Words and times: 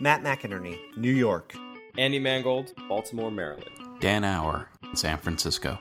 Matt 0.00 0.22
McInerney, 0.22 0.78
New 0.96 1.12
York. 1.12 1.54
Andy 1.96 2.18
Mangold, 2.18 2.72
Baltimore, 2.88 3.30
Maryland. 3.30 3.70
Dan 4.00 4.24
Auer, 4.24 4.68
San 4.94 5.18
Francisco. 5.18 5.78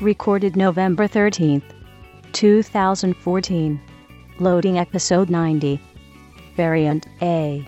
Recorded 0.00 0.54
November 0.56 1.08
13th, 1.08 1.62
2014. 2.32 3.80
Loading 4.40 4.78
episode 4.78 5.30
90. 5.30 5.80
Variant 6.56 7.06
A. 7.22 7.66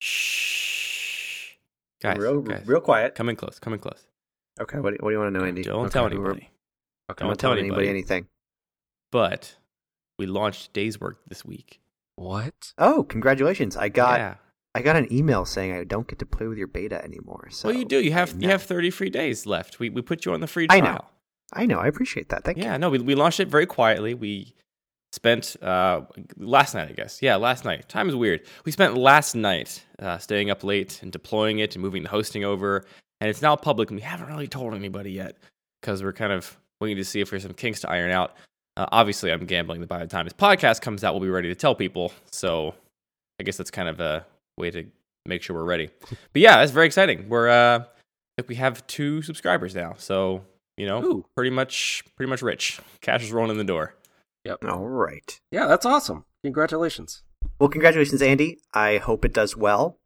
Shh. 0.00 1.52
Guys, 2.02 2.16
real, 2.18 2.40
guys, 2.40 2.62
real 2.66 2.80
quiet. 2.80 3.14
Come 3.14 3.28
in 3.28 3.36
close. 3.36 3.58
Come 3.60 3.74
in 3.74 3.78
close. 3.78 4.04
Okay, 4.60 4.78
what, 4.80 4.90
do- 4.92 4.96
what 5.00 5.10
do 5.10 5.14
you 5.14 5.20
want 5.20 5.32
to 5.34 5.38
know, 5.38 5.44
Andy? 5.46 5.62
Don't 5.62 5.84
Okay, 5.86 5.92
tell 5.92 6.06
anybody. 6.06 6.48
I'm 7.08 7.14
Don't 7.16 7.28
not 7.28 7.38
tell 7.38 7.50
telling 7.50 7.64
anybody. 7.66 7.88
anything. 7.88 8.26
But 9.14 9.54
we 10.18 10.26
launched 10.26 10.72
Dayswork 10.72 11.20
this 11.28 11.44
week. 11.44 11.80
What? 12.16 12.72
Oh, 12.78 13.04
congratulations! 13.04 13.76
I 13.76 13.88
got 13.88 14.18
yeah. 14.18 14.34
I 14.74 14.82
got 14.82 14.96
an 14.96 15.06
email 15.12 15.44
saying 15.44 15.72
I 15.72 15.84
don't 15.84 16.08
get 16.08 16.18
to 16.18 16.26
play 16.26 16.48
with 16.48 16.58
your 16.58 16.66
beta 16.66 17.00
anymore. 17.04 17.46
So 17.52 17.68
well, 17.68 17.78
you 17.78 17.84
do. 17.84 18.00
You 18.00 18.10
have 18.10 18.34
you 18.42 18.48
have 18.48 18.64
30 18.64 18.90
free 18.90 19.10
days 19.10 19.46
left. 19.46 19.78
We 19.78 19.88
we 19.88 20.02
put 20.02 20.24
you 20.24 20.32
on 20.32 20.40
the 20.40 20.48
free 20.48 20.66
trial. 20.66 20.78
I 20.78 20.80
trial. 20.80 20.94
know. 20.94 21.04
I 21.52 21.64
know. 21.64 21.78
I 21.78 21.86
appreciate 21.86 22.30
that. 22.30 22.42
Thank 22.42 22.58
Yeah, 22.58 22.64
you. 22.64 22.70
Yeah. 22.70 22.76
No, 22.78 22.90
we, 22.90 22.98
we 22.98 23.14
launched 23.14 23.38
it 23.38 23.46
very 23.46 23.66
quietly. 23.66 24.14
We 24.14 24.52
spent 25.12 25.54
uh, 25.62 26.00
last 26.36 26.74
night, 26.74 26.88
I 26.88 26.92
guess. 26.94 27.22
Yeah, 27.22 27.36
last 27.36 27.64
night. 27.64 27.88
Time 27.88 28.08
is 28.08 28.16
weird. 28.16 28.40
We 28.64 28.72
spent 28.72 28.96
last 28.96 29.36
night 29.36 29.84
uh, 30.00 30.18
staying 30.18 30.50
up 30.50 30.64
late 30.64 31.00
and 31.02 31.12
deploying 31.12 31.60
it 31.60 31.76
and 31.76 31.82
moving 31.82 32.02
the 32.02 32.08
hosting 32.08 32.42
over. 32.42 32.84
And 33.20 33.30
it's 33.30 33.42
now 33.42 33.54
public, 33.54 33.90
and 33.90 33.96
we 33.96 34.02
haven't 34.02 34.26
really 34.26 34.48
told 34.48 34.74
anybody 34.74 35.12
yet 35.12 35.36
because 35.80 36.02
we're 36.02 36.12
kind 36.12 36.32
of 36.32 36.58
waiting 36.80 36.96
to 36.96 37.04
see 37.04 37.20
if 37.20 37.30
there's 37.30 37.44
some 37.44 37.54
kinks 37.54 37.80
to 37.82 37.90
iron 37.90 38.10
out. 38.10 38.34
Uh, 38.76 38.86
obviously, 38.90 39.30
I'm 39.30 39.46
gambling 39.46 39.80
that 39.80 39.88
by 39.88 40.00
the 40.00 40.06
time 40.06 40.26
this 40.26 40.32
podcast 40.32 40.80
comes 40.80 41.04
out, 41.04 41.14
we'll 41.14 41.22
be 41.22 41.28
ready 41.28 41.48
to 41.48 41.54
tell 41.54 41.74
people. 41.74 42.12
So 42.30 42.74
I 43.40 43.44
guess 43.44 43.56
that's 43.56 43.70
kind 43.70 43.88
of 43.88 44.00
a 44.00 44.26
way 44.58 44.70
to 44.70 44.86
make 45.26 45.42
sure 45.42 45.56
we're 45.56 45.64
ready. 45.64 45.90
But 46.32 46.42
yeah, 46.42 46.56
that's 46.56 46.72
very 46.72 46.86
exciting. 46.86 47.28
We're 47.28 47.48
uh, 47.48 47.84
like 48.38 48.48
we 48.48 48.56
have 48.56 48.86
two 48.86 49.22
subscribers 49.22 49.74
now, 49.74 49.94
so 49.96 50.44
you 50.76 50.86
know, 50.86 51.02
Ooh. 51.04 51.24
pretty 51.36 51.50
much 51.50 52.02
pretty 52.16 52.28
much 52.28 52.42
rich. 52.42 52.80
Cash 53.00 53.22
is 53.22 53.32
rolling 53.32 53.52
in 53.52 53.58
the 53.58 53.64
door. 53.64 53.94
Yep. 54.44 54.64
All 54.64 54.88
right. 54.88 55.40
Yeah, 55.50 55.66
that's 55.66 55.86
awesome. 55.86 56.24
Congratulations. 56.42 57.22
Well, 57.58 57.68
congratulations, 57.68 58.20
Andy. 58.20 58.58
I 58.74 58.98
hope 58.98 59.24
it 59.24 59.32
does 59.32 59.56
well. 59.56 59.98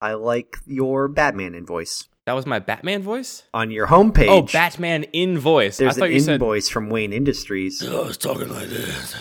I 0.00 0.14
like 0.14 0.56
your 0.66 1.08
Batman 1.08 1.54
invoice 1.54 2.08
That 2.26 2.34
was 2.34 2.46
my 2.46 2.58
Batman 2.60 3.02
voice. 3.02 3.42
on 3.52 3.70
your 3.70 3.88
homepage. 3.88 4.28
Oh, 4.28 4.42
Batman 4.42 5.02
invoice. 5.12 5.78
There's 5.78 5.96
I 5.96 6.00
thought 6.00 6.08
an 6.08 6.14
you 6.14 6.20
said. 6.20 6.34
invoice 6.34 6.68
from 6.68 6.88
Wayne 6.88 7.12
Industries. 7.12 7.82
I 7.86 7.92
was 8.00 8.16
talking 8.16 8.48
like 8.48 8.68
this. 8.68 9.16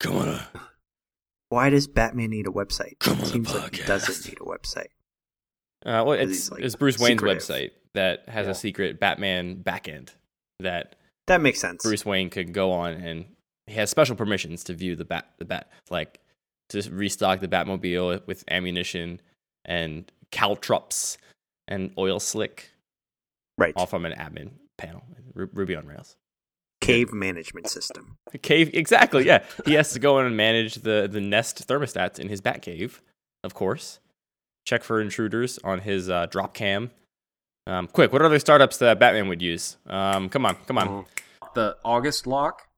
Come 0.00 0.16
on. 0.16 0.40
Why 1.50 1.70
does 1.70 1.86
Batman 1.86 2.30
need 2.30 2.46
a 2.48 2.50
website? 2.50 2.98
Come 2.98 3.14
it 3.14 3.18
on 3.18 3.20
the 3.20 3.26
seems 3.26 3.54
like 3.54 3.76
he 3.76 3.82
podcast. 3.82 3.86
doesn't 3.86 4.26
need 4.28 4.38
a 4.40 4.44
website. 4.44 4.88
Uh, 5.84 6.02
well, 6.04 6.12
it's, 6.12 6.50
like, 6.50 6.62
it's 6.64 6.74
Bruce 6.74 6.98
Wayne's 6.98 7.20
secretive. 7.20 7.42
website 7.42 7.70
that 7.94 8.28
has 8.28 8.46
Yeah. 8.46 8.50
a 8.50 8.54
secret 8.54 8.98
Batman 8.98 9.62
backend 9.62 10.08
that 10.58 10.96
That 11.28 11.40
makes 11.40 11.60
sense. 11.60 11.82
Bruce 11.84 12.04
Wayne 12.04 12.28
could 12.30 12.52
go 12.52 12.72
on 12.72 12.94
and 12.94 13.26
he 13.68 13.74
has 13.74 13.88
special 13.90 14.16
permissions 14.16 14.64
to 14.64 14.74
view 14.74 14.96
the 14.96 15.04
bat, 15.04 15.26
the 15.38 15.44
bat, 15.44 15.70
like 15.90 16.18
to 16.70 16.82
restock 16.90 17.38
the 17.38 17.46
Batmobile 17.48 18.26
with 18.26 18.42
ammunition 18.50 19.20
and 19.64 20.10
caltrops 20.32 21.18
and 21.68 21.90
oil 21.98 22.20
slick, 22.20 22.70
right. 23.58 23.74
off 23.76 23.90
from 23.90 24.04
an 24.04 24.12
admin 24.12 24.50
panel, 24.76 25.02
Ruby 25.34 25.74
on 25.76 25.86
Rails. 25.86 26.16
Cave 26.80 27.12
management 27.12 27.68
system. 27.68 28.18
Cave, 28.42 28.70
exactly. 28.74 29.26
Yeah, 29.26 29.42
he 29.64 29.74
has 29.74 29.92
to 29.92 29.98
go 29.98 30.18
in 30.20 30.26
and 30.26 30.36
manage 30.36 30.76
the 30.76 31.08
the 31.10 31.20
Nest 31.20 31.66
thermostats 31.66 32.18
in 32.18 32.28
his 32.28 32.40
Bat 32.40 32.62
cave, 32.62 33.02
of 33.42 33.54
course. 33.54 33.98
Check 34.66 34.84
for 34.84 35.00
intruders 35.00 35.58
on 35.64 35.80
his 35.80 36.10
uh, 36.10 36.26
Dropcam. 36.26 36.90
Um, 37.66 37.88
quick, 37.88 38.12
what 38.12 38.22
other 38.22 38.38
startups 38.38 38.78
that 38.78 39.00
Batman 39.00 39.28
would 39.28 39.42
use? 39.42 39.76
Um, 39.86 40.28
come 40.28 40.46
on, 40.46 40.56
come 40.66 40.78
on. 40.78 40.88
Mhm. 40.88 41.06
The 41.54 41.76
August 41.84 42.26
lock. 42.26 42.68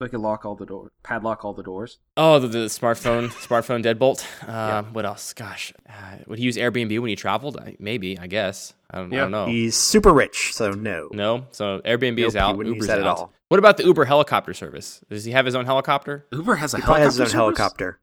So 0.00 0.06
I 0.06 0.08
can 0.08 0.22
lock 0.22 0.46
all 0.46 0.54
the 0.54 0.64
door, 0.64 0.92
padlock 1.02 1.44
all 1.44 1.52
the 1.52 1.62
doors. 1.62 1.98
Oh, 2.16 2.38
the, 2.38 2.48
the 2.48 2.58
smartphone, 2.68 3.28
smartphone 3.28 3.84
deadbolt. 3.84 4.24
Uh, 4.42 4.46
Yeah. 4.46 4.82
What 4.92 5.04
else? 5.04 5.34
Gosh, 5.34 5.74
uh, 5.86 6.16
would 6.26 6.38
he 6.38 6.46
use 6.46 6.56
Airbnb 6.56 6.98
when 7.00 7.10
he 7.10 7.16
traveled? 7.16 7.58
I, 7.58 7.76
maybe, 7.78 8.18
I 8.18 8.26
guess. 8.26 8.72
I 8.90 8.96
don't, 9.00 9.12
I 9.12 9.16
don't 9.18 9.30
know. 9.30 9.44
He's 9.44 9.76
super 9.76 10.14
rich, 10.14 10.52
so 10.54 10.70
no. 10.70 11.10
no, 11.12 11.44
so 11.50 11.80
Airbnb 11.84 12.16
Nope, 12.16 12.28
is 12.28 12.34
out. 12.36 12.56
wouldn't 12.56 12.76
use 12.76 12.86
Uber's 12.86 12.88
that 12.88 12.98
at 13.00 13.06
out. 13.06 13.18
all. 13.18 13.32
What 13.48 13.58
about 13.58 13.76
the 13.76 13.84
Uber 13.84 14.06
helicopter 14.06 14.54
service? 14.54 15.04
Does 15.10 15.26
he 15.26 15.32
have 15.32 15.44
his 15.44 15.54
own 15.54 15.66
helicopter? 15.66 16.24
Uber 16.32 16.54
has 16.54 16.72
a 16.72 16.78
He 16.78 16.82
helicopter. 16.82 17.04
has 17.04 17.12
his 17.16 17.20
own 17.20 17.26
service? 17.26 17.32
helicopter. 17.34 17.98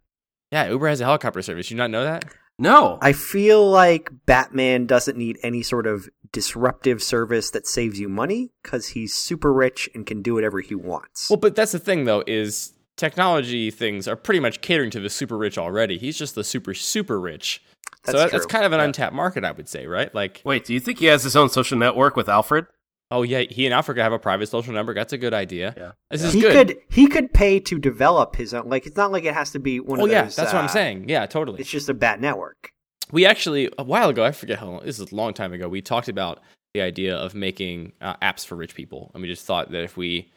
Yeah, 0.52 0.70
Uber 0.70 0.88
has 0.90 1.02
a 1.02 1.06
helicopter 1.06 1.42
service. 1.42 1.72
You 1.72 1.78
not 1.78 1.90
know 1.90 2.04
that? 2.04 2.26
No. 2.60 2.98
I 3.02 3.14
feel 3.14 3.70
like 3.70 4.10
Batman 4.26 4.86
doesn't 4.88 5.18
need 5.18 5.38
any 5.44 5.62
sort 5.64 5.86
of 5.86 6.10
disruptive 6.32 7.02
service 7.04 7.52
that 7.52 7.68
saves 7.68 8.00
you 8.00 8.10
money 8.10 8.52
because 8.64 8.88
he's 8.90 9.14
super 9.14 9.54
rich 9.54 9.90
and 9.94 10.06
can 10.06 10.22
do 10.22 10.34
whatever 10.34 10.60
he 10.60 10.76
wants. 10.76 11.30
Well, 11.30 11.38
but 11.38 11.56
that's 11.56 11.72
the 11.72 11.80
thing 11.80 12.06
though 12.06 12.24
is 12.28 12.74
technology 12.96 13.70
things 13.72 14.08
are 14.08 14.16
pretty 14.16 14.40
much 14.40 14.62
catering 14.62 14.90
to 14.92 15.00
the 15.00 15.10
super 15.10 15.38
rich 15.38 15.58
already. 15.58 15.98
He's 15.98 16.18
just 16.18 16.36
the 16.36 16.44
super 16.44 16.74
super 16.74 17.20
rich. 17.20 17.64
That's 18.04 18.18
so 18.18 18.24
that, 18.24 18.32
that's 18.32 18.46
kind 18.46 18.66
of 18.66 18.72
an 18.74 18.80
Yeah. 18.80 18.86
untapped 18.86 19.14
market, 19.16 19.44
I 19.44 19.52
would 19.52 19.70
say, 19.70 19.86
right? 19.86 20.14
Like, 20.14 20.42
Wait, 20.44 20.66
do 20.66 20.74
you 20.74 20.80
think 20.80 21.00
he 21.00 21.06
has 21.06 21.24
his 21.24 21.36
own 21.36 21.50
social 21.50 21.78
network 21.78 22.16
with 22.16 22.28
Alfred? 22.30 22.66
Oh 23.12 23.24
yeah, 23.24 23.42
he 23.42 23.66
and 23.66 23.74
Africa 23.74 24.02
have 24.04 24.14
a 24.14 24.20
private 24.20 24.48
social 24.48 24.74
network. 24.74 24.96
That's 24.96 25.14
a 25.14 25.18
good 25.18 25.34
idea. 25.34 25.74
Yeah. 25.78 25.92
This 26.12 26.24
is 26.24 26.34
he 26.34 26.42
good. 26.42 26.68
could 26.68 26.78
he 26.90 27.08
could 27.08 27.34
pay 27.34 27.60
to 27.62 27.80
develop 27.80 28.36
his 28.36 28.54
own. 28.54 28.70
Like 28.70 28.86
it's 28.86 28.98
not 28.98 29.12
like 29.12 29.24
it 29.24 29.34
has 29.34 29.52
to 29.52 29.60
be 29.60 29.80
one 29.80 30.00
oh 30.02 30.06
of 30.06 30.12
yeah, 30.12 30.24
those. 30.24 30.36
that's 30.36 30.54
what 30.54 30.60
I'm 30.60 30.66
uh, 30.66 30.70
saying. 30.70 31.10
Yeah, 31.10 31.26
totally. 31.26 31.60
It's 31.60 31.70
just 31.70 31.90
a 31.90 31.94
bad 31.94 32.22
network. 32.22 32.72
we 33.12 33.26
actually 33.26 33.72
a 33.78 33.84
while 33.84 34.10
ago 34.10 34.24
i 34.26 34.32
forget 34.32 34.60
how 34.60 34.68
long 34.68 34.82
this 34.84 35.00
is 35.00 35.12
a 35.12 35.16
long 35.16 35.34
time 35.34 35.54
ago 35.54 35.70
we 35.70 35.82
talked 35.82 36.10
about 36.10 36.42
the 36.74 36.82
idea 36.82 37.16
of 37.16 37.34
making 37.34 37.94
uh, 38.02 38.16
apps 38.18 38.46
for 38.46 38.56
rich 38.56 38.76
people 38.76 39.12
and 39.14 39.22
we 39.22 39.30
just 39.30 39.46
thought 39.46 39.72
that 39.72 39.84
if 39.84 39.96
we 39.96 40.30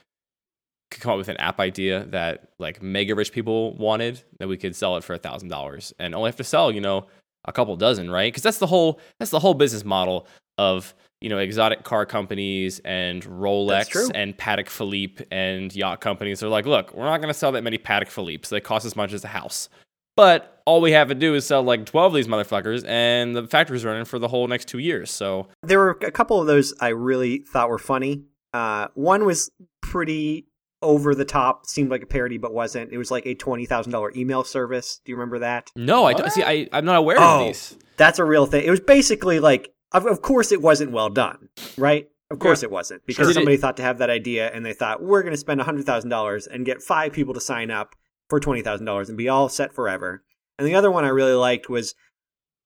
could 0.93 1.03
come 1.03 1.13
up 1.13 1.19
with 1.19 1.29
an 1.29 1.37
app 1.39 1.59
idea 1.59 2.05
that 2.07 2.51
like 2.61 2.81
mega 2.81 3.15
rich 3.15 3.33
people 3.33 3.75
wanted 3.77 4.23
that 4.39 4.47
we 4.49 4.57
could 4.57 4.77
sell 4.77 4.97
it 4.97 5.03
for 5.03 5.15
a 5.15 5.19
thousand 5.19 5.49
dollars 5.49 5.93
and 5.99 6.15
only 6.15 6.29
have 6.29 6.37
to 6.37 6.45
sell 6.45 6.71
you 6.71 6.81
know 6.81 7.07
a 7.45 7.53
couple 7.53 7.75
dozen 7.77 8.09
right 8.09 8.33
because 8.33 8.43
that's 8.43 8.59
the 8.59 8.67
whole 8.69 9.01
that's 9.19 9.33
the 9.33 9.41
whole 9.41 9.55
business 9.55 9.85
model 9.85 10.27
of 10.57 10.95
you 11.21 11.29
know 11.29 11.39
exotic 11.39 11.85
car 11.85 12.07
companies 12.07 12.81
and 12.85 13.23
rolex 13.25 14.11
and 14.15 14.37
patek 14.39 14.69
philippe 14.69 15.25
and 15.31 15.75
yacht 15.75 16.01
companies 16.01 16.41
they're 16.41 16.49
like 16.49 16.67
look 16.67 16.95
we're 16.95 17.05
not 17.05 17.19
going 17.19 17.33
to 17.33 17.39
sell 17.39 17.53
that 17.53 17.63
many 17.63 17.77
patek 17.79 18.09
philippes 18.09 18.49
they 18.49 18.61
cost 18.61 18.85
as 18.87 18.97
much 18.97 19.13
as 19.13 19.23
a 19.25 19.29
house 19.29 19.69
but 20.17 20.63
all 20.67 20.81
we 20.81 20.93
have 20.93 21.09
to 21.09 21.15
do 21.15 21.35
is 21.35 21.47
sell 21.47 21.63
like 21.63 21.87
12 21.87 22.13
of 22.13 22.17
these 22.17 22.29
motherfuckers, 22.29 22.85
and 22.87 23.35
the 23.35 23.47
factory's 23.47 23.85
running 23.85 24.05
for 24.05 24.19
the 24.19 24.29
whole 24.29 24.47
next 24.49 24.67
two 24.69 24.79
years. 24.79 25.11
So, 25.11 25.49
There 25.63 25.79
were 25.79 25.99
a 26.03 26.11
couple 26.11 26.39
of 26.41 26.47
those 26.47 26.75
I 26.81 26.89
really 26.89 27.39
thought 27.39 27.71
were 27.71 27.79
funny. 27.79 28.25
Uh, 28.53 28.89
one 28.95 29.25
was 29.25 29.51
pretty 29.81 30.47
over 30.83 31.15
the 31.15 31.25
top, 31.25 31.67
seemed 31.67 31.91
like 31.91 32.03
a 32.03 32.07
parody, 32.07 32.37
but 32.39 32.53
wasn't. 32.53 32.93
It 32.93 32.99
was 32.99 33.11
like 33.11 33.25
a 33.27 33.35
twenty 33.35 33.67
thousand 33.67 33.93
dollar 33.93 34.13
email 34.15 34.45
service. 34.45 35.01
Do 35.05 35.11
you 35.13 35.17
remember 35.17 35.39
that? 35.41 35.71
no, 35.75 36.05
I 36.05 36.13
don't 36.13 36.31
see. 36.31 36.43
I, 36.43 36.69
I'm 36.73 36.85
not 36.85 36.97
aware 36.97 37.17
Oh. 37.19 37.41
of 37.41 37.47
these. 37.47 37.79
That's 37.97 38.19
a 38.19 38.25
real 38.25 38.47
thing. 38.47 38.65
It 38.65 38.71
was 38.71 38.81
basically 38.81 39.41
like, 39.41 39.73
of, 39.93 40.07
of 40.07 40.23
course, 40.23 40.53
it 40.53 40.63
wasn't 40.63 40.93
well 40.93 41.09
done, 41.11 41.49
right? 41.77 42.09
Of 42.31 42.39
course, 42.39 42.63
it 42.63 42.71
wasn't 42.71 43.05
because 43.07 43.27
it- 43.31 43.35
somebody 43.35 43.57
thought 43.57 43.77
to 43.79 43.83
have 43.83 43.99
that 43.99 44.11
idea, 44.11 44.51
and 44.53 44.65
they 44.65 44.73
thought 44.73 45.03
we're 45.03 45.23
going 45.23 45.33
to 45.35 45.37
spend 45.39 45.61
hundred 45.63 45.85
thousand 45.87 46.11
dollars 46.11 46.47
and 46.47 46.65
get 46.65 46.81
five 46.83 47.13
people 47.13 47.35
to 47.35 47.41
sign 47.41 47.71
up 47.71 47.97
for 48.29 48.39
twenty 48.39 48.63
thousand 48.63 48.87
dollars 48.87 49.09
and 49.09 49.19
be 49.19 49.29
all 49.29 49.49
set 49.49 49.73
forever. 49.73 50.23
And 50.59 50.69
the 50.69 50.75
other 50.75 50.91
one 50.91 51.05
I 51.05 51.09
really 51.09 51.33
liked 51.33 51.69
was, 51.69 51.95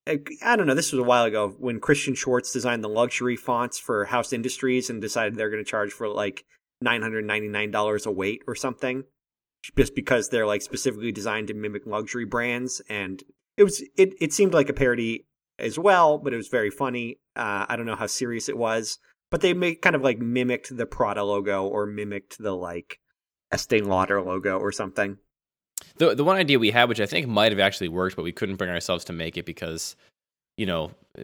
I 0.07 0.55
don't 0.55 0.67
know, 0.67 0.75
this 0.75 0.91
was 0.91 0.99
a 0.99 1.03
while 1.03 1.23
ago 1.25 1.55
when 1.57 1.79
Christian 1.79 2.13
Schwartz 2.13 2.53
designed 2.53 2.83
the 2.83 2.89
luxury 2.89 3.35
fonts 3.35 3.79
for 3.79 4.05
House 4.05 4.31
Industries 4.33 4.89
and 4.89 5.01
decided 5.01 5.35
they're 5.35 5.49
going 5.49 5.63
to 5.63 5.69
charge 5.69 5.91
for 5.91 6.07
like 6.07 6.45
nine 6.81 7.01
hundred 7.01 7.25
ninety 7.25 7.47
nine 7.47 7.71
dollars 7.71 8.05
a 8.05 8.11
weight 8.11 8.43
or 8.47 8.53
something, 8.53 9.03
just 9.75 9.95
because 9.95 10.29
they're 10.29 10.45
like 10.45 10.61
specifically 10.61 11.11
designed 11.11 11.47
to 11.47 11.55
mimic 11.55 11.87
luxury 11.87 12.25
brands. 12.25 12.83
And 12.87 13.23
it 13.57 13.63
was 13.63 13.81
it 13.97 14.13
it 14.21 14.31
seemed 14.31 14.53
like 14.53 14.69
a 14.69 14.73
parody 14.73 15.25
as 15.59 15.79
well, 15.79 16.17
but 16.17 16.33
it 16.33 16.37
was 16.37 16.47
very 16.47 16.69
funny. 16.69 17.19
Uh, 17.35 17.65
I 17.67 17.75
don't 17.75 17.85
know 17.85 17.95
how 17.95 18.07
serious 18.07 18.49
it 18.49 18.57
was, 18.57 18.99
but 19.31 19.41
they 19.41 19.53
make 19.53 19.81
kind 19.81 19.95
of 19.95 20.01
like 20.01 20.19
mimicked 20.19 20.75
the 20.75 20.85
Prada 20.85 21.23
logo 21.23 21.65
or 21.65 21.85
mimicked 21.85 22.37
the 22.37 22.51
like 22.55 22.99
Estee 23.51 23.81
Lauder 23.81 24.21
logo 24.21 24.57
or 24.59 24.71
something. 24.71 25.17
The 25.97 26.15
the 26.15 26.23
one 26.23 26.37
idea 26.37 26.59
we 26.59 26.71
had, 26.71 26.89
which 26.89 26.99
I 26.99 27.05
think 27.05 27.27
might 27.27 27.51
have 27.51 27.59
actually 27.59 27.89
worked, 27.89 28.15
but 28.15 28.23
we 28.23 28.31
couldn't 28.31 28.55
bring 28.55 28.69
ourselves 28.69 29.05
to 29.05 29.13
make 29.13 29.37
it 29.37 29.45
because, 29.45 29.95
you 30.57 30.65
know, 30.65 30.91
uh, 31.17 31.23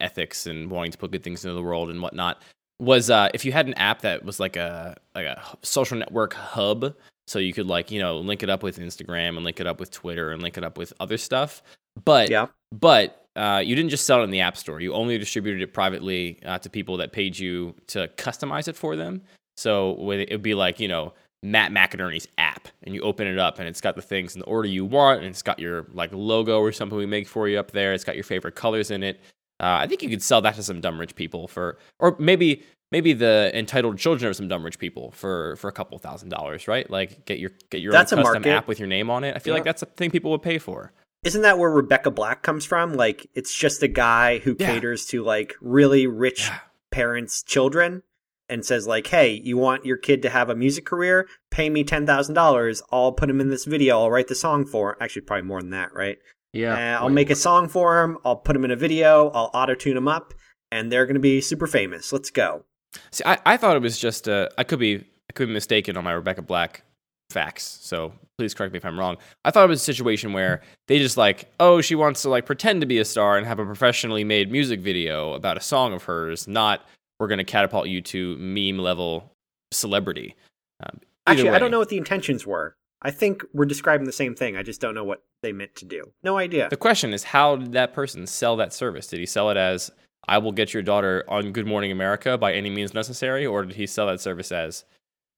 ethics 0.00 0.46
and 0.46 0.70
wanting 0.70 0.92
to 0.92 0.98
put 0.98 1.10
good 1.10 1.22
things 1.22 1.44
into 1.44 1.54
the 1.54 1.62
world 1.62 1.90
and 1.90 2.00
whatnot, 2.02 2.42
was 2.80 3.08
uh, 3.10 3.28
if 3.34 3.44
you 3.44 3.52
had 3.52 3.66
an 3.66 3.74
app 3.74 4.02
that 4.02 4.24
was 4.24 4.40
like 4.40 4.56
a 4.56 4.96
like 5.14 5.26
a 5.26 5.42
social 5.62 5.96
network 5.96 6.34
hub, 6.34 6.94
so 7.26 7.38
you 7.38 7.52
could 7.52 7.66
like 7.66 7.90
you 7.90 8.00
know 8.00 8.18
link 8.18 8.42
it 8.42 8.50
up 8.50 8.62
with 8.62 8.78
Instagram 8.78 9.36
and 9.36 9.44
link 9.44 9.60
it 9.60 9.66
up 9.66 9.80
with 9.80 9.90
Twitter 9.90 10.32
and 10.32 10.42
link 10.42 10.58
it 10.58 10.64
up 10.64 10.76
with 10.76 10.92
other 11.00 11.16
stuff, 11.16 11.62
but 12.04 12.30
Yeah. 12.30 12.46
but 12.72 13.23
uh, 13.36 13.62
you 13.64 13.74
didn't 13.74 13.90
just 13.90 14.06
sell 14.06 14.20
it 14.20 14.24
in 14.24 14.30
the 14.30 14.40
app 14.40 14.56
store. 14.56 14.80
You 14.80 14.94
only 14.94 15.18
distributed 15.18 15.62
it 15.62 15.72
privately 15.72 16.38
uh, 16.44 16.58
to 16.58 16.70
people 16.70 16.96
that 16.98 17.12
paid 17.12 17.38
you 17.38 17.74
to 17.88 18.08
customize 18.16 18.68
it 18.68 18.76
for 18.76 18.96
them. 18.96 19.22
So 19.56 19.92
it 20.10 20.30
would 20.30 20.42
be 20.42 20.54
like 20.54 20.80
you 20.80 20.88
know 20.88 21.12
Matt 21.42 21.72
McInerney's 21.72 22.26
app, 22.38 22.68
and 22.82 22.94
you 22.94 23.02
open 23.02 23.26
it 23.26 23.38
up, 23.38 23.58
and 23.58 23.68
it's 23.68 23.80
got 23.80 23.96
the 23.96 24.02
things 24.02 24.34
in 24.34 24.40
the 24.40 24.46
order 24.46 24.68
you 24.68 24.84
want, 24.84 25.20
and 25.20 25.28
it's 25.28 25.42
got 25.42 25.58
your 25.58 25.86
like 25.92 26.10
logo 26.12 26.58
or 26.60 26.72
something 26.72 26.96
we 26.98 27.06
make 27.06 27.28
for 27.28 27.48
you 27.48 27.58
up 27.58 27.70
there. 27.72 27.92
It's 27.92 28.04
got 28.04 28.14
your 28.16 28.24
favorite 28.24 28.54
colors 28.54 28.90
in 28.90 29.02
it. 29.02 29.20
Uh, 29.60 29.78
I 29.82 29.86
think 29.86 30.02
you 30.02 30.08
could 30.08 30.22
sell 30.22 30.40
that 30.42 30.56
to 30.56 30.62
some 30.62 30.80
dumb 30.80 30.98
rich 30.98 31.14
people 31.14 31.46
for, 31.46 31.78
or 32.00 32.16
maybe 32.18 32.62
maybe 32.90 33.12
the 33.12 33.50
entitled 33.54 33.98
children 33.98 34.28
of 34.28 34.36
some 34.36 34.48
dumb 34.48 34.64
rich 34.64 34.78
people 34.78 35.10
for 35.12 35.54
for 35.56 35.68
a 35.68 35.72
couple 35.72 35.96
thousand 35.98 36.28
dollars, 36.30 36.66
right? 36.66 36.88
Like 36.90 37.24
get 37.24 37.38
your 37.38 37.50
get 37.70 37.80
your 37.80 37.92
That's 37.92 38.12
own 38.12 38.18
custom 38.18 38.42
market. 38.42 38.50
app 38.50 38.66
with 38.68 38.78
your 38.80 38.88
name 38.88 39.10
on 39.10 39.22
it. 39.22 39.36
I 39.36 39.38
feel 39.38 39.52
Yeah. 39.52 39.58
like 39.58 39.64
that's 39.64 39.82
a 39.82 39.86
thing 39.86 40.10
people 40.10 40.30
would 40.32 40.42
pay 40.42 40.58
for. 40.58 40.92
Isn't 41.24 41.42
that 41.42 41.58
where 41.58 41.70
Rebecca 41.70 42.10
Black 42.10 42.42
comes 42.42 42.64
from? 42.64 42.94
Like, 42.94 43.26
it's 43.34 43.54
just 43.54 43.82
a 43.82 43.88
guy 43.88 44.38
who 44.38 44.54
Yeah. 44.58 44.66
caters 44.72 45.06
to 45.06 45.22
like 45.22 45.54
really 45.60 46.06
rich 46.06 46.46
Yeah. 46.48 46.58
parents' 46.90 47.42
children 47.42 48.02
and 48.48 48.64
says 48.64 48.86
like, 48.86 49.06
"Hey, 49.06 49.40
you 49.42 49.56
want 49.56 49.86
your 49.86 49.96
kid 49.96 50.22
to 50.22 50.28
have 50.30 50.50
a 50.50 50.54
music 50.54 50.84
career? 50.84 51.26
Pay 51.50 51.70
me 51.70 51.82
ten 51.82 52.06
thousand 52.06 52.34
dollars. 52.34 52.82
I'll 52.92 53.12
put 53.12 53.30
him 53.30 53.40
in 53.40 53.48
this 53.48 53.64
video. 53.64 53.98
I'll 54.00 54.10
write 54.10 54.28
the 54.28 54.34
song 54.34 54.66
for. 54.66 54.96
Actually, 55.02 55.22
probably 55.22 55.46
more 55.46 55.60
than 55.62 55.70
that, 55.70 55.94
right? 55.94 56.18
Yeah. 56.52 56.98
Uh, 56.98 57.02
I'll 57.02 57.08
make 57.10 57.30
a 57.30 57.34
song 57.34 57.68
for 57.68 58.02
him. 58.02 58.18
I'll 58.24 58.36
put 58.36 58.54
him 58.54 58.64
in 58.64 58.70
a 58.70 58.76
video. 58.76 59.30
I'll 59.30 59.50
auto 59.54 59.74
tune 59.74 59.96
him 59.96 60.06
up, 60.06 60.34
and 60.70 60.92
they're 60.92 61.06
going 61.06 61.14
to 61.14 61.20
be 61.20 61.40
super 61.40 61.66
famous. 61.66 62.12
Let's 62.12 62.30
go. 62.30 62.64
See, 63.10 63.24
I, 63.26 63.38
I 63.44 63.56
thought 63.56 63.74
it 63.76 63.82
was 63.82 63.98
just 63.98 64.28
uh, 64.28 64.50
I 64.58 64.62
could 64.64 64.78
be 64.78 64.96
I 65.28 65.32
could 65.34 65.48
be 65.48 65.54
mistaken 65.54 65.96
on 65.96 66.04
my 66.04 66.12
Rebecca 66.12 66.42
Black 66.42 66.84
facts. 67.30 67.78
So 67.82 68.12
please 68.38 68.54
correct 68.54 68.72
me 68.72 68.78
if 68.78 68.84
I'm 68.84 68.98
wrong. 68.98 69.16
I 69.44 69.50
thought 69.50 69.64
it 69.64 69.68
was 69.68 69.80
a 69.80 69.84
situation 69.84 70.32
where 70.32 70.60
they 70.88 70.98
just 70.98 71.16
like, 71.16 71.50
oh, 71.60 71.80
she 71.80 71.94
wants 71.94 72.22
to 72.22 72.28
like 72.28 72.46
pretend 72.46 72.80
to 72.80 72.86
be 72.86 72.98
a 72.98 73.04
star 73.04 73.36
and 73.36 73.46
have 73.46 73.58
a 73.58 73.64
professionally 73.64 74.24
made 74.24 74.50
music 74.50 74.80
video 74.80 75.34
about 75.34 75.56
a 75.56 75.60
song 75.60 75.92
of 75.92 76.04
hers, 76.04 76.48
not 76.48 76.84
we're 77.20 77.28
going 77.28 77.38
to 77.38 77.44
catapult 77.44 77.86
you 77.86 78.00
to 78.00 78.36
meme 78.38 78.78
level 78.78 79.30
celebrity. 79.72 80.34
Um, 80.82 81.00
Actually, 81.26 81.50
I 81.50 81.58
don't 81.58 81.70
know 81.70 81.78
what 81.78 81.88
the 81.88 81.96
intentions 81.96 82.46
were. 82.46 82.76
I 83.02 83.10
think 83.10 83.44
we're 83.52 83.66
describing 83.66 84.06
the 84.06 84.12
same 84.12 84.34
thing. 84.34 84.56
I 84.56 84.62
just 84.62 84.80
don't 84.80 84.94
know 84.94 85.04
what 85.04 85.22
they 85.42 85.52
meant 85.52 85.76
to 85.76 85.84
do. 85.84 86.10
No 86.22 86.38
idea. 86.38 86.68
The 86.70 86.76
question 86.76 87.12
is, 87.12 87.22
how 87.24 87.56
did 87.56 87.72
that 87.72 87.92
person 87.92 88.26
sell 88.26 88.56
that 88.56 88.72
service? 88.72 89.06
Did 89.06 89.20
he 89.20 89.26
sell 89.26 89.50
it 89.50 89.56
as 89.56 89.90
"I 90.26 90.38
will 90.38 90.52
get 90.52 90.74
your 90.74 90.82
daughter 90.82 91.24
on 91.28 91.52
Good 91.52 91.66
Morning 91.66 91.92
America 91.92 92.36
by 92.36 92.52
any 92.52 92.70
means 92.70 92.94
necessary," 92.94 93.46
or 93.46 93.64
did 93.64 93.76
he 93.76 93.86
sell 93.86 94.06
that 94.06 94.20
service 94.20 94.50
as 94.50 94.84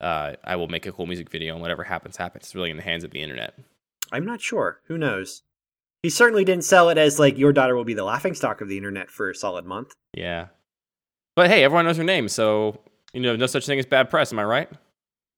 uh, 0.00 0.32
"I 0.44 0.56
will 0.56 0.68
make 0.68 0.86
a 0.86 0.92
cool 0.92 1.06
music 1.06 1.30
video 1.30 1.52
and 1.54 1.62
whatever 1.62 1.84
happens, 1.84 2.16
happens"? 2.16 2.44
It's 2.44 2.54
really 2.54 2.70
in 2.70 2.76
the 2.76 2.82
hands 2.82 3.04
of 3.04 3.10
the 3.10 3.22
internet. 3.22 3.54
I'm 4.12 4.24
not 4.24 4.40
sure. 4.40 4.80
Who 4.86 4.96
knows? 4.98 5.42
He 6.02 6.10
certainly 6.10 6.44
didn't 6.44 6.64
sell 6.64 6.88
it 6.90 6.98
as 6.98 7.18
like 7.18 7.36
your 7.38 7.52
daughter 7.52 7.74
will 7.74 7.84
be 7.84 7.94
the 7.94 8.04
laughing 8.04 8.34
stock 8.34 8.60
of 8.60 8.68
the 8.68 8.76
internet 8.76 9.10
for 9.10 9.30
a 9.30 9.34
solid 9.34 9.64
month. 9.64 9.92
Yeah, 10.14 10.46
but 11.34 11.48
hey, 11.50 11.64
everyone 11.64 11.84
knows 11.86 11.96
her 11.96 12.04
name, 12.04 12.28
so 12.28 12.80
you 13.12 13.20
know, 13.20 13.34
no 13.36 13.46
such 13.46 13.66
thing 13.66 13.78
as 13.78 13.86
bad 13.86 14.10
press. 14.10 14.32
Am 14.32 14.38
I 14.38 14.44
right? 14.44 14.70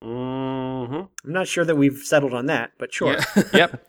Mm-hmm. 0.05 0.95
I'm 0.95 1.33
not 1.33 1.49
sure 1.49 1.65
that 1.65 1.77
we've 1.77 1.99
settled 1.99 2.35
on 2.35 2.47
that, 2.47 2.73
but 2.79 2.93
sure. 2.93 3.17
yep. 3.53 3.87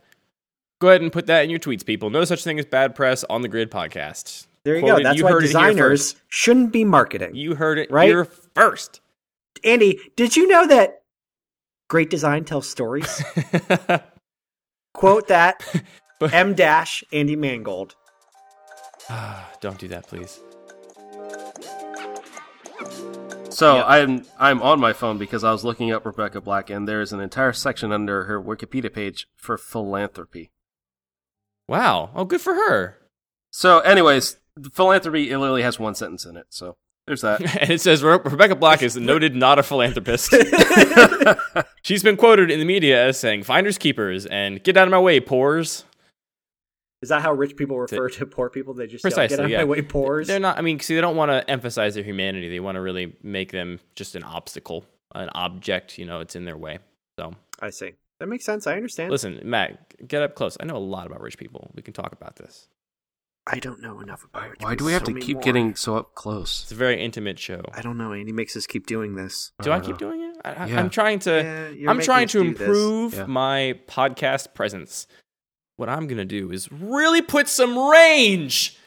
Go 0.79 0.87
ahead 0.89 1.01
and 1.01 1.11
put 1.11 1.27
that 1.27 1.43
in 1.43 1.49
your 1.49 1.59
tweets, 1.59 1.85
people. 1.85 2.09
No 2.09 2.23
such 2.23 2.43
thing 2.43 2.57
as 2.59 2.65
bad 2.65 2.95
press 2.95 3.23
on 3.29 3.41
the 3.41 3.47
Grid 3.47 3.69
podcast. 3.69 4.47
There 4.63 4.75
you 4.75 4.81
Quoted- 4.81 5.03
go. 5.03 5.09
That's 5.09 5.17
you 5.17 5.23
why 5.25 5.31
heard 5.31 5.43
it 5.43 5.47
here 5.47 5.47
designers 5.47 6.15
shouldn't 6.29 6.71
be 6.71 6.83
marketing. 6.85 7.35
You 7.35 7.55
heard 7.55 7.77
it 7.79 7.91
Right? 7.91 8.07
here 8.07 8.25
first. 8.25 9.01
Andy, 9.63 9.99
did 10.15 10.35
you 10.35 10.47
know 10.47 10.65
that 10.67 11.01
great 11.89 12.09
design 12.09 12.45
tells 12.45 12.67
stories? 12.69 13.21
Quote 14.93 15.27
that 15.27 15.63
But- 16.19 16.33
M 16.33 16.53
dash 16.53 17.03
Andy 17.13 17.35
Mangold. 17.35 17.95
Ah, 19.09 19.49
don't 19.61 19.79
do 19.79 19.87
that, 19.87 20.07
please. 20.07 20.39
So 23.49 23.75
Yep. 23.77 23.85
I'm 23.87 24.25
I'm 24.39 24.61
on 24.61 24.79
my 24.79 24.93
phone 24.93 25.17
because 25.17 25.43
I 25.43 25.51
was 25.51 25.65
looking 25.65 25.91
up 25.91 26.05
Rebecca 26.05 26.39
Black, 26.41 26.69
and 26.69 26.87
there 26.87 27.01
is 27.01 27.11
an 27.11 27.19
entire 27.19 27.51
section 27.53 27.91
under 27.91 28.25
her 28.25 28.41
Wikipedia 28.41 28.93
page 28.93 29.27
for 29.35 29.57
philanthropy. 29.57 30.51
Wow. 31.67 32.11
Oh, 32.15 32.25
good 32.25 32.41
for 32.41 32.53
her. 32.53 32.97
So, 33.51 33.79
anyways, 33.79 34.37
philanthropy 34.71 35.29
it 35.31 35.37
literally 35.37 35.63
has 35.63 35.79
one 35.79 35.95
sentence 35.95 36.25
in 36.25 36.37
it. 36.37 36.45
So 36.49 36.77
there's 37.09 37.21
that. 37.21 37.41
and 37.61 37.71
it 37.71 37.81
says 37.81 38.03
Re- 38.03 38.19
Rebecca 38.23 38.55
Black 38.55 38.83
is 38.83 38.95
noted 38.95 39.35
not 39.35 39.57
a 39.57 39.63
philanthropist. 39.63 40.31
She's 41.81 42.03
been 42.03 42.17
quoted 42.17 42.51
in 42.51 42.59
the 42.59 42.65
media 42.65 43.03
as 43.07 43.19
saying 43.19 43.43
"finders 43.43 43.79
keepers" 43.79 44.27
and 44.27 44.63
"get 44.63 44.77
out 44.77 44.87
of 44.87 44.91
my 44.91 44.99
way, 44.99 45.19
pores." 45.19 45.85
Is 47.01 47.09
that 47.09 47.23
how 47.23 47.33
rich 47.33 47.55
people 47.55 47.79
refer 47.79 48.09
to 48.09 48.25
poor 48.27 48.49
people? 48.49 48.75
They 48.75 48.85
just 48.85 49.03
yell, 49.03 49.27
get 49.27 49.39
out 49.39 49.45
of 49.45 49.51
my 49.51 49.63
way, 49.63 49.81
pores. 49.81 50.27
They're 50.27 50.39
not. 50.39 50.59
I 50.59 50.61
mean, 50.61 50.79
see, 50.79 50.93
they 50.93 51.01
don't 51.01 51.15
want 51.15 51.31
to 51.31 51.49
emphasize 51.49 51.95
their 51.95 52.03
humanity. 52.03 52.47
They 52.47 52.59
want 52.59 52.75
to 52.75 52.81
really 52.81 53.15
make 53.23 53.51
them 53.51 53.79
just 53.95 54.15
an 54.15 54.23
obstacle, 54.23 54.85
an 55.15 55.29
object. 55.33 55.97
You 55.97 56.05
know, 56.05 56.19
it's 56.19 56.35
in 56.35 56.45
their 56.45 56.57
way. 56.57 56.77
So 57.17 57.33
I 57.59 57.71
see. 57.71 57.93
That 58.19 58.27
makes 58.27 58.45
sense. 58.45 58.67
I 58.67 58.75
understand. 58.75 59.09
listen, 59.11 59.39
Matt, 59.43 60.07
get 60.07 60.21
up 60.21 60.35
close. 60.35 60.57
I 60.59 60.65
know 60.65 60.75
a 60.75 60.77
lot 60.77 61.07
about 61.07 61.21
rich 61.21 61.37
people. 61.39 61.71
We 61.73 61.81
can 61.81 61.93
talk 61.93 62.11
about 62.11 62.35
this. 62.35 62.67
I 63.51 63.59
don't 63.59 63.81
know 63.81 63.99
enough 63.99 64.23
about 64.23 64.49
rich 64.51 64.59
Why 64.61 64.75
do 64.75 64.85
we 64.85 64.93
have 64.93 65.03
Tell 65.03 65.15
to 65.15 65.19
keep 65.19 65.35
more. 65.37 65.43
getting 65.43 65.75
so 65.75 65.95
up 65.97 66.13
close? 66.15 66.63
It's 66.63 66.71
a 66.71 66.75
very 66.75 67.01
intimate 67.01 67.39
show. 67.39 67.61
I 67.73 67.81
don't 67.81 67.97
know. 67.97 68.13
Andy 68.13 68.31
makes 68.31 68.55
us 68.55 68.67
keep 68.67 68.85
doing 68.85 69.15
this. 69.15 69.51
Do 69.61 69.71
I 69.71 69.77
Uh, 69.77 69.79
keep 69.81 69.97
doing 69.97 70.21
it? 70.21 70.37
I, 70.45 70.53
I, 70.53 70.65
yeah. 70.67 70.79
I'm 70.79 70.89
trying 70.89 71.19
to. 71.19 71.73
Yeah, 71.75 71.89
I'm 71.89 71.99
trying 71.99 72.27
to 72.29 72.41
improve 72.41 73.13
Yeah. 73.15 73.25
my 73.25 73.79
podcast 73.87 74.53
presence. 74.53 75.07
What 75.77 75.89
I'm 75.89 76.07
gonna 76.07 76.25
do 76.25 76.51
is 76.51 76.71
really 76.71 77.21
put 77.21 77.47
some 77.47 77.77
range 77.77 78.77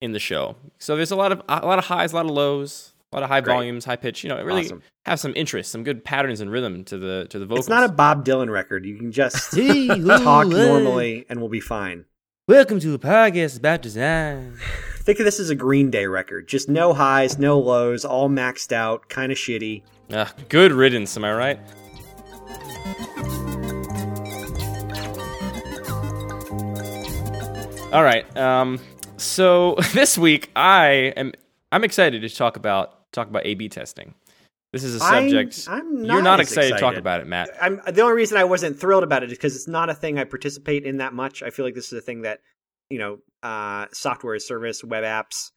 in 0.00 0.12
the 0.12 0.18
show. 0.20 0.56
So 0.78 0.94
there's 0.96 1.10
a 1.10 1.16
lot 1.16 1.32
of 1.32 1.42
a 1.48 1.66
lot 1.66 1.78
of 1.78 1.86
highs, 1.86 2.12
a 2.12 2.16
lot 2.16 2.26
of 2.26 2.30
lows, 2.32 2.92
a 3.12 3.16
lot 3.16 3.22
of 3.22 3.30
high 3.30 3.40
Great. 3.40 3.54
volumes, 3.54 3.84
high 3.84 3.96
pitch. 3.96 4.22
You 4.22 4.28
know, 4.28 4.36
it 4.36 4.42
really 4.44 4.64
Awesome. 4.66 4.82
have 5.06 5.18
some 5.20 5.32
interest, 5.34 5.70
some 5.72 5.84
good 5.84 6.04
patterns 6.04 6.40
and 6.40 6.50
rhythm 6.52 6.84
to 6.84 6.98
the 6.98 7.26
to 7.30 7.38
the 7.38 7.46
vocals. 7.46 7.66
It's 7.66 7.68
not 7.70 7.84
a 7.88 7.92
Bob 7.92 8.24
Dylan 8.24 8.50
record. 8.50 8.84
You 8.84 8.96
can 8.96 9.10
just 9.10 9.52
talk 9.56 10.46
normally 10.48 11.24
and 11.28 11.40
we'll 11.40 11.48
be 11.48 11.60
fine. 11.60 12.04
Welcome 12.48 12.80
to 12.80 12.92
a 12.92 12.98
podcast 12.98 13.56
about 13.56 13.82
design. 13.82 14.58
Think 14.96 15.20
of 15.20 15.24
this 15.24 15.38
as 15.38 15.50
a 15.50 15.54
Green 15.54 15.92
Day 15.92 16.06
record. 16.06 16.48
Just 16.48 16.68
no 16.68 16.92
highs, 16.92 17.38
no 17.38 17.56
lows, 17.60 18.04
all 18.04 18.28
maxed 18.28 18.72
out, 18.72 19.08
kind 19.08 19.30
of 19.30 19.38
shitty. 19.38 19.84
Ah, 20.12 20.34
good 20.48 20.72
riddance, 20.72 21.16
am 21.16 21.24
I 21.24 21.32
right? 21.34 21.60
All 27.92 28.02
right. 28.02 28.36
Um, 28.36 28.80
so 29.18 29.76
this 29.92 30.18
week 30.18 30.50
I 30.56 31.12
am 31.16 31.30
I'm 31.70 31.84
excited 31.84 32.22
to 32.22 32.28
talk 32.28 32.56
about 32.56 33.12
talk 33.12 33.28
about 33.28 33.46
A/B 33.46 33.68
testing. 33.68 34.14
This 34.72 34.84
is 34.84 35.00
a 35.00 35.04
I'm- 35.04 35.28
subject 35.28 35.66
I'm 35.68 35.96
you're 35.98 36.06
not 36.06 36.24
not 36.24 36.40
as 36.40 36.48
excited, 36.48 36.74
to 36.74 36.80
talk 36.80 36.96
about 36.96 37.20
it, 37.20 37.26
Matt. 37.26 37.50
I'm 37.60 37.80
the 37.86 38.00
only 38.02 38.14
reason 38.14 38.38
I 38.38 38.44
wasn't 38.44 38.80
thrilled 38.80 39.04
about 39.04 39.22
it 39.22 39.30
is 39.30 39.36
because 39.38 39.54
it's 39.54 39.68
not 39.68 39.90
a 39.90 39.94
thing 39.94 40.18
I 40.18 40.24
participate 40.24 40.84
in 40.84 40.96
that 40.98 41.12
much. 41.12 41.42
I 41.42 41.50
feel 41.50 41.64
like 41.64 41.74
this 41.74 41.92
is 41.92 41.98
a 41.98 42.00
thing 42.00 42.22
that 42.22 42.40
you 42.92 42.98
know, 42.98 43.18
uh, 43.42 43.86
software 43.92 44.34
as 44.34 44.46
service, 44.46 44.84
web 44.84 45.02
apps, 45.02 45.50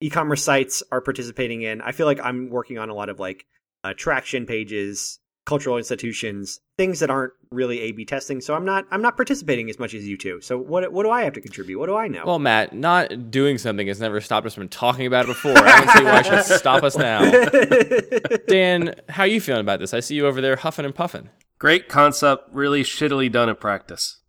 e-commerce 0.00 0.44
sites 0.44 0.84
are 0.92 1.00
participating 1.00 1.62
in. 1.62 1.80
I 1.80 1.90
feel 1.90 2.06
like 2.06 2.20
I'm 2.22 2.48
working 2.48 2.78
on 2.78 2.90
a 2.90 2.94
lot 2.94 3.08
of 3.08 3.18
like 3.18 3.44
attraction 3.82 4.46
pages, 4.46 5.18
cultural 5.46 5.78
institutions, 5.78 6.60
things 6.76 7.00
that 7.00 7.08
aren't 7.08 7.32
really 7.50 7.80
A/B 7.80 8.04
testing. 8.04 8.42
So 8.42 8.54
I'm 8.54 8.64
not 8.64 8.84
I'm 8.90 9.00
not 9.00 9.16
participating 9.16 9.70
as 9.70 9.78
much 9.78 9.94
as 9.94 10.06
you 10.06 10.18
two. 10.18 10.40
So 10.42 10.58
what 10.58 10.92
what 10.92 11.04
do 11.04 11.10
I 11.10 11.22
have 11.22 11.32
to 11.34 11.40
contribute? 11.40 11.78
What 11.78 11.86
do 11.86 11.96
I 11.96 12.08
know? 12.08 12.24
Well, 12.26 12.38
Matt, 12.38 12.74
not 12.74 13.30
doing 13.30 13.56
something 13.56 13.86
has 13.86 14.00
never 14.00 14.20
stopped 14.20 14.46
us 14.46 14.54
from 14.54 14.68
talking 14.68 15.06
about 15.06 15.24
it 15.24 15.28
before. 15.28 15.56
I 15.56 15.78
don't 15.78 15.96
see 15.96 16.04
why 16.04 16.20
it 16.20 16.26
should 16.26 16.58
stop 16.58 16.82
us 16.82 16.96
now. 16.96 17.30
Dan, 18.48 18.94
how 19.08 19.22
are 19.22 19.28
you 19.28 19.40
feeling 19.40 19.62
about 19.62 19.80
this? 19.80 19.94
I 19.94 20.00
see 20.00 20.16
you 20.16 20.26
over 20.26 20.40
there 20.42 20.56
huffing 20.56 20.84
and 20.84 20.94
puffing. 20.94 21.30
Great 21.58 21.88
concept, 21.88 22.50
really 22.52 22.82
shittily 22.82 23.32
done 23.32 23.48
in 23.48 23.56
practice. 23.56 24.20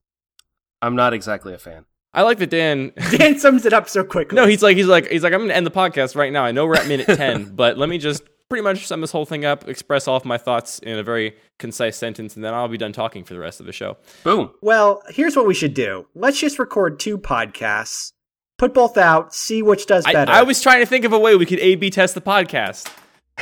I'm 0.82 0.96
not 0.96 1.14
exactly 1.14 1.54
a 1.54 1.58
fan. 1.58 1.86
I 2.14 2.22
like 2.22 2.38
that 2.40 2.50
Dan. 2.50 2.94
Dan 3.12 3.38
sums 3.38 3.66
it 3.66 3.74
up 3.74 3.90
so 3.90 4.04
quickly. 4.04 4.36
No, 4.36 4.48
he's 4.48 4.64
like 4.64 4.78
he's 4.78 4.88
like 4.88 5.08
he's 5.08 5.24
like 5.24 5.34
I'm 5.34 5.42
gonna 5.42 5.54
end 5.54 5.66
the 5.66 5.72
podcast 5.72 6.16
right 6.16 6.32
now. 6.32 6.44
I 6.44 6.52
know 6.52 6.66
we're 6.66 6.76
at 6.76 6.88
minute 6.88 7.08
ten, 7.08 7.56
but 7.56 7.78
let 7.78 7.90
me 7.90 7.98
just 7.98 8.24
pretty 8.50 8.63
much 8.63 8.88
sum 8.88 9.01
this 9.01 9.12
whole 9.12 9.25
thing 9.25 9.46
up, 9.46 9.68
express 9.68 10.08
all 10.08 10.18
of 10.18 10.25
my 10.25 10.38
thoughts 10.38 10.80
in 10.80 10.98
a 10.98 11.04
very 11.04 11.36
concise 11.60 11.98
sentence, 11.98 12.36
and 12.36 12.44
then 12.44 12.54
I'll 12.54 12.68
be 12.68 12.77
done 12.77 12.94
talking 12.94 13.24
for 13.24 13.34
the 13.34 13.39
rest 13.39 13.60
of 13.60 13.66
the 13.66 13.74
show. 13.74 13.98
Boom. 14.24 14.51
Well, 14.62 15.01
here's 15.10 15.36
what 15.36 15.46
we 15.48 15.54
should 15.54 15.74
do. 15.74 16.08
Let's 16.16 16.39
just 16.39 16.58
record 16.60 17.00
two 17.00 17.18
podcasts, 17.18 18.13
put 18.58 18.74
both 18.74 18.98
out, 18.98 19.34
see 19.36 19.62
which 19.62 19.86
does 19.86 20.06
better. 20.06 20.32
I 20.32 20.44
was 20.44 20.62
trying 20.62 20.80
to 20.80 20.86
think 20.86 21.04
of 21.06 21.13
a 21.13 21.20
way 21.20 21.36
we 21.36 21.46
could 21.46 21.60
A/B 21.60 21.89
test 21.89 22.16
the 22.16 22.22
podcast. 22.22 22.92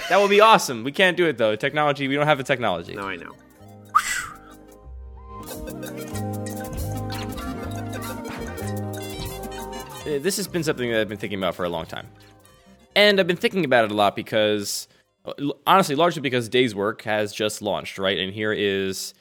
That 0.10 0.20
would 0.20 0.30
be 0.30 0.42
awesome. 0.42 0.84
We 0.84 0.92
can't 0.92 1.18
do 1.18 1.26
it 1.28 1.38
though. 1.38 1.56
Technology, 1.56 2.08
we 2.08 2.16
don't 2.16 2.28
have 2.28 2.38
the 2.38 2.44
technology. 2.44 2.96
No, 2.96 3.04
I 3.08 3.16
know. 3.16 3.32
This 10.06 10.38
has 10.38 10.48
been 10.48 10.64
something 10.64 10.92
that 10.92 11.02
I've 11.02 11.10
been 11.10 11.18
thinking 11.18 11.40
about 11.40 11.56
for 11.56 11.66
a 11.66 11.70
long 11.70 11.86
time. 11.86 12.08
And 12.96 13.20
I've 13.20 13.28
been 13.28 13.38
thinking 13.38 13.66
about 13.66 13.86
it 13.86 13.92
a 13.92 13.96
lot 13.96 14.16
because, 14.16 14.88
l- 14.88 14.95
honestly, 15.68 15.96
largely 15.96 16.22
because 16.22 16.50
Dayswork 16.50 17.02
has 17.04 17.34
just 17.34 17.62
launched, 17.62 17.98
right? 17.98 18.18
And 18.18 18.34
here 18.34 18.54
is 18.54 19.14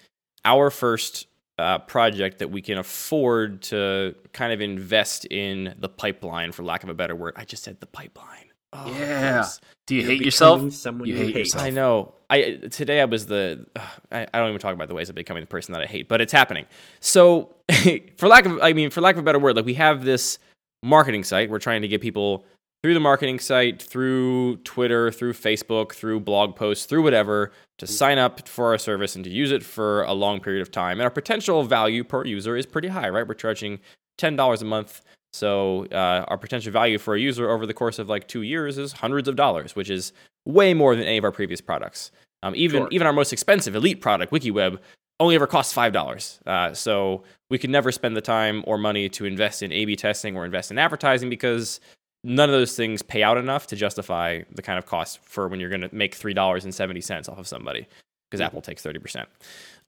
our 0.45 0.71
first 0.71 1.27
uh, 1.59 1.79
project 1.81 2.39
that 2.41 2.49
we 2.51 2.61
can 2.61 2.79
afford 2.79 3.63
to 3.63 4.15
kind 4.33 4.53
of 4.53 4.61
invest 4.61 5.25
in 5.27 5.75
the 5.79 5.89
pipeline, 5.89 6.53
for 6.53 6.63
lack 6.65 6.83
of 6.83 6.89
a 6.89 6.95
better 6.95 7.15
word. 7.15 7.35
I 7.37 7.45
just 7.45 7.63
said 7.63 7.79
the 7.81 7.87
pipeline. 7.87 8.47
Oh, 8.73 8.87
Yeah. 8.91 9.35
gross. 9.35 9.61
Do 9.87 9.95
you 9.95 10.01
You're 10.03 10.11
hate 10.13 10.23
yourself? 10.23 10.73
someone 10.73 11.07
You 11.09 11.15
you, 11.15 11.21
hate 11.21 11.35
hate. 11.35 11.37
yourself. 11.41 11.65
I 11.65 11.71
know. 11.71 12.15
I 12.31 12.59
today 12.71 13.01
I 13.01 13.05
was 13.05 13.27
the 13.27 13.67
I, 14.11 14.27
I 14.33 14.39
don't 14.39 14.49
even 14.49 14.59
talk 14.61 14.73
about 14.75 14.89
the 14.89 14.95
ways 14.95 15.09
of 15.11 15.15
becoming 15.15 15.43
the 15.43 15.47
person 15.47 15.73
that 15.75 15.83
I 15.83 15.87
hate, 15.87 16.09
but 16.09 16.21
it's 16.21 16.33
happening. 16.33 16.65
So 17.01 17.55
for 18.17 18.27
lack 18.27 18.47
of 18.47 18.59
I 18.63 18.73
mean 18.73 18.91
for 18.91 19.01
lack 19.03 19.15
of 19.15 19.21
a 19.21 19.23
better 19.23 19.39
word, 19.39 19.57
like 19.57 19.67
we 19.67 19.75
have 19.75 20.05
this 20.05 20.39
marketing 20.83 21.23
site. 21.23 21.51
We're 21.51 21.59
trying 21.61 21.83
to 21.83 21.89
get 21.89 22.01
people 22.01 22.45
through 22.85 22.93
the 22.93 23.01
marketing 23.01 23.39
site, 23.39 23.81
through 23.81 24.57
Twitter, 24.59 25.11
through 25.11 25.33
Facebook, 25.33 25.93
through 25.93 26.21
blog 26.21 26.55
posts, 26.55 26.85
through 26.85 27.01
whatever 27.03 27.51
to 27.79 27.87
sign 27.87 28.19
up 28.19 28.47
for 28.47 28.67
our 28.67 28.77
service 28.77 29.17
and 29.17 29.25
to 29.25 29.31
use 29.31 29.51
it 29.53 29.63
for 29.63 30.03
a 30.03 30.13
long 30.13 30.39
period 30.39 30.61
of 30.61 30.71
time. 30.71 30.99
And 31.01 31.05
our 31.05 31.11
potential 31.11 31.63
value 31.63 32.05
per 32.05 32.27
user 32.27 32.59
is 32.59 32.67
pretty 32.67 32.89
high, 32.89 33.09
right? 33.09 33.27
We're 33.27 33.33
charging 33.33 33.79
ten 34.19 34.37
dollars 34.37 34.61
a 34.61 34.67
month. 34.67 35.01
So 35.33 35.87
uh, 35.93 36.27
our 36.29 36.37
potential 36.37 36.73
value 36.73 36.99
for 36.99 37.15
a 37.15 37.19
user 37.19 37.49
over 37.49 37.65
the 37.65 37.73
course 37.73 37.99
of 37.99 38.11
like 38.11 38.29
two 38.29 38.43
years 38.43 38.77
is 38.77 38.93
hundreds 38.93 39.29
of 39.29 39.35
dollars, 39.35 39.75
which 39.75 39.89
is 39.89 40.13
way 40.45 40.75
more 40.75 40.95
than 40.95 41.07
any 41.07 41.17
of 41.17 41.25
our 41.25 41.33
previous 41.33 41.63
products. 41.63 42.11
Um, 42.43 42.53
even 42.55 42.83
Sure. 42.83 42.89
even 42.91 43.07
our 43.07 43.15
most 43.15 43.33
expensive 43.33 43.75
elite 43.75 44.03
product, 44.03 44.31
WikiWeb, 44.31 44.79
only 45.21 45.37
ever 45.37 45.47
costs 45.47 45.73
five 45.73 45.95
dollars. 45.95 46.39
Uh, 46.45 46.75
so 46.75 47.25
we 47.49 47.57
could 47.57 47.71
never 47.71 47.91
spend 47.91 48.15
the 48.15 48.21
time 48.21 48.63
or 48.67 48.77
money 48.77 49.09
to 49.09 49.25
invest 49.25 49.63
in 49.63 49.73
A/B 49.73 49.97
testing 49.97 50.37
or 50.37 50.45
invest 50.45 50.71
in 50.71 50.79
advertising 50.79 51.31
because 51.31 51.81
none 52.25 52.49
of 52.49 52.55
those 52.55 52.75
things 52.75 53.03
pay 53.03 53.23
out 53.23 53.37
enough 53.37 53.67
to 53.69 53.77
justify 53.77 54.41
the 54.51 54.63
kind 54.63 54.79
of 54.79 54.87
cost 54.87 55.21
for 55.25 55.47
when 55.47 55.61
you're 55.61 55.69
going 55.69 55.83
to 55.83 55.95
make 55.95 56.15
three 56.15 56.35
dollars 56.35 56.65
and 56.65 56.75
seventy 56.75 57.01
cents 57.01 57.29
off 57.29 57.39
of 57.39 57.47
somebody 57.47 57.87
because 58.31 58.41
Apple 58.41 58.63
takes 58.63 58.83
thirty 58.83 58.99
percent. 58.99 59.29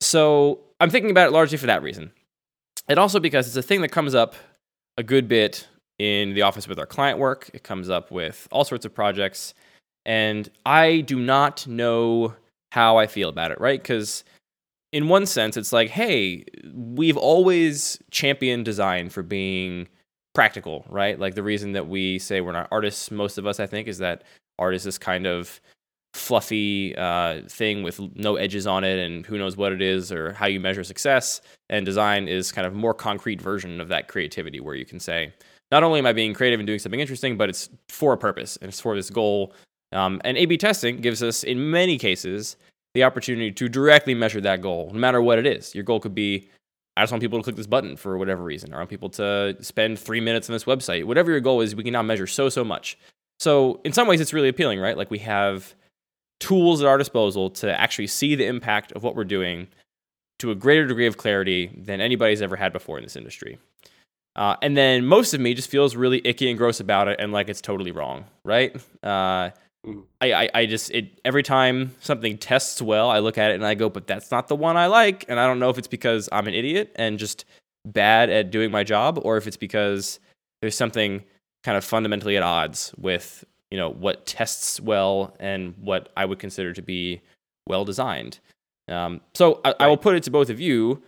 So 0.01 0.61
I'm 0.81 0.91
thinking 0.91 1.11
about 1.11 1.29
it 1.29 1.33
largely 1.33 1.59
for 1.59 1.67
that 1.67 1.83
reason, 1.83 2.13
and 2.89 2.99
also 2.99 3.19
because 3.19 3.47
it's 3.47 3.57
a 3.57 3.63
thing 3.63 3.81
that 3.81 3.89
comes 3.89 4.15
up 4.15 4.35
a 4.99 5.03
good 5.03 5.27
bit 5.27 5.67
in 5.99 6.35
the 6.35 6.43
office 6.43 6.69
with 6.69 6.79
our 6.79 6.87
client 6.87 7.19
work. 7.19 7.51
It 7.55 7.63
comes 7.63 7.89
up 7.89 8.11
with 8.11 8.47
all 8.53 8.65
sorts 8.65 8.85
of 8.85 8.95
projects, 8.95 9.55
and 10.05 10.49
I 10.65 11.01
do 11.01 11.19
not 11.19 11.67
know 11.67 12.35
how 12.73 12.99
I 12.99 13.07
feel 13.07 13.31
about 13.31 13.51
it, 13.51 13.61
right? 13.61 13.81
Because 13.81 14.23
in 14.93 15.09
one 15.09 15.27
sense, 15.27 15.57
it's 15.57 15.73
like, 15.73 15.91
hey, 15.91 16.45
we've 16.73 17.17
always 17.17 17.99
championed 18.11 18.65
design 18.65 19.09
for 19.09 19.23
being 19.23 19.89
practical, 20.37 20.85
right? 20.91 21.19
Like 21.19 21.35
the 21.35 21.43
reason 21.43 21.73
that 21.73 21.89
we 21.89 22.19
say 22.19 22.43
we're 22.43 22.53
not 22.53 22.69
artists, 22.71 23.11
most 23.11 23.39
of 23.39 23.47
us, 23.47 23.59
I 23.59 23.67
think, 23.67 23.89
is 23.89 23.99
that 23.99 24.23
art 24.59 24.75
is 24.75 24.85
this 24.85 24.99
kind 24.99 25.27
of 25.27 25.61
fluffy 26.13 26.95
uh, 26.97 27.41
thing 27.49 27.83
with 27.83 27.99
no 28.15 28.37
edges 28.37 28.67
on 28.67 28.85
it 28.85 28.99
and 28.99 29.25
who 29.25 29.39
knows 29.39 29.57
what 29.57 29.73
it 29.73 29.81
is 29.81 30.13
or 30.13 30.35
how 30.35 30.47
you 30.47 30.61
measure 30.61 30.85
success. 30.85 31.41
And 31.71 31.87
design 31.87 32.29
is 32.29 32.53
kind 32.53 32.67
of 32.67 32.75
more 32.75 32.93
concrete 32.93 33.41
version 33.41 33.81
of 33.81 33.89
that 33.89 34.09
creativity 34.09 34.61
where 34.61 34.75
you 34.75 34.85
can 34.85 35.01
say, 35.01 35.33
not 35.73 35.83
only 35.83 36.01
am 36.01 36.07
I 36.07 36.13
being 36.13 36.35
creative 36.35 36.61
and 36.61 36.67
doing 36.67 36.81
something 36.81 37.01
interesting, 37.01 37.39
but 37.39 37.49
it's 37.49 37.71
for 37.89 38.13
a 38.13 38.19
purpose 38.19 38.59
and 38.59 38.69
it's 38.69 38.81
for 38.81 38.95
this 38.95 39.09
goal. 39.09 39.55
Um, 39.93 40.21
and 40.23 40.37
A 40.37 40.45
B 40.45 40.59
testing 40.59 41.01
gives 41.01 41.23
us, 41.23 41.45
in 41.45 41.71
many 41.71 41.97
cases, 41.97 42.57
the 42.95 43.05
opportunity 43.05 43.53
to 43.53 43.69
directly 43.71 44.15
measure 44.15 44.43
that 44.43 44.61
goal, 44.61 44.91
no 44.93 44.99
matter 44.99 45.23
what 45.23 45.39
it 45.39 45.47
is. 45.47 45.75
Your 45.75 45.85
goal 45.85 46.01
could 46.01 46.15
be, 46.15 46.51
I 46.97 47.03
just 47.03 47.13
want 47.13 47.23
people 47.23 47.39
to 47.39 47.43
click 47.43 47.57
this 47.57 47.67
button 47.67 47.97
for 47.97 48.17
whatever 48.17 48.43
reason, 48.43 48.73
I 48.73 48.79
want 48.79 48.91
people 48.91 49.11
to 49.11 49.57
spend 49.61 49.99
three 49.99 50.21
minutes 50.21 50.49
on 50.49 50.55
this 50.55 50.65
website. 50.65 51.05
Whatever 51.05 51.31
your 51.31 51.41
goal 51.41 51.61
is, 51.61 51.75
we 51.75 51.85
can 51.85 51.93
now 51.93 52.03
measure 52.03 52.27
so, 52.27 52.49
so 52.49 52.65
much. 52.65 52.99
So, 53.39 53.81
in 53.85 53.93
some 53.93 54.09
ways, 54.09 54.21
it's 54.21 54.33
really 54.33 54.49
appealing, 54.49 54.81
right? 54.81 54.97
Like 54.97 55.11
we 55.11 55.19
have 55.19 55.75
tools 56.41 56.81
at 56.81 56.87
our 56.87 56.97
disposal 56.97 57.51
to 57.51 57.81
actually 57.81 58.07
see 58.07 58.35
the 58.35 58.47
impact 58.47 58.93
of 58.93 59.03
what 59.03 59.15
we're 59.15 59.25
doing 59.25 59.69
to 60.39 60.51
a 60.51 60.55
greater 60.55 60.87
degree 60.87 61.07
of 61.07 61.17
clarity 61.17 61.71
than 61.77 62.01
anybody's 62.01 62.43
ever 62.43 62.57
had 62.57 62.73
before 62.73 62.99
in 62.99 63.05
this 63.05 63.17
industry. 63.17 63.59
Uh, 64.35 64.57
and 64.61 64.77
then 64.77 65.07
most 65.07 65.33
of 65.33 65.41
me 65.41 65.55
just 65.55 65.71
feels 65.71 65.97
really 65.97 66.21
icky 66.27 66.49
and 66.49 66.59
gross 66.59 66.79
about 66.79 67.09
it 67.09 67.19
and 67.19 67.33
like 67.33 67.49
it's 67.49 67.63
totally 67.63 67.91
wrong, 67.91 68.25
right? 68.45 68.75
Uh. 69.03 69.51
I, 70.21 70.33
I, 70.33 70.51
I 70.55 70.67
just 70.67 70.91
it 70.91 71.21
every 71.25 71.43
time 71.43 71.95
something 72.01 72.39
tests 72.39 72.83
well, 72.83 73.11
I 73.11 73.21
look 73.21 73.39
at 73.39 73.51
it 73.51 73.55
and 73.55 73.67
I 73.67 73.75
go, 73.75 73.89
but 73.89 74.07
that's 74.07 74.31
not 74.31 74.49
the 74.49 74.57
one 74.57 74.77
I 74.77 74.87
like, 74.87 75.25
and 75.29 75.39
I 75.39 75.47
don't 75.47 75.59
know 75.59 75.71
if 75.71 75.79
it's 75.79 75.89
because 75.89 76.29
I'm 76.33 76.47
an 76.49 76.55
idiot 76.55 76.93
and 76.97 77.19
just 77.19 77.45
bad 77.85 78.31
at 78.31 78.51
doing 78.51 78.71
my 78.71 78.85
job, 78.85 79.21
or 79.23 79.37
if 79.37 79.47
it's 79.47 79.57
because 79.57 80.19
there's 80.61 80.77
something 80.77 81.23
kind 81.65 81.77
of 81.77 81.85
fundamentally 81.85 82.37
at 82.37 82.43
odds 82.43 82.95
with 82.97 83.45
you 83.71 83.79
know 83.79 83.91
what 83.91 84.27
tests 84.27 84.81
well 84.81 85.35
and 85.41 85.75
what 85.79 86.13
I 86.17 86.25
would 86.25 86.39
consider 86.39 86.73
to 86.73 86.83
be 86.83 87.21
well 87.67 87.85
designed. 87.85 88.39
Um, 88.89 89.21
so 89.35 89.61
I, 89.65 89.75
I 89.81 89.87
will 89.89 89.97
put 89.97 90.15
it 90.17 90.23
to 90.25 90.31
both 90.31 90.51
of 90.51 90.61
you, 90.61 91.03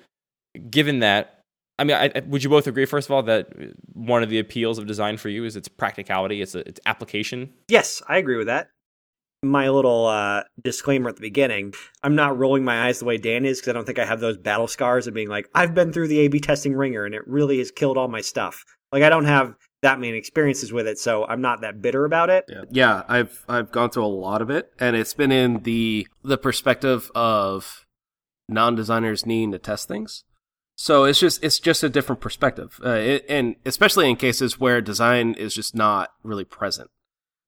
given 0.70 1.00
that. 1.00 1.37
I 1.78 1.84
mean, 1.84 1.96
I, 1.96 2.10
I- 2.14 2.22
would 2.26 2.42
you 2.42 2.50
both 2.50 2.66
agree, 2.66 2.84
first 2.86 3.08
of 3.08 3.12
all, 3.12 3.22
that 3.24 3.48
one 3.92 4.22
of 4.22 4.30
the 4.30 4.38
appeals 4.38 4.78
of 4.78 4.86
design 4.86 5.16
for 5.16 5.28
you 5.28 5.44
is 5.44 5.56
its 5.56 5.68
practicality, 5.68 6.42
its 6.42 6.54
its 6.54 6.80
application? 6.86 7.52
Yes, 7.68 8.02
I 8.08 8.18
agree 8.18 8.36
with 8.36 8.48
that. 8.48 8.70
My 9.44 9.68
little 9.68 10.06
uh, 10.06 10.42
disclaimer 10.60 11.08
at 11.10 11.14
the 11.14 11.20
beginning 11.20 11.72
I'm 12.02 12.16
not 12.16 12.36
rolling 12.36 12.64
my 12.64 12.88
eyes 12.88 12.98
the 12.98 13.04
way 13.04 13.18
Dan 13.18 13.44
is 13.44 13.60
because 13.60 13.68
I 13.68 13.72
don't 13.72 13.84
think 13.84 14.00
I 14.00 14.04
have 14.04 14.18
those 14.18 14.36
battle 14.36 14.66
scars 14.66 15.06
of 15.06 15.14
being 15.14 15.28
like, 15.28 15.48
I've 15.54 15.74
been 15.74 15.92
through 15.92 16.08
the 16.08 16.18
A 16.20 16.28
B 16.28 16.40
testing 16.40 16.74
ringer 16.74 17.04
and 17.04 17.14
it 17.14 17.22
really 17.28 17.58
has 17.58 17.70
killed 17.70 17.96
all 17.96 18.08
my 18.08 18.20
stuff. 18.20 18.64
Like, 18.90 19.04
I 19.04 19.08
don't 19.08 19.26
have 19.26 19.54
that 19.82 20.00
many 20.00 20.16
experiences 20.16 20.72
with 20.72 20.88
it, 20.88 20.98
so 20.98 21.24
I'm 21.24 21.40
not 21.40 21.60
that 21.60 21.80
bitter 21.80 22.04
about 22.04 22.30
it. 22.30 22.46
Yeah. 22.48 22.62
yeah, 22.70 23.02
I've 23.06 23.44
I've 23.48 23.70
gone 23.70 23.90
through 23.90 24.06
a 24.06 24.08
lot 24.08 24.42
of 24.42 24.50
it, 24.50 24.72
and 24.80 24.96
it's 24.96 25.14
been 25.14 25.30
in 25.30 25.62
the 25.62 26.08
the 26.24 26.38
perspective 26.38 27.08
of 27.14 27.86
non-designers 28.48 29.24
needing 29.24 29.52
to 29.52 29.58
test 29.58 29.86
things. 29.86 30.24
So 30.80 31.02
it's 31.02 31.18
just 31.18 31.42
it's 31.42 31.58
just 31.58 31.82
a 31.82 31.88
different 31.88 32.20
perspective, 32.20 32.80
uh, 32.84 32.90
it, 32.90 33.26
and 33.28 33.56
especially 33.66 34.08
in 34.08 34.14
cases 34.14 34.60
where 34.60 34.80
design 34.80 35.34
is 35.34 35.52
just 35.52 35.74
not 35.74 36.10
really 36.22 36.44
present. 36.44 36.88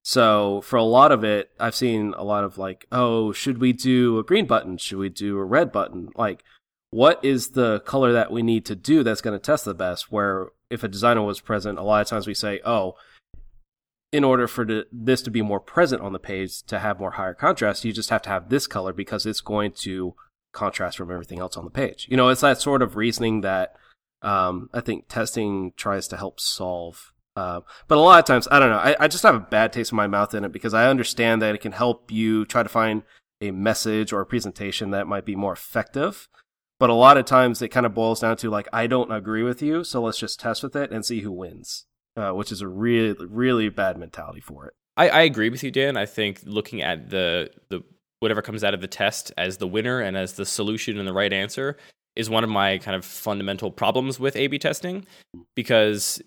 So 0.02 0.62
for 0.62 0.76
a 0.76 0.82
lot 0.82 1.12
of 1.12 1.22
it, 1.22 1.50
I've 1.60 1.76
seen 1.76 2.12
a 2.16 2.24
lot 2.24 2.42
of 2.42 2.58
like, 2.58 2.86
oh, 2.90 3.30
should 3.30 3.58
we 3.58 3.72
do 3.72 4.18
a 4.18 4.24
green 4.24 4.46
button? 4.46 4.78
Should 4.78 4.98
we 4.98 5.10
do 5.10 5.38
a 5.38 5.44
red 5.44 5.70
button? 5.70 6.08
Like, 6.16 6.42
what 6.90 7.24
is 7.24 7.50
the 7.50 7.78
color 7.86 8.12
that 8.12 8.32
we 8.32 8.42
need 8.42 8.66
to 8.66 8.74
do 8.74 9.04
that's 9.04 9.20
going 9.20 9.38
to 9.38 9.44
test 9.44 9.64
the 9.64 9.74
best? 9.74 10.10
Where 10.10 10.48
if 10.68 10.82
a 10.82 10.88
designer 10.88 11.22
was 11.22 11.40
present, 11.40 11.78
a 11.78 11.82
lot 11.82 12.00
of 12.00 12.08
times 12.08 12.26
we 12.26 12.34
say, 12.34 12.60
oh, 12.64 12.96
in 14.10 14.24
order 14.24 14.48
for 14.48 14.66
this 14.90 15.22
to 15.22 15.30
be 15.30 15.40
more 15.40 15.60
present 15.60 16.02
on 16.02 16.12
the 16.12 16.18
page 16.18 16.64
to 16.64 16.80
have 16.80 16.98
more 16.98 17.12
higher 17.12 17.34
contrast, 17.34 17.84
you 17.84 17.92
just 17.92 18.10
have 18.10 18.22
to 18.22 18.28
have 18.28 18.48
this 18.48 18.66
color 18.66 18.92
because 18.92 19.24
it's 19.24 19.40
going 19.40 19.70
to 19.70 20.16
contrast 20.52 20.96
from 20.96 21.10
everything 21.10 21.38
else 21.38 21.56
on 21.56 21.64
the 21.64 21.70
page. 21.70 22.06
You 22.10 22.16
know, 22.16 22.28
it's 22.28 22.40
that 22.40 22.60
sort 22.60 22.82
of 22.82 22.96
reasoning 22.96 23.40
that 23.42 23.74
um, 24.22 24.68
I 24.72 24.80
think 24.80 25.08
testing 25.08 25.72
tries 25.76 26.08
to 26.08 26.16
help 26.16 26.40
solve. 26.40 27.12
Uh, 27.36 27.60
but 27.88 27.98
a 27.98 28.00
lot 28.00 28.18
of 28.18 28.24
times, 28.24 28.48
I 28.50 28.58
don't 28.58 28.70
know, 28.70 28.78
I, 28.78 28.96
I 29.00 29.08
just 29.08 29.22
have 29.22 29.34
a 29.34 29.40
bad 29.40 29.72
taste 29.72 29.92
in 29.92 29.96
my 29.96 30.06
mouth 30.06 30.34
in 30.34 30.44
it 30.44 30.52
because 30.52 30.74
I 30.74 30.88
understand 30.88 31.40
that 31.42 31.54
it 31.54 31.60
can 31.60 31.72
help 31.72 32.10
you 32.10 32.44
try 32.44 32.62
to 32.62 32.68
find 32.68 33.02
a 33.40 33.50
message 33.50 34.12
or 34.12 34.20
a 34.20 34.26
presentation 34.26 34.90
that 34.90 35.06
might 35.06 35.24
be 35.24 35.36
more 35.36 35.52
effective. 35.52 36.28
But 36.78 36.90
a 36.90 36.94
lot 36.94 37.16
of 37.16 37.26
times 37.26 37.62
it 37.62 37.68
kind 37.68 37.86
of 37.86 37.94
boils 37.94 38.20
down 38.20 38.36
to 38.38 38.50
like, 38.50 38.68
I 38.72 38.86
don't 38.86 39.12
agree 39.12 39.42
with 39.42 39.62
you, 39.62 39.84
so 39.84 40.02
let's 40.02 40.18
just 40.18 40.40
test 40.40 40.62
with 40.62 40.74
it 40.74 40.90
and 40.90 41.04
see 41.04 41.20
who 41.20 41.32
wins 41.32 41.86
uh, 42.16 42.32
which 42.32 42.52
is 42.52 42.60
a 42.60 42.68
really, 42.68 43.16
really 43.26 43.68
bad 43.68 43.98
mentality 43.98 44.40
for 44.40 44.66
it. 44.66 44.74
I, 44.96 45.08
I 45.08 45.20
agree 45.22 45.50
with 45.50 45.62
you, 45.62 45.70
Dan. 45.70 45.96
I 45.96 46.06
think 46.06 46.40
looking 46.44 46.82
at 46.82 47.10
the 47.10 47.50
the 47.68 47.82
whatever 48.20 48.42
comes 48.42 48.62
out 48.62 48.74
of 48.74 48.80
the 48.80 48.88
test 48.88 49.32
as 49.36 49.56
the 49.56 49.66
winner 49.66 50.00
and 50.00 50.16
as 50.16 50.34
the 50.34 50.46
solution 50.46 50.98
and 50.98 51.08
the 51.08 51.12
right 51.12 51.32
answer 51.32 51.76
is 52.16 52.30
one 52.30 52.44
of 52.44 52.50
my 52.50 52.78
kind 52.78 52.96
of 52.96 53.04
fundamental 53.04 53.70
problems 53.70 54.20
with 54.20 54.36
A/B 54.36 54.58
testing 54.58 55.06
because 55.54 56.22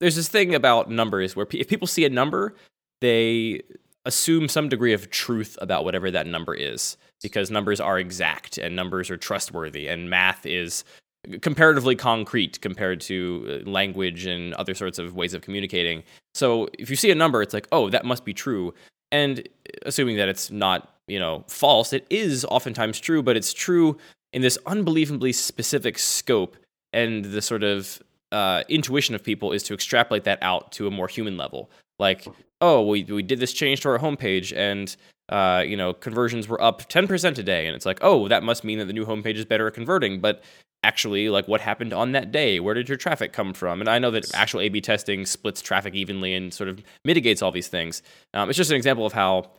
there's 0.00 0.16
this 0.16 0.28
thing 0.28 0.54
about 0.54 0.90
numbers 0.90 1.36
where 1.36 1.46
if 1.52 1.68
people 1.68 1.86
see 1.86 2.04
a 2.04 2.10
number, 2.10 2.54
they 3.00 3.62
assume 4.04 4.48
some 4.48 4.68
degree 4.68 4.92
of 4.92 5.10
truth 5.10 5.56
about 5.60 5.84
whatever 5.84 6.10
that 6.10 6.26
number 6.26 6.54
is 6.54 6.96
because 7.22 7.50
numbers 7.50 7.80
are 7.80 7.98
exact 7.98 8.58
and 8.58 8.76
numbers 8.76 9.10
are 9.10 9.16
trustworthy 9.16 9.88
and 9.88 10.10
math 10.10 10.44
is 10.44 10.84
comparatively 11.40 11.96
concrete 11.96 12.60
compared 12.60 13.00
to 13.00 13.62
uh, 13.66 13.70
language 13.70 14.26
and 14.26 14.52
other 14.54 14.74
sorts 14.74 14.98
of 14.98 15.14
ways 15.14 15.32
of 15.32 15.40
communicating. 15.40 16.02
So 16.34 16.68
if 16.78 16.90
you 16.90 16.96
see 16.96 17.10
a 17.10 17.14
number, 17.14 17.40
it's 17.40 17.54
like, 17.54 17.66
oh, 17.72 17.88
that 17.90 18.04
must 18.04 18.26
be 18.26 18.34
true. 18.34 18.74
And 19.14 19.48
assuming 19.86 20.16
that 20.16 20.28
it's 20.28 20.50
not, 20.50 20.92
you 21.06 21.20
know, 21.20 21.44
false, 21.46 21.92
it 21.92 22.04
is 22.10 22.44
oftentimes 22.46 22.98
true, 22.98 23.22
but 23.22 23.36
it's 23.36 23.52
true 23.52 23.96
in 24.32 24.42
this 24.42 24.58
unbelievably 24.66 25.32
specific 25.32 26.00
scope. 26.00 26.56
And 26.92 27.24
the 27.24 27.40
sort 27.40 27.62
of 27.62 28.02
uh, 28.32 28.64
intuition 28.68 29.14
of 29.14 29.22
people 29.22 29.52
is 29.52 29.62
to 29.64 29.74
extrapolate 29.74 30.24
that 30.24 30.40
out 30.42 30.72
to 30.72 30.88
a 30.88 30.90
more 30.90 31.06
human 31.06 31.36
level. 31.36 31.70
Like, 32.00 32.26
oh, 32.60 32.82
we 32.82 33.04
we 33.04 33.22
did 33.22 33.38
this 33.38 33.52
change 33.52 33.82
to 33.82 33.90
our 33.90 34.00
homepage, 34.00 34.52
and 34.56 34.96
uh, 35.28 35.64
you 35.66 35.76
know, 35.76 35.92
conversions 35.92 36.48
were 36.48 36.60
up 36.60 36.88
ten 36.88 37.06
percent 37.06 37.36
today, 37.36 37.66
and 37.66 37.74
it's 37.74 37.86
like, 37.86 37.98
oh, 38.02 38.28
that 38.28 38.42
must 38.42 38.64
mean 38.64 38.78
that 38.78 38.86
the 38.86 38.92
new 38.92 39.06
homepage 39.06 39.36
is 39.36 39.44
better 39.44 39.66
at 39.66 39.74
converting. 39.74 40.20
But 40.20 40.42
actually, 40.82 41.30
like, 41.30 41.48
what 41.48 41.60
happened 41.62 41.92
on 41.92 42.12
that 42.12 42.30
day? 42.30 42.60
Where 42.60 42.74
did 42.74 42.88
your 42.88 42.98
traffic 42.98 43.32
come 43.32 43.54
from? 43.54 43.80
And 43.80 43.88
I 43.88 43.98
know 43.98 44.10
that 44.10 44.34
actual 44.34 44.60
A/B 44.60 44.80
testing 44.80 45.24
splits 45.26 45.62
traffic 45.62 45.94
evenly 45.94 46.34
and 46.34 46.52
sort 46.52 46.68
of 46.68 46.82
mitigates 47.04 47.40
all 47.42 47.52
these 47.52 47.68
things. 47.68 48.02
Um, 48.34 48.50
it's 48.50 48.58
just 48.58 48.70
an 48.70 48.76
example 48.76 49.06
of 49.06 49.14
how 49.14 49.50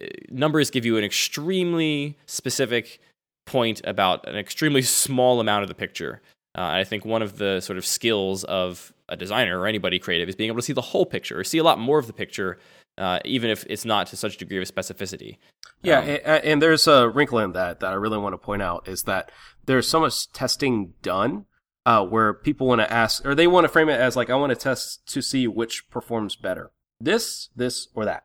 uh, 0.00 0.06
numbers 0.30 0.70
give 0.70 0.84
you 0.84 0.96
an 0.96 1.04
extremely 1.04 2.18
specific 2.26 3.00
point 3.46 3.80
about 3.84 4.26
an 4.28 4.36
extremely 4.36 4.82
small 4.82 5.38
amount 5.38 5.62
of 5.62 5.68
the 5.68 5.74
picture. 5.74 6.22
Uh, 6.56 6.62
I 6.62 6.84
think 6.84 7.04
one 7.04 7.22
of 7.22 7.38
the 7.38 7.60
sort 7.60 7.78
of 7.78 7.84
skills 7.84 8.42
of 8.44 8.92
a 9.08 9.16
designer 9.16 9.60
or 9.60 9.66
anybody 9.66 9.98
creative 9.98 10.28
is 10.28 10.34
being 10.34 10.48
able 10.48 10.58
to 10.58 10.62
see 10.62 10.72
the 10.72 10.80
whole 10.80 11.04
picture 11.04 11.38
or 11.38 11.44
see 11.44 11.58
a 11.58 11.64
lot 11.64 11.78
more 11.78 11.98
of 11.98 12.06
the 12.06 12.12
picture 12.12 12.58
uh, 12.98 13.18
even 13.24 13.50
if 13.50 13.64
it's 13.68 13.84
not 13.84 14.06
to 14.08 14.16
such 14.16 14.36
a 14.36 14.38
degree 14.38 14.58
of 14.58 14.68
specificity. 14.68 15.38
Yeah, 15.82 16.00
Um, 16.00 16.08
and, 16.08 16.44
and 16.44 16.62
there's 16.62 16.86
a 16.86 17.08
wrinkle 17.08 17.38
in 17.38 17.52
that 17.52 17.80
that 17.80 17.92
I 17.92 17.94
really 17.94 18.18
want 18.18 18.32
to 18.34 18.38
point 18.38 18.62
out 18.62 18.88
is 18.88 19.02
that 19.02 19.30
there's 19.66 19.88
so 19.88 20.00
much 20.00 20.30
testing 20.32 20.94
done 21.02 21.46
uh, 21.86 22.04
where 22.04 22.32
people 22.32 22.66
want 22.66 22.80
to 22.80 22.92
ask 22.92 23.24
or 23.26 23.34
they 23.34 23.46
want 23.46 23.64
to 23.64 23.68
frame 23.68 23.88
it 23.88 24.00
as 24.00 24.16
like 24.16 24.30
I 24.30 24.36
want 24.36 24.50
to 24.50 24.56
test 24.56 25.06
to 25.08 25.20
see 25.20 25.46
which 25.46 25.90
performs 25.90 26.36
better, 26.36 26.70
this, 27.00 27.50
this, 27.54 27.88
or 27.94 28.04
that, 28.04 28.24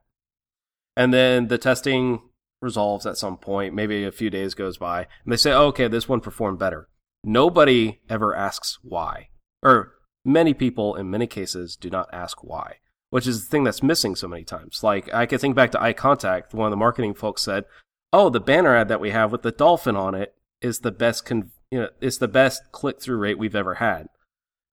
and 0.95 1.13
then 1.13 1.47
the 1.47 1.57
testing 1.57 2.21
resolves 2.61 3.05
at 3.05 3.17
some 3.17 3.37
point. 3.37 3.73
Maybe 3.73 4.03
a 4.03 4.11
few 4.11 4.29
days 4.29 4.53
goes 4.53 4.77
by, 4.77 5.07
and 5.23 5.33
they 5.33 5.37
say, 5.37 5.51
oh, 5.51 5.67
"Okay, 5.67 5.87
this 5.87 6.07
one 6.07 6.21
performed 6.21 6.59
better." 6.59 6.87
Nobody 7.23 7.99
ever 8.09 8.33
asks 8.33 8.79
why, 8.81 9.29
or 9.61 9.95
many 10.23 10.53
people 10.53 10.95
in 10.95 11.09
many 11.09 11.27
cases 11.27 11.75
do 11.75 11.89
not 11.89 12.07
ask 12.13 12.43
why 12.43 12.75
which 13.09 13.27
is 13.27 13.43
the 13.43 13.49
thing 13.49 13.63
that's 13.63 13.83
missing 13.83 14.15
so 14.15 14.27
many 14.27 14.43
times. 14.43 14.83
Like 14.83 15.13
I 15.13 15.25
could 15.25 15.41
think 15.41 15.55
back 15.55 15.71
to 15.71 15.79
iContact. 15.79 16.53
One 16.53 16.67
of 16.67 16.71
the 16.71 16.77
marketing 16.77 17.13
folks 17.13 17.41
said, 17.41 17.65
"Oh, 18.13 18.29
the 18.29 18.39
banner 18.39 18.75
ad 18.75 18.87
that 18.89 19.01
we 19.01 19.11
have 19.11 19.31
with 19.31 19.41
the 19.41 19.51
dolphin 19.51 19.95
on 19.95 20.15
it 20.15 20.35
is 20.61 20.79
the 20.79 20.91
best 20.91 21.25
con- 21.25 21.51
you 21.71 21.81
know, 21.81 21.89
it's 22.01 22.17
the 22.17 22.27
best 22.27 22.71
click 22.71 23.01
through 23.01 23.17
rate 23.17 23.39
we've 23.39 23.55
ever 23.55 23.75
had." 23.75 24.07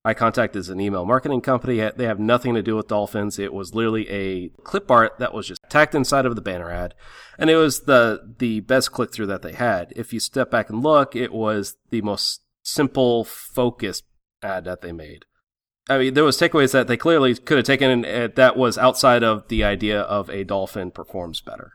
iContact 0.07 0.55
is 0.55 0.69
an 0.69 0.81
email 0.81 1.05
marketing 1.05 1.41
company. 1.41 1.79
They 1.97 2.05
have 2.05 2.21
nothing 2.21 2.55
to 2.55 2.63
do 2.63 2.77
with 2.77 2.87
dolphins. 2.87 3.41
It 3.41 3.53
was 3.53 3.75
literally 3.75 4.09
a 4.09 4.51
clip 4.63 4.89
art 4.89 5.19
that 5.19 5.35
was 5.35 5.49
just 5.49 5.61
tacked 5.69 5.97
inside 5.97 6.27
of 6.27 6.37
the 6.37 6.41
banner 6.43 6.71
ad, 6.71 6.95
and 7.39 7.51
it 7.51 7.57
was 7.57 7.81
the 7.83 8.35
the 8.39 8.61
best 8.61 8.93
click 8.93 9.13
through 9.13 9.27
that 9.27 9.43
they 9.43 9.53
had. 9.53 9.93
If 9.97 10.13
you 10.13 10.21
step 10.21 10.49
back 10.49 10.71
and 10.71 10.81
look, 10.81 11.17
it 11.17 11.33
was 11.33 11.77
the 11.91 12.03
most 12.03 12.43
simple, 12.63 13.25
focused 13.25 14.05
ad 14.43 14.65
that 14.65 14.81
they 14.81 14.93
made. 14.93 15.25
I 15.89 15.99
mean, 15.99 16.15
there 16.15 16.25
was 16.25 16.37
takeaways 16.39 16.73
that 16.73 16.89
they 16.89 16.97
clearly 16.97 17.35
could 17.37 17.59
have 17.59 17.67
taken 17.67 18.05
uh, 18.05 18.29
that 18.35 18.57
was 18.57 18.77
outside 18.77 19.23
of 19.23 19.47
the 19.49 19.63
idea 19.65 20.01
of 20.01 20.29
a 20.31 20.45
dolphin 20.45 20.91
performs 20.91 21.41
better. 21.41 21.73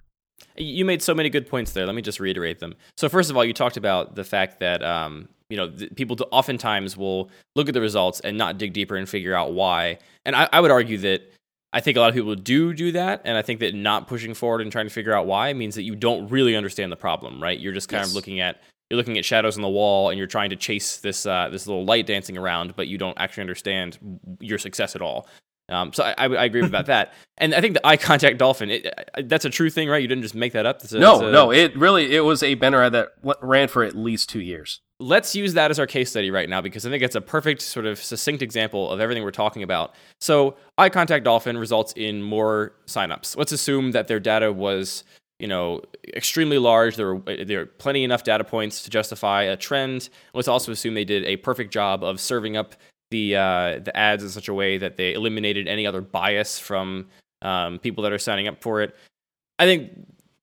You 0.58 0.84
made 0.84 1.02
so 1.02 1.16
many 1.16 1.30
good 1.30 1.48
points 1.48 1.72
there. 1.72 1.86
Let 1.86 1.96
me 1.96 2.02
just 2.02 2.20
reiterate 2.20 2.60
them. 2.60 2.76
So 2.98 3.08
first 3.08 3.30
of 3.30 3.38
all, 3.38 3.46
you 3.46 3.54
talked 3.54 3.78
about 3.78 4.16
the 4.16 4.24
fact 4.26 4.60
that 4.60 4.84
um, 4.84 5.30
you 5.50 5.56
know 5.56 5.70
th- 5.70 5.96
people 5.96 6.18
oftentimes 6.32 6.98
will 6.98 7.30
look 7.56 7.68
at 7.70 7.74
the 7.74 7.80
results 7.82 8.20
and 8.20 8.38
not 8.38 8.58
dig 8.58 8.74
deeper 8.74 8.96
and 8.98 9.08
figure 9.08 9.34
out 9.34 9.54
why. 9.54 10.00
And 10.26 10.36
I, 10.36 10.50
I 10.52 10.60
would 10.60 10.72
argue 10.72 10.98
that 11.00 11.22
I 11.72 11.80
think 11.80 11.96
a 11.96 12.02
lot 12.02 12.10
of 12.10 12.16
people 12.16 12.36
do 12.36 12.74
do 12.74 12.92
that, 12.92 13.22
and 13.24 13.38
I 13.38 13.42
think 13.42 13.62
that 13.62 13.74
not 13.74 14.08
pushing 14.08 14.34
forward 14.34 14.60
and 14.60 14.72
trying 14.74 14.88
to 14.88 14.94
figure 14.94 15.14
out 15.14 15.26
why 15.26 15.54
means 15.54 15.76
that 15.76 15.84
you 15.84 15.96
don't 15.96 16.28
really 16.28 16.56
understand 16.58 16.92
the 16.92 16.98
problem, 16.98 17.42
right? 17.42 17.58
You're 17.58 17.72
just 17.72 17.88
kind 17.88 18.02
Yes. 18.02 18.10
of 18.10 18.16
looking 18.16 18.42
at 18.42 18.62
you're 18.92 18.98
looking 18.98 19.18
at 19.18 19.24
shadows 19.24 19.56
on 19.56 19.62
the 19.62 19.70
wall 19.70 20.10
and 20.10 20.18
you're 20.18 20.28
trying 20.28 20.50
to 20.50 20.58
chase 20.58 20.98
this 20.98 21.26
uh, 21.26 21.48
this 21.50 21.66
little 21.66 21.86
light 21.86 22.06
dancing 22.06 22.38
around, 22.38 22.76
but 22.76 22.88
you 22.88 22.98
don't 22.98 23.18
actually 23.18 23.42
understand 23.42 23.98
your 24.42 24.58
success 24.58 24.96
at 24.96 25.02
all. 25.02 25.28
Um, 25.70 25.94
so 25.94 26.04
I, 26.04 26.26
I, 26.26 26.44
agree 26.44 26.66
about 26.66 26.86
that, 26.88 27.14
and 27.38 27.56
I 27.56 27.62
think 27.62 27.76
the 27.76 27.82
iContact 27.86 28.38
dolphin 28.38 28.70
it, 28.70 28.94
that's 29.24 29.46
a 29.46 29.50
true 29.50 29.70
thing, 29.70 29.88
right? 29.88 30.02
You 30.02 30.08
didn't 30.10 30.24
just 30.24 30.36
make 30.36 30.52
that 30.52 30.66
up. 30.66 30.84
A- 30.84 31.00
no, 31.00 31.26
a- 31.26 31.32
no, 31.32 31.52
it 31.52 31.76
really 31.78 32.14
it 32.14 32.20
was 32.22 32.44
a 32.44 32.56
banner 32.56 32.90
that 32.90 33.14
ran 33.42 33.70
for 33.70 33.84
at 33.84 33.96
least 33.96 34.30
two 34.30 34.42
years. 34.42 34.82
let's 35.00 35.34
use 35.34 35.54
that 35.54 35.72
as 35.72 35.80
our 35.80 35.88
case 35.88 36.10
study 36.10 36.30
right 36.30 36.50
now 36.50 36.60
because 36.60 36.86
I 36.86 36.90
think 36.90 37.02
it's 37.02 37.16
a 37.16 37.22
perfect 37.22 37.62
sort 37.62 37.86
of 37.86 38.04
succinct 38.04 38.42
example 38.42 38.92
of 38.92 39.00
everything 39.00 39.24
we're 39.24 39.32
talking 39.32 39.64
about. 39.64 39.96
So, 40.20 40.58
iContact 40.78 41.24
dolphin 41.24 41.58
results 41.58 41.94
in 41.96 42.22
more 42.22 42.74
signups. 42.86 43.38
Let's 43.38 43.54
assume 43.54 43.92
that 43.94 44.08
their 44.08 44.20
data 44.20 44.52
was, 44.52 45.06
you 45.42 45.48
know, 45.48 45.82
extremely 46.14 46.60
large. 46.60 46.96
There 46.96 47.16
were 47.16 47.44
there 47.44 47.62
are 47.62 47.66
plenty 47.66 48.04
enough 48.04 48.24
data 48.24 48.44
points 48.44 48.84
to 48.84 48.92
justify 48.92 49.42
a 49.42 49.58
trend. 49.58 50.10
Let's 50.36 50.48
also 50.48 50.72
assume 50.72 50.94
they 50.94 51.04
did 51.04 51.26
a 51.26 51.38
perfect 51.38 51.74
job 51.74 52.04
of 52.04 52.20
serving 52.20 52.56
up 52.56 52.76
the 53.10 53.36
uh, 53.36 53.80
the 53.80 53.92
ads 53.96 54.22
in 54.22 54.30
such 54.30 54.48
a 54.48 54.54
way 54.54 54.78
that 54.78 54.98
they 54.98 55.14
eliminated 55.14 55.68
any 55.68 55.88
other 55.88 56.00
bias 56.00 56.60
from 56.60 57.08
um, 57.42 57.80
people 57.80 58.04
that 58.04 58.14
are 58.14 58.20
signing 58.20 58.48
up 58.48 58.62
for 58.62 58.82
it. 58.82 58.96
I 59.58 59.66
think 59.66 59.92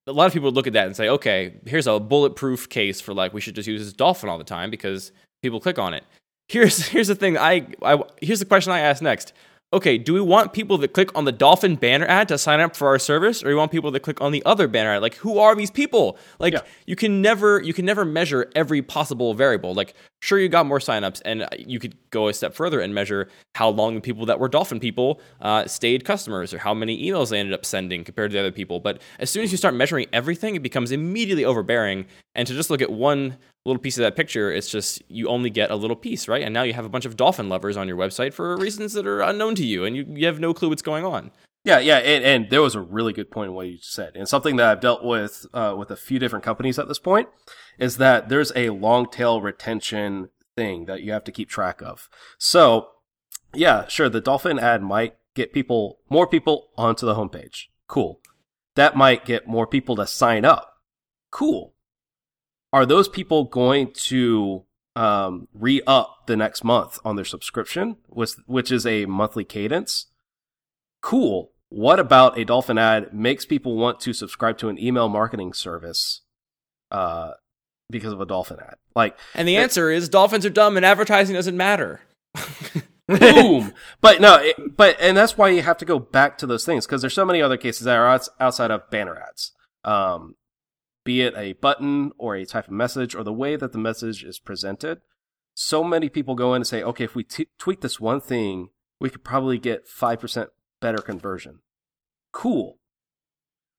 a 0.08 0.12
lot 0.12 0.26
of 0.26 0.32
people 0.32 0.48
would 0.48 0.56
look 0.56 0.66
at 0.66 0.72
that 0.72 0.86
and 0.88 0.96
say, 0.96 1.08
okay, 1.08 1.54
here's 1.64 1.86
a 1.86 2.00
bulletproof 2.00 2.68
case 2.68 3.00
for 3.00 3.14
like 3.14 3.32
we 3.32 3.40
should 3.40 3.54
just 3.54 3.68
use 3.68 3.84
this 3.84 3.92
dolphin 3.92 4.28
all 4.28 4.38
the 4.38 4.44
time 4.44 4.68
because 4.68 5.12
people 5.42 5.60
click 5.60 5.78
on 5.78 5.94
it. 5.94 6.02
Here's 6.48 6.88
here's 6.88 7.08
the 7.08 7.14
thing. 7.14 7.38
I, 7.38 7.68
I 7.82 8.02
here's 8.20 8.40
the 8.40 8.46
question 8.46 8.72
I 8.72 8.80
ask 8.80 9.00
next. 9.00 9.32
Okay, 9.70 9.98
do 9.98 10.14
we 10.14 10.20
want 10.22 10.54
people 10.54 10.78
that 10.78 10.94
click 10.94 11.10
on 11.14 11.26
the 11.26 11.32
dolphin 11.32 11.76
banner 11.76 12.06
ad 12.06 12.28
to 12.28 12.38
sign 12.38 12.58
up 12.58 12.74
for 12.74 12.88
our 12.88 12.98
service, 12.98 13.42
or 13.42 13.46
do 13.46 13.50
we 13.50 13.54
want 13.54 13.70
people 13.70 13.90
that 13.90 14.00
click 14.00 14.18
on 14.18 14.32
the 14.32 14.42
other 14.46 14.66
banner 14.66 14.94
ad? 14.94 15.02
Like, 15.02 15.16
who 15.16 15.38
are 15.38 15.54
these 15.54 15.70
people? 15.70 16.16
Like, 16.38 16.54
Yeah. 16.54 16.62
you 16.86 16.96
can 16.96 17.20
never 17.20 17.60
you 17.60 17.74
can 17.74 17.84
never 17.84 18.06
measure 18.06 18.50
every 18.56 18.80
possible 18.80 19.34
variable. 19.34 19.74
Like, 19.74 19.92
sure, 20.22 20.38
you 20.38 20.48
got 20.48 20.64
more 20.64 20.78
signups, 20.78 21.20
and 21.22 21.46
you 21.58 21.78
could 21.78 21.96
go 22.08 22.28
a 22.28 22.32
step 22.32 22.54
further 22.54 22.80
and 22.80 22.94
measure 22.94 23.28
how 23.56 23.68
long 23.68 23.94
the 23.94 24.00
people 24.00 24.24
that 24.24 24.40
were 24.40 24.48
dolphin 24.48 24.80
people 24.80 25.20
uh, 25.42 25.66
stayed 25.66 26.02
customers, 26.02 26.54
or 26.54 26.58
how 26.58 26.72
many 26.72 27.06
emails 27.06 27.28
they 27.28 27.38
ended 27.38 27.52
up 27.52 27.66
sending 27.66 28.04
compared 28.04 28.30
to 28.30 28.36
the 28.36 28.40
other 28.40 28.52
people. 28.52 28.80
But 28.80 29.02
as 29.18 29.28
soon 29.28 29.44
as 29.44 29.52
you 29.52 29.58
start 29.58 29.74
measuring 29.74 30.06
everything, 30.14 30.56
it 30.56 30.62
becomes 30.62 30.92
immediately 30.92 31.44
overbearing. 31.44 32.06
And 32.34 32.48
to 32.48 32.54
just 32.54 32.70
look 32.70 32.80
at 32.80 32.90
one 32.90 33.36
little 33.68 33.80
piece 33.80 33.98
of 33.98 34.02
that 34.02 34.16
picture, 34.16 34.50
it's 34.50 34.70
just 34.70 35.02
you 35.08 35.28
only 35.28 35.50
get 35.50 35.70
a 35.70 35.76
little 35.76 35.96
piece, 35.96 36.26
right? 36.26 36.42
And 36.42 36.52
now 36.52 36.62
you 36.62 36.72
have 36.72 36.84
a 36.84 36.88
bunch 36.88 37.04
of 37.04 37.16
dolphin 37.16 37.48
lovers 37.48 37.76
on 37.76 37.86
your 37.86 37.96
website 37.96 38.32
for 38.32 38.56
reasons 38.56 38.92
that 38.94 39.06
are 39.06 39.20
unknown 39.20 39.54
to 39.56 39.64
you, 39.64 39.84
and 39.84 39.96
you, 39.96 40.04
you 40.08 40.26
have 40.26 40.40
no 40.40 40.52
clue 40.54 40.68
what's 40.68 40.82
going 40.82 41.04
on. 41.04 41.30
Yeah, 41.64 41.80
yeah, 41.80 41.98
and, 41.98 42.24
and 42.24 42.50
there 42.50 42.62
was 42.62 42.74
a 42.74 42.80
really 42.80 43.12
good 43.12 43.30
point 43.30 43.48
in 43.48 43.54
what 43.54 43.66
you 43.66 43.78
said, 43.80 44.16
and 44.16 44.28
something 44.28 44.56
that 44.56 44.68
I've 44.68 44.80
dealt 44.80 45.04
with 45.04 45.46
uh, 45.52 45.74
with 45.76 45.90
a 45.90 45.96
few 45.96 46.18
different 46.18 46.44
companies 46.44 46.78
at 46.78 46.88
this 46.88 46.98
point 46.98 47.28
is 47.78 47.98
that 47.98 48.28
there's 48.28 48.52
a 48.56 48.70
long 48.70 49.10
tail 49.10 49.40
retention 49.40 50.30
thing 50.56 50.86
that 50.86 51.02
you 51.02 51.12
have 51.12 51.24
to 51.24 51.32
keep 51.32 51.48
track 51.48 51.82
of. 51.82 52.08
So, 52.38 52.88
yeah, 53.54 53.86
sure, 53.86 54.08
the 54.08 54.20
dolphin 54.20 54.58
ad 54.58 54.82
might 54.82 55.16
get 55.34 55.52
people 55.52 56.00
more 56.08 56.26
people 56.26 56.70
onto 56.76 57.06
the 57.06 57.14
homepage. 57.14 57.66
Cool. 57.86 58.20
That 58.74 58.96
might 58.96 59.24
get 59.24 59.48
more 59.48 59.66
people 59.66 59.96
to 59.96 60.06
sign 60.06 60.44
up. 60.44 60.74
Cool. 61.30 61.74
Are 62.72 62.84
those 62.86 63.08
people 63.08 63.44
going 63.44 63.92
to 63.94 64.64
um, 64.96 65.48
re 65.54 65.80
up 65.86 66.26
the 66.26 66.36
next 66.36 66.64
month 66.64 66.98
on 67.04 67.16
their 67.16 67.24
subscription, 67.24 67.96
which, 68.08 68.32
which 68.46 68.70
is 68.72 68.84
a 68.86 69.06
monthly 69.06 69.44
cadence? 69.44 70.06
cool. 71.00 71.52
What 71.70 72.00
about 72.00 72.38
a 72.38 72.44
dolphin 72.44 72.78
ad 72.78 73.12
makes 73.12 73.44
people 73.44 73.76
want 73.76 74.00
to 74.00 74.12
subscribe 74.12 74.56
to 74.58 74.68
an 74.68 74.78
email 74.82 75.08
marketing 75.08 75.52
service 75.52 76.22
uh, 76.90 77.32
because 77.90 78.12
of 78.12 78.20
a 78.20 78.26
dolphin 78.26 78.56
ad? 78.60 78.76
Like, 78.96 79.16
And 79.34 79.46
the 79.46 79.56
answer 79.58 79.90
is 79.90 80.08
dolphins 80.08 80.44
are 80.46 80.50
dumb 80.50 80.76
and 80.76 80.84
advertising 80.86 81.34
doesn't 81.36 81.56
matter. 81.56 82.00
boom. 83.06 83.72
but 84.00 84.20
no, 84.20 84.36
it, 84.40 84.76
but 84.76 84.96
and 85.00 85.16
that's 85.16 85.36
why 85.38 85.50
you 85.50 85.62
have 85.62 85.78
to 85.78 85.84
go 85.84 85.98
back 85.98 86.38
to 86.38 86.46
those 86.46 86.64
things 86.64 86.86
because 86.86 87.00
there's 87.02 87.14
so 87.14 87.24
many 87.26 87.40
other 87.42 87.56
cases 87.56 87.84
that 87.84 87.96
are 87.96 88.06
outs- 88.08 88.30
outside 88.40 88.70
of 88.70 88.88
banner 88.90 89.16
ads. 89.16 89.52
Um, 89.84 90.34
be 91.08 91.22
it 91.22 91.32
a 91.38 91.54
button 91.54 92.12
or 92.18 92.36
a 92.36 92.44
type 92.44 92.66
of 92.66 92.70
message 92.70 93.14
or 93.14 93.24
the 93.24 93.32
way 93.32 93.56
that 93.56 93.72
the 93.72 93.78
message 93.78 94.22
is 94.22 94.38
presented. 94.38 95.00
So 95.54 95.82
many 95.82 96.10
people 96.10 96.34
go 96.34 96.52
in 96.52 96.56
and 96.56 96.66
say, 96.66 96.82
okay, 96.82 97.04
if 97.04 97.14
we 97.14 97.24
t- 97.24 97.48
tweak 97.58 97.80
this 97.80 97.98
one 97.98 98.20
thing, 98.20 98.68
we 99.00 99.08
could 99.08 99.24
probably 99.24 99.56
get 99.56 99.88
5% 99.88 100.48
better 100.82 100.98
conversion. 100.98 101.60
Cool. 102.30 102.76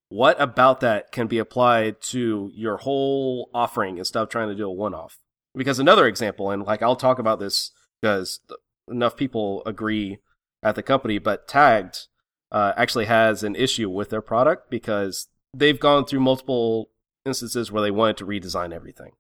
What 0.08 0.42
about 0.42 0.80
that 0.80 1.12
can 1.12 1.28
be 1.28 1.38
applied 1.38 2.02
to 2.14 2.50
your 2.56 2.78
whole 2.78 3.52
offering 3.54 4.00
instead 4.00 4.24
of 4.24 4.30
trying 4.30 4.50
to 4.50 4.56
do 4.56 4.66
a 4.66 4.74
one 4.74 4.96
off? 4.96 5.20
Because 5.54 5.78
another 5.78 6.08
example, 6.08 6.50
and 6.50 6.64
like 6.64 6.82
I'll 6.82 6.96
talk 6.96 7.20
about 7.20 7.40
this 7.40 7.70
because 8.02 8.40
enough 8.90 9.16
people 9.16 9.62
agree 9.68 10.18
at 10.64 10.74
the 10.74 10.82
company, 10.82 11.20
but 11.20 11.48
Tagged 11.48 12.08
uh, 12.52 12.74
actually 12.76 13.06
has 13.06 13.44
an 13.44 13.56
issue 13.56 13.88
with 13.88 14.10
their 14.10 14.24
product 14.24 14.72
because 14.72 15.28
they've 15.56 15.80
gone 15.80 16.06
through 16.06 16.22
multiple 16.22 16.90
instances 17.26 17.72
where 17.72 17.82
they 17.82 17.92
wanted 17.92 18.18
to 18.18 18.26
redesign 18.26 18.74
everything 18.74 19.12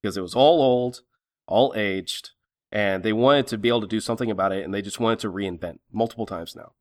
because 0.00 0.16
it 0.16 0.22
was 0.22 0.34
all 0.34 0.62
old, 0.62 1.02
all 1.46 1.72
aged, 1.76 2.30
and 2.72 3.02
they 3.02 3.12
wanted 3.12 3.46
to 3.48 3.58
be 3.58 3.68
able 3.68 3.80
to 3.80 3.86
do 3.86 4.00
something 4.00 4.30
about 4.30 4.52
it, 4.52 4.64
and 4.64 4.74
they 4.74 4.82
just 4.82 5.00
wanted 5.00 5.18
to 5.20 5.32
reinvent 5.32 5.78
multiple 5.92 6.26
times 6.26 6.54
now. 6.54 6.72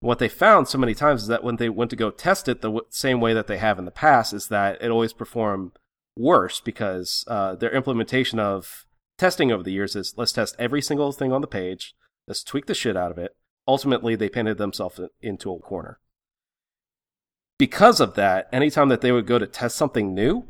What 0.00 0.18
they 0.18 0.28
found 0.28 0.66
so 0.66 0.78
many 0.78 0.94
times 0.94 1.22
is 1.22 1.28
that 1.28 1.44
when 1.44 1.56
they 1.56 1.68
went 1.68 1.90
to 1.90 1.96
go 1.96 2.10
test 2.10 2.48
it 2.48 2.60
the 2.60 2.68
w- 2.68 2.86
same 2.90 3.20
way 3.20 3.34
that 3.34 3.46
they 3.46 3.58
have 3.58 3.78
in 3.78 3.84
the 3.84 3.90
past, 3.90 4.32
is 4.32 4.48
that 4.48 4.82
it 4.82 4.90
always 4.90 5.12
performed 5.12 5.72
worse 6.16 6.60
because 6.60 7.24
uh, 7.28 7.54
their 7.54 7.70
implementation 7.70 8.38
of 8.38 8.86
testing 9.16 9.52
over 9.52 9.62
the 9.62 9.72
years 9.72 9.94
is 9.94 10.14
let's 10.16 10.32
test 10.32 10.56
every 10.58 10.82
single 10.82 11.12
thing 11.12 11.32
on 11.32 11.40
the 11.40 11.46
page, 11.46 11.94
let's 12.26 12.42
tweak 12.42 12.66
the 12.66 12.74
shit 12.74 12.96
out 12.96 13.12
of 13.12 13.18
it. 13.18 13.36
Ultimately, 13.68 14.16
they 14.16 14.28
painted 14.28 14.58
themselves 14.58 15.00
into 15.20 15.52
a 15.52 15.60
corner. 15.60 16.00
Because 17.62 18.00
of 18.00 18.14
that, 18.14 18.48
anytime 18.52 18.88
that 18.88 19.02
they 19.02 19.12
would 19.12 19.24
go 19.24 19.38
to 19.38 19.46
test 19.46 19.76
something 19.76 20.12
new, 20.12 20.48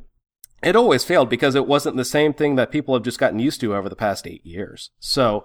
it 0.63 0.75
always 0.75 1.05
failed 1.05 1.29
because 1.29 1.55
it 1.55 1.67
wasn't 1.67 1.99
the 1.99 2.07
same 2.07 2.33
thing 2.33 2.57
that 2.57 2.71
people 2.71 2.95
have 2.95 3.03
just 3.03 3.19
gotten 3.19 3.39
used 3.39 3.61
to 3.61 3.75
over 3.75 3.91
the 3.91 3.95
past 3.95 4.27
eight 4.27 4.47
years. 4.47 4.93
So 4.99 5.45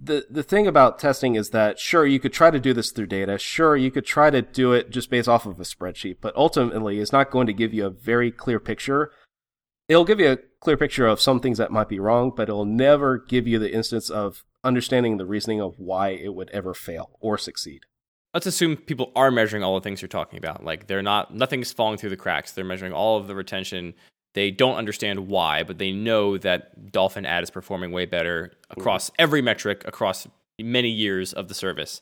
the 0.00 0.24
the 0.30 0.44
thing 0.44 0.68
about 0.68 1.00
testing 1.00 1.34
is 1.34 1.50
that 1.50 1.80
sure 1.80 2.06
you 2.06 2.20
could 2.20 2.32
try 2.32 2.52
to 2.52 2.60
do 2.60 2.72
this 2.72 2.92
through 2.92 3.08
data, 3.08 3.38
sure 3.38 3.76
you 3.76 3.90
could 3.90 4.06
try 4.06 4.30
to 4.30 4.40
do 4.40 4.72
it 4.72 4.90
just 4.90 5.10
based 5.10 5.28
off 5.28 5.46
of 5.46 5.58
a 5.58 5.64
spreadsheet, 5.64 6.18
but 6.20 6.36
ultimately 6.36 7.00
it's 7.00 7.10
not 7.10 7.32
going 7.32 7.48
to 7.48 7.52
give 7.52 7.74
you 7.74 7.86
a 7.86 7.90
very 7.90 8.30
clear 8.30 8.60
picture. 8.60 9.10
It'll 9.88 10.04
give 10.04 10.20
you 10.20 10.30
a 10.30 10.38
clear 10.60 10.76
picture 10.76 11.08
of 11.08 11.20
some 11.20 11.40
things 11.40 11.58
that 11.58 11.72
might 11.72 11.88
be 11.88 11.98
wrong, 11.98 12.30
but 12.36 12.48
it'll 12.48 12.64
never 12.64 13.18
give 13.18 13.48
you 13.48 13.58
the 13.58 13.74
instance 13.74 14.10
of 14.10 14.44
understanding 14.62 15.16
the 15.16 15.26
reasoning 15.26 15.60
of 15.60 15.74
why 15.76 16.10
it 16.10 16.36
would 16.36 16.50
ever 16.50 16.72
fail 16.72 17.18
or 17.18 17.36
succeed. 17.36 17.80
Let's 18.34 18.46
assume 18.46 18.76
people 18.76 19.12
are 19.16 19.30
measuring 19.30 19.62
all 19.62 19.74
the 19.74 19.80
things 19.80 20.00
you're 20.00 20.08
talking 20.08 20.38
about. 20.38 20.64
Like 20.64 20.86
they're 20.86 21.02
not 21.02 21.34
nothing's 21.34 21.72
falling 21.72 21.98
through 21.98 22.10
the 22.10 22.16
cracks. 22.16 22.52
They're 22.52 22.64
measuring 22.64 22.92
all 22.92 23.18
of 23.18 23.26
the 23.26 23.34
retention. 23.34 23.94
They 24.34 24.50
don't 24.50 24.76
understand 24.76 25.28
why, 25.28 25.64
but 25.64 25.78
they 25.78 25.90
know 25.90 26.38
that 26.38 26.92
Dolphin 26.92 27.26
ad 27.26 27.42
is 27.42 27.50
performing 27.50 27.90
way 27.90 28.06
better 28.06 28.52
across 28.70 29.10
every 29.18 29.42
metric 29.42 29.82
across 29.86 30.28
many 30.60 30.88
years 30.88 31.32
of 31.32 31.48
the 31.48 31.54
service. 31.54 32.00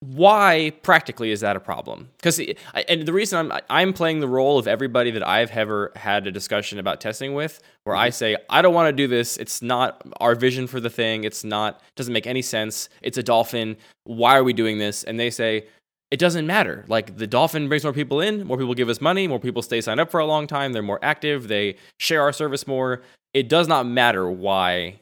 Why 0.00 0.72
practically 0.82 1.30
is 1.30 1.40
that 1.40 1.56
a 1.56 1.60
problem? 1.60 2.08
Because 2.16 2.40
and 2.88 3.06
the 3.06 3.12
reason 3.12 3.38
I'm 3.38 3.60
I'm 3.68 3.92
playing 3.92 4.20
the 4.20 4.28
role 4.28 4.58
of 4.58 4.66
everybody 4.66 5.10
that 5.10 5.26
I've 5.26 5.50
ever 5.50 5.92
had 5.94 6.26
a 6.26 6.32
discussion 6.32 6.78
about 6.78 7.02
testing 7.02 7.34
with, 7.34 7.60
where 7.84 7.94
I 7.94 8.08
mm-hmm. 8.08 8.14
say 8.14 8.36
I 8.48 8.62
don't 8.62 8.72
want 8.72 8.88
to 8.88 8.92
do 8.92 9.06
this. 9.06 9.36
It's 9.36 9.60
not 9.60 10.02
our 10.18 10.34
vision 10.34 10.66
for 10.66 10.80
the 10.80 10.88
thing. 10.88 11.24
It's 11.24 11.44
not 11.44 11.82
doesn't 11.96 12.14
make 12.14 12.26
any 12.26 12.40
sense. 12.40 12.88
It's 13.02 13.18
a 13.18 13.22
dolphin. 13.22 13.76
Why 14.04 14.38
are 14.38 14.44
we 14.44 14.54
doing 14.54 14.78
this? 14.78 15.04
And 15.04 15.20
they 15.20 15.28
say 15.28 15.66
it 16.10 16.18
doesn't 16.18 16.46
matter. 16.46 16.86
Like 16.88 17.18
the 17.18 17.26
dolphin 17.26 17.68
brings 17.68 17.84
more 17.84 17.92
people 17.92 18.20
in, 18.20 18.46
more 18.46 18.56
people 18.56 18.74
give 18.74 18.88
us 18.88 19.02
money, 19.02 19.28
more 19.28 19.38
people 19.38 19.60
stay 19.60 19.82
signed 19.82 20.00
up 20.00 20.10
for 20.10 20.18
a 20.18 20.26
long 20.26 20.46
time. 20.46 20.72
They're 20.72 20.82
more 20.82 20.98
active. 21.02 21.48
They 21.48 21.76
share 21.98 22.22
our 22.22 22.32
service 22.32 22.66
more. 22.66 23.02
It 23.34 23.48
does 23.48 23.68
not 23.68 23.86
matter 23.86 24.30
why 24.30 25.00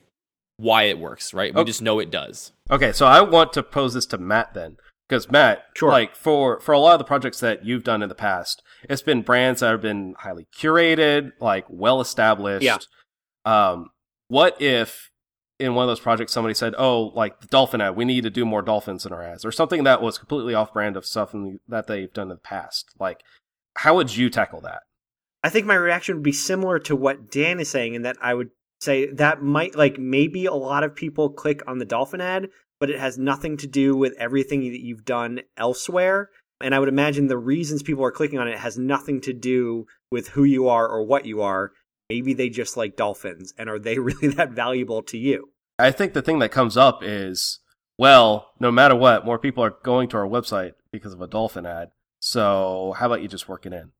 why 0.58 0.84
it 0.84 0.98
works, 0.98 1.32
right? 1.32 1.54
We 1.54 1.60
Okay. 1.60 1.68
just 1.68 1.82
know 1.82 2.00
it 2.00 2.10
does. 2.10 2.52
Okay, 2.68 2.92
so 2.92 3.06
I 3.06 3.20
want 3.20 3.52
to 3.52 3.62
pose 3.62 3.94
this 3.94 4.06
to 4.06 4.18
Matt 4.18 4.54
then, 4.54 4.76
because 5.08 5.30
Matt, 5.30 5.64
Sure. 5.76 5.90
like 5.90 6.14
for 6.14 6.60
for 6.60 6.72
a 6.72 6.78
lot 6.78 6.92
of 6.92 6.98
the 6.98 7.04
projects 7.04 7.40
that 7.40 7.64
you've 7.64 7.84
done 7.84 8.02
in 8.02 8.08
the 8.08 8.14
past, 8.14 8.62
it's 8.88 9.02
been 9.02 9.22
brands 9.22 9.60
that 9.60 9.70
have 9.70 9.80
been 9.82 10.14
highly 10.18 10.46
curated, 10.56 11.32
like 11.40 11.64
well 11.68 12.00
established. 12.00 12.64
Yeah. 12.64 12.78
Um, 13.44 13.90
what 14.28 14.60
if 14.60 15.10
in 15.58 15.74
one 15.74 15.84
of 15.84 15.88
those 15.88 16.00
projects 16.00 16.32
somebody 16.32 16.54
said, 16.54 16.74
"Oh, 16.78 17.06
like 17.14 17.40
the 17.40 17.46
dolphin 17.48 17.80
ad, 17.80 17.96
we 17.96 18.04
need 18.04 18.22
to 18.24 18.30
do 18.30 18.44
more 18.44 18.62
dolphins 18.62 19.06
in 19.06 19.12
our 19.12 19.22
ads," 19.22 19.44
or 19.44 19.50
something 19.52 19.84
that 19.84 20.02
was 20.02 20.18
completely 20.18 20.54
off 20.54 20.72
brand 20.72 20.96
of 20.96 21.06
stuff 21.06 21.34
in- 21.34 21.60
that 21.66 21.86
they've 21.86 22.12
done 22.12 22.24
in 22.30 22.36
the 22.36 22.36
past? 22.36 22.90
Like, 23.00 23.22
how 23.76 23.96
would 23.96 24.14
you 24.16 24.28
tackle 24.30 24.60
that? 24.62 24.82
I 25.42 25.48
think 25.48 25.66
my 25.66 25.74
reaction 25.74 26.16
would 26.16 26.22
be 26.24 26.32
similar 26.32 26.78
to 26.80 26.94
what 26.96 27.30
Dan 27.30 27.60
is 27.60 27.70
saying, 27.70 27.94
in 27.94 28.02
that 28.02 28.16
I 28.20 28.34
would 28.34 28.50
say 28.80 29.06
that 29.12 29.42
might 29.42 29.74
like 29.74 29.98
maybe 29.98 30.44
a 30.46 30.52
lot 30.54 30.84
of 30.84 30.94
people 30.94 31.30
click 31.30 31.62
on 31.66 31.78
the 31.78 31.84
dolphin 31.84 32.20
ad, 32.20 32.48
but 32.80 32.90
it 32.90 32.98
has 32.98 33.18
nothing 33.18 33.56
to 33.58 33.66
do 33.66 33.96
with 33.96 34.14
everything 34.18 34.60
that 34.60 34.82
you've 34.82 35.04
done 35.04 35.40
elsewhere. 35.56 36.30
And 36.60 36.74
I 36.74 36.78
would 36.78 36.88
imagine 36.88 37.26
the 37.26 37.38
reasons 37.38 37.82
people 37.82 38.04
are 38.04 38.12
clicking 38.12 38.38
on 38.38 38.48
it 38.48 38.58
has 38.58 38.78
nothing 38.78 39.20
to 39.22 39.32
do 39.32 39.86
with 40.10 40.28
who 40.28 40.44
you 40.44 40.68
are 40.68 40.88
or 40.88 41.04
what 41.04 41.26
you 41.26 41.42
are. 41.42 41.72
Maybe 42.08 42.34
they 42.34 42.48
just 42.48 42.76
like 42.76 42.96
dolphins, 42.96 43.52
and 43.58 43.68
are 43.68 43.78
they 43.78 43.98
really 43.98 44.28
that 44.28 44.50
valuable 44.50 45.02
to 45.02 45.18
you? 45.18 45.50
I 45.78 45.90
think 45.90 46.12
the 46.12 46.22
thing 46.22 46.40
that 46.40 46.50
comes 46.50 46.76
up 46.76 47.00
is, 47.02 47.60
well, 47.98 48.50
no 48.58 48.70
matter 48.72 48.96
what, 48.96 49.24
more 49.24 49.38
people 49.38 49.62
are 49.62 49.76
going 49.82 50.08
to 50.08 50.16
our 50.16 50.26
website 50.26 50.72
because 50.90 51.12
of 51.12 51.20
a 51.20 51.28
dolphin 51.28 51.66
ad. 51.66 51.90
So 52.20 52.94
how 52.98 53.06
about 53.06 53.22
you 53.22 53.28
just 53.28 53.48
work 53.48 53.64
it 53.66 53.72
in? 53.72 53.92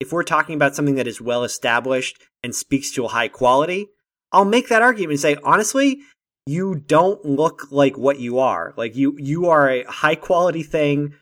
if 0.00 0.12
we're 0.12 0.22
talking 0.22 0.54
about 0.54 0.74
something 0.74 0.96
that 0.96 1.06
is 1.06 1.20
well 1.20 1.44
established 1.44 2.22
and 2.42 2.54
speaks 2.54 2.90
to 2.92 3.04
a 3.04 3.08
high 3.08 3.28
quality, 3.28 3.88
I'll 4.32 4.44
make 4.44 4.68
that 4.68 4.82
argument 4.82 5.12
and 5.12 5.20
say, 5.20 5.36
honestly, 5.42 6.00
you 6.46 6.76
don't 6.76 7.24
look 7.24 7.70
like 7.70 7.98
what 7.98 8.20
you 8.20 8.38
are. 8.38 8.72
Like 8.76 8.96
you, 8.96 9.16
you 9.18 9.46
are 9.48 9.68
a 9.68 9.84
high 9.84 10.14
quality 10.14 10.62
thing 10.62 11.14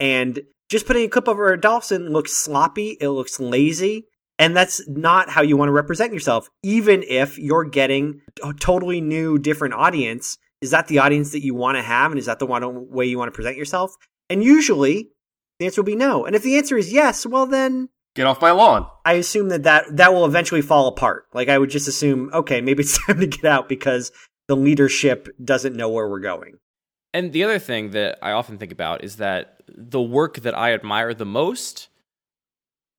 and 0.00 0.40
just 0.68 0.86
putting 0.86 1.04
a 1.04 1.08
clip 1.08 1.28
over 1.28 1.52
a 1.52 1.60
dolphin 1.60 2.08
looks 2.08 2.32
sloppy. 2.32 2.96
It 3.00 3.10
looks 3.10 3.38
lazy. 3.38 4.06
And 4.38 4.56
that's 4.56 4.86
not 4.88 5.28
how 5.28 5.42
you 5.42 5.56
want 5.56 5.68
to 5.68 5.72
represent 5.72 6.12
yourself. 6.12 6.48
Even 6.62 7.04
if 7.06 7.38
you're 7.38 7.64
getting 7.64 8.22
a 8.42 8.52
totally 8.52 9.00
new, 9.00 9.38
different 9.38 9.74
audience, 9.74 10.36
is 10.60 10.70
that 10.72 10.88
the 10.88 10.98
audience 10.98 11.30
that 11.32 11.44
you 11.44 11.54
want 11.54 11.76
to 11.76 11.82
have? 11.82 12.10
And 12.10 12.18
is 12.18 12.26
that 12.26 12.40
the 12.40 12.46
one 12.46 12.90
way 12.90 13.06
you 13.06 13.18
want 13.18 13.28
to 13.28 13.36
present 13.36 13.56
yourself? 13.56 13.94
And 14.28 14.42
usually 14.42 15.10
the 15.58 15.66
answer 15.66 15.82
will 15.82 15.86
be 15.86 15.94
no. 15.94 16.24
And 16.24 16.34
if 16.34 16.42
the 16.42 16.56
answer 16.56 16.76
is 16.76 16.92
yes, 16.92 17.24
well 17.24 17.46
then 17.46 17.88
Get 18.14 18.26
off 18.26 18.42
my 18.42 18.50
lawn. 18.50 18.86
I 19.06 19.14
assume 19.14 19.48
that, 19.48 19.62
that 19.62 19.96
that 19.96 20.12
will 20.12 20.26
eventually 20.26 20.60
fall 20.60 20.86
apart. 20.86 21.24
Like 21.32 21.48
I 21.48 21.56
would 21.56 21.70
just 21.70 21.88
assume, 21.88 22.30
okay, 22.34 22.60
maybe 22.60 22.82
it's 22.82 22.98
time 23.06 23.20
to 23.20 23.26
get 23.26 23.44
out 23.44 23.68
because 23.68 24.12
the 24.52 24.56
leadership 24.56 25.34
doesn't 25.42 25.74
know 25.74 25.88
where 25.88 26.06
we're 26.06 26.20
going. 26.20 26.58
And 27.14 27.32
the 27.32 27.42
other 27.42 27.58
thing 27.58 27.92
that 27.92 28.18
I 28.20 28.32
often 28.32 28.58
think 28.58 28.70
about 28.70 29.02
is 29.02 29.16
that 29.16 29.62
the 29.66 30.02
work 30.02 30.40
that 30.40 30.54
I 30.54 30.74
admire 30.74 31.14
the 31.14 31.24
most 31.24 31.88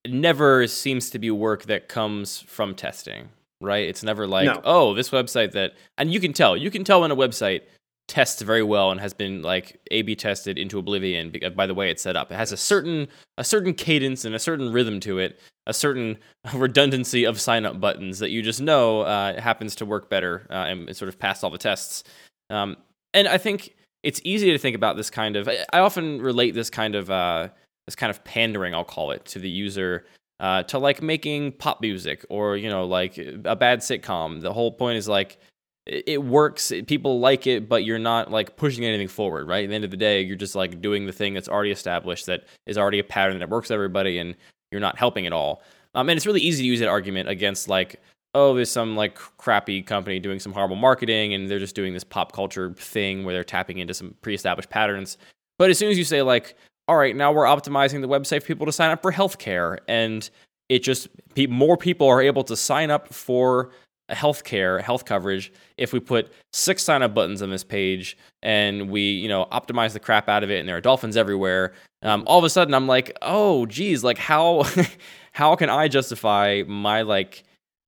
never 0.07 0.65
seems 0.65 1.11
to 1.11 1.19
be 1.19 1.29
work 1.29 1.65
that 1.65 1.87
comes 1.87 2.39
from 2.39 2.73
testing, 2.73 3.29
right? 3.61 3.87
It's 3.87 4.01
never 4.01 4.25
like, 4.25 4.47
No. 4.47 4.61
oh, 4.63 4.95
this 4.95 5.11
website 5.11 5.51
that, 5.51 5.73
and 5.95 6.11
you 6.11 6.19
can 6.19 6.33
tell, 6.33 6.57
you 6.57 6.71
can 6.71 6.83
tell 6.83 7.01
when 7.01 7.11
a 7.11 7.15
website 7.15 7.61
tests 8.07 8.41
very 8.41 8.63
well 8.63 8.91
and 8.91 8.99
has 8.99 9.13
been 9.13 9.41
like 9.41 9.79
A/B 9.91 10.15
tested 10.15 10.57
into 10.57 10.77
oblivion 10.77 11.33
by 11.55 11.65
the 11.65 11.73
way 11.73 11.89
it's 11.89 12.01
set 12.01 12.15
up. 12.15 12.31
It 12.31 12.35
has 12.35 12.51
a 12.51 12.57
certain 12.57 13.07
a 13.37 13.43
certain 13.43 13.73
cadence 13.73 14.25
and 14.25 14.35
a 14.35 14.39
certain 14.39 14.71
rhythm 14.71 14.99
to 15.01 15.19
it, 15.19 15.39
a 15.67 15.73
certain 15.73 16.17
redundancy 16.53 17.23
of 17.23 17.39
sign 17.39 17.65
up 17.65 17.79
buttons 17.79 18.19
that 18.19 18.31
you 18.31 18.41
just 18.41 18.61
know 18.61 19.01
uh, 19.01 19.39
happens 19.39 19.75
to 19.77 19.85
work 19.85 20.09
better 20.09 20.45
uh, 20.49 20.65
and 20.67 20.95
sort 20.95 21.09
of 21.09 21.17
passed 21.17 21.43
all 21.43 21.49
the 21.49 21.57
tests. 21.57 22.03
Um, 22.49 22.77
and 23.13 23.27
I 23.27 23.37
think 23.37 23.73
it's 24.03 24.19
easy 24.23 24.51
to 24.51 24.57
think 24.57 24.75
about 24.75 24.97
this 24.97 25.09
kind 25.09 25.35
of. 25.35 25.47
I 25.47 25.65
I 25.71 25.79
often 25.79 26.21
relate 26.21 26.51
this 26.51 26.69
kind 26.69 26.95
of 26.95 27.09
uh, 27.09 27.49
this 27.87 27.95
kind 27.95 28.09
of 28.09 28.23
pandering, 28.23 28.75
I'll 28.75 28.83
call 28.83 29.11
it, 29.11 29.25
to 29.25 29.39
the 29.39 29.49
user. 29.49 30.05
Uh, 30.39 30.61
to 30.63 30.77
like 30.77 31.01
making 31.01 31.53
pop 31.53 31.79
music 31.79 32.25
or 32.27 32.57
you 32.57 32.69
know 32.69 32.85
like 32.85 33.17
a 33.17 33.55
bad 33.55 33.79
sitcom 33.79 34.41
the 34.41 34.51
whole 34.51 34.71
point 34.71 34.97
is 34.97 35.07
like 35.07 35.37
it 35.85 36.23
works 36.23 36.71
people 36.87 37.19
like 37.19 37.45
it 37.45 37.67
but 37.67 37.83
you're 37.83 37.99
not 37.99 38.31
like 38.31 38.55
pushing 38.55 38.85
anything 38.85 39.07
forward 39.07 39.47
right? 39.47 39.65
At 39.65 39.69
the 39.69 39.75
end 39.75 39.83
of 39.83 39.91
the 39.91 39.97
day 39.97 40.21
you're 40.21 40.37
just 40.37 40.55
like 40.55 40.81
doing 40.81 41.05
the 41.05 41.11
thing 41.11 41.33
that's 41.33 41.49
already 41.49 41.71
established 41.71 42.25
that 42.27 42.45
is 42.65 42.77
already 42.77 42.99
a 42.99 43.03
pattern 43.03 43.39
that 43.39 43.49
works 43.49 43.69
everybody 43.71 44.17
and 44.17 44.35
you're 44.71 44.81
not 44.81 44.97
helping 44.97 45.27
at 45.27 45.33
all. 45.33 45.61
Um, 45.93 46.09
and 46.09 46.17
it's 46.17 46.25
really 46.25 46.41
easy 46.41 46.63
to 46.63 46.67
use 46.67 46.79
that 46.79 46.87
argument 46.87 47.29
against 47.29 47.67
like 47.67 48.01
oh 48.33 48.55
there's 48.55 48.71
some 48.71 48.95
like 48.95 49.15
crappy 49.37 49.81
company 49.81 50.19
doing 50.19 50.39
some 50.39 50.53
horrible 50.53 50.75
marketing 50.75 51.33
and 51.33 51.49
they're 51.49 51.59
just 51.59 51.75
doing 51.75 51.93
this 51.93 52.03
pop 52.03 52.31
culture 52.31 52.73
thing 52.73 53.23
where 53.23 53.33
they're 53.33 53.43
tapping 53.43 53.79
into 53.79 53.93
some 53.93 54.15
pre-established 54.21 54.69
patterns. 54.69 55.17
But 55.59 55.69
as 55.69 55.77
soon 55.77 55.91
as 55.91 55.97
you 55.97 56.05
say 56.05 56.21
like 56.21 56.55
all 56.87 56.95
right 56.95 57.15
now 57.15 57.31
we're 57.31 57.45
optimizing 57.45 58.01
the 58.01 58.07
website 58.07 58.41
for 58.41 58.47
people 58.47 58.65
to 58.65 58.71
sign 58.71 58.89
up 58.89 59.01
for 59.01 59.11
healthcare 59.11 59.79
and 59.87 60.29
it 60.69 60.79
just 60.79 61.09
more 61.49 61.75
people 61.75 62.07
are 62.07 62.21
able 62.21 62.43
to 62.45 62.55
sign 62.55 62.89
up 62.89 63.13
for 63.13 63.71
healthcare 64.13 64.81
health 64.81 65.05
coverage 65.05 65.51
if 65.77 65.93
we 65.93 65.99
put 65.99 66.31
six 66.51 66.83
sign 66.83 67.01
up 67.01 67.13
buttons 67.13 67.41
on 67.41 67.49
this 67.49 67.63
page 67.63 68.17
and 68.41 68.89
we 68.89 69.01
you 69.01 69.27
know 69.27 69.45
optimize 69.51 69.93
the 69.93 69.99
crap 69.99 70.27
out 70.29 70.43
of 70.43 70.49
it 70.51 70.59
and 70.59 70.67
there 70.69 70.77
are 70.77 70.81
dolphins 70.81 71.17
everywhere 71.17 71.73
um, 72.03 72.23
all 72.27 72.37
of 72.39 72.43
a 72.45 72.49
sudden 72.49 72.73
i'm 72.73 72.87
like 72.87 73.15
oh 73.21 73.65
geez 73.65 74.03
like 74.03 74.17
how 74.17 74.63
how 75.33 75.55
can 75.55 75.69
i 75.69 75.87
justify 75.87 76.63
my 76.67 77.01
like 77.01 77.43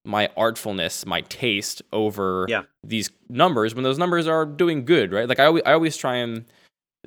my 0.05 0.27
artfulness 0.37 1.05
my 1.05 1.21
taste 1.21 1.81
over 1.91 2.45
Yeah. 2.49 2.63
these 2.83 3.09
numbers 3.29 3.73
when 3.75 3.83
those 3.83 3.97
numbers 3.97 4.27
are 4.27 4.45
doing 4.45 4.85
good 4.85 5.11
right 5.11 5.27
like 5.27 5.39
i 5.39 5.45
always, 5.45 5.63
I 5.65 5.73
always 5.73 5.97
try 5.97 6.15
and 6.15 6.45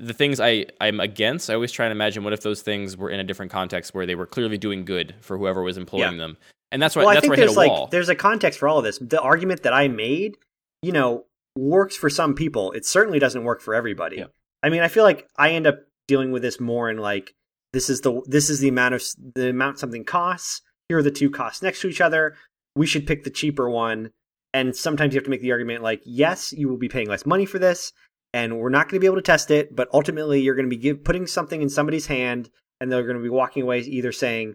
the 0.00 0.14
things 0.14 0.38
I, 0.38 0.66
I'm 0.80 1.00
against, 1.00 1.50
I 1.50 1.54
always 1.54 1.72
try 1.72 1.84
and 1.84 1.90
imagine 1.90 2.22
what 2.22 2.32
if 2.32 2.42
those 2.42 2.62
things 2.62 2.96
were 2.96 3.10
in 3.10 3.18
a 3.18 3.24
different 3.24 3.50
context 3.50 3.94
where 3.94 4.06
they 4.06 4.14
were 4.14 4.26
clearly 4.26 4.56
doing 4.56 4.84
good 4.84 5.12
for 5.20 5.36
whoever 5.36 5.60
was 5.60 5.76
employing 5.76 6.12
Yeah. 6.12 6.18
them. 6.18 6.36
And 6.70 6.82
that's 6.82 6.94
why 6.96 7.02
well, 7.02 7.10
I 7.10 7.14
that's 7.14 7.22
think 7.22 7.30
where 7.30 7.38
I 7.38 7.40
hit 7.40 7.46
there's 7.46 7.56
a 7.56 7.60
like 7.60 7.70
wall. 7.70 7.86
there's 7.90 8.08
a 8.08 8.14
context 8.14 8.58
for 8.58 8.68
all 8.68 8.78
of 8.78 8.84
this. 8.84 8.98
The 8.98 9.20
argument 9.20 9.62
that 9.62 9.72
I 9.72 9.88
made, 9.88 10.36
you 10.82 10.92
know, 10.92 11.24
works 11.56 11.96
for 11.96 12.10
some 12.10 12.34
people. 12.34 12.72
It 12.72 12.84
certainly 12.84 13.18
doesn't 13.18 13.44
work 13.44 13.60
for 13.60 13.74
everybody. 13.74 14.18
Yeah. 14.18 14.26
I 14.62 14.70
mean, 14.70 14.82
I 14.82 14.88
feel 14.88 15.04
like 15.04 15.28
I 15.36 15.50
end 15.50 15.66
up 15.66 15.80
dealing 16.06 16.32
with 16.32 16.42
this 16.42 16.60
more 16.60 16.90
in 16.90 16.98
like 16.98 17.34
this 17.72 17.88
is 17.90 18.00
the 18.02 18.22
this 18.26 18.50
is 18.50 18.60
the 18.60 18.68
amount 18.68 18.94
of 18.94 19.02
the 19.34 19.50
amount 19.50 19.78
something 19.78 20.04
costs. 20.04 20.62
Here 20.88 20.98
are 20.98 21.02
the 21.02 21.10
two 21.10 21.30
costs 21.30 21.62
next 21.62 21.80
to 21.82 21.88
each 21.88 22.00
other. 22.00 22.36
We 22.74 22.86
should 22.86 23.06
pick 23.06 23.24
the 23.24 23.30
cheaper 23.30 23.68
one. 23.68 24.10
And 24.54 24.74
sometimes 24.74 25.12
you 25.12 25.18
have 25.18 25.24
to 25.24 25.30
make 25.30 25.42
the 25.42 25.52
argument 25.52 25.82
like, 25.82 26.00
yes, 26.06 26.54
you 26.54 26.68
will 26.68 26.78
be 26.78 26.88
paying 26.88 27.08
less 27.08 27.26
money 27.26 27.44
for 27.44 27.58
this, 27.58 27.92
and 28.32 28.58
we're 28.58 28.70
not 28.70 28.88
going 28.88 28.96
to 28.96 29.00
be 29.00 29.06
able 29.06 29.16
to 29.16 29.22
test 29.22 29.50
it, 29.50 29.76
but 29.76 29.88
ultimately 29.92 30.40
you're 30.40 30.54
going 30.54 30.68
to 30.68 30.74
be 30.74 30.80
give, 30.80 31.04
putting 31.04 31.26
something 31.26 31.60
in 31.60 31.68
somebody's 31.68 32.06
hand, 32.06 32.48
and 32.80 32.90
they're 32.90 33.02
going 33.02 33.18
to 33.18 33.22
be 33.22 33.28
walking 33.28 33.62
away 33.62 33.80
either 33.80 34.10
saying, 34.10 34.54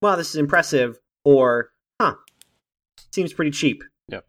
"Wow, 0.00 0.16
this 0.16 0.30
is 0.30 0.36
impressive," 0.36 0.98
or 1.24 1.70
"Huh, 2.00 2.14
seems 3.12 3.32
pretty 3.32 3.50
cheap." 3.50 3.82
Yep. 4.08 4.24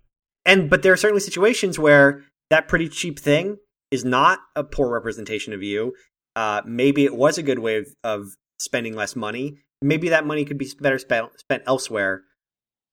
And 0.46 0.70
but 0.70 0.84
there 0.84 0.94
are 0.94 0.98
certainly 0.98 1.22
situations 1.22 1.78
where 1.78 2.24
that 2.50 2.68
pretty 2.68 2.90
cheap 2.90 3.20
thing 3.20 3.58
is 3.92 4.06
not 4.06 4.40
a 4.56 4.64
poor 4.64 4.90
representation 4.90 5.54
of 5.54 5.64
you. 5.64 5.94
Uh, 6.36 6.62
maybe 6.66 7.06
it 7.06 7.16
was 7.16 7.38
a 7.38 7.44
good 7.44 7.60
way 7.60 7.78
of, 7.78 7.88
of 8.04 8.36
spending 8.60 8.96
less 8.96 9.16
money. 9.16 9.58
Maybe 9.82 10.10
that 10.10 10.26
money 10.26 10.46
could 10.46 10.58
be 10.58 10.70
better 10.80 11.00
spent 11.00 11.40
spent 11.40 11.64
elsewhere. 11.68 12.24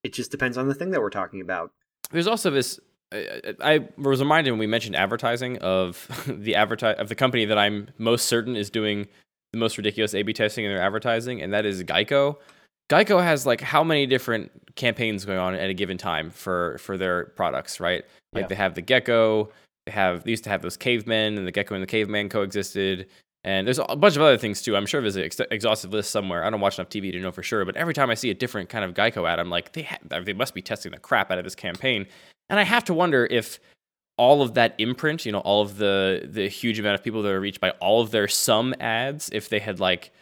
It 0.05 0.13
just 0.13 0.31
depends 0.31 0.59
on 0.59 0.69
the 0.69 0.75
thing 0.75 0.91
that 0.91 1.01
we're 1.01 1.11
talking 1.11 1.41
about. 1.41 1.71
There's 2.11 2.27
also 2.27 2.51
this. 2.51 2.79
I, 3.13 3.55
I 3.61 3.89
was 3.99 4.21
reminded 4.21 4.53
when 4.53 4.59
we 4.59 4.67
mentioned 4.67 4.97
advertising 4.97 5.59
of 5.59 6.09
the 6.27 6.55
advertise 6.55 6.97
of 6.99 7.09
the 7.09 7.15
company 7.15 7.45
that 7.45 7.59
I'm 7.59 7.89
most 7.99 8.27
certain 8.27 8.57
is 8.57 8.71
doing 8.71 9.09
the 9.53 9.59
most 9.59 9.77
ridiculous 9.77 10.15
A/B 10.15 10.33
testing 10.33 10.65
in 10.65 10.73
their 10.73 10.83
advertising, 10.83 11.43
and 11.43 11.53
that 11.53 11.67
is 11.67 11.83
Geico. 11.85 12.37
Geico 12.91 13.23
has 13.23 13.47
like 13.47 13.61
how 13.61 13.83
many 13.83 14.07
different 14.07 14.51
campaigns 14.77 15.25
going 15.25 15.39
on 15.39 15.55
at 15.55 15.71
a 15.71 15.75
given 15.75 15.99
time 15.99 16.31
for 16.31 16.79
for 16.79 16.97
their 16.97 17.27
products, 17.37 17.81
right? 17.81 18.05
Like 18.33 18.43
Yeah. 18.45 18.47
they 18.49 18.55
have 18.55 18.75
the 18.75 18.83
gecko, 18.83 19.51
they 19.87 19.93
have 19.93 20.25
they 20.25 20.31
used 20.31 20.45
to 20.45 20.51
have 20.51 20.63
those 20.63 20.77
cavemen 20.77 21.39
and 21.39 21.47
the 21.47 21.53
gecko 21.53 21.75
and 21.75 21.83
the 21.83 21.87
caveman 21.87 22.29
coexisted. 22.29 23.09
And 23.45 23.67
there's 23.67 23.81
a 23.81 23.97
bunch 23.97 24.15
of 24.15 24.23
other 24.23 24.39
things 24.39 24.63
too. 24.63 24.77
I'm 24.77 24.87
sure 24.87 25.01
there's 25.01 25.17
an 25.17 25.25
ex- 25.25 25.41
exhaustive 25.51 25.93
list 25.93 26.13
somewhere. 26.13 26.45
I 26.45 26.51
don't 26.51 26.61
watch 26.61 26.79
enough 26.79 26.91
TV 26.91 27.11
to 27.11 27.19
know 27.19 27.33
for 27.33 27.43
sure, 27.43 27.65
but 27.65 27.77
every 27.77 27.93
time 27.93 28.09
I 28.09 28.15
see 28.15 28.31
a 28.31 28.35
different 28.35 28.69
kind 28.69 28.85
of 28.85 28.95
Geico 28.95 29.29
ad, 29.29 29.41
I'm 29.41 29.51
like, 29.51 29.73
they 29.73 29.83
ha- 29.83 29.99
they 30.25 30.33
must 30.33 30.55
be 30.55 30.63
testing 30.63 30.93
the 30.93 30.99
crap 30.99 31.31
out 31.33 31.39
of 31.39 31.45
this 31.45 31.57
campaign. 31.57 32.07
And 32.51 32.61
I 32.61 32.63
have 32.63 32.85
to 32.85 32.95
wonder 32.95 33.27
if 33.33 33.59
all 34.17 34.43
of 34.43 34.55
that 34.55 34.77
imprint, 34.79 35.27
you 35.27 35.33
know, 35.33 35.41
all 35.41 35.61
of 35.63 35.79
the 35.79 36.29
the 36.31 36.47
huge 36.49 36.79
amount 36.79 36.95
of 36.95 37.03
people 37.03 37.21
that 37.23 37.33
are 37.33 37.41
reached 37.41 37.61
by 37.61 37.71
all 37.81 38.01
of 38.01 38.13
their 38.13 38.29
some 38.29 38.75
ads, 38.79 39.29
if 39.33 39.49
they 39.49 39.59
had 39.59 39.81
like 39.81 40.13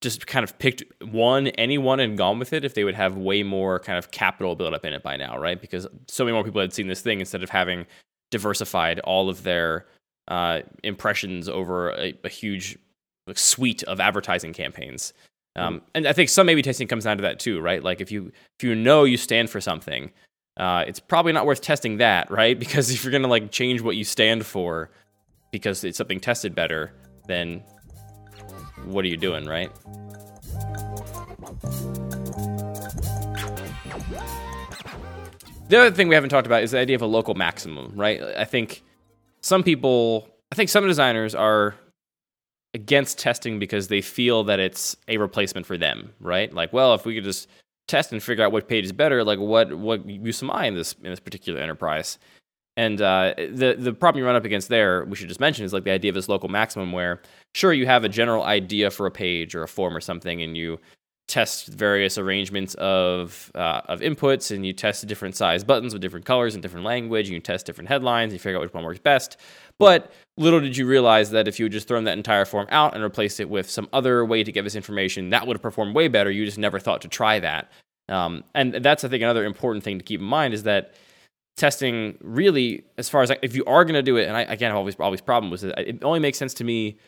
just 0.00 0.26
kind 0.26 0.44
of 0.44 0.58
picked 0.58 0.84
one, 1.02 1.48
anyone, 1.48 2.00
and 2.00 2.16
gone 2.16 2.38
with 2.38 2.52
it, 2.52 2.64
if 2.64 2.74
they 2.74 2.84
would 2.84 2.94
have 2.94 3.16
way 3.16 3.42
more 3.42 3.80
kind 3.80 3.98
of 3.98 4.10
capital 4.10 4.54
built 4.54 4.74
up 4.74 4.84
in 4.84 4.92
it 4.92 5.02
by 5.02 5.16
now, 5.16 5.38
right? 5.38 5.60
Because 5.60 5.86
so 6.06 6.24
many 6.24 6.34
more 6.34 6.44
people 6.44 6.60
had 6.60 6.72
seen 6.72 6.86
this 6.86 7.00
thing 7.00 7.20
instead 7.20 7.42
of 7.42 7.50
having 7.50 7.86
diversified 8.30 9.00
all 9.00 9.28
of 9.28 9.42
their 9.42 9.86
uh, 10.28 10.60
impressions 10.84 11.48
over 11.48 11.90
a, 11.90 12.14
a 12.22 12.28
huge 12.28 12.78
like, 13.26 13.38
suite 13.38 13.82
of 13.84 13.98
advertising 13.98 14.52
campaigns. 14.52 15.12
Um, 15.56 15.82
and 15.94 16.06
I 16.06 16.12
think 16.12 16.28
some 16.28 16.46
maybe 16.46 16.62
testing 16.62 16.86
comes 16.86 17.04
down 17.04 17.16
to 17.16 17.22
that 17.22 17.40
too, 17.40 17.60
right? 17.60 17.82
Like 17.82 18.00
if 18.00 18.12
you 18.12 18.30
if 18.58 18.64
you 18.64 18.74
know 18.74 19.04
you 19.04 19.16
stand 19.16 19.50
for 19.50 19.60
something, 19.60 20.12
uh, 20.56 20.84
it's 20.86 21.00
probably 21.00 21.32
not 21.32 21.46
worth 21.46 21.60
testing 21.60 21.96
that, 21.96 22.30
right? 22.30 22.58
Because 22.58 22.90
if 22.90 23.02
you're 23.02 23.12
gonna 23.12 23.28
like 23.28 23.50
change 23.50 23.80
what 23.80 23.96
you 23.96 24.04
stand 24.04 24.46
for 24.46 24.90
because 25.50 25.82
it's 25.82 25.98
something 25.98 26.20
tested 26.20 26.54
better, 26.54 26.92
then 27.26 27.64
what 28.84 29.04
are 29.04 29.08
you 29.08 29.16
doing, 29.16 29.46
right? 29.46 29.70
The 35.68 35.78
other 35.78 35.90
thing 35.90 36.08
we 36.08 36.14
haven't 36.14 36.30
talked 36.30 36.46
about 36.46 36.62
is 36.62 36.70
the 36.70 36.78
idea 36.78 36.96
of 36.96 37.02
a 37.02 37.06
local 37.06 37.34
maximum, 37.34 37.92
right? 37.94 38.22
I 38.22 38.44
think 38.44 38.82
some 39.42 39.62
people, 39.62 40.28
I 40.50 40.54
think 40.54 40.70
some 40.70 40.86
designers 40.86 41.34
are 41.34 41.74
against 42.74 43.18
testing 43.18 43.58
because 43.58 43.88
they 43.88 44.00
feel 44.00 44.44
that 44.44 44.60
it's 44.60 44.96
a 45.08 45.18
replacement 45.18 45.66
for 45.66 45.76
them, 45.76 46.12
right? 46.20 46.52
Like, 46.52 46.72
well, 46.72 46.94
if 46.94 47.04
we 47.04 47.14
could 47.14 47.24
just 47.24 47.48
test 47.86 48.12
and 48.12 48.22
figure 48.22 48.44
out 48.44 48.52
what 48.52 48.68
page 48.68 48.84
is 48.84 48.92
better, 48.92 49.24
like 49.24 49.38
what 49.38 49.74
what 49.74 50.08
use 50.08 50.42
am 50.42 50.50
I 50.50 50.66
in 50.66 50.74
this 50.74 50.94
in 51.02 51.10
this 51.10 51.20
particular 51.20 51.60
enterprise? 51.60 52.18
And 52.78 53.00
uh, 53.00 53.34
the 53.36 53.74
the 53.76 53.92
problem 53.92 54.20
you 54.20 54.24
run 54.24 54.36
up 54.36 54.44
against 54.44 54.68
there, 54.68 55.04
we 55.04 55.16
should 55.16 55.26
just 55.26 55.40
mention, 55.40 55.64
is 55.64 55.72
like 55.72 55.82
the 55.82 55.90
idea 55.90 56.12
of 56.12 56.14
this 56.14 56.28
local 56.28 56.48
maximum, 56.48 56.92
where 56.92 57.20
sure 57.56 57.72
you 57.72 57.86
have 57.86 58.04
a 58.04 58.08
general 58.08 58.44
idea 58.44 58.92
for 58.92 59.04
a 59.04 59.10
page 59.10 59.56
or 59.56 59.64
a 59.64 59.68
form 59.68 59.96
or 59.96 60.00
something, 60.00 60.40
and 60.40 60.56
you 60.56 60.78
test 61.26 61.66
various 61.66 62.18
arrangements 62.18 62.74
of 62.74 63.50
uh, 63.56 63.80
of 63.86 63.98
inputs, 63.98 64.54
and 64.54 64.64
you 64.64 64.72
test 64.72 65.04
different 65.08 65.34
size 65.34 65.64
buttons 65.64 65.92
with 65.92 66.00
different 66.00 66.24
colors 66.24 66.54
and 66.54 66.62
different 66.62 66.86
language, 66.86 67.26
and 67.26 67.34
you 67.34 67.40
test 67.40 67.66
different 67.66 67.88
headlines, 67.88 68.30
and 68.30 68.34
you 68.34 68.38
figure 68.38 68.58
out 68.58 68.62
which 68.62 68.72
one 68.72 68.84
works 68.84 69.00
best. 69.00 69.38
But 69.80 70.12
little 70.36 70.60
did 70.60 70.76
you 70.76 70.86
realize 70.86 71.30
that 71.30 71.48
if 71.48 71.58
you 71.58 71.64
had 71.64 71.72
just 71.72 71.88
thrown 71.88 72.04
that 72.04 72.16
entire 72.16 72.44
form 72.44 72.68
out 72.70 72.94
and 72.94 73.02
replaced 73.02 73.40
it 73.40 73.50
with 73.50 73.68
some 73.68 73.88
other 73.92 74.24
way 74.24 74.44
to 74.44 74.52
get 74.52 74.62
this 74.62 74.76
information, 74.76 75.30
that 75.30 75.48
would 75.48 75.56
have 75.56 75.62
performed 75.62 75.96
way 75.96 76.06
better. 76.06 76.30
You 76.30 76.44
just 76.44 76.58
never 76.58 76.78
thought 76.78 77.00
to 77.00 77.08
try 77.08 77.40
that. 77.40 77.72
Um, 78.08 78.44
and 78.54 78.74
that's 78.74 79.02
I 79.02 79.08
think 79.08 79.24
another 79.24 79.44
important 79.44 79.82
thing 79.82 79.98
to 79.98 80.04
keep 80.04 80.20
in 80.20 80.26
mind 80.26 80.54
is 80.54 80.62
that 80.62 80.94
testing 81.58 82.16
really, 82.22 82.84
as 82.96 83.08
far 83.08 83.22
as 83.22 83.28
like, 83.28 83.40
if 83.42 83.54
you 83.54 83.64
are 83.66 83.84
going 83.84 83.94
to 83.94 84.02
do 84.02 84.16
it, 84.16 84.28
and 84.28 84.36
I 84.36 84.42
again 84.42 84.72
always 84.72 84.96
always 84.98 85.20
problem 85.20 85.50
was 85.50 85.64
it 85.64 86.02
only 86.02 86.20
makes 86.20 86.38
sense 86.38 86.54
to 86.54 86.64
me 86.64 86.98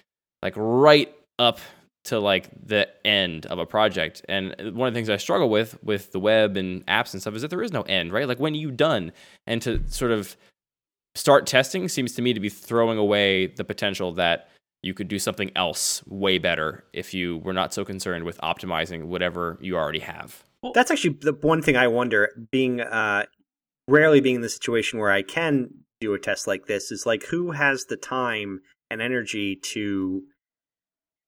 like 0.42 0.54
right 0.56 1.14
up 1.38 1.60
to 2.04 2.18
like 2.18 2.48
the 2.66 2.88
end 3.06 3.46
of 3.46 3.58
a 3.58 3.66
project. 3.66 4.24
And 4.28 4.54
one 4.74 4.88
of 4.88 4.94
the 4.94 4.98
things 4.98 5.10
I 5.10 5.16
struggle 5.16 5.48
with 5.48 5.82
with 5.82 6.12
the 6.12 6.20
web 6.20 6.56
and 6.56 6.84
apps 6.86 7.12
and 7.12 7.20
stuff 7.20 7.34
is 7.34 7.42
that 7.42 7.48
there 7.48 7.62
is 7.62 7.72
no 7.72 7.82
end, 7.82 8.12
right? 8.12 8.28
Like 8.28 8.40
when 8.40 8.52
are 8.54 8.56
you 8.56 8.70
done? 8.70 9.12
And 9.46 9.62
to 9.62 9.82
sort 9.88 10.12
of 10.12 10.36
start 11.14 11.46
testing 11.46 11.88
seems 11.88 12.14
to 12.14 12.22
me 12.22 12.32
to 12.32 12.40
be 12.40 12.48
throwing 12.48 12.98
away 12.98 13.46
the 13.46 13.64
potential 13.64 14.12
that 14.14 14.48
you 14.82 14.94
could 14.94 15.08
do 15.08 15.18
something 15.18 15.50
else 15.56 16.02
way 16.06 16.38
better 16.38 16.84
if 16.92 17.12
you 17.12 17.38
were 17.38 17.52
not 17.52 17.74
so 17.74 17.84
concerned 17.84 18.24
with 18.24 18.38
optimizing 18.40 19.04
whatever 19.04 19.58
you 19.60 19.76
already 19.76 19.98
have. 19.98 20.42
That's 20.74 20.90
actually 20.90 21.18
the 21.20 21.32
one 21.32 21.60
thing 21.62 21.76
I 21.76 21.88
wonder. 21.88 22.30
Being 22.50 22.80
uh, 22.80 23.26
rarely 23.90 24.20
being 24.20 24.36
in 24.36 24.40
the 24.40 24.48
situation 24.48 24.98
where 24.98 25.10
I 25.10 25.22
can 25.22 25.70
do 26.00 26.14
a 26.14 26.18
test 26.18 26.46
like 26.46 26.66
this 26.66 26.90
is 26.90 27.04
like 27.04 27.24
who 27.24 27.50
has 27.50 27.84
the 27.84 27.96
time 27.96 28.60
and 28.90 29.02
energy 29.02 29.56
to 29.56 30.22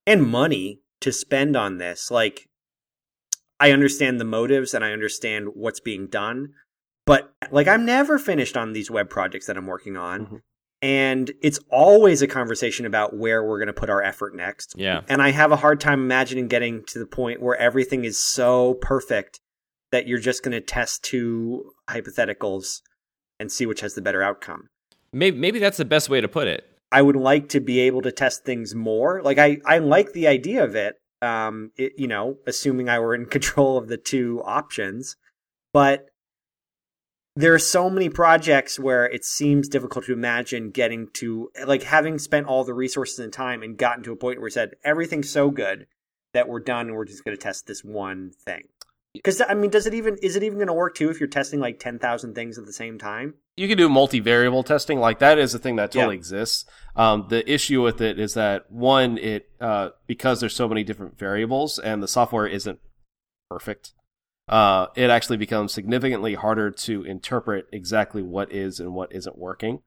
and 0.06 0.26
money 0.26 0.80
to 1.00 1.12
spend 1.12 1.56
on 1.56 1.78
this. 1.78 2.10
Like, 2.10 2.48
I 3.60 3.70
understand 3.70 4.20
the 4.20 4.24
motives 4.24 4.74
and 4.74 4.84
I 4.84 4.92
understand 4.92 5.50
what's 5.54 5.80
being 5.80 6.06
done, 6.06 6.50
but 7.06 7.32
like 7.50 7.68
I'm 7.68 7.84
never 7.84 8.18
finished 8.18 8.56
on 8.56 8.72
these 8.72 8.90
web 8.90 9.10
projects 9.10 9.46
that 9.46 9.56
I'm 9.56 9.66
working 9.66 9.96
on. 9.96 10.26
Mhm. 10.26 10.40
And 10.80 11.30
it's 11.42 11.60
always 11.70 12.22
a 12.22 12.26
conversation 12.26 12.86
about 12.86 13.16
where 13.16 13.44
we're 13.44 13.58
going 13.58 13.68
to 13.68 13.72
put 13.72 13.88
our 13.88 14.02
effort 14.02 14.34
next. 14.34 14.74
Yeah. 14.76 15.02
And 15.08 15.22
I 15.22 15.30
have 15.30 15.52
a 15.52 15.56
hard 15.56 15.80
time 15.80 16.00
imagining 16.00 16.48
getting 16.48 16.82
to 16.86 16.98
the 16.98 17.06
point 17.06 17.40
where 17.40 17.56
everything 17.56 18.04
is 18.04 18.18
so 18.18 18.74
perfect 18.74 19.38
that 19.92 20.08
you're 20.08 20.18
just 20.18 20.42
going 20.42 20.52
to 20.52 20.60
test 20.60 21.04
two 21.04 21.72
hypotheticals 21.88 22.80
and 23.38 23.52
see 23.52 23.66
which 23.66 23.80
has 23.80 23.94
the 23.94 24.02
better 24.02 24.22
outcome. 24.22 24.68
Maybe 25.12 25.36
maybe 25.36 25.58
that's 25.58 25.76
the 25.76 25.84
best 25.84 26.08
way 26.08 26.20
to 26.20 26.28
put 26.28 26.48
it. 26.48 26.64
I 26.90 27.02
would 27.02 27.16
like 27.16 27.48
to 27.50 27.60
be 27.60 27.80
able 27.80 28.02
to 28.02 28.12
test 28.12 28.44
things 28.44 28.74
more. 28.74 29.22
Like 29.22 29.38
I, 29.38 29.58
I 29.64 29.78
like 29.78 30.12
the 30.12 30.26
idea 30.26 30.64
of 30.64 30.74
it. 30.74 30.96
Um, 31.22 31.70
it, 31.76 31.92
you 31.96 32.08
know, 32.08 32.38
assuming 32.46 32.88
I 32.88 32.98
were 32.98 33.14
in 33.14 33.26
control 33.36 33.78
of 33.78 33.88
the 33.88 33.96
two 33.96 34.42
options, 34.44 35.16
but 35.72 36.06
there 37.34 37.54
are 37.54 37.58
so 37.58 37.88
many 37.88 38.10
projects 38.10 38.78
where 38.78 39.06
it 39.06 39.24
seems 39.24 39.68
difficult 39.68 40.04
to 40.04 40.12
imagine 40.12 40.70
getting 40.70 41.08
to 41.14 41.50
like 41.66 41.84
having 41.84 42.18
spent 42.18 42.46
all 42.46 42.64
the 42.64 42.74
resources 42.74 43.18
and 43.18 43.32
time 43.32 43.62
and 43.62 43.78
gotten 43.78 44.04
to 44.04 44.12
a 44.12 44.16
point 44.16 44.38
where 44.38 44.48
it 44.48 44.52
said 44.52 44.74
everything's 44.84 45.30
so 45.30 45.50
good 45.50 45.86
that 46.34 46.48
we're 46.48 46.60
done 46.60 46.88
and 46.88 46.96
we're 46.96 47.06
just 47.06 47.24
going 47.24 47.36
to 47.36 47.42
test 47.42 47.66
this 47.66 47.82
one 47.82 48.32
thing. 48.44 48.64
Because 49.14 49.42
I 49.46 49.54
mean, 49.54 49.70
does 49.70 49.86
it 49.86 49.94
even 49.94 50.16
is 50.22 50.36
it 50.36 50.42
even 50.42 50.58
going 50.58 50.68
to 50.68 50.72
work 50.72 50.94
too 50.94 51.10
if 51.10 51.20
you're 51.20 51.28
testing 51.28 51.60
like 51.60 51.78
ten 51.78 51.98
thousand 51.98 52.34
things 52.34 52.58
at 52.58 52.66
the 52.66 52.72
same 52.72 52.98
time? 52.98 53.34
you 53.56 53.68
can 53.68 53.76
do 53.76 53.86
multivariable 53.88 54.64
testing 54.64 54.98
like 54.98 55.18
that 55.18 55.38
is 55.38 55.54
a 55.54 55.58
thing 55.58 55.76
that 55.76 55.92
totally 55.92 56.14
Yeah. 56.14 56.18
exists 56.18 56.64
um, 56.96 57.26
the 57.28 57.50
issue 57.52 57.82
with 57.82 58.00
it 58.00 58.18
is 58.18 58.32
that 58.34 58.70
one 58.72 59.18
it 59.18 59.50
uh, 59.60 59.90
because 60.06 60.40
there's 60.40 60.56
so 60.56 60.66
many 60.66 60.82
different 60.84 61.18
variables 61.18 61.78
and 61.78 62.02
the 62.02 62.08
software 62.08 62.46
isn't 62.46 62.78
perfect 63.50 63.92
uh, 64.48 64.86
it 64.96 65.10
actually 65.10 65.36
becomes 65.36 65.72
significantly 65.72 66.32
harder 66.34 66.70
to 66.70 67.02
interpret 67.04 67.66
exactly 67.72 68.22
what 68.22 68.50
is 68.50 68.80
and 68.80 68.94
what 68.94 69.12
isn't 69.12 69.36
working 69.36 69.80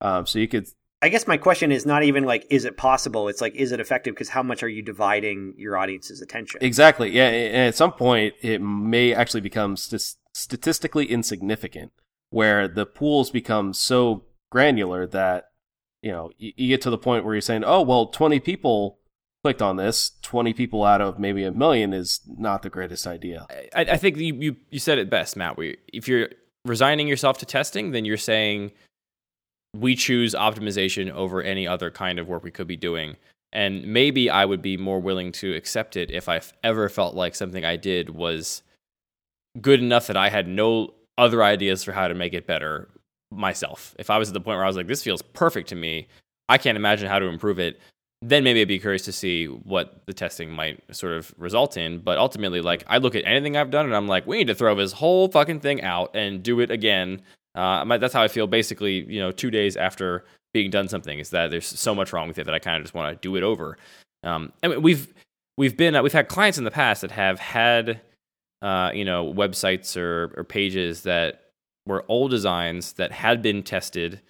um, 0.00 0.24
so 0.26 0.38
you 0.38 0.48
could 0.48 0.66
I 1.02 1.08
guess 1.08 1.26
my 1.26 1.36
question 1.36 1.72
is 1.72 1.86
not 1.86 2.02
even 2.02 2.24
like 2.24 2.46
is 2.50 2.64
it 2.64 2.76
possible? 2.76 3.28
It's 3.28 3.40
like 3.40 3.54
is 3.54 3.72
it 3.72 3.80
effective? 3.80 4.14
Because 4.14 4.28
how 4.28 4.42
much 4.42 4.62
are 4.62 4.68
you 4.68 4.82
dividing 4.82 5.54
your 5.56 5.76
audience's 5.76 6.20
attention? 6.20 6.62
exactly 6.62 7.10
yeah 7.10 7.28
and 7.28 7.68
at 7.68 7.74
some 7.74 7.92
point 7.92 8.34
it 8.40 8.60
may 8.60 9.14
actually 9.14 9.40
become 9.40 9.76
st- 9.76 10.16
statistically 10.34 11.06
insignificant 11.06 11.92
where 12.30 12.68
the 12.68 12.86
pools 12.86 13.30
become 13.30 13.72
so 13.72 14.24
granular 14.50 15.06
that 15.06 15.50
you 16.02 16.10
know 16.12 16.30
you, 16.38 16.52
you 16.56 16.68
get 16.68 16.80
to 16.82 16.90
the 16.90 16.98
point 16.98 17.24
where 17.24 17.34
you're 17.34 17.40
saying 17.40 17.64
oh 17.64 17.82
well 17.82 18.06
20 18.06 18.40
people 18.40 18.98
clicked 19.42 19.62
on 19.62 19.76
this 19.76 20.12
20 20.22 20.52
people 20.52 20.84
out 20.84 21.00
of 21.00 21.18
maybe 21.18 21.44
a 21.44 21.52
million 21.52 21.92
is 21.92 22.20
not 22.26 22.62
the 22.62 22.70
greatest 22.70 23.06
idea 23.06 23.46
I, 23.74 23.82
I 23.82 23.96
think 23.96 24.16
you, 24.16 24.34
you 24.34 24.56
you 24.70 24.78
said 24.78 24.98
it 24.98 25.08
best, 25.10 25.36
Matt. 25.36 25.56
Where 25.56 25.76
if 25.92 26.08
you're 26.08 26.28
resigning 26.64 27.08
yourself 27.08 27.38
to 27.38 27.46
testing, 27.46 27.92
then 27.92 28.04
you're 28.04 28.16
saying 28.16 28.72
we 29.74 29.94
choose 29.94 30.34
optimization 30.34 31.10
over 31.10 31.42
any 31.42 31.66
other 31.66 31.90
kind 31.90 32.18
of 32.18 32.28
work 32.28 32.42
we 32.42 32.50
could 32.50 32.66
be 32.66 32.76
doing. 32.76 33.16
And 33.52 33.84
maybe 33.84 34.30
I 34.30 34.44
would 34.44 34.62
be 34.62 34.76
more 34.76 35.00
willing 35.00 35.32
to 35.32 35.54
accept 35.54 35.96
it 35.96 36.10
if 36.10 36.28
I 36.28 36.40
ever 36.62 36.88
felt 36.88 37.14
like 37.14 37.34
something 37.34 37.64
I 37.64 37.76
did 37.76 38.10
was 38.10 38.62
good 39.60 39.80
enough 39.80 40.06
that 40.06 40.16
I 40.16 40.28
had 40.28 40.46
no 40.46 40.94
other 41.18 41.42
ideas 41.42 41.82
for 41.82 41.92
how 41.92 42.08
to 42.08 42.14
make 42.14 42.32
it 42.32 42.46
better 42.46 42.88
myself. 43.32 43.94
If 43.98 44.10
I 44.10 44.18
was 44.18 44.28
at 44.28 44.34
the 44.34 44.40
point 44.40 44.56
where 44.56 44.64
I 44.64 44.68
was 44.68 44.76
like, 44.76 44.86
this 44.86 45.02
feels 45.02 45.22
perfect 45.22 45.68
to 45.70 45.76
me, 45.76 46.06
I 46.48 46.58
can't 46.58 46.76
imagine 46.76 47.08
how 47.08 47.18
to 47.18 47.26
improve 47.26 47.58
it, 47.58 47.80
then 48.22 48.44
maybe 48.44 48.60
I'd 48.60 48.68
be 48.68 48.78
curious 48.78 49.02
to 49.02 49.12
see 49.12 49.46
what 49.46 50.02
the 50.06 50.12
testing 50.12 50.50
might 50.50 50.82
sort 50.94 51.14
of 51.14 51.32
result 51.38 51.76
in. 51.76 52.00
But 52.00 52.18
ultimately, 52.18 52.60
like, 52.60 52.84
I 52.86 52.98
look 52.98 53.14
at 53.14 53.24
anything 53.24 53.56
I've 53.56 53.70
done 53.70 53.86
and 53.86 53.96
I'm 53.96 54.08
like, 54.08 54.26
we 54.26 54.38
need 54.38 54.48
to 54.48 54.54
throw 54.54 54.74
this 54.74 54.92
whole 54.92 55.28
fucking 55.28 55.60
thing 55.60 55.82
out 55.82 56.14
and 56.14 56.42
do 56.42 56.60
it 56.60 56.70
again. 56.70 57.22
Uh, 57.54 57.84
that's 57.98 58.14
how 58.14 58.22
I 58.22 58.28
feel 58.28 58.46
basically, 58.46 59.04
you 59.12 59.20
know, 59.20 59.30
two 59.32 59.50
days 59.50 59.76
after 59.76 60.24
being 60.52 60.70
done 60.70 60.88
something 60.88 61.18
is 61.18 61.30
that 61.30 61.50
there's 61.50 61.66
so 61.66 61.94
much 61.94 62.12
wrong 62.12 62.28
with 62.28 62.38
it 62.38 62.44
that 62.44 62.54
I 62.54 62.58
kind 62.58 62.76
of 62.76 62.82
just 62.82 62.94
want 62.94 63.14
to 63.14 63.20
do 63.20 63.36
it 63.36 63.42
over. 63.42 63.76
Um, 64.22 64.52
and 64.62 64.82
we've, 64.82 65.12
we've 65.56 65.76
been, 65.76 65.94
uh, 65.94 66.02
we've 66.02 66.12
had 66.12 66.28
clients 66.28 66.58
in 66.58 66.64
the 66.64 66.70
past 66.70 67.02
that 67.02 67.10
have 67.10 67.38
had, 67.38 68.00
uh, 68.62 68.90
you 68.94 69.04
know, 69.04 69.32
websites 69.32 69.96
or, 69.96 70.32
or 70.36 70.44
pages 70.44 71.02
that 71.02 71.50
were 71.86 72.04
old 72.08 72.30
designs 72.30 72.92
that 72.94 73.12
had 73.12 73.42
been 73.42 73.62
tested 73.62 74.20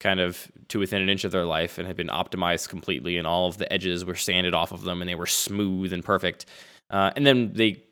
kind 0.00 0.20
of 0.20 0.50
to 0.68 0.78
within 0.78 1.02
an 1.02 1.10
inch 1.10 1.24
of 1.24 1.32
their 1.32 1.44
life 1.44 1.76
and 1.76 1.86
had 1.86 1.96
been 1.96 2.08
optimized 2.08 2.68
completely 2.68 3.18
and 3.18 3.26
all 3.26 3.48
of 3.48 3.58
the 3.58 3.70
edges 3.72 4.04
were 4.04 4.14
sanded 4.14 4.54
off 4.54 4.72
of 4.72 4.82
them 4.82 5.02
and 5.02 5.08
they 5.08 5.14
were 5.14 5.26
smooth 5.26 5.92
and 5.92 6.04
perfect. 6.04 6.46
Uh, 6.88 7.10
and 7.16 7.26
then 7.26 7.52
they 7.52 7.82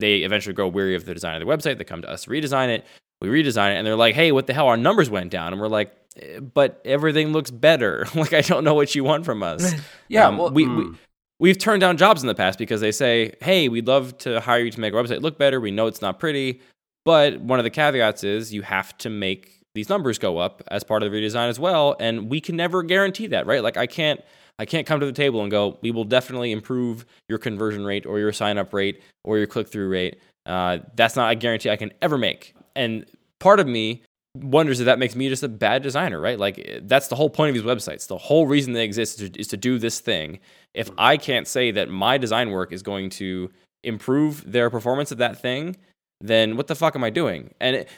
they 0.00 0.18
eventually 0.18 0.54
grow 0.54 0.68
weary 0.68 0.94
of 0.94 1.04
the 1.04 1.12
design 1.14 1.40
of 1.40 1.46
the 1.46 1.52
website. 1.52 1.76
They 1.76 1.82
come 1.82 2.02
to 2.02 2.08
us 2.08 2.22
to 2.22 2.30
redesign 2.30 2.68
it 2.68 2.86
we 3.20 3.28
redesign 3.28 3.72
it 3.72 3.76
and 3.76 3.86
they're 3.86 3.96
like 3.96 4.14
hey 4.14 4.32
what 4.32 4.46
the 4.46 4.54
hell 4.54 4.68
our 4.68 4.76
numbers 4.76 5.10
went 5.10 5.30
down 5.30 5.52
and 5.52 5.60
we're 5.60 5.68
like 5.68 5.92
eh, 6.20 6.40
but 6.40 6.80
everything 6.84 7.32
looks 7.32 7.50
better. 7.50 8.06
like 8.14 8.32
I 8.32 8.40
don't 8.40 8.64
know 8.64 8.74
what 8.74 8.94
you 8.94 9.04
want 9.04 9.24
from 9.24 9.42
us. 9.42 9.74
Yeah, 10.10 10.28
Um, 10.28 10.38
well, 10.38 10.50
we, 10.50 10.64
mm. 10.64 10.76
we 10.92 10.98
we've 11.38 11.58
turned 11.58 11.80
down 11.80 11.96
jobs 11.96 12.22
in 12.22 12.28
the 12.28 12.34
past 12.34 12.58
because 12.58 12.80
they 12.80 12.92
say, 12.92 13.34
"Hey, 13.40 13.68
we'd 13.68 13.86
love 13.86 14.16
to 14.18 14.40
hire 14.40 14.60
you 14.60 14.70
to 14.70 14.80
make 14.80 14.94
our 14.94 15.02
website 15.02 15.20
look 15.20 15.38
better. 15.38 15.60
We 15.60 15.70
know 15.70 15.86
it's 15.86 16.00
not 16.00 16.18
pretty, 16.18 16.60
but 17.04 17.40
one 17.40 17.58
of 17.58 17.64
the 17.64 17.70
caveats 17.70 18.24
is 18.24 18.52
you 18.52 18.62
have 18.62 18.96
to 18.98 19.10
make 19.10 19.60
these 19.74 19.88
numbers 19.88 20.18
go 20.18 20.38
up 20.38 20.62
as 20.68 20.82
part 20.82 21.02
of 21.02 21.10
the 21.10 21.16
redesign 21.16 21.48
as 21.48 21.60
well, 21.60 21.94
and 22.00 22.30
we 22.30 22.40
can 22.40 22.56
never 22.56 22.82
guarantee 22.82 23.26
that, 23.28 23.46
right? 23.46 23.62
Like 23.62 23.76
I 23.76 23.86
can't 23.86 24.20
I 24.58 24.64
can't 24.64 24.86
come 24.86 24.98
to 25.00 25.06
the 25.06 25.12
table 25.12 25.42
and 25.42 25.50
go, 25.50 25.78
"We 25.82 25.90
will 25.90 26.04
definitely 26.04 26.52
improve 26.52 27.04
your 27.28 27.38
conversion 27.38 27.84
rate 27.84 28.06
or 28.06 28.18
your 28.18 28.32
sign 28.32 28.58
up 28.58 28.72
rate 28.72 29.02
or 29.24 29.38
your 29.38 29.46
click 29.46 29.68
through 29.68 29.88
rate." 29.88 30.18
Uh, 30.46 30.78
that's 30.96 31.14
not 31.14 31.30
a 31.30 31.34
guarantee 31.34 31.68
I 31.68 31.76
can 31.76 31.92
ever 32.00 32.16
make. 32.16 32.54
And 32.78 33.04
part 33.40 33.60
of 33.60 33.66
me 33.66 34.02
wonders 34.34 34.78
if 34.80 34.86
that 34.86 34.98
makes 34.98 35.16
me 35.16 35.28
just 35.28 35.42
a 35.42 35.48
bad 35.48 35.82
designer, 35.82 36.20
right? 36.20 36.38
Like 36.38 36.80
that's 36.82 37.08
the 37.08 37.16
whole 37.16 37.30
point 37.30 37.50
of 37.50 37.54
these 37.54 37.70
websites. 37.70 38.06
The 38.06 38.18
whole 38.18 38.46
reason 38.46 38.72
they 38.72 38.84
exist 38.84 39.20
is 39.20 39.30
to, 39.30 39.40
is 39.40 39.48
to 39.48 39.56
do 39.56 39.78
this 39.78 40.00
thing. 40.00 40.38
If 40.74 40.88
mm-hmm. 40.88 41.00
I 41.00 41.16
can't 41.16 41.48
say 41.48 41.70
that 41.72 41.88
my 41.88 42.18
design 42.18 42.50
work 42.50 42.72
is 42.72 42.82
going 42.82 43.10
to 43.10 43.50
improve 43.82 44.50
their 44.50 44.70
performance 44.70 45.10
of 45.12 45.18
that 45.18 45.40
thing, 45.40 45.76
then 46.20 46.56
what 46.56 46.66
the 46.66 46.74
fuck 46.74 46.94
am 46.96 47.04
I 47.04 47.10
doing? 47.10 47.54
And 47.60 47.76
it, 47.76 47.88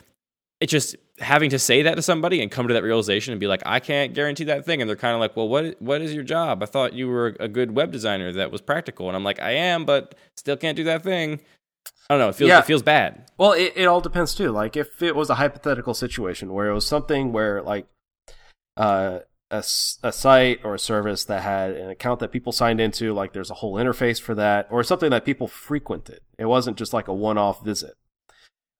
it 0.60 0.68
just 0.68 0.96
having 1.18 1.50
to 1.50 1.58
say 1.58 1.82
that 1.82 1.94
to 1.96 2.02
somebody 2.02 2.42
and 2.42 2.50
come 2.50 2.68
to 2.68 2.74
that 2.74 2.82
realization 2.82 3.32
and 3.32 3.40
be 3.40 3.46
like, 3.46 3.62
I 3.64 3.80
can't 3.80 4.14
guarantee 4.14 4.44
that 4.44 4.66
thing, 4.66 4.80
and 4.80 4.88
they're 4.88 4.96
kind 4.96 5.14
of 5.14 5.20
like, 5.20 5.36
well, 5.36 5.48
what 5.48 5.80
what 5.80 6.02
is 6.02 6.14
your 6.14 6.24
job? 6.24 6.62
I 6.62 6.66
thought 6.66 6.92
you 6.92 7.08
were 7.08 7.34
a 7.40 7.48
good 7.48 7.74
web 7.74 7.92
designer 7.92 8.32
that 8.32 8.52
was 8.52 8.60
practical, 8.60 9.08
and 9.08 9.16
I'm 9.16 9.24
like, 9.24 9.40
I 9.40 9.52
am, 9.52 9.84
but 9.84 10.14
still 10.36 10.56
can't 10.56 10.76
do 10.76 10.84
that 10.84 11.02
thing. 11.02 11.40
I 12.08 12.14
don't 12.14 12.18
know. 12.20 12.28
It 12.30 12.34
feels 12.34 12.48
Yeah. 12.48 12.58
it 12.58 12.64
feels 12.64 12.82
bad. 12.82 13.30
Well, 13.38 13.52
it, 13.52 13.72
it 13.76 13.84
all 13.84 14.00
depends 14.00 14.34
too. 14.34 14.50
Like 14.50 14.76
if 14.76 15.00
it 15.02 15.14
was 15.14 15.30
a 15.30 15.36
hypothetical 15.36 15.94
situation 15.94 16.52
where 16.52 16.68
it 16.68 16.74
was 16.74 16.86
something 16.86 17.32
where 17.32 17.62
like 17.62 17.86
uh, 18.76 19.20
a, 19.50 19.58
a 19.58 20.12
site 20.12 20.60
or 20.64 20.74
a 20.74 20.78
service 20.78 21.24
that 21.24 21.42
had 21.42 21.72
an 21.72 21.90
account 21.90 22.20
that 22.20 22.32
people 22.32 22.52
signed 22.52 22.80
into, 22.80 23.12
like 23.12 23.32
there's 23.32 23.50
a 23.50 23.54
whole 23.54 23.74
interface 23.74 24.20
for 24.20 24.34
that, 24.34 24.66
or 24.70 24.82
something 24.82 25.10
that 25.10 25.24
people 25.24 25.48
frequented. 25.48 26.20
It 26.38 26.46
wasn't 26.46 26.76
just 26.78 26.92
like 26.92 27.08
a 27.08 27.14
one-off 27.14 27.64
visit. 27.64 27.94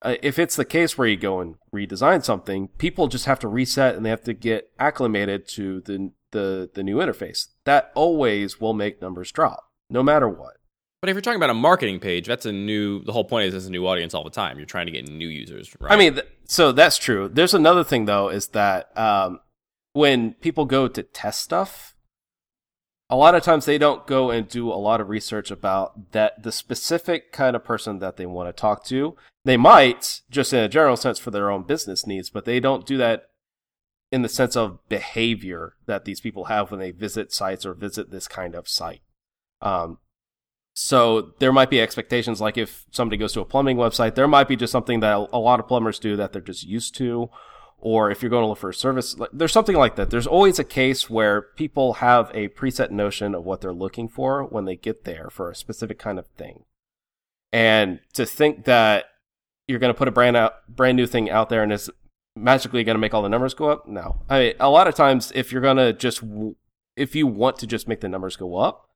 Uh, 0.03 0.15
if 0.23 0.39
it's 0.39 0.57
the 0.57 0.65
case 0.65 0.97
where 0.97 1.09
you 1.09 1.17
go 1.17 1.41
and 1.41 1.57
redesign 1.75 2.25
something, 2.25 2.69
people 2.79 3.07
just 3.07 3.27
have 3.27 3.39
to 3.41 3.49
reset 3.49 3.95
and 3.97 4.05
they 4.07 4.11
have 4.11 4.25
to 4.25 4.33
get 4.33 4.71
acclimated 4.79 5.47
to 5.49 5.81
the 5.83 6.13
the 6.33 6.71
the 6.75 6.83
new 6.83 6.97
interface. 6.97 7.49
That 7.65 7.91
always 7.95 8.61
will 8.61 8.73
make 8.75 9.03
numbers 9.03 9.31
drop, 9.31 9.65
no 9.91 10.03
matter 10.03 10.29
what. 10.29 10.55
But 11.01 11.09
if 11.09 11.15
you're 11.15 11.23
talking 11.23 11.39
about 11.39 11.51
a 11.51 11.55
marketing 11.55 11.99
page, 11.99 12.27
that's 12.27 12.45
a 12.45 12.53
new. 12.53 13.03
The 13.05 13.13
whole 13.13 13.25
point 13.25 13.49
is 13.49 13.55
it's 13.55 13.67
a 13.67 13.71
new 13.71 13.87
audience 13.87 14.13
all 14.13 14.25
the 14.25 14.31
time. 14.31 14.59
You're 14.59 14.67
trying 14.67 14.87
to 14.87 14.93
get 14.93 15.09
new 15.09 15.29
users. 15.29 15.75
Right? 15.81 15.93
I 15.93 15.97
mean, 15.97 16.15
th- 16.15 16.27
so 16.45 16.73
that's 16.73 16.99
true. 16.99 17.29
There's 17.29 17.55
another 17.55 17.85
thing 17.85 18.05
though, 18.05 18.29
is 18.29 18.49
that 18.49 18.97
um, 18.99 19.41
when 19.93 20.35
people 20.35 20.67
go 20.67 20.89
to 20.89 21.03
test 21.03 21.41
stuff, 21.41 21.95
a 23.09 23.17
lot 23.17 23.35
of 23.35 23.43
times 23.43 23.65
they 23.65 23.79
don't 23.79 24.07
go 24.07 24.31
and 24.31 24.47
do 24.47 24.71
a 24.71 24.75
lot 24.75 25.01
of 25.01 25.09
research 25.09 25.51
about 25.51 26.13
that 26.13 26.43
the 26.43 26.53
specific 26.53 27.33
kind 27.33 27.57
of 27.57 27.65
person 27.65 27.99
that 28.01 28.19
they 28.19 28.27
want 28.27 28.49
to 28.49 28.61
talk 28.61 28.85
to. 28.87 29.17
They 29.45 29.57
might 29.57 30.21
just 30.31 30.53
in 30.53 30.61
a 30.61 30.69
general 30.69 30.99
sense 30.99 31.19
for 31.19 31.31
their 31.31 31.51
own 31.51 31.63
business 31.63 32.07
needs, 32.07 32.29
but 32.29 32.45
they 32.45 32.61
don't 32.61 32.85
do 32.85 32.99
that 32.99 33.31
in 34.13 34.21
the 34.21 34.29
sense 34.29 34.55
of 34.55 34.87
behavior 34.89 35.75
that 35.87 36.05
these 36.05 36.21
people 36.21 36.45
have 36.45 36.71
when 36.71 36.81
they 36.81 36.91
visit 36.91 37.33
sites 37.33 37.65
or 37.65 37.73
visit 37.73 38.11
this 38.11 38.29
kind 38.29 38.55
of 38.55 38.69
site. 38.69 39.03
Um, 39.63 39.99
so 40.83 41.35
there 41.41 41.53
might 41.53 41.69
be 41.69 41.79
expectations 41.79 42.41
like 42.41 42.57
if 42.57 42.87
somebody 42.91 43.19
goes 43.19 43.35
to 43.35 43.43
a 43.43 43.45
plumbing 43.45 43.77
website, 43.77 44.15
there 44.15 44.27
might 44.27 44.49
be 44.49 44.57
just 44.57 44.73
something 44.73 45.01
that 45.01 45.29
a 45.31 45.39
lot 45.39 45.61
of 45.61 45.69
plumbers 45.69 45.99
do 45.99 46.17
that 46.17 46.33
they're 46.33 46.41
just 46.41 46.65
used 46.65 46.97
to. 46.97 47.29
Or 47.83 48.11
if 48.11 48.23
you're 48.23 48.31
going 48.31 48.45
to 48.45 48.47
look 48.47 48.57
for 48.57 48.71
a 48.71 48.75
service, 48.75 49.15
there's 49.31 49.53
something 49.53 49.77
like 49.77 49.97
that. 49.97 50.09
There's 50.09 50.27
always 50.27 50.59
a 50.59 50.65
case 50.65 51.11
where 51.11 51.43
people 51.43 51.95
have 51.95 52.31
a 52.33 52.49
preset 52.49 52.91
notion 52.91 53.35
of 53.35 53.45
what 53.45 53.61
they're 53.61 53.75
looking 53.75 54.09
for 54.09 54.43
when 54.43 54.65
they 54.65 54.75
get 54.75 55.05
there 55.05 55.29
for 55.31 55.51
a 55.51 55.55
specific 55.55 55.99
kind 55.99 56.19
of 56.19 56.27
thing. 56.29 56.65
And 57.53 58.01
to 58.15 58.25
think 58.25 58.65
that 58.65 59.05
you're 59.69 59.81
going 59.81 59.93
to 59.93 59.99
put 59.99 60.09
a 60.09 60.13
brand 60.13 60.35
out, 60.35 60.67
brand 60.67 60.97
new 60.97 61.07
thing 61.07 61.29
out 61.29 61.51
there 61.51 61.63
and 61.63 61.73
it's 61.73 61.91
magically 62.35 62.85
going 62.85 62.97
to 62.97 63.01
make 63.01 63.13
all 63.13 63.23
the 63.23 63.29
numbers 63.29 63.53
go 63.53 63.69
up, 63.69 63.87
no. 63.87 64.23
I 64.31 64.39
mean, 64.39 64.55
a 64.59 64.71
lot 64.71 64.89
of 64.89 64.95
times 64.95 65.31
if 65.35 65.53
you're 65.53 65.61
going 65.61 65.77
to 65.77 65.93
just, 65.93 66.23
if 66.97 67.15
you 67.15 67.27
want 67.27 67.59
to 67.59 67.67
just 67.67 67.87
make 67.87 68.01
the 68.01 68.09
numbers 68.09 68.37
go 68.37 68.57
up, 68.57 68.90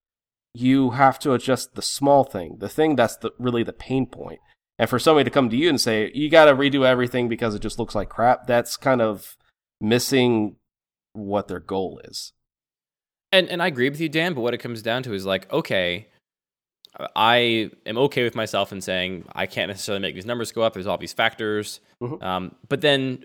you 0.55 0.91
have 0.91 1.19
to 1.21 1.33
adjust 1.33 1.75
the 1.75 1.83
small 1.83 2.25
thing, 2.25 2.57
the 2.59 2.69
thing 2.69 2.97
that's 2.97 3.17
the, 3.17 3.33
really 3.39 3.63
the 3.63 3.73
pain 3.73 4.07
point. 4.07 4.39
And 4.79 4.89
for 4.89 4.99
somebody 4.99 5.25
to 5.25 5.31
come 5.31 5.51
to 5.51 5.57
you 5.57 5.69
and 5.69 5.81
say, 5.81 6.11
you 6.15 6.29
got 6.29 6.47
to 6.47 6.55
redo 6.55 6.85
everything 6.87 7.29
because 7.29 7.55
it 7.55 7.63
just 7.63 7.79
looks 7.79 7.95
like 7.95 8.09
crap, 8.09 8.47
that's 8.47 8.77
kind 8.77 9.01
of 9.03 9.37
missing 9.81 10.57
what 11.13 11.49
their 11.49 11.61
goal 11.61 12.01
is. 12.05 12.33
And 13.33 13.49
and 13.49 13.63
I 13.63 13.67
agree 13.67 13.91
with 13.91 14.01
you, 14.01 14.09
Dan. 14.09 14.35
But 14.35 14.43
what 14.43 14.55
it 14.55 14.59
comes 14.59 14.81
down 14.81 15.03
to 15.05 15.13
is 15.13 15.27
like, 15.27 15.53
okay, 15.53 16.09
I 17.17 17.71
am 17.85 17.99
okay 17.99 18.23
with 18.23 18.37
myself 18.37 18.73
in 18.73 18.81
saying 18.81 19.25
I 19.33 19.47
can't 19.47 19.69
necessarily 19.69 20.03
make 20.03 20.15
these 20.15 20.27
numbers 20.27 20.53
go 20.53 20.63
up. 20.63 20.75
There's 20.75 20.87
all 20.87 20.99
these 20.99 21.13
factors. 21.13 21.81
Mhm. 22.01 22.23
Um, 22.23 22.55
but 22.69 22.81
then, 22.81 23.25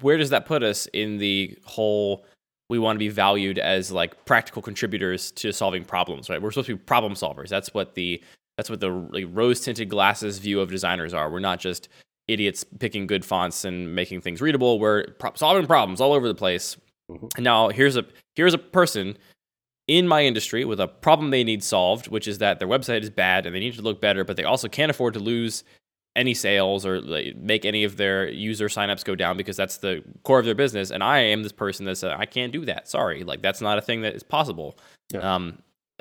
where 0.00 0.16
does 0.16 0.30
that 0.30 0.46
put 0.46 0.62
us 0.62 0.86
in 0.86 1.18
the 1.18 1.58
whole? 1.64 2.24
We 2.68 2.78
want 2.78 2.96
to 2.96 2.98
be 2.98 3.08
valued 3.08 3.58
as 3.58 3.92
like 3.92 4.24
practical 4.24 4.62
contributors 4.62 5.30
to 5.32 5.52
solving 5.52 5.84
problems, 5.84 6.30
right? 6.30 6.40
We're 6.40 6.50
supposed 6.50 6.68
to 6.68 6.76
be 6.76 6.82
problem 6.82 7.14
solvers. 7.14 7.48
That's 7.48 7.74
what 7.74 7.94
the 7.94 8.22
that's 8.56 8.70
what 8.70 8.80
the 8.80 8.90
like, 8.90 9.26
rose 9.30 9.60
tinted 9.60 9.88
glasses 9.88 10.38
view 10.38 10.60
of 10.60 10.70
designers 10.70 11.12
are. 11.14 11.30
We're 11.30 11.40
not 11.40 11.58
just 11.60 11.88
idiots 12.28 12.64
picking 12.78 13.06
good 13.06 13.24
fonts 13.24 13.64
and 13.64 13.94
making 13.94 14.20
things 14.20 14.40
readable. 14.40 14.78
We're 14.78 15.08
pro- 15.18 15.34
solving 15.34 15.66
problems 15.66 16.00
all 16.00 16.12
over 16.12 16.28
the 16.28 16.34
place. 16.34 16.76
Mhm. 17.10 17.38
Now 17.40 17.68
here's 17.68 17.96
a 17.96 18.04
here's 18.36 18.54
a 18.54 18.58
person 18.58 19.18
in 19.88 20.06
my 20.06 20.24
industry 20.24 20.64
with 20.64 20.80
a 20.80 20.86
problem 20.88 21.30
they 21.30 21.44
need 21.44 21.62
solved, 21.62 22.08
which 22.08 22.28
is 22.28 22.38
that 22.38 22.58
their 22.58 22.68
website 22.68 23.02
is 23.02 23.10
bad 23.10 23.44
and 23.44 23.54
they 23.54 23.60
need 23.60 23.74
to 23.74 23.82
look 23.82 24.00
better, 24.00 24.24
but 24.24 24.36
they 24.36 24.44
also 24.44 24.68
can't 24.68 24.90
afford 24.90 25.12
to 25.14 25.20
lose 25.20 25.64
any 26.14 26.34
sales 26.34 26.84
or 26.84 27.00
like, 27.00 27.36
make 27.36 27.64
any 27.64 27.84
of 27.84 27.96
their 27.96 28.28
user 28.28 28.68
signups 28.68 29.04
go 29.04 29.14
down 29.14 29.36
because 29.36 29.56
that's 29.56 29.78
the 29.78 30.02
core 30.24 30.38
of 30.38 30.44
their 30.44 30.54
business. 30.54 30.90
And 30.90 31.02
I 31.02 31.18
am 31.20 31.42
this 31.42 31.52
person 31.52 31.86
that 31.86 31.96
said, 31.96 32.12
I 32.12 32.26
can't 32.26 32.52
do 32.52 32.64
that. 32.66 32.88
Sorry. 32.88 33.24
Like, 33.24 33.40
that's 33.42 33.60
not 33.60 33.78
a 33.78 33.80
thing 33.80 34.02
that 34.02 34.14
is 34.14 34.22
possible. 34.22 34.76
Yeah. 35.12 35.20
Um, 35.34 35.58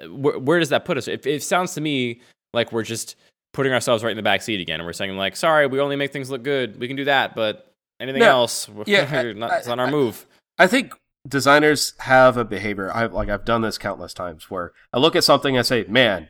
where, 0.10 0.38
where 0.38 0.60
does 0.60 0.70
that 0.70 0.84
put 0.86 0.98
us? 0.98 1.08
It, 1.08 1.26
it 1.26 1.44
sounds 1.44 1.74
to 1.76 1.82
me 1.82 2.22
like 2.54 2.72
we're 2.74 2.84
just 2.84 3.16
putting 3.54 3.72
ourselves 3.72 4.04
right 4.04 4.12
in 4.12 4.18
the 4.18 4.24
back 4.24 4.42
seat 4.42 4.60
again. 4.60 4.80
And 4.80 4.86
we're 4.86 4.94
saying, 4.94 5.16
like, 5.18 5.36
sorry, 5.38 5.68
we 5.68 5.80
only 5.80 5.96
make 5.96 6.12
things 6.12 6.30
look 6.30 6.44
good. 6.44 6.80
We 6.80 6.88
can 6.88 6.98
do 6.98 7.06
that, 7.06 7.36
but 7.36 7.72
anything 8.00 8.20
No. 8.22 8.30
else, 8.30 8.70
Yeah, 8.86 9.08
I- 9.12 9.22
it's 9.28 9.68
not 9.68 9.80
I- 9.80 9.84
our 9.84 9.92
move. 9.92 10.26
I 10.60 10.68
think 10.68 10.94
designers 11.28 11.94
have 12.00 12.36
a 12.38 12.44
behavior. 12.44 12.92
I've 12.94 13.14
like 13.14 13.30
I've 13.30 13.46
done 13.46 13.62
this 13.62 13.78
countless 13.78 14.14
times 14.14 14.50
where 14.52 14.74
I 14.94 15.00
look 15.00 15.16
at 15.16 15.24
something 15.24 15.56
and 15.56 15.60
I 15.60 15.64
say, 15.64 15.86
"Man, 15.88 16.30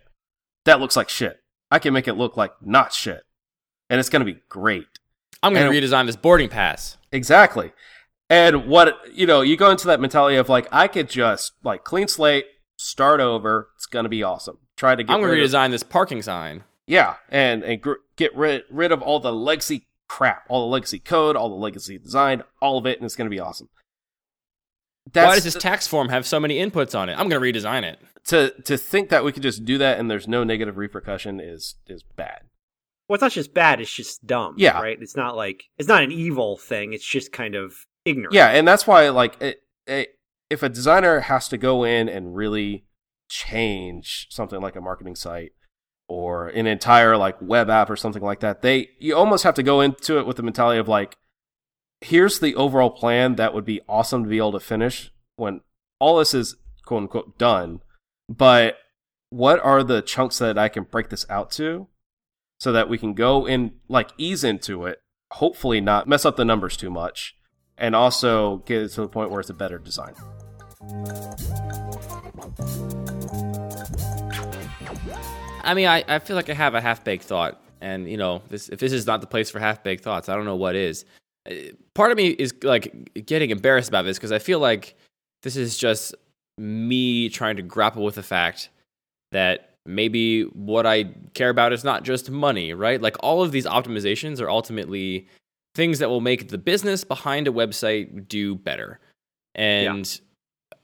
that 0.65 0.80
looks 0.80 0.96
like 0.96 1.10
shit. 1.10 1.39
I 1.72 1.80
can 1.80 1.94
make 1.94 2.08
it 2.08 2.13
look 2.13 2.38
like 2.38 2.52
not 2.62 2.94
shit, 2.94 3.24
and 3.91 3.99
it's 3.99 4.10
going 4.10 4.25
to 4.25 4.34
be 4.34 4.39
great." 4.49 4.88
I'm 5.43 5.54
going 5.54 5.71
to 5.71 5.77
redesign 5.80 6.06
this 6.08 6.15
boarding 6.15 6.49
pass. 6.49 6.97
Exactly. 7.12 7.71
And 8.30 8.67
what 8.67 8.95
you 9.13 9.25
know, 9.27 9.41
you 9.41 9.58
go 9.58 9.69
into 9.71 9.88
that 9.88 9.99
mentality 9.99 10.38
of 10.38 10.49
like, 10.49 10.67
I 10.71 10.88
could 10.88 11.10
just 11.10 11.54
like 11.63 11.84
clean 11.84 12.08
slate, 12.08 12.45
start 12.77 13.19
over. 13.19 13.69
It's 13.75 13.86
going 13.88 14.04
to 14.06 14.10
be 14.10 14.23
awesome. 14.23 14.58
Try 14.77 14.95
to 14.95 15.04
get 15.04 15.12
I'm 15.13 15.19
going 15.19 15.32
to 15.34 15.36
rid 15.38 15.43
of- 15.43 15.51
redesign 15.51 15.71
this 15.71 15.84
parking 15.84 16.21
sign. 16.21 16.63
yeah, 16.88 17.15
and 17.30 17.63
and 17.63 17.82
gr- 17.82 18.01
get 18.15 18.36
rid 18.36 18.63
rid 18.69 18.91
of 18.91 19.01
all 19.01 19.19
the 19.19 19.34
legacy 19.34 19.88
crap, 20.08 20.43
all 20.47 20.67
the 20.67 20.71
legacy 20.71 20.99
code, 20.99 21.36
all 21.36 21.49
the 21.49 21.56
legacy 21.56 21.97
design, 21.97 22.43
all 22.62 22.77
of 22.77 22.86
it, 22.86 22.97
and 22.99 23.06
it's 23.06 23.15
going 23.15 23.30
to 23.30 23.36
be 23.36 23.39
awesome. 23.39 23.69
Why 25.13 25.36
does 25.36 25.43
this 25.43 25.56
tax 25.56 25.88
form 25.88 26.10
have 26.10 26.25
so 26.25 26.39
many 26.39 26.58
inputs 26.58 26.97
on 26.97 27.10
it? 27.10 27.13
I'm 27.17 27.27
going 27.27 27.41
to 27.41 27.60
redesign 27.60 27.84
it. 27.84 27.99
to 28.27 28.51
to 28.63 28.77
think 28.77 29.10
that 29.10 29.23
we 29.25 29.32
could 29.32 29.43
just 29.43 29.65
do 29.65 29.77
that 29.80 29.99
and 29.99 30.10
there's 30.12 30.27
no 30.27 30.43
negative 30.43 30.77
repercussion 30.77 31.39
is 31.39 31.75
is 31.88 32.04
bad. 32.15 32.41
Well, 33.12 33.15
it's 33.15 33.24
not 33.24 33.34
just 33.34 33.54
bad; 33.54 33.82
it's 33.82 33.93
just 33.93 34.26
dumb. 34.26 34.56
Yeah. 34.58 34.80
right. 34.80 34.97
It's 35.02 35.17
not 35.17 35.36
like 35.36 35.65
it's 35.78 35.89
not 35.89 36.02
an 36.02 36.13
evil 36.13 36.56
thing. 36.56 36.93
It's 36.93 37.06
just 37.06 37.34
kind 37.34 37.56
of 37.56 37.86
ignorant. 38.06 38.34
Yeah, 38.34 38.47
and 38.52 38.65
that's 38.65 38.88
why 38.88 39.10
like 39.10 39.36
it, 39.41 39.63
it, 39.86 40.17
if 40.50 40.63
a 40.63 40.69
designer 40.69 41.19
has 41.19 41.50
to 41.50 41.58
go 41.58 41.84
in 41.84 42.08
and 42.08 42.34
really 42.34 42.86
change 43.30 44.28
something 44.30 44.62
like 44.62 44.77
a 44.77 44.81
marketing 44.81 45.17
site 45.17 45.52
or 46.08 46.48
an 46.48 46.67
entire 46.67 47.17
like 47.17 47.36
web 47.42 47.69
app 47.69 47.90
or 47.90 47.98
something 47.98 48.23
like 48.23 48.40
that, 48.40 48.62
they 48.62 48.92
you 48.98 49.13
almost 49.13 49.44
have 49.44 49.56
to 49.56 49.63
go 49.63 49.81
into 49.81 50.17
it 50.17 50.25
with 50.25 50.38
the 50.38 50.44
mentality 50.44 50.79
of 50.79 50.88
like 50.88 51.17
here's 52.00 52.40
the 52.40 52.56
overall 52.56 52.92
plan 52.92 53.36
that 53.36 53.54
would 53.54 53.65
be 53.65 53.81
awesome 53.90 54.23
to 54.23 54.29
be 54.29 54.38
able 54.38 54.54
to 54.54 54.60
finish 54.62 55.12
when 55.36 55.60
all 56.00 56.17
this 56.17 56.33
is 56.33 56.56
quote 56.86 57.02
unquote 57.02 57.38
done, 57.38 57.81
but 58.29 58.77
what 59.31 59.60
are 59.60 59.83
the 59.83 60.02
chunks 60.02 60.38
that 60.38 60.58
I 60.58 60.69
can 60.69 60.83
break 60.83 61.10
this 61.10 61.25
out 61.29 61.52
to 61.52 61.90
so 62.62 62.72
that 62.72 62.88
we 62.88 62.96
can 62.96 63.16
go 63.16 63.48
in 63.48 63.72
like 63.88 64.12
ease 64.20 64.44
into 64.44 64.86
it, 64.86 65.02
hopefully 65.32 65.82
not 65.82 66.08
mess 66.08 66.26
up 66.26 66.36
the 66.36 66.46
numbers 66.46 66.78
too 66.78 66.92
much 66.92 67.36
and 67.76 67.96
also 67.96 68.58
get 68.68 68.84
it 68.84 68.90
to 68.90 69.02
the 69.02 69.08
point 69.08 69.32
where 69.32 69.40
it's 69.40 69.50
a 69.50 69.54
better 69.56 69.80
design. 69.80 70.14
I 75.64 75.74
mean, 75.74 75.88
I, 75.88 76.04
I 76.08 76.20
feel 76.20 76.36
like 76.36 76.52
I 76.52 76.54
have 76.54 76.76
a 76.76 76.82
half 76.82 77.04
baked 77.04 77.24
thought. 77.24 77.60
And, 77.82 78.08
you 78.08 78.18
know, 78.18 78.44
this, 78.50 78.70
if 78.70 78.80
this 78.80 78.92
is 78.92 79.08
not 79.08 79.22
the 79.22 79.28
place 79.28 79.50
for 79.50 79.58
half 79.58 79.82
baked 79.82 80.04
thoughts, 80.04 80.30
I 80.30 80.36
don't 80.36 80.46
know 80.46 80.56
what 80.56 80.76
is. 80.76 81.04
uh, 81.50 81.56
part 81.96 82.12
of 82.12 82.18
me 82.18 82.28
is 82.28 82.54
like 82.62 83.26
getting 83.26 83.50
embarrassed 83.50 83.90
about 83.90 84.04
this 84.04 84.20
because 84.20 84.32
I 84.32 84.38
feel 84.38 84.60
like 84.60 84.96
this 85.42 85.56
is 85.56 85.80
just 85.80 86.14
me 86.60 87.28
trying 87.30 87.56
to 87.56 87.64
grapple 87.64 88.04
with 88.04 88.14
the 88.14 88.22
fact 88.22 88.70
that 89.32 89.71
maybe 89.86 90.44
what 90.44 90.86
I 90.86 91.06
care 91.34 91.50
about 91.50 91.73
is 91.73 91.84
not 91.84 92.04
just 92.04 92.29
money, 92.29 92.73
right? 92.73 93.02
Like 93.02 93.17
all 93.21 93.42
of 93.42 93.52
these 93.52 93.65
optimizations 93.65 94.40
are 94.40 94.50
ultimately 94.50 95.27
things 95.75 96.00
that 96.00 96.10
will 96.10 96.21
make 96.21 96.50
the 96.50 96.58
business 96.58 97.04
behind 97.04 97.48
a 97.48 97.52
website 97.52 98.27
do 98.27 98.56
better. 98.56 99.00
And 99.56 100.19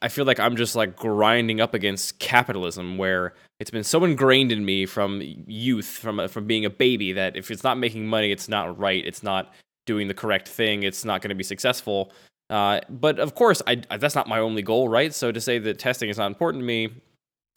I 0.01 0.09
feel 0.09 0.25
like 0.25 0.39
I'm 0.39 0.55
just 0.55 0.75
like 0.75 0.95
grinding 0.95 1.61
up 1.61 1.73
against 1.73 2.19
capitalism 2.19 2.97
where 2.97 3.33
it's 3.59 3.71
been 3.71 3.83
so 3.83 4.03
ingrained 4.03 4.51
in 4.51 4.63
me 4.65 4.85
from 4.85 5.21
youth 5.47 5.87
from 5.87 6.27
from 6.27 6.45
being 6.45 6.65
a 6.65 6.69
baby 6.69 7.13
that 7.13 7.35
if 7.35 7.49
it's 7.49 7.63
not 7.63 7.77
making 7.77 8.07
money 8.07 8.31
it's 8.31 8.47
not 8.47 8.77
right, 8.77 9.03
it's 9.05 9.23
not 9.23 9.53
doing 9.85 10.07
the 10.07 10.13
correct 10.13 10.47
thing, 10.47 10.83
it's 10.83 11.03
not 11.03 11.21
going 11.21 11.29
to 11.29 11.35
be 11.35 11.43
successful. 11.43 12.11
Uh, 12.49 12.79
but 12.89 13.19
of 13.19 13.35
course, 13.35 13.61
I, 13.67 13.81
I, 13.89 13.97
that's 13.97 14.15
not 14.15 14.27
my 14.27 14.39
only 14.39 14.61
goal, 14.61 14.87
right? 14.87 15.13
So 15.13 15.31
to 15.31 15.41
say 15.41 15.59
that 15.59 15.79
testing 15.79 16.09
is 16.09 16.17
not 16.17 16.27
important 16.27 16.61
to 16.61 16.65
me, 16.65 16.89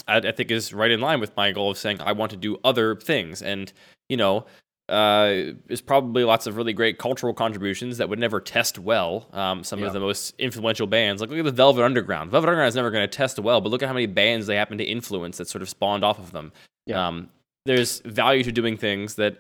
I, 0.07 0.19
I, 0.19 0.33
think 0.33 0.51
is 0.51 0.73
right 0.73 0.91
in 0.91 1.01
line 1.01 1.21
with 1.21 1.37
my 1.37 1.53
goal 1.53 1.71
of 1.71 1.79
saying 1.79 2.01
I 2.01 2.13
want 2.13 2.31
to 2.31 2.37
do 2.37 2.59
other 2.65 2.97
things. 2.97 3.43
And 3.43 3.73
you 4.09 4.17
know, 4.17 4.47
uh, 4.89 5.55
there's 5.69 5.81
probably 5.81 6.25
lots 6.25 6.47
of 6.49 6.57
really 6.57 6.73
great 6.73 6.99
cultural 6.99 7.33
contributions 7.33 7.99
that 7.99 8.09
would 8.09 8.19
never 8.19 8.41
test 8.41 8.79
well. 8.79 9.29
Um, 9.33 9.63
some 9.63 9.79
Yeah. 9.81 9.87
of 9.87 9.93
the 9.93 10.01
most 10.01 10.35
influential 10.39 10.89
bands, 10.89 11.21
like 11.21 11.31
look 11.31 11.39
at 11.39 11.45
the 11.45 11.53
Velvet 11.53 11.85
Underground. 11.85 12.31
Velvet 12.31 12.49
Underground 12.49 12.69
is 12.69 12.75
never 12.75 12.91
going 12.91 13.09
to 13.09 13.17
test 13.17 13.39
well, 13.39 13.61
but 13.61 13.69
look 13.71 13.83
at 13.83 13.87
how 13.87 13.95
many 13.95 14.07
bands 14.07 14.47
they 14.49 14.57
happen 14.57 14.79
to 14.79 14.85
influence 14.85 15.39
that 15.39 15.49
sort 15.49 15.63
of 15.63 15.69
spawned 15.69 16.03
off 16.05 16.19
of 16.19 16.33
them. 16.33 16.53
Yeah. 16.87 17.07
Um, 17.07 17.31
there's 17.67 18.01
value 18.01 18.43
to 18.43 18.51
doing 18.51 18.77
things 18.77 19.15
that 19.15 19.37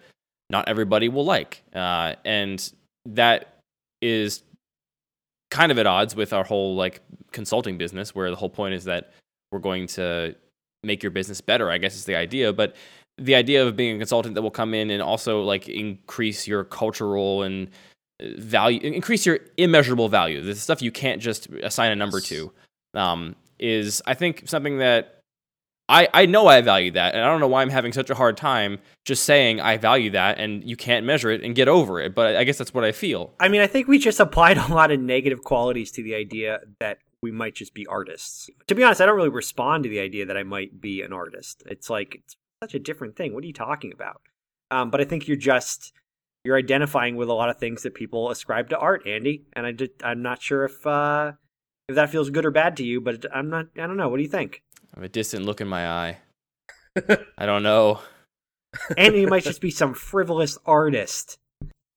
not 0.50 0.68
everybody 0.68 1.08
will 1.08 1.24
like, 1.24 1.62
uh, 1.74 2.14
and 2.24 2.72
that 3.06 3.56
is 4.00 4.42
kind 5.50 5.72
of 5.72 5.78
at 5.78 5.86
odds 5.86 6.14
with 6.14 6.32
our 6.32 6.44
whole 6.44 6.76
like 6.76 7.00
consulting 7.32 7.76
business, 7.76 8.14
where 8.14 8.30
the 8.30 8.36
whole 8.36 8.50
point 8.50 8.74
is 8.74 8.84
that 8.84 9.12
we're 9.50 9.58
going 9.58 9.86
to 9.88 10.34
make 10.82 11.02
your 11.02 11.10
business 11.10 11.40
better. 11.40 11.70
I 11.70 11.78
guess 11.78 11.94
is 11.94 12.04
the 12.04 12.16
idea, 12.16 12.52
but 12.52 12.74
the 13.18 13.34
idea 13.34 13.66
of 13.66 13.76
being 13.76 13.96
a 13.96 13.98
consultant 13.98 14.34
that 14.34 14.42
will 14.42 14.50
come 14.50 14.74
in 14.74 14.90
and 14.90 15.02
also 15.02 15.42
like 15.42 15.68
increase 15.68 16.46
your 16.46 16.64
cultural 16.64 17.42
and 17.42 17.68
uh, 18.22 18.26
value, 18.38 18.80
increase 18.80 19.26
your 19.26 19.40
immeasurable 19.56 20.08
value, 20.08 20.40
the 20.40 20.54
stuff 20.54 20.80
you 20.80 20.90
can't 20.90 21.20
just 21.20 21.48
assign 21.62 21.92
a 21.92 21.96
number 21.96 22.20
to, 22.20 22.50
um, 22.94 23.36
is 23.58 24.00
I 24.06 24.14
think 24.14 24.44
something 24.46 24.78
that 24.78 25.20
I, 25.90 26.08
I 26.14 26.26
know 26.26 26.46
I 26.46 26.60
value 26.60 26.92
that, 26.92 27.14
and 27.14 27.24
I 27.24 27.26
don't 27.26 27.40
know 27.40 27.48
why 27.48 27.62
I'm 27.62 27.68
having 27.68 27.92
such 27.92 28.10
a 28.10 28.14
hard 28.14 28.36
time 28.36 28.78
just 29.04 29.24
saying 29.24 29.60
I 29.60 29.76
value 29.76 30.10
that, 30.10 30.38
and 30.38 30.62
you 30.62 30.76
can't 30.76 31.04
measure 31.04 31.30
it 31.30 31.42
and 31.42 31.52
get 31.54 31.66
over 31.66 32.00
it. 32.00 32.14
But 32.14 32.36
I 32.36 32.44
guess 32.44 32.58
that's 32.58 32.72
what 32.72 32.84
I 32.84 32.92
feel. 32.92 33.34
I 33.40 33.48
mean, 33.48 33.60
I 33.60 33.66
think 33.66 33.88
we 33.88 33.98
just 33.98 34.20
applied 34.20 34.56
a 34.56 34.72
lot 34.72 34.92
of 34.92 35.00
negative 35.00 35.42
qualities 35.42 35.90
to 35.92 36.02
the 36.04 36.14
idea 36.14 36.60
that 36.78 36.98
we 37.22 37.30
might 37.30 37.54
just 37.54 37.74
be 37.74 37.86
artists. 37.86 38.48
To 38.66 38.74
be 38.74 38.82
honest, 38.82 39.00
I 39.00 39.06
don't 39.06 39.16
really 39.16 39.28
respond 39.28 39.84
to 39.84 39.90
the 39.90 40.00
idea 40.00 40.26
that 40.26 40.36
I 40.36 40.42
might 40.42 40.80
be 40.80 41.02
an 41.02 41.12
artist. 41.12 41.62
It's 41.66 41.90
like 41.90 42.16
it's 42.16 42.36
such 42.62 42.74
a 42.74 42.78
different 42.78 43.16
thing. 43.16 43.34
What 43.34 43.44
are 43.44 43.46
you 43.46 43.52
talking 43.52 43.92
about? 43.92 44.22
Um, 44.70 44.90
but 44.90 45.00
I 45.00 45.04
think 45.04 45.28
you're 45.28 45.36
just 45.36 45.92
you're 46.44 46.56
identifying 46.56 47.16
with 47.16 47.28
a 47.28 47.34
lot 47.34 47.50
of 47.50 47.58
things 47.58 47.82
that 47.82 47.94
people 47.94 48.30
ascribe 48.30 48.70
to 48.70 48.78
art, 48.78 49.06
Andy. 49.06 49.44
And 49.52 49.66
I 49.66 49.72
did, 49.72 49.90
I'm 50.02 50.22
not 50.22 50.42
sure 50.42 50.64
if 50.64 50.86
uh, 50.86 51.32
if 51.88 51.96
that 51.96 52.10
feels 52.10 52.30
good 52.30 52.46
or 52.46 52.50
bad 52.50 52.76
to 52.78 52.84
you, 52.84 53.00
but 53.00 53.26
I'm 53.34 53.50
not. 53.50 53.66
I 53.76 53.86
don't 53.86 53.96
know. 53.96 54.08
What 54.08 54.16
do 54.16 54.22
you 54.22 54.28
think? 54.28 54.62
I 54.94 55.00
have 55.00 55.04
a 55.04 55.08
distant 55.08 55.44
look 55.44 55.60
in 55.60 55.68
my 55.68 55.86
eye. 55.86 56.18
I 57.38 57.46
don't 57.46 57.62
know. 57.62 58.00
Andy 58.96 59.26
might 59.26 59.44
just 59.44 59.60
be 59.60 59.70
some 59.70 59.94
frivolous 59.94 60.56
artist. 60.64 61.38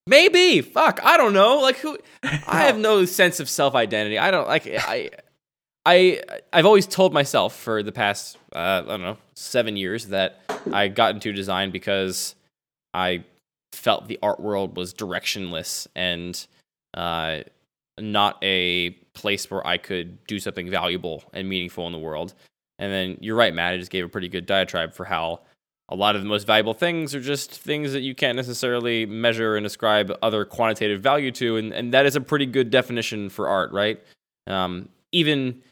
Maybe. 0.06 0.60
Fuck. 0.60 1.00
I 1.02 1.16
don't 1.16 1.32
know. 1.32 1.60
Like 1.60 1.76
who? 1.76 1.98
I 2.22 2.64
have 2.64 2.78
no 2.90 3.04
sense 3.04 3.40
of 3.40 3.48
self 3.48 3.74
identity. 3.74 4.18
I 4.18 4.30
don't 4.30 4.48
like. 4.48 4.66
I. 4.66 5.10
I 5.86 6.22
I've 6.50 6.64
always 6.64 6.86
told 6.86 7.12
myself 7.12 7.54
for 7.54 7.82
the 7.82 7.92
past 7.92 8.38
uh, 8.54 8.82
I 8.86 8.88
don't 8.88 9.02
know 9.02 9.18
seven 9.34 9.76
years 9.76 10.06
that 10.06 10.40
I 10.72 10.88
got 10.88 11.14
into 11.14 11.30
design 11.30 11.72
because 11.72 12.34
I 12.94 13.24
felt 13.74 14.08
the 14.08 14.18
art 14.22 14.40
world 14.40 14.78
was 14.78 14.94
directionless 14.94 15.86
and 15.94 16.46
uh, 16.94 17.40
not 17.98 18.38
a 18.42 18.90
place 19.12 19.50
where 19.50 19.66
I 19.66 19.76
could 19.76 20.24
do 20.26 20.38
something 20.38 20.70
valuable 20.70 21.22
and 21.34 21.48
meaningful 21.48 21.86
in 21.86 21.92
the 21.92 21.98
world. 21.98 22.32
And 22.78 22.92
then 22.92 23.18
you're 23.20 23.36
right, 23.36 23.54
Matt. 23.54 23.74
I 23.74 23.76
just 23.76 23.90
gave 23.90 24.04
a 24.04 24.08
pretty 24.08 24.28
good 24.28 24.46
diatribe 24.46 24.94
for 24.94 25.04
how 25.04 25.40
a 25.90 25.94
lot 25.94 26.16
of 26.16 26.22
the 26.22 26.28
most 26.28 26.46
valuable 26.46 26.74
things 26.74 27.14
are 27.14 27.20
just 27.20 27.50
things 27.50 27.92
that 27.92 28.00
you 28.00 28.14
can't 28.14 28.36
necessarily 28.36 29.04
measure 29.04 29.56
and 29.56 29.66
ascribe 29.66 30.12
other 30.22 30.44
quantitative 30.44 31.02
value 31.02 31.30
to, 31.32 31.56
and, 31.56 31.72
and 31.72 31.92
that 31.92 32.06
is 32.06 32.16
a 32.16 32.20
pretty 32.20 32.46
good 32.46 32.70
definition 32.70 33.28
for 33.28 33.48
art, 33.48 33.70
right? 33.72 34.02
Um, 34.46 34.88
even 35.12 35.62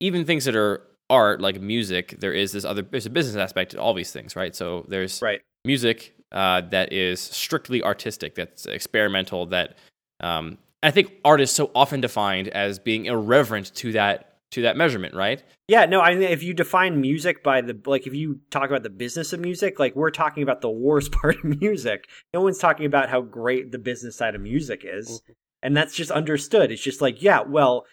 even 0.00 0.24
things 0.24 0.44
that 0.44 0.56
are 0.56 0.82
art, 1.08 1.40
like 1.40 1.60
music, 1.60 2.16
there 2.18 2.32
is 2.32 2.52
this 2.52 2.64
other 2.64 2.82
there's 2.82 3.06
a 3.06 3.10
business 3.10 3.36
aspect 3.36 3.72
to 3.72 3.80
all 3.80 3.94
these 3.94 4.10
things, 4.12 4.34
right? 4.34 4.54
So 4.56 4.84
there's 4.88 5.22
Right. 5.22 5.40
music 5.64 6.14
uh, 6.32 6.62
that 6.70 6.92
is 6.92 7.20
strictly 7.20 7.82
artistic, 7.82 8.34
that's 8.34 8.66
experimental, 8.66 9.46
that 9.46 9.76
um, 10.20 10.58
I 10.82 10.90
think 10.90 11.12
art 11.24 11.40
is 11.40 11.50
so 11.50 11.70
often 11.74 12.00
defined 12.00 12.48
as 12.48 12.78
being 12.78 13.06
irreverent 13.06 13.74
to 13.76 13.92
that 13.92 14.31
to 14.52 14.62
that 14.62 14.76
measurement, 14.76 15.14
right? 15.14 15.42
Yeah, 15.66 15.86
no, 15.86 16.00
I 16.00 16.14
mean, 16.14 16.22
if 16.22 16.42
you 16.42 16.54
define 16.54 17.00
music 17.00 17.42
by 17.42 17.62
the, 17.62 17.78
like, 17.86 18.06
if 18.06 18.14
you 18.14 18.40
talk 18.50 18.68
about 18.68 18.82
the 18.82 18.90
business 18.90 19.32
of 19.32 19.40
music, 19.40 19.78
like, 19.78 19.96
we're 19.96 20.10
talking 20.10 20.42
about 20.42 20.60
the 20.60 20.70
worst 20.70 21.10
part 21.20 21.36
of 21.36 21.60
music. 21.60 22.08
No 22.32 22.42
one's 22.42 22.58
talking 22.58 22.86
about 22.86 23.08
how 23.10 23.22
great 23.22 23.72
the 23.72 23.78
business 23.78 24.16
side 24.16 24.34
of 24.34 24.40
music 24.40 24.82
is. 24.84 25.08
Mm-hmm. 25.08 25.32
And 25.64 25.76
that's 25.76 25.94
just 25.94 26.10
understood. 26.10 26.70
It's 26.70 26.82
just 26.82 27.00
like, 27.00 27.22
yeah, 27.22 27.40
well, 27.40 27.86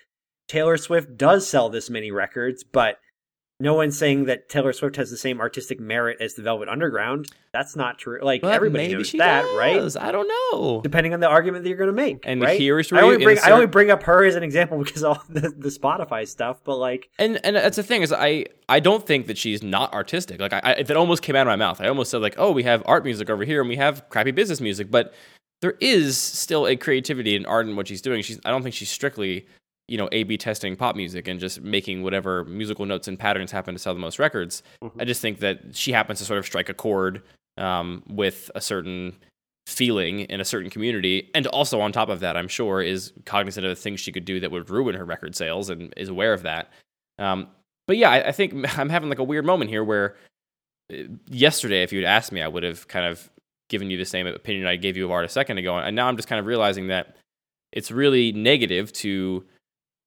Taylor 0.48 0.78
Swift 0.78 1.16
does 1.16 1.48
sell 1.48 1.70
this 1.70 1.90
many 1.90 2.12
records, 2.12 2.64
but 2.64 2.98
no 3.62 3.74
one's 3.74 3.98
saying 3.98 4.26
that 4.26 4.48
Taylor 4.48 4.72
Swift 4.72 4.96
has 4.96 5.12
the 5.12 5.18
same 5.18 5.42
artistic 5.42 5.82
merit 5.82 6.18
as 6.22 6.36
the 6.36 6.42
Velvet 6.42 6.70
Underground. 6.70 7.28
That's 7.52 7.76
not 7.76 7.98
true. 7.98 8.20
Like, 8.22 8.42
But 8.42 8.54
everybody 8.54 8.88
knows 8.94 9.12
that, 9.14 9.42
does. 9.42 9.58
right? 9.58 10.02
I 10.02 10.12
don't 10.14 10.30
know. 10.30 10.80
Depending 10.82 11.14
on 11.14 11.20
the 11.20 11.28
argument 11.28 11.64
that 11.64 11.70
you're 11.70 11.78
going 11.78 11.90
to 11.90 11.94
make. 11.94 12.20
And 12.24 12.42
right? 12.42 12.58
here's 12.58 12.90
I 12.92 12.96
where 12.96 13.06
only, 13.06 13.18
you 13.18 13.26
bring, 13.26 13.40
I 13.40 13.52
only 13.52 13.66
bring 13.66 13.92
up 13.92 14.04
her 14.04 14.24
as 14.24 14.36
an 14.36 14.44
example 14.44 14.78
because 14.84 15.04
of 15.04 15.18
all 15.18 15.24
the, 15.28 15.50
the 15.50 15.70
Spotify 15.70 16.26
stuff, 16.26 16.62
but 16.64 16.78
like, 16.78 17.10
And 17.20 17.40
and 17.44 17.58
that's 17.58 17.76
the 17.76 17.84
thing 17.84 18.02
is 18.02 18.14
I 18.14 18.46
I 18.70 18.80
don't 18.80 19.06
think 19.06 19.28
that 19.28 19.38
she's 19.38 19.62
not 19.62 19.92
artistic. 19.94 20.40
Like 20.40 20.54
I, 20.54 20.62
I 20.64 20.84
that 20.84 20.96
almost 20.96 21.22
came 21.22 21.36
out 21.36 21.42
of 21.42 21.48
my 21.48 21.58
mouth. 21.58 21.82
I 21.82 21.88
almost 21.90 22.12
said 22.12 22.22
like, 22.22 22.36
oh, 22.38 22.52
we 22.52 22.64
have 22.64 22.82
art 22.86 23.04
music 23.04 23.30
over 23.30 23.44
here 23.44 23.60
and 23.60 23.68
we 23.68 23.76
have 23.76 24.08
crappy 24.10 24.32
business 24.32 24.62
music, 24.62 24.90
but 24.90 25.14
there 25.62 25.76
is 25.82 26.18
still 26.18 26.66
a 26.66 26.78
creativity 26.78 27.36
and 27.36 27.46
art 27.46 27.68
in 27.68 27.76
what 27.76 27.90
she's 27.90 28.02
doing. 28.02 28.22
She's 28.22 28.40
I 28.46 28.52
don't 28.52 28.64
think 28.64 28.76
she's 28.76 28.90
strictly 28.90 29.48
you 29.90 29.98
know 29.98 30.08
A/B 30.12 30.38
testing 30.38 30.76
pop 30.76 30.96
music 30.96 31.28
and 31.28 31.40
just 31.40 31.62
making 31.62 32.04
whatever 32.04 32.46
musical 32.46 32.86
notes 32.86 33.08
and 33.08 33.18
patterns 33.18 33.52
happen 33.52 33.74
to 33.76 33.80
sell 33.80 33.94
the 33.94 34.00
most 34.00 34.20
records. 34.20 34.64
I 35.00 35.06
just 35.06 35.22
think 35.22 35.40
that 35.40 35.76
she 35.76 35.92
happens 35.92 36.20
to 36.20 36.26
sort 36.26 36.40
of 36.40 36.46
strike 36.46 36.70
a 36.70 36.74
chord 36.74 37.24
um, 37.58 38.04
with 38.08 38.52
a 38.56 38.62
certain 38.62 39.16
feeling 39.68 40.22
in 40.22 40.40
a 40.40 40.46
certain 40.46 40.70
community, 40.70 41.30
and 41.34 41.48
also 41.48 41.82
on 41.82 41.92
top 41.92 42.10
of 42.10 42.20
that, 42.22 42.38
I'm 42.38 42.48
sure 42.48 42.82
is 42.82 43.14
cognizant 43.26 43.66
of 43.66 43.70
the 43.70 43.82
things 43.82 44.00
she 44.00 44.12
could 44.12 44.26
do 44.26 44.40
that 44.40 44.52
would 44.52 44.70
ruin 44.70 44.96
her 44.96 45.06
record 45.06 45.36
sales 45.36 45.70
and 45.70 45.94
is 45.98 46.10
aware 46.10 46.34
of 46.34 46.44
that. 46.44 46.72
Um, 47.18 47.48
but 47.88 47.98
yeah, 47.98 48.12
I, 48.12 48.28
I 48.30 48.32
think 48.32 48.54
I'm 48.78 48.90
having 48.90 49.10
like 49.10 49.20
a 49.20 49.24
weird 49.24 49.46
moment 49.46 49.70
here 49.70 49.84
where 49.84 50.16
uh, 50.94 51.04
yesterday, 51.30 51.84
if 51.84 51.92
you'd 51.92 52.06
asked 52.06 52.32
me, 52.32 52.42
I 52.42 52.48
would 52.48 52.64
have 52.64 52.88
kind 52.88 53.06
of 53.06 53.30
given 53.70 53.90
you 53.90 53.98
the 53.98 54.06
same 54.06 54.26
opinion 54.28 54.66
I 54.66 54.76
gave 54.76 54.98
you 54.98 55.06
of 55.06 55.12
art 55.12 55.26
a 55.26 55.30
second 55.30 55.58
ago, 55.58 55.78
and 55.78 55.96
now 55.96 56.08
I'm 56.08 56.16
just 56.16 56.28
kind 56.28 56.40
of 56.40 56.46
realizing 56.46 56.88
that 56.88 57.16
it's 57.72 57.92
really 57.92 58.32
negative 58.32 58.92
to 58.94 59.44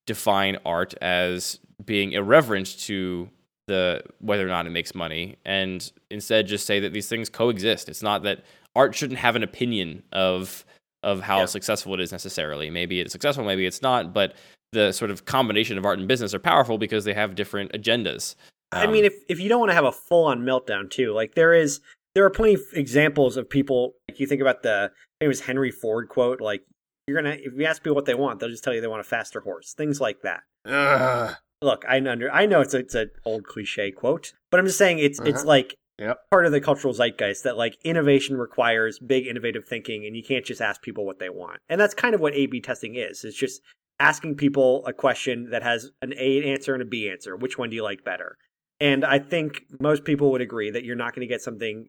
define 0.07 0.57
art 0.65 0.95
as 1.01 1.59
being 1.85 2.13
irreverent 2.13 2.79
to 2.81 3.29
the 3.69 4.03
whether 4.19 4.45
or 4.45 4.49
not 4.49 4.67
it 4.67 4.71
makes 4.71 4.95
money 4.95 5.37
and 5.45 5.93
instead 6.11 6.47
just 6.47 6.67
say 6.67 6.81
that 6.81 6.93
these 6.93 7.09
things 7.09 7.29
coexist 7.29 7.89
it's 7.89 8.03
not 8.03 8.25
that 8.25 8.43
art 8.75 8.95
shouldn't 8.95 9.21
have 9.21 9.37
an 9.37 9.43
opinion 9.43 10.03
of 10.13 10.65
of 11.05 11.21
how 11.21 11.39
Yeah. 11.41 11.45
successful 11.47 11.95
it 11.95 12.01
is 12.01 12.11
necessarily 12.11 12.71
maybe 12.71 13.01
it's 13.01 13.13
successful 13.13 13.45
maybe 13.45 13.65
it's 13.65 13.81
not 13.83 14.13
but 14.13 14.35
the 14.73 14.91
sort 14.93 15.11
of 15.13 15.27
combination 15.27 15.79
of 15.79 15.85
art 15.85 15.99
and 15.99 16.09
business 16.09 16.35
are 16.35 16.39
powerful 16.41 16.77
because 16.79 17.05
they 17.05 17.15
have 17.15 17.35
different 17.35 17.73
agendas 17.73 18.35
I 18.75 18.87
Um, 18.87 18.93
mean, 18.93 19.05
if 19.05 19.13
if 19.29 19.39
you 19.39 19.49
don't 19.51 19.61
want 19.61 19.71
to 19.71 19.75
have 19.75 19.85
a 19.85 19.93
full 19.93 20.25
on 20.25 20.41
meltdown 20.47 20.89
too, 20.91 21.13
like 21.13 21.35
there 21.35 21.53
is, 21.53 21.81
there 22.15 22.25
are 22.25 22.31
plenty 22.31 22.55
of 22.55 22.63
examples 22.73 23.37
of 23.37 23.47
people. 23.51 23.93
Like 24.09 24.19
you 24.19 24.27
think 24.27 24.41
about 24.41 24.63
the, 24.63 24.91
I 25.21 25.25
it 25.27 25.29
was 25.29 25.41
Henry 25.43 25.71
Ford 25.71 26.09
quote, 26.09 26.41
like 26.41 26.63
you're 27.07 27.21
gonna 27.21 27.37
if 27.39 27.53
you 27.57 27.65
ask 27.65 27.83
people 27.83 27.95
what 27.95 28.05
they 28.07 28.15
want, 28.15 28.41
they'll 28.41 28.49
just 28.49 28.65
tell 28.65 28.75
you 28.75 28.81
they 28.81 28.87
want 28.87 29.01
a 29.01 29.05
faster 29.05 29.41
horse, 29.41 29.75
things 29.75 30.01
like 30.01 30.23
that. 30.23 30.41
Ugh. 30.67 31.35
Look, 31.61 31.85
I 31.89 31.99
under, 31.99 32.31
I 32.33 32.47
know 32.47 32.61
it's 32.61 32.75
a, 32.75 32.79
it's 32.79 32.95
an 32.95 33.11
old 33.25 33.45
cliche 33.45 33.91
quote, 33.93 34.33
but 34.51 34.59
I'm 34.59 34.67
just 34.67 34.79
saying 34.79 34.99
it's 34.99 35.21
it's 35.21 35.41
Uh-huh. 35.41 35.49
like 35.49 35.75
Yep. 35.99 36.19
part 36.31 36.47
of 36.47 36.53
the 36.53 36.61
cultural 36.61 36.95
zeitgeist 36.95 37.45
that 37.45 37.57
like 37.57 37.77
innovation 37.85 38.37
requires 38.37 38.99
big 38.99 39.27
innovative 39.27 39.67
thinking, 39.69 40.05
and 40.05 40.17
you 40.17 40.23
can't 40.23 40.45
just 40.45 40.61
ask 40.61 40.83
people 40.83 41.05
what 41.07 41.19
they 41.21 41.29
want. 41.29 41.61
And 41.69 41.81
that's 41.81 41.95
kind 41.95 42.15
of 42.15 42.21
what 42.21 42.35
A/B 42.35 42.61
testing 42.61 42.97
is. 42.97 43.25
It's 43.25 43.37
just 43.37 43.61
asking 44.01 44.37
people 44.37 44.85
a 44.87 44.93
question 44.93 45.51
that 45.51 45.63
has 45.63 45.91
an 46.01 46.13
A 46.17 46.43
answer 46.51 46.73
and 46.73 46.83
a 46.83 46.87
B 46.87 47.09
answer. 47.09 47.37
Which 47.37 47.59
one 47.59 47.71
do 47.71 47.77
you 47.77 47.85
like 47.85 48.03
better? 48.05 48.37
And 48.81 49.05
I 49.05 49.21
think 49.21 49.65
most 49.79 50.03
people 50.03 50.33
would 50.33 50.41
agree 50.41 50.71
that 50.71 50.85
you're 50.85 50.97
not 50.97 51.15
going 51.15 51.21
to 51.29 51.33
get 51.33 51.43
something 51.43 51.87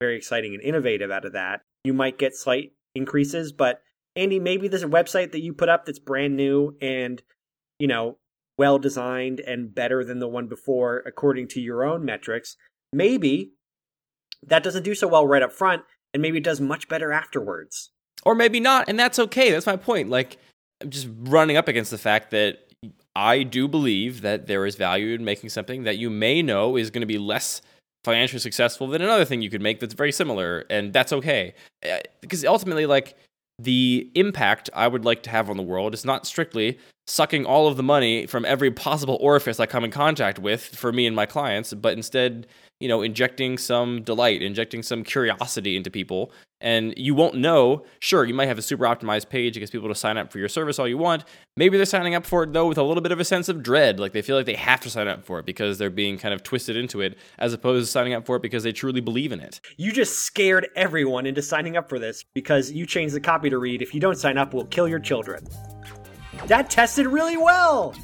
very 0.00 0.16
exciting 0.16 0.54
and 0.54 0.62
innovative 0.62 1.10
out 1.10 1.24
of 1.24 1.32
that. 1.32 1.62
You 1.82 1.92
might 1.94 2.18
get 2.18 2.36
slight 2.36 2.72
increases, 2.94 3.50
but 3.50 3.80
Andy, 4.18 4.40
maybe 4.40 4.66
there's 4.66 4.82
a 4.82 4.88
website 4.88 5.30
that 5.32 5.42
you 5.42 5.54
put 5.54 5.68
up 5.68 5.86
that's 5.86 6.00
brand 6.00 6.36
new 6.36 6.76
and, 6.82 7.22
you 7.78 7.86
know, 7.86 8.18
well 8.58 8.78
designed 8.78 9.38
and 9.38 9.72
better 9.72 10.02
than 10.02 10.18
the 10.18 10.26
one 10.26 10.48
before 10.48 11.04
according 11.06 11.46
to 11.48 11.60
your 11.60 11.84
own 11.84 12.04
metrics. 12.04 12.56
Maybe 12.92 13.52
that 14.44 14.64
doesn't 14.64 14.82
do 14.82 14.96
so 14.96 15.06
well 15.06 15.26
right 15.26 15.42
up 15.42 15.52
front, 15.52 15.82
and 16.12 16.20
maybe 16.20 16.38
it 16.38 16.44
does 16.44 16.60
much 16.60 16.88
better 16.88 17.12
afterwards. 17.12 17.92
or 18.24 18.34
maybe 18.34 18.58
not, 18.58 18.88
and 18.88 18.98
that's 18.98 19.20
okay. 19.20 19.52
That's 19.52 19.66
my 19.66 19.76
point. 19.76 20.10
Like, 20.10 20.38
I'm 20.80 20.90
just 20.90 21.08
running 21.20 21.56
up 21.56 21.68
against 21.68 21.92
the 21.92 21.98
fact 21.98 22.32
that 22.32 22.68
I 23.14 23.44
do 23.44 23.68
believe 23.68 24.22
that 24.22 24.48
there 24.48 24.66
is 24.66 24.74
value 24.74 25.14
in 25.14 25.24
making 25.24 25.50
something 25.50 25.84
that 25.84 25.98
you 25.98 26.10
may 26.10 26.42
know 26.42 26.76
is 26.76 26.90
going 26.90 27.02
to 27.02 27.06
be 27.06 27.18
less 27.18 27.62
financially 28.04 28.40
successful 28.40 28.88
than 28.88 29.02
another 29.02 29.24
thing 29.24 29.40
you 29.40 29.50
could 29.50 29.62
make 29.62 29.78
that's 29.78 29.94
very 29.94 30.10
similar, 30.10 30.64
and 30.68 30.92
that's 30.92 31.12
okay. 31.12 31.54
Eh, 31.84 32.00
because 32.20 32.44
ultimately, 32.44 32.86
like, 32.86 33.16
the 33.58 34.10
impact 34.14 34.70
I 34.74 34.88
would 34.88 35.04
like 35.04 35.22
to 35.24 35.30
have 35.30 35.50
on 35.50 35.56
the 35.56 35.62
world. 35.62 35.94
Is 35.94 36.04
not 36.04 36.26
strictly 36.26 36.78
sucking 37.06 37.46
all 37.46 37.66
of 37.66 37.76
the 37.76 37.82
money 37.82 38.26
from 38.26 38.44
every 38.44 38.70
possible 38.70 39.18
orifice 39.20 39.58
I 39.58 39.66
come 39.66 39.84
in 39.84 39.90
contact 39.90 40.38
with 40.38 40.62
for 40.62 40.92
me 40.92 41.06
and 41.06 41.16
my 41.16 41.26
clients, 41.26 41.72
but 41.74 41.94
instead, 41.94 42.46
you 42.80 42.88
know, 42.88 43.02
injecting 43.02 43.58
some 43.58 44.02
delight, 44.02 44.42
injecting 44.42 44.82
some 44.82 45.02
curiosity 45.02 45.76
into 45.76 45.90
people. 45.90 46.30
And 46.60 46.92
you 46.96 47.14
won't 47.14 47.36
know. 47.36 47.84
Sure, 48.00 48.24
you 48.24 48.34
might 48.34 48.48
have 48.48 48.58
a 48.58 48.62
super 48.62 48.84
optimized 48.84 49.28
page 49.28 49.54
that 49.54 49.60
gets 49.60 49.70
people 49.70 49.88
to 49.88 49.94
sign 49.94 50.18
up 50.18 50.32
for 50.32 50.38
your 50.38 50.48
service 50.48 50.78
all 50.80 50.88
you 50.88 50.98
want. 50.98 51.24
Maybe 51.56 51.76
they're 51.76 51.86
signing 51.86 52.16
up 52.16 52.26
for 52.26 52.42
it 52.42 52.52
though 52.52 52.66
with 52.66 52.78
a 52.78 52.82
little 52.82 53.00
bit 53.00 53.12
of 53.12 53.20
a 53.20 53.24
sense 53.24 53.48
of 53.48 53.62
dread, 53.62 54.00
like 54.00 54.12
they 54.12 54.22
feel 54.22 54.36
like 54.36 54.46
they 54.46 54.54
have 54.54 54.80
to 54.80 54.90
sign 54.90 55.06
up 55.06 55.24
for 55.24 55.38
it 55.38 55.46
because 55.46 55.78
they're 55.78 55.88
being 55.88 56.18
kind 56.18 56.34
of 56.34 56.42
twisted 56.42 56.76
into 56.76 57.00
it, 57.00 57.16
as 57.38 57.52
opposed 57.52 57.86
to 57.86 57.90
signing 57.90 58.12
up 58.12 58.26
for 58.26 58.36
it 58.36 58.42
because 58.42 58.64
they 58.64 58.72
truly 58.72 59.00
believe 59.00 59.30
in 59.30 59.40
it. 59.40 59.60
You 59.76 59.92
just 59.92 60.20
scared 60.20 60.68
everyone 60.74 61.26
into 61.26 61.42
signing 61.42 61.76
up 61.76 61.88
for 61.88 62.00
this 62.00 62.24
because 62.34 62.72
you 62.72 62.86
changed 62.86 63.14
the 63.14 63.20
copy 63.20 63.50
to 63.50 63.58
read 63.58 63.80
if 63.80 63.94
you 63.94 64.00
don't 64.00 64.18
sign 64.18 64.36
up, 64.36 64.52
we'll 64.52 64.66
kill 64.66 64.88
your 64.88 65.00
children. 65.00 65.46
That 66.46 66.70
tested 66.70 67.06
really 67.06 67.36
well. 67.36 67.94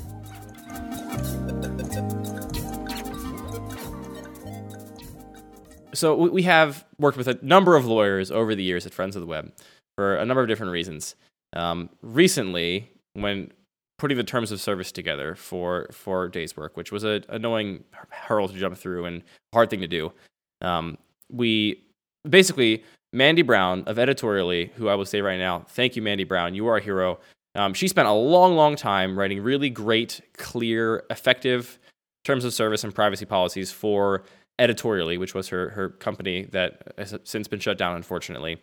So 5.95 6.15
we- 6.15 6.43
have 6.43 6.85
worked 6.99 7.17
with 7.17 7.29
a 7.29 7.39
number 7.43 7.77
of 7.77 7.87
lawyers 7.87 8.31
over 8.31 8.55
the 8.55 8.63
years 8.63 8.87
at 8.87 8.93
Friends 8.93 9.17
of 9.17 9.21
the 9.21 9.27
Web 9.27 9.53
for 9.97 10.17
a 10.17 10.25
number 10.25 10.43
of 10.43 10.49
different 10.49 10.73
reasons. 10.73 11.15
Um, 11.55 11.89
recently, 12.03 12.91
when 13.15 13.53
putting 13.99 14.17
the 14.17 14.25
terms 14.25 14.51
of 14.51 14.61
service 14.61 14.91
together 14.91 15.35
for 15.35 15.87
for 15.93 16.29
Dayswork, 16.29 16.77
which 16.77 16.91
was 16.91 17.05
a 17.05 17.23
annoying 17.29 17.85
hurdle 18.11 18.49
to 18.49 18.55
jump 18.55 18.77
through 18.77 19.05
and 19.05 19.23
hard 19.55 19.71
thing 19.71 19.81
to 19.81 19.87
do, 19.87 20.13
um, 20.61 20.99
we 21.31 21.81
basically 22.29 22.83
Mandy 23.13 23.43
Brown 23.43 23.85
of 23.87 23.99
Editorially, 23.99 24.73
who 24.75 24.89
I 24.89 24.97
will 24.97 25.05
say 25.05 25.21
right 25.21 25.39
now, 25.39 25.61
thank 25.69 25.95
you, 25.95 26.03
Mandy 26.03 26.25
Brown, 26.25 26.55
you 26.55 26.67
are 26.67 26.79
a 26.79 26.83
hero. 26.83 27.21
Um, 27.55 27.73
she 27.73 27.87
spent 27.87 28.09
a 28.09 28.13
long, 28.13 28.57
long 28.57 28.75
time 28.75 29.17
writing 29.17 29.41
really 29.41 29.71
great, 29.71 30.21
clear, 30.37 31.05
effective 31.09 31.79
terms 32.25 32.45
of 32.45 32.53
service 32.53 32.83
and 32.83 32.93
privacy 32.93 33.25
policies 33.25 33.71
for 33.71 34.25
Editorially, 34.59 35.19
which 35.19 35.35
was 35.35 35.49
her 35.49 35.71
her 35.71 35.91
company 35.91 36.45
that 36.53 36.95
has 36.97 37.17
since 37.25 37.49
been 37.49 37.61
shut 37.61 37.77
down, 37.77 37.97
unfortunately. 37.97 38.61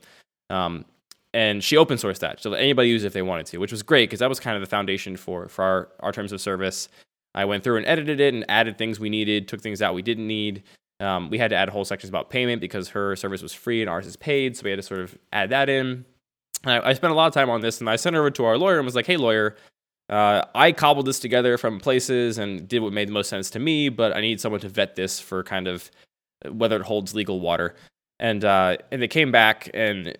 Um, 0.49 0.85
and 1.33 1.63
she 1.63 1.77
open 1.77 1.97
sourced 1.97 2.19
that 2.19 2.41
so 2.41 2.49
that 2.49 2.59
anybody 2.59 2.89
use 2.89 3.03
it 3.03 3.07
if 3.07 3.13
they 3.13 3.21
wanted 3.21 3.45
to, 3.47 3.57
which 3.57 3.71
was 3.71 3.83
great 3.83 4.09
because 4.09 4.19
that 4.19 4.29
was 4.29 4.39
kind 4.39 4.55
of 4.55 4.61
the 4.61 4.69
foundation 4.69 5.15
for 5.17 5.47
for 5.47 5.63
our, 5.63 5.89
our 5.99 6.11
terms 6.11 6.31
of 6.31 6.41
service. 6.41 6.89
I 7.33 7.45
went 7.45 7.63
through 7.63 7.77
and 7.77 7.85
edited 7.85 8.19
it 8.19 8.33
and 8.33 8.45
added 8.49 8.77
things 8.77 8.99
we 8.99 9.09
needed, 9.09 9.47
took 9.47 9.61
things 9.61 9.81
out 9.81 9.93
we 9.93 10.01
didn't 10.01 10.27
need. 10.27 10.63
Um, 10.99 11.29
we 11.29 11.37
had 11.37 11.49
to 11.49 11.55
add 11.55 11.69
whole 11.69 11.85
sections 11.85 12.09
about 12.09 12.29
payment 12.29 12.61
because 12.61 12.89
her 12.89 13.15
service 13.15 13.41
was 13.41 13.53
free 13.53 13.81
and 13.81 13.89
ours 13.89 14.05
is 14.05 14.15
paid, 14.15 14.55
so 14.55 14.63
we 14.65 14.69
had 14.69 14.77
to 14.77 14.83
sort 14.83 14.99
of 14.99 15.17
add 15.33 15.49
that 15.49 15.67
in. 15.69 16.05
I, 16.63 16.89
I 16.89 16.93
spent 16.93 17.11
a 17.11 17.15
lot 17.15 17.27
of 17.27 17.33
time 17.33 17.49
on 17.49 17.61
this, 17.61 17.79
and 17.79 17.89
I 17.89 17.95
sent 17.95 18.15
her 18.15 18.21
over 18.21 18.31
to 18.31 18.45
our 18.45 18.57
lawyer 18.57 18.77
and 18.77 18.85
was 18.85 18.95
like, 18.95 19.07
"Hey, 19.07 19.17
lawyer, 19.17 19.55
uh, 20.11 20.43
I 20.53 20.73
cobbled 20.73 21.07
this 21.07 21.19
together 21.19 21.57
from 21.57 21.79
places 21.79 22.37
and 22.37 22.67
did 22.67 22.79
what 22.79 22.91
made 22.91 23.07
the 23.07 23.13
most 23.13 23.29
sense 23.29 23.49
to 23.51 23.59
me, 23.59 23.87
but 23.87 24.15
I 24.15 24.19
need 24.19 24.41
someone 24.41 24.59
to 24.61 24.69
vet 24.69 24.95
this 24.95 25.21
for 25.21 25.41
kind 25.43 25.67
of 25.67 25.89
whether 26.49 26.75
it 26.75 26.81
holds 26.81 27.15
legal 27.15 27.39
water. 27.39 27.75
And 28.19 28.43
uh, 28.43 28.77
and 28.91 29.01
they 29.01 29.07
came 29.07 29.31
back 29.31 29.71
and 29.73 30.15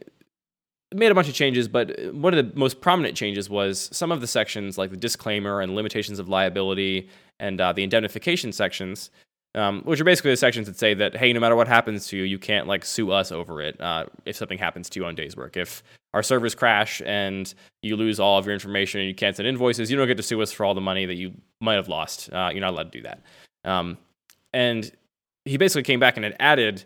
made 0.93 1.11
a 1.11 1.15
bunch 1.15 1.27
of 1.27 1.33
changes, 1.33 1.67
but 1.67 2.13
one 2.13 2.33
of 2.33 2.45
the 2.45 2.57
most 2.57 2.81
prominent 2.81 3.15
changes 3.15 3.49
was 3.49 3.89
some 3.93 4.11
of 4.11 4.21
the 4.21 4.27
sections, 4.27 4.77
like 4.77 4.91
the 4.91 4.97
disclaimer 4.97 5.61
and 5.61 5.75
limitations 5.75 6.19
of 6.19 6.27
liability 6.27 7.09
and 7.39 7.61
uh, 7.61 7.71
the 7.71 7.83
indemnification 7.83 8.51
sections, 8.51 9.09
um, 9.55 9.81
which 9.83 9.99
are 9.99 10.05
basically 10.05 10.31
the 10.31 10.37
sections 10.37 10.67
that 10.67 10.79
say 10.79 10.93
that 10.93 11.17
hey, 11.17 11.33
no 11.33 11.39
matter 11.39 11.55
what 11.55 11.67
happens 11.67 12.07
to 12.07 12.17
you, 12.17 12.23
you 12.23 12.39
can't 12.39 12.65
like 12.65 12.85
sue 12.85 13.11
us 13.11 13.31
over 13.31 13.61
it 13.61 13.79
uh, 13.81 14.05
if 14.25 14.37
something 14.37 14.57
happens 14.57 14.89
to 14.89 14.99
you 15.01 15.05
on 15.05 15.15
Dayswork. 15.15 15.57
If 15.57 15.83
our 16.13 16.23
servers 16.23 16.55
crash 16.55 17.01
and 17.05 17.53
you 17.81 17.95
lose 17.95 18.19
all 18.19 18.37
of 18.37 18.45
your 18.45 18.53
information 18.53 18.99
and 18.99 19.07
you 19.07 19.15
can't 19.15 19.35
send 19.35 19.47
invoices, 19.47 19.89
you 19.89 19.97
don't 19.97 20.07
get 20.07 20.17
to 20.17 20.23
sue 20.23 20.41
us 20.41 20.51
for 20.51 20.65
all 20.65 20.73
the 20.73 20.81
money 20.81 21.05
that 21.05 21.15
you 21.15 21.33
might 21.59 21.75
have 21.75 21.87
lost. 21.87 22.31
Uh, 22.31 22.49
you're 22.51 22.61
not 22.61 22.73
allowed 22.73 22.91
to 22.91 22.99
do 22.99 23.03
that. 23.03 23.21
Um, 23.63 23.97
and 24.53 24.91
he 25.45 25.57
basically 25.57 25.83
came 25.83 25.99
back 25.99 26.17
and 26.17 26.23
had 26.23 26.35
added 26.39 26.83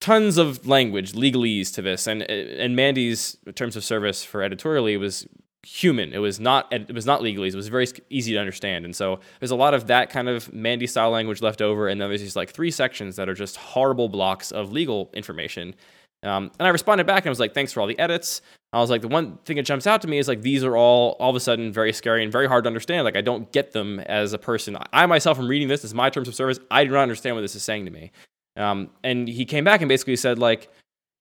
tons 0.00 0.36
of 0.36 0.66
language, 0.66 1.12
legalese 1.12 1.72
to 1.74 1.82
this, 1.82 2.06
and 2.06 2.22
and 2.22 2.76
Mandy's 2.76 3.36
terms 3.54 3.76
of 3.76 3.84
service 3.84 4.24
for 4.24 4.42
Editorially 4.42 4.96
was 4.96 5.26
human. 5.64 6.12
It 6.12 6.18
was 6.18 6.40
not 6.40 6.70
it 6.72 6.92
was 6.92 7.06
not 7.06 7.20
legalese. 7.20 7.52
It 7.52 7.56
was 7.56 7.68
very 7.68 7.86
easy 8.10 8.32
to 8.32 8.38
understand, 8.38 8.84
and 8.84 8.94
so 8.94 9.20
there's 9.40 9.50
a 9.50 9.56
lot 9.56 9.74
of 9.74 9.86
that 9.86 10.10
kind 10.10 10.28
of 10.28 10.52
Mandy 10.52 10.86
style 10.86 11.10
language 11.10 11.40
left 11.40 11.62
over, 11.62 11.88
and 11.88 12.00
then 12.00 12.08
there's 12.08 12.20
these 12.20 12.36
like 12.36 12.50
three 12.50 12.70
sections 12.70 13.16
that 13.16 13.28
are 13.28 13.34
just 13.34 13.56
horrible 13.56 14.08
blocks 14.08 14.50
of 14.50 14.72
legal 14.72 15.10
information. 15.14 15.74
Um, 16.22 16.50
and 16.58 16.66
I 16.66 16.70
responded 16.70 17.06
back 17.06 17.24
and 17.24 17.28
I 17.28 17.30
was 17.30 17.40
like, 17.40 17.54
thanks 17.54 17.72
for 17.72 17.80
all 17.80 17.86
the 17.86 17.98
edits. 17.98 18.42
I 18.72 18.78
was 18.78 18.90
like, 18.90 19.02
the 19.02 19.08
one 19.08 19.38
thing 19.44 19.56
that 19.56 19.64
jumps 19.64 19.86
out 19.86 20.00
to 20.02 20.08
me 20.08 20.18
is 20.18 20.28
like 20.28 20.42
these 20.42 20.64
are 20.64 20.76
all 20.76 21.16
all 21.20 21.30
of 21.30 21.36
a 21.36 21.40
sudden 21.40 21.72
very 21.72 21.92
scary 21.92 22.22
and 22.22 22.32
very 22.32 22.46
hard 22.46 22.64
to 22.64 22.68
understand. 22.68 23.04
Like 23.04 23.16
I 23.16 23.20
don't 23.20 23.50
get 23.52 23.72
them 23.72 24.00
as 24.00 24.32
a 24.32 24.38
person. 24.38 24.78
I 24.92 25.06
myself 25.06 25.38
am 25.38 25.48
reading 25.48 25.68
this. 25.68 25.82
This 25.82 25.90
is 25.90 25.94
my 25.94 26.08
terms 26.10 26.28
of 26.28 26.34
service. 26.34 26.58
I 26.70 26.84
do 26.84 26.92
not 26.92 27.02
understand 27.02 27.36
what 27.36 27.42
this 27.42 27.54
is 27.54 27.62
saying 27.62 27.84
to 27.84 27.90
me. 27.90 28.12
Um, 28.56 28.90
and 29.02 29.28
he 29.28 29.44
came 29.44 29.64
back 29.64 29.80
and 29.80 29.88
basically 29.88 30.16
said 30.16 30.38
like, 30.38 30.70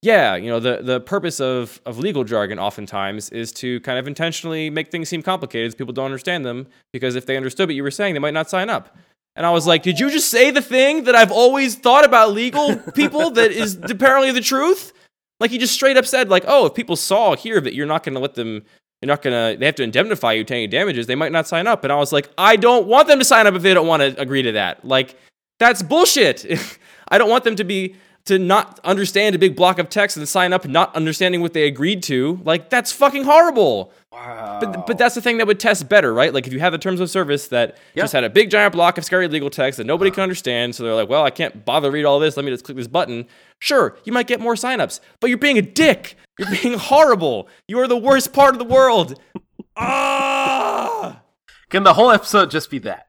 yeah, 0.01 0.35
you 0.35 0.49
know, 0.49 0.59
the 0.59 0.79
the 0.81 1.01
purpose 1.01 1.41
of 1.41 1.81
of 1.85 1.99
legal 1.99 2.23
jargon 2.23 2.57
oftentimes 2.57 3.29
is 3.29 3.51
to 3.53 3.81
kind 3.81 3.99
of 3.99 4.07
intentionally 4.07 4.69
make 4.69 4.89
things 4.89 5.09
seem 5.09 5.21
complicated 5.21 5.71
so 5.71 5.77
people 5.77 5.93
don't 5.93 6.05
understand 6.05 6.45
them 6.45 6.67
because 6.93 7.15
if 7.15 7.25
they 7.25 7.35
understood 7.35 7.67
what 7.67 7.75
you 7.75 7.83
were 7.83 7.91
saying, 7.91 8.13
they 8.13 8.19
might 8.19 8.33
not 8.33 8.49
sign 8.49 8.69
up. 8.69 8.95
And 9.35 9.45
I 9.45 9.51
was 9.51 9.65
like, 9.65 9.83
did 9.83 9.99
you 9.99 10.09
just 10.09 10.29
say 10.29 10.51
the 10.51 10.61
thing 10.61 11.05
that 11.05 11.15
I've 11.15 11.31
always 11.31 11.75
thought 11.75 12.05
about 12.05 12.33
legal 12.33 12.75
people 12.95 13.31
that 13.31 13.51
is 13.51 13.79
apparently 13.81 14.31
the 14.31 14.41
truth? 14.41 14.93
Like 15.39 15.51
he 15.51 15.57
just 15.57 15.73
straight 15.73 15.97
up 15.97 16.05
said, 16.05 16.29
like, 16.29 16.43
oh, 16.47 16.67
if 16.67 16.73
people 16.73 16.95
saw 16.95 17.35
here 17.35 17.59
that 17.61 17.73
you're 17.73 17.87
not 17.87 18.03
going 18.03 18.13
to 18.13 18.19
let 18.19 18.35
them, 18.35 18.63
you're 19.01 19.07
not 19.07 19.21
going 19.21 19.53
to, 19.53 19.59
they 19.59 19.65
have 19.65 19.75
to 19.75 19.83
indemnify 19.83 20.33
you 20.33 20.43
to 20.43 20.53
any 20.53 20.67
damages, 20.67 21.07
they 21.07 21.15
might 21.15 21.31
not 21.31 21.47
sign 21.47 21.65
up. 21.65 21.83
And 21.83 21.91
I 21.91 21.95
was 21.95 22.11
like, 22.11 22.29
I 22.37 22.55
don't 22.57 22.87
want 22.87 23.07
them 23.07 23.19
to 23.19 23.25
sign 23.25 23.47
up 23.47 23.55
if 23.55 23.61
they 23.61 23.73
don't 23.73 23.87
want 23.87 24.01
to 24.01 24.21
agree 24.21 24.43
to 24.43 24.51
that. 24.53 24.85
Like, 24.85 25.15
that's 25.59 25.81
bullshit. 25.81 26.45
I 27.07 27.17
don't 27.17 27.29
want 27.29 27.43
them 27.43 27.55
to 27.55 27.63
be 27.63 27.95
to 28.25 28.37
not 28.37 28.79
understand 28.83 29.35
a 29.35 29.39
big 29.39 29.55
block 29.55 29.79
of 29.79 29.89
text 29.89 30.15
and 30.17 30.27
sign 30.27 30.53
up 30.53 30.67
not 30.67 30.95
understanding 30.95 31.41
what 31.41 31.53
they 31.53 31.63
agreed 31.67 32.03
to. 32.03 32.39
Like 32.43 32.69
that's 32.69 32.91
fucking 32.91 33.23
horrible. 33.23 33.91
Wow. 34.11 34.59
But 34.61 34.85
but 34.87 34.97
that's 34.97 35.15
the 35.15 35.21
thing 35.21 35.37
that 35.39 35.47
would 35.47 35.59
test 35.59 35.87
better, 35.89 36.13
right? 36.13 36.33
Like 36.33 36.45
if 36.45 36.53
you 36.53 36.59
have 36.59 36.71
the 36.71 36.77
terms 36.77 36.99
of 36.99 37.09
service 37.09 37.47
that 37.47 37.77
Yeah. 37.95 38.03
just 38.03 38.13
had 38.13 38.23
a 38.23 38.29
big 38.29 38.49
giant 38.51 38.73
block 38.73 38.97
of 38.97 39.05
scary 39.05 39.27
legal 39.27 39.49
text 39.49 39.77
that 39.77 39.85
nobody 39.85 40.11
can 40.11 40.21
understand, 40.23 40.75
so 40.75 40.83
they're 40.83 40.93
like, 40.93 41.09
well, 41.09 41.23
I 41.23 41.29
can't 41.31 41.65
bother 41.65 41.87
to 41.87 41.91
read 41.91 42.05
all 42.05 42.19
this. 42.19 42.35
Let 42.37 42.45
me 42.45 42.51
just 42.51 42.63
click 42.65 42.77
this 42.77 42.87
button. 42.87 43.25
Sure, 43.59 43.97
you 44.03 44.13
might 44.13 44.27
get 44.27 44.39
more 44.39 44.55
signups, 44.55 44.99
but 45.19 45.29
you're 45.29 45.39
being 45.39 45.57
a 45.57 45.61
dick. 45.63 46.15
You're 46.37 46.49
being 46.61 46.77
horrible. 46.77 47.47
You 47.67 47.79
are 47.79 47.87
the 47.87 47.97
worst 47.97 48.33
part 48.33 48.53
of 48.53 48.59
the 48.59 48.65
world. 48.65 49.19
Ah! 49.77 51.21
Can 51.69 51.83
the 51.83 51.93
whole 51.93 52.11
episode 52.11 52.51
just 52.51 52.69
be 52.69 52.79
that? 52.79 53.07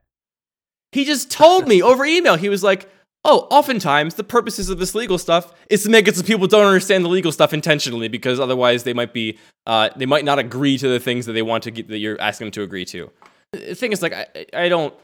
He 0.93 1.05
just 1.05 1.31
told 1.31 1.67
me 1.67 1.83
over 1.83 2.05
email. 2.05 2.37
He 2.37 2.49
was 2.49 2.63
like, 2.63 2.89
"Oh, 3.25 3.47
oftentimes 3.51 4.14
the 4.14 4.25
purposes 4.25 4.68
of 4.68 4.79
this 4.79 4.95
legal 4.95 5.18
stuff 5.18 5.53
is 5.70 5.83
to 5.85 5.91
make 5.91 6.09
it 6.09 6.16
so 6.16 6.23
people 6.23 6.47
don't 6.47 6.66
understand 6.66 7.05
the 7.05 7.09
legal 7.09 7.33
stuff 7.33 7.53
intentionally, 7.53 8.09
because 8.09 8.41
otherwise 8.41 8.83
they 8.85 8.95
might 8.95 9.12
be, 9.12 9.39
uh, 9.66 9.91
they 9.97 10.07
might 10.07 10.25
not 10.25 10.39
agree 10.39 10.77
to 10.79 10.89
the 10.89 10.99
things 11.01 11.27
that 11.27 11.33
they 11.33 11.43
want 11.43 11.62
to 11.64 11.70
get 11.70 11.89
that 11.89 11.99
you're 11.99 12.20
asking 12.20 12.47
them 12.47 12.53
to 12.53 12.62
agree 12.62 12.85
to." 12.87 13.11
The 13.53 13.75
thing 13.75 13.93
is, 13.93 14.03
like, 14.03 14.12
I, 14.14 14.27
I 14.55 14.68
don't. 14.68 14.95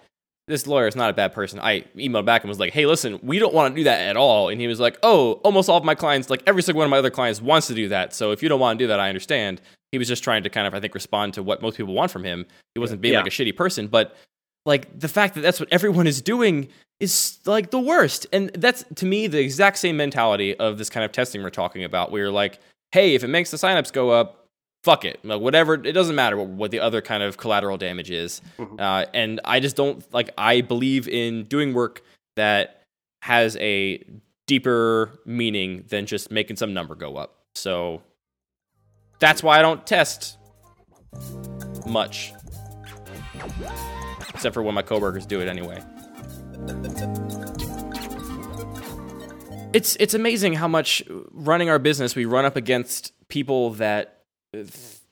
This 0.49 0.67
lawyer 0.67 0.87
is 0.87 0.97
not 0.97 1.11
a 1.11 1.13
bad 1.13 1.35
person. 1.35 1.61
I 1.61 1.83
emailed 1.95 2.25
back 2.25 2.43
and 2.43 2.49
was 2.49 2.59
like, 2.59 2.73
"Hey, 2.73 2.87
listen, 2.87 3.21
we 3.23 3.39
don't 3.39 3.53
want 3.53 3.75
to 3.75 3.81
do 3.81 3.85
that 3.85 4.01
at 4.09 4.17
all." 4.17 4.49
And 4.49 4.59
he 4.59 4.67
was 4.67 4.81
like, 4.81 4.99
"Oh, 5.03 5.33
almost 5.45 5.69
all 5.69 5.77
of 5.77 5.85
my 5.85 5.95
clients, 5.95 6.31
like 6.31 6.43
every 6.47 6.63
single 6.63 6.79
one 6.79 6.87
of 6.87 6.91
my 6.91 6.97
other 6.97 7.11
clients, 7.11 7.43
wants 7.43 7.67
to 7.67 7.75
do 7.75 7.89
that. 7.91 8.15
So 8.15 8.33
if 8.33 8.43
you 8.43 8.49
don't 8.49 8.59
want 8.59 8.79
to 8.79 8.83
do 8.83 8.89
that, 8.89 8.99
I 8.99 9.09
understand." 9.09 9.61
He 9.93 9.99
was 9.99 10.09
just 10.09 10.25
trying 10.25 10.43
to 10.43 10.51
kind 10.51 10.67
of, 10.67 10.75
I 10.75 10.81
think, 10.81 10.95
respond 10.95 11.35
to 11.35 11.43
what 11.43 11.63
most 11.63 11.77
people 11.77 11.95
want 11.95 12.11
from 12.11 12.25
him. 12.25 12.47
He 12.75 12.79
wasn't 12.79 13.01
being 13.01 13.13
Yeah. 13.13 13.21
like 13.21 13.29
a 13.29 13.31
shitty 13.31 13.57
person, 13.57 13.87
but 13.89 14.17
like 14.67 14.99
the 14.99 15.09
fact 15.09 15.35
that 15.35 15.41
that's 15.43 15.61
what 15.61 15.69
everyone 15.71 16.07
is 16.07 16.21
doing 16.21 16.69
is 17.01 17.39
like 17.47 17.71
the 17.71 17.81
worst. 17.81 18.27
And 18.33 18.51
that's 18.55 18.85
to 18.97 19.07
me 19.07 19.27
the 19.27 19.41
exact 19.41 19.79
same 19.79 19.97
mentality 19.97 20.57
of 20.57 20.79
this 20.79 20.91
kind 20.91 21.05
of 21.05 21.13
testing 21.13 21.43
we're 21.43 21.51
talking 21.51 21.85
about 21.85 22.11
where 22.11 22.23
you're 22.23 22.31
like 22.33 22.59
hey 22.93 23.15
if 23.15 23.23
it 23.23 23.29
makes 23.29 23.51
the 23.51 23.57
signups 23.57 23.93
go 23.93 24.11
up 24.11 24.47
fuck 24.85 25.05
it. 25.05 25.19
Like 25.25 25.41
whatever 25.41 25.75
it 25.75 25.93
doesn't 25.93 26.15
matter 26.17 26.37
what, 26.37 26.49
what 26.49 26.71
the 26.71 26.81
other 26.81 27.01
kind 27.03 27.23
of 27.23 27.37
collateral 27.37 27.77
damage 27.77 28.11
is. 28.11 28.41
Uh, 28.79 29.05
and 29.13 29.41
i 29.45 29.61
just 29.61 29.77
don't 29.77 30.03
like 30.15 30.31
i 30.39 30.61
believe 30.61 31.09
in 31.09 31.45
doing 31.45 31.75
work 31.75 32.03
that 32.37 32.83
has 33.23 33.57
a 33.57 34.03
deeper 34.47 35.21
meaning 35.27 35.85
than 35.89 36.07
just 36.07 36.31
making 36.31 36.57
some 36.57 36.73
number 36.73 36.95
go 36.95 37.17
up. 37.17 37.37
So 37.55 38.03
That's 39.19 39.43
why 39.43 39.59
I 39.59 39.63
don't 39.63 39.87
test 39.87 40.39
much. 41.87 42.33
Except 44.31 44.55
for 44.55 44.63
when 44.63 44.75
my 44.75 44.83
coworkers 44.83 45.27
do 45.27 45.41
it 45.41 45.49
anyway. 45.49 45.83
It's 49.73 49.97
it's 50.01 50.15
amazing 50.15 50.55
how 50.55 50.69
much 50.69 51.03
running 51.33 51.69
our 51.69 51.79
business 51.79 52.17
we 52.17 52.25
run 52.25 52.45
up 52.45 52.57
against 52.57 53.13
people 53.29 53.71
that 53.75 54.25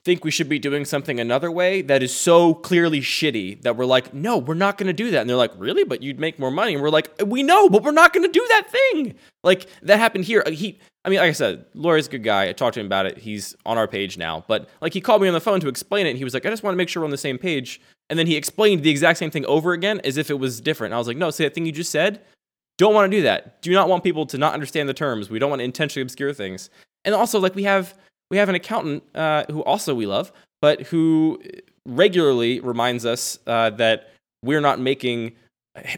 think 0.06 0.24
we 0.24 0.30
should 0.30 0.48
be 0.48 0.60
doing 0.60 0.84
something 0.84 1.18
another 1.18 1.50
way 1.50 1.82
that 1.82 2.00
is 2.00 2.16
so 2.16 2.54
clearly 2.54 3.00
shitty 3.00 3.60
that 3.62 3.76
we're 3.76 3.84
like, 3.84 4.14
no, 4.14 4.38
we're 4.38 4.54
not 4.54 4.78
going 4.78 4.86
to 4.86 4.92
do 4.92 5.10
that. 5.10 5.20
And 5.20 5.28
they're 5.28 5.36
like, 5.36 5.50
really? 5.58 5.82
But 5.82 6.00
you'd 6.00 6.20
make 6.20 6.38
more 6.38 6.52
money. 6.52 6.74
And 6.74 6.82
we're 6.82 6.90
like, 6.90 7.10
we 7.26 7.42
know, 7.42 7.68
but 7.68 7.82
we're 7.82 7.90
not 7.90 8.12
going 8.12 8.24
to 8.24 8.30
do 8.30 8.46
that 8.48 8.70
thing. 8.70 9.16
Like 9.42 9.66
that 9.82 9.98
happened 9.98 10.24
here. 10.24 10.44
He, 10.46 10.78
I 11.06 11.08
mean, 11.08 11.20
like 11.20 11.28
I 11.28 11.32
said, 11.32 11.64
Laurie's 11.74 12.08
a 12.08 12.10
good 12.10 12.24
guy. 12.24 12.48
I 12.48 12.52
talked 12.52 12.74
to 12.74 12.80
him 12.80 12.86
about 12.86 13.06
it. 13.06 13.16
He's 13.16 13.54
on 13.64 13.78
our 13.78 13.86
page 13.86 14.18
now. 14.18 14.44
But 14.48 14.68
like 14.80 14.92
he 14.92 15.00
called 15.00 15.22
me 15.22 15.28
on 15.28 15.34
the 15.34 15.40
phone 15.40 15.60
to 15.60 15.68
explain 15.68 16.04
it. 16.04 16.10
And 16.10 16.18
he 16.18 16.24
was 16.24 16.34
like, 16.34 16.44
I 16.44 16.50
just 16.50 16.64
want 16.64 16.74
to 16.74 16.76
make 16.76 16.88
sure 16.88 17.00
we're 17.00 17.06
on 17.06 17.12
the 17.12 17.16
same 17.16 17.38
page. 17.38 17.80
And 18.10 18.18
then 18.18 18.26
he 18.26 18.34
explained 18.34 18.82
the 18.82 18.90
exact 18.90 19.20
same 19.20 19.30
thing 19.30 19.46
over 19.46 19.72
again 19.72 20.00
as 20.02 20.16
if 20.16 20.30
it 20.30 20.40
was 20.40 20.60
different. 20.60 20.90
And 20.90 20.96
I 20.96 20.98
was 20.98 21.06
like, 21.06 21.16
no, 21.16 21.30
see 21.30 21.44
that 21.44 21.54
thing 21.54 21.64
you 21.64 21.70
just 21.70 21.92
said? 21.92 22.22
Don't 22.76 22.92
want 22.92 23.10
to 23.10 23.16
do 23.16 23.22
that. 23.22 23.62
Do 23.62 23.72
not 23.72 23.88
want 23.88 24.02
people 24.02 24.26
to 24.26 24.36
not 24.36 24.52
understand 24.52 24.88
the 24.88 24.94
terms. 24.94 25.30
We 25.30 25.38
don't 25.38 25.48
want 25.48 25.60
to 25.60 25.64
intentionally 25.64 26.02
obscure 26.02 26.34
things. 26.34 26.70
And 27.04 27.14
also, 27.14 27.38
like 27.38 27.54
we 27.54 27.62
have 27.62 27.94
we 28.30 28.36
have 28.36 28.48
an 28.48 28.56
accountant 28.56 29.04
uh, 29.14 29.44
who 29.48 29.62
also 29.62 29.94
we 29.94 30.06
love, 30.06 30.32
but 30.60 30.82
who 30.82 31.40
regularly 31.86 32.58
reminds 32.58 33.06
us 33.06 33.38
uh, 33.46 33.70
that 33.70 34.10
we're 34.42 34.60
not 34.60 34.80
making 34.80 35.32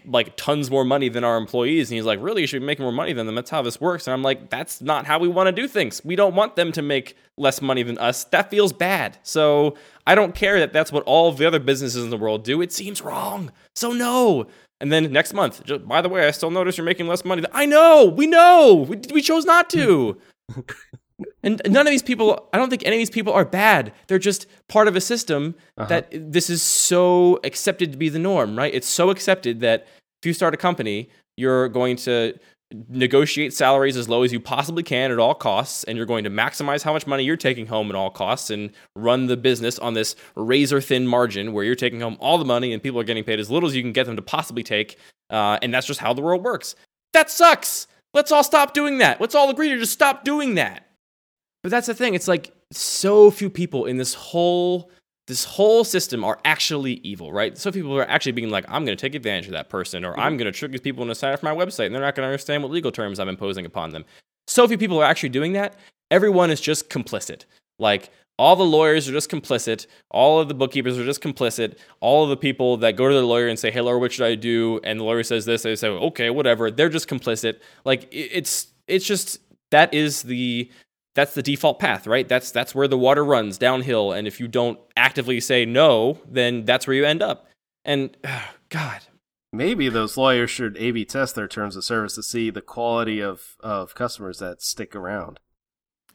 like 0.04 0.36
tons 0.36 0.70
more 0.70 0.84
money 0.84 1.08
than 1.08 1.24
our 1.24 1.36
employees. 1.36 1.90
And 1.90 1.96
he's 1.96 2.04
like, 2.04 2.20
really, 2.20 2.42
you 2.42 2.46
should 2.46 2.60
be 2.60 2.66
making 2.66 2.84
more 2.84 2.92
money 2.92 3.12
than 3.12 3.26
them. 3.26 3.34
That's 3.34 3.50
how 3.50 3.62
this 3.62 3.80
works. 3.80 4.06
And 4.06 4.14
I'm 4.14 4.22
like, 4.22 4.50
that's 4.50 4.80
not 4.80 5.06
how 5.06 5.18
we 5.18 5.28
want 5.28 5.46
to 5.48 5.52
do 5.52 5.68
things. 5.68 6.04
We 6.04 6.16
don't 6.16 6.34
want 6.34 6.56
them 6.56 6.72
to 6.72 6.82
make 6.82 7.16
less 7.36 7.62
money 7.62 7.82
than 7.82 7.98
us. 7.98 8.24
That 8.24 8.50
feels 8.50 8.72
bad. 8.72 9.18
So 9.22 9.76
I 10.06 10.14
don't 10.14 10.34
care 10.34 10.58
that 10.60 10.72
that's 10.72 10.92
what 10.92 11.04
all 11.04 11.30
the 11.32 11.46
other 11.46 11.60
businesses 11.60 12.02
in 12.02 12.10
the 12.10 12.16
world 12.16 12.44
do. 12.44 12.60
It 12.60 12.72
seems 12.72 13.02
wrong. 13.02 13.52
So 13.74 13.92
no. 13.92 14.46
And 14.80 14.92
then 14.92 15.12
next 15.12 15.32
month, 15.32 15.64
just, 15.64 15.86
by 15.86 16.00
the 16.00 16.08
way, 16.08 16.26
I 16.26 16.30
still 16.30 16.50
notice 16.50 16.76
you're 16.76 16.84
making 16.84 17.08
less 17.08 17.24
money. 17.24 17.44
I 17.52 17.66
know, 17.66 18.04
we 18.04 18.26
know, 18.26 18.86
we, 18.88 19.00
we 19.12 19.22
chose 19.22 19.44
not 19.44 19.70
to. 19.70 20.18
and 21.42 21.60
none 21.66 21.86
of 21.86 21.90
these 21.90 22.02
people, 22.02 22.48
I 22.52 22.58
don't 22.58 22.70
think 22.70 22.82
any 22.84 22.96
of 22.96 23.00
these 23.00 23.10
people 23.10 23.32
are 23.32 23.44
bad. 23.44 23.92
They're 24.08 24.18
just 24.18 24.46
part 24.68 24.88
of 24.88 24.96
a 24.96 25.00
system 25.00 25.54
uh-huh. 25.76 25.88
that 25.88 26.08
this 26.10 26.50
is 26.50 26.62
so 26.62 27.38
accepted 27.44 27.92
to 27.92 27.98
be 27.98 28.08
the 28.08 28.18
norm, 28.18 28.58
right? 28.58 28.74
It's 28.74 28.88
so 28.88 29.10
accepted 29.10 29.60
that 29.60 29.86
if 30.20 30.26
you 30.26 30.32
start 30.32 30.54
a 30.54 30.56
company, 30.56 31.10
you're 31.36 31.68
going 31.68 31.96
to 31.96 32.34
negotiate 32.90 33.54
salaries 33.54 33.96
as 33.96 34.08
low 34.08 34.22
as 34.24 34.32
you 34.32 34.38
possibly 34.38 34.82
can 34.82 35.10
at 35.10 35.18
all 35.18 35.34
costs 35.34 35.84
and 35.84 35.96
you're 35.96 36.04
going 36.04 36.24
to 36.24 36.30
maximize 36.30 36.82
how 36.82 36.92
much 36.92 37.06
money 37.06 37.24
you're 37.24 37.36
taking 37.36 37.66
home 37.66 37.88
at 37.88 37.94
all 37.94 38.10
costs 38.10 38.50
and 38.50 38.70
run 38.94 39.26
the 39.26 39.38
business 39.38 39.78
on 39.78 39.94
this 39.94 40.14
razor 40.36 40.80
thin 40.80 41.06
margin 41.06 41.54
where 41.54 41.64
you're 41.64 41.74
taking 41.74 42.00
home 42.00 42.18
all 42.20 42.36
the 42.36 42.44
money 42.44 42.74
and 42.74 42.82
people 42.82 43.00
are 43.00 43.04
getting 43.04 43.24
paid 43.24 43.40
as 43.40 43.50
little 43.50 43.68
as 43.68 43.74
you 43.74 43.80
can 43.80 43.92
get 43.92 44.04
them 44.04 44.16
to 44.16 44.22
possibly 44.22 44.62
take 44.62 44.98
uh, 45.30 45.58
and 45.62 45.72
that's 45.72 45.86
just 45.86 46.00
how 46.00 46.12
the 46.12 46.20
world 46.20 46.44
works 46.44 46.74
that 47.14 47.30
sucks 47.30 47.86
let's 48.12 48.30
all 48.30 48.44
stop 48.44 48.74
doing 48.74 48.98
that 48.98 49.18
let's 49.18 49.34
all 49.34 49.48
agree 49.48 49.70
to 49.70 49.78
just 49.78 49.92
stop 49.92 50.22
doing 50.22 50.54
that 50.56 50.87
but 51.62 51.70
that's 51.70 51.86
the 51.86 51.94
thing 51.94 52.14
it's 52.14 52.28
like 52.28 52.52
so 52.72 53.30
few 53.30 53.50
people 53.50 53.86
in 53.86 53.96
this 53.96 54.14
whole 54.14 54.90
this 55.28 55.44
whole 55.44 55.84
system 55.84 56.24
are 56.24 56.38
actually 56.46 56.94
evil, 57.04 57.32
right? 57.32 57.56
So 57.58 57.70
people 57.70 57.96
are 57.98 58.08
actually 58.08 58.32
being 58.32 58.48
like, 58.48 58.64
I'm 58.66 58.86
going 58.86 58.96
to 58.96 59.00
take 59.00 59.14
advantage 59.14 59.44
of 59.44 59.52
that 59.52 59.68
person, 59.68 60.02
or 60.02 60.18
I'm 60.18 60.32
mm-hmm. 60.32 60.38
going 60.38 60.52
to 60.52 60.58
trick 60.58 60.72
these 60.72 60.80
people 60.80 61.02
into 61.02 61.14
signing 61.14 61.34
up 61.34 61.40
for 61.40 61.46
my 61.46 61.54
website, 61.54 61.84
and 61.84 61.94
they're 61.94 62.00
not 62.00 62.14
going 62.14 62.24
to 62.24 62.28
understand 62.28 62.62
what 62.62 62.72
legal 62.72 62.90
terms 62.90 63.20
I'm 63.20 63.28
imposing 63.28 63.66
upon 63.66 63.90
them. 63.90 64.06
So 64.46 64.66
few 64.66 64.78
people 64.78 64.98
are 64.98 65.04
actually 65.04 65.28
doing 65.28 65.52
that. 65.52 65.76
Everyone 66.10 66.50
is 66.50 66.62
just 66.62 66.88
complicit. 66.88 67.44
Like 67.78 68.08
all 68.38 68.56
the 68.56 68.64
lawyers 68.64 69.06
are 69.06 69.12
just 69.12 69.30
complicit. 69.30 69.86
All 70.10 70.40
of 70.40 70.48
the 70.48 70.54
bookkeepers 70.54 70.98
are 70.98 71.04
just 71.04 71.22
complicit. 71.22 71.76
All 72.00 72.24
of 72.24 72.30
the 72.30 72.36
people 72.36 72.78
that 72.78 72.96
go 72.96 73.06
to 73.06 73.14
the 73.14 73.22
lawyer 73.22 73.48
and 73.48 73.58
say, 73.58 73.70
"Hey, 73.70 73.82
lawyer, 73.82 73.98
what 73.98 74.12
should 74.12 74.26
I 74.26 74.34
do?" 74.34 74.80
and 74.82 74.98
the 74.98 75.04
lawyer 75.04 75.22
says 75.22 75.44
this, 75.44 75.62
they 75.62 75.76
say, 75.76 75.88
"Okay, 75.88 76.30
whatever." 76.30 76.70
They're 76.70 76.88
just 76.88 77.08
complicit. 77.08 77.58
Like 77.84 78.08
it's 78.10 78.68
it's 78.86 79.04
just 79.04 79.40
that 79.70 79.92
is 79.92 80.22
the 80.22 80.70
that's 81.14 81.34
the 81.34 81.42
default 81.42 81.78
path, 81.78 82.06
right? 82.06 82.28
That's 82.28 82.50
that's 82.50 82.74
where 82.74 82.88
the 82.88 82.98
water 82.98 83.24
runs 83.24 83.58
downhill, 83.58 84.12
and 84.12 84.26
if 84.26 84.40
you 84.40 84.48
don't 84.48 84.78
actively 84.96 85.40
say 85.40 85.64
no, 85.64 86.20
then 86.28 86.64
that's 86.64 86.86
where 86.86 86.96
you 86.96 87.04
end 87.04 87.22
up. 87.22 87.46
And 87.84 88.16
oh, 88.24 88.50
God, 88.68 89.00
maybe 89.52 89.88
those 89.88 90.16
lawyers 90.16 90.50
should 90.50 90.76
A/B 90.76 91.04
test 91.04 91.34
their 91.34 91.48
terms 91.48 91.76
of 91.76 91.84
service 91.84 92.14
to 92.16 92.22
see 92.22 92.50
the 92.50 92.60
quality 92.60 93.20
of 93.20 93.56
of 93.60 93.94
customers 93.94 94.38
that 94.38 94.62
stick 94.62 94.94
around. 94.94 95.40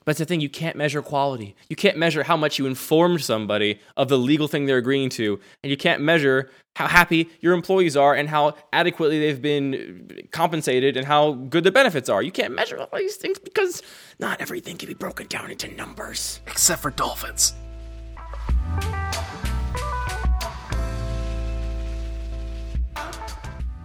But 0.06 0.12
it's 0.12 0.20
the 0.20 0.26
thing, 0.26 0.42
you 0.42 0.50
can't 0.50 0.76
measure 0.76 1.02
quality. 1.02 1.56
You 1.70 1.76
can't 1.76 1.98
measure 1.98 2.24
how 2.24 2.36
much 2.36 2.60
you 2.60 2.66
informed 2.66 3.22
somebody 3.22 3.80
of 3.96 4.10
the 4.10 4.18
legal 4.18 4.48
thing 4.48 4.66
they're 4.66 4.78
agreeing 4.78 5.10
to. 5.12 5.40
And 5.64 5.70
you 5.70 5.78
can't 5.78 6.02
measure 6.02 6.50
how 6.76 6.88
happy 6.88 7.30
your 7.40 7.54
employees 7.54 7.96
are 7.96 8.14
and 8.14 8.30
how 8.30 8.56
adequately 8.74 9.20
they've 9.20 9.42
been 9.42 10.28
compensated 10.32 10.98
and 10.98 11.06
how 11.06 11.34
good 11.34 11.64
the 11.64 11.72
benefits 11.72 12.10
are. 12.10 12.22
You 12.22 12.32
can't 12.32 12.54
measure 12.54 12.78
all 12.78 12.90
these 12.98 13.16
things 13.16 13.40
because 13.40 13.82
not 14.20 14.42
everything 14.42 14.78
can 14.78 14.88
be 14.88 14.94
broken 14.94 15.28
down 15.28 15.52
into 15.52 15.74
numbers. 15.76 16.42
Except 16.48 16.82
for 16.82 16.92
dolphins. 16.92 17.54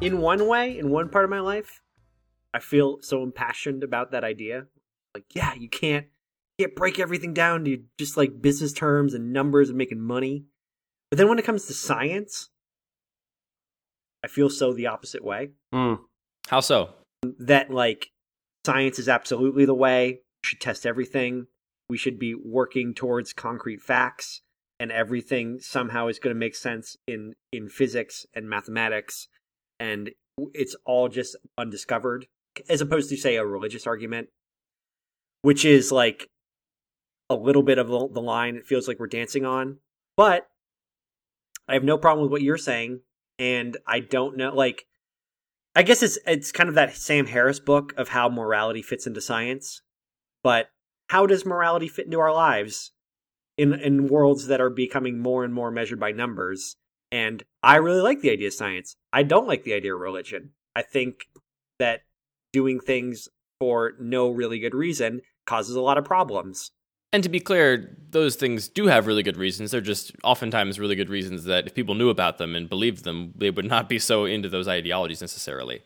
In 0.00 0.20
one 0.20 0.46
way, 0.46 0.78
in 0.78 0.90
one 0.90 1.08
part 1.08 1.24
of 1.24 1.30
my 1.30 1.40
life, 1.40 1.82
I 2.54 2.60
feel 2.60 2.98
so 3.02 3.22
impassioned 3.22 3.82
about 3.82 4.12
that 4.12 4.24
idea 4.24 4.66
like, 5.14 5.24
yeah, 5.34 5.54
you 5.54 5.68
can't 5.68 6.06
can't 6.58 6.74
break 6.74 6.98
everything 6.98 7.34
down 7.34 7.64
to 7.64 7.82
just 7.98 8.16
like 8.16 8.42
business 8.42 8.72
terms 8.72 9.14
and 9.14 9.32
numbers 9.32 9.68
and 9.68 9.78
making 9.78 10.00
money. 10.00 10.44
But 11.10 11.18
then 11.18 11.28
when 11.28 11.38
it 11.38 11.44
comes 11.44 11.66
to 11.66 11.72
science, 11.72 12.50
I 14.24 14.28
feel 14.28 14.50
so 14.50 14.72
the 14.72 14.88
opposite 14.88 15.24
way. 15.24 15.50
Mm. 15.72 16.00
How 16.48 16.60
so? 16.60 16.90
That 17.38 17.70
like 17.70 18.10
science 18.66 18.98
is 18.98 19.08
absolutely 19.08 19.64
the 19.64 19.74
way. 19.74 20.20
We 20.42 20.46
should 20.46 20.60
test 20.60 20.84
everything. 20.84 21.46
We 21.88 21.98
should 21.98 22.18
be 22.18 22.34
working 22.34 22.92
towards 22.94 23.32
concrete 23.32 23.80
facts, 23.80 24.42
and 24.78 24.92
everything 24.92 25.60
somehow 25.60 26.08
is 26.08 26.18
going 26.18 26.34
to 26.34 26.38
make 26.38 26.54
sense 26.54 26.96
in 27.06 27.34
in 27.52 27.68
physics 27.68 28.26
and 28.34 28.48
mathematics, 28.48 29.28
and 29.80 30.10
it's 30.52 30.76
all 30.84 31.08
just 31.08 31.36
undiscovered. 31.56 32.26
As 32.68 32.80
opposed 32.80 33.08
to 33.10 33.16
say 33.16 33.36
a 33.36 33.46
religious 33.46 33.86
argument 33.86 34.28
which 35.42 35.64
is 35.64 35.92
like 35.92 36.28
a 37.30 37.34
little 37.34 37.62
bit 37.62 37.78
of 37.78 37.88
the 37.88 38.22
line 38.22 38.56
it 38.56 38.66
feels 38.66 38.88
like 38.88 38.98
we're 38.98 39.06
dancing 39.06 39.44
on. 39.44 39.78
But 40.16 40.48
I 41.68 41.74
have 41.74 41.84
no 41.84 41.98
problem 41.98 42.22
with 42.22 42.32
what 42.32 42.42
you're 42.42 42.56
saying, 42.56 43.00
and 43.38 43.76
I 43.86 44.00
don't 44.00 44.36
know 44.36 44.54
like 44.54 44.86
I 45.74 45.82
guess 45.82 46.02
it's 46.02 46.18
it's 46.26 46.50
kind 46.50 46.68
of 46.68 46.74
that 46.74 46.96
Sam 46.96 47.26
Harris 47.26 47.60
book 47.60 47.92
of 47.96 48.08
how 48.08 48.28
morality 48.28 48.82
fits 48.82 49.06
into 49.06 49.20
science, 49.20 49.82
but 50.42 50.70
how 51.08 51.26
does 51.26 51.46
morality 51.46 51.88
fit 51.88 52.06
into 52.06 52.18
our 52.18 52.32
lives 52.32 52.92
in 53.56 53.74
in 53.74 54.08
worlds 54.08 54.46
that 54.48 54.60
are 54.60 54.70
becoming 54.70 55.20
more 55.20 55.44
and 55.44 55.54
more 55.54 55.70
measured 55.70 56.00
by 56.00 56.12
numbers? 56.12 56.76
And 57.10 57.42
I 57.62 57.76
really 57.76 58.00
like 58.00 58.20
the 58.20 58.30
idea 58.30 58.48
of 58.48 58.54
science. 58.54 58.96
I 59.12 59.22
don't 59.22 59.46
like 59.46 59.64
the 59.64 59.72
idea 59.74 59.94
of 59.94 60.00
religion. 60.00 60.50
I 60.74 60.82
think 60.82 61.28
that 61.78 62.00
doing 62.52 62.80
things 62.80 63.28
for 63.58 63.94
no 63.98 64.30
really 64.30 64.58
good 64.58 64.74
reason 64.74 65.22
causes 65.46 65.76
a 65.76 65.80
lot 65.80 65.98
of 65.98 66.04
problems. 66.04 66.70
And 67.12 67.22
to 67.22 67.28
be 67.30 67.40
clear, 67.40 67.96
those 68.10 68.36
things 68.36 68.68
do 68.68 68.86
have 68.86 69.06
really 69.06 69.22
good 69.22 69.38
reasons. 69.38 69.70
They're 69.70 69.80
just 69.80 70.12
oftentimes 70.24 70.78
really 70.78 70.94
good 70.94 71.08
reasons 71.08 71.44
that 71.44 71.66
if 71.66 71.74
people 71.74 71.94
knew 71.94 72.10
about 72.10 72.36
them 72.36 72.54
and 72.54 72.68
believed 72.68 73.04
them, 73.04 73.32
they 73.34 73.50
would 73.50 73.64
not 73.64 73.88
be 73.88 73.98
so 73.98 74.26
into 74.26 74.48
those 74.48 74.68
ideologies 74.68 75.22
necessarily. 75.22 75.82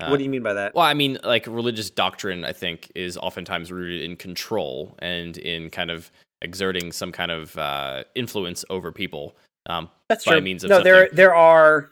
Uh, 0.00 0.08
what 0.08 0.16
do 0.16 0.24
you 0.24 0.30
mean 0.30 0.42
by 0.42 0.52
that? 0.52 0.74
Well, 0.74 0.84
I 0.84 0.94
mean, 0.94 1.18
like 1.22 1.46
religious 1.46 1.90
doctrine, 1.90 2.44
I 2.44 2.52
think, 2.52 2.90
is 2.96 3.16
oftentimes 3.16 3.70
rooted 3.70 4.02
in 4.02 4.16
control 4.16 4.96
and 4.98 5.36
in 5.36 5.70
kind 5.70 5.92
of 5.92 6.10
exerting 6.42 6.90
some 6.90 7.12
kind 7.12 7.30
of 7.30 7.56
uh, 7.56 8.02
influence 8.16 8.64
over 8.68 8.90
people. 8.90 9.36
Um, 9.66 9.88
That's 10.08 10.24
true. 10.24 10.40
Means 10.40 10.64
of 10.64 10.70
no, 10.70 10.76
something. 10.76 10.92
there 10.92 11.08
there 11.12 11.34
are 11.34 11.90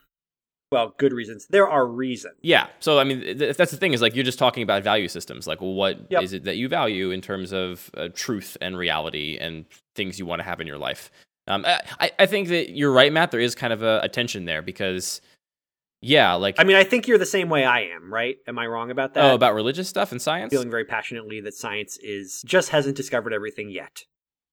well, 0.73 0.95
good 0.97 1.13
reasons. 1.13 1.47
There 1.47 1.69
are 1.69 1.87
reasons. 1.87 2.35
Yeah. 2.43 2.67
So 2.81 2.99
I 2.99 3.05
mean, 3.05 3.21
th- 3.21 3.57
that's 3.57 3.71
the 3.71 3.77
thing 3.77 3.93
is 3.93 4.03
like 4.03 4.17
you're 4.17 4.25
just 4.25 4.39
talking 4.39 4.63
about 4.63 4.83
value 4.83 5.07
systems. 5.07 5.47
Like, 5.47 5.61
what 5.61 5.99
yep. 6.11 6.23
is 6.23 6.33
it 6.33 6.45
that 6.45 6.57
you 6.57 6.69
value 6.69 7.11
in 7.11 7.21
terms 7.21 7.53
of 7.53 7.91
uh, 7.97 8.09
truth 8.15 8.57
and 8.61 8.77
reality 8.77 9.39
and 9.41 9.67
things 9.95 10.19
you 10.19 10.27
want 10.27 10.41
to 10.41 10.45
have 10.45 10.61
in 10.61 10.67
your 10.67 10.79
life? 10.79 11.13
Um, 11.47 11.65
I 11.67 12.11
I 12.19 12.27
think 12.27 12.49
that 12.49 12.71
you're 12.71 12.93
right, 12.93 13.13
Matt. 13.13 13.31
There 13.31 13.41
is 13.41 13.55
kind 13.55 13.73
of 13.73 13.83
a, 13.83 14.01
a 14.03 14.09
tension 14.09 14.47
there 14.47 14.63
because. 14.63 15.21
Yeah, 16.05 16.35
like 16.35 16.57
I 16.59 16.65
mean, 16.65 16.75
I 16.75 16.83
think 16.83 17.07
you're 17.07 17.17
the 17.17 17.25
same 17.25 17.49
way 17.49 17.65
I 17.65 17.83
am, 17.83 18.13
right? 18.13 18.37
Am 18.49 18.59
I 18.59 18.67
wrong 18.67 18.91
about 18.91 19.15
that? 19.15 19.23
Oh, 19.23 19.37
about 19.37 19.55
religious 19.55 19.89
stuff 19.89 20.11
and 20.11 20.21
science? 20.21 20.51
Feeling 20.51 20.69
very 20.69 20.85
passionately 20.85 21.41
that 21.43 21.55
science 21.55 21.97
is 21.99 22.43
just 22.45 22.71
hasn't 22.71 22.97
discovered 22.97 23.33
everything 23.33 23.71
yet. 23.71 24.05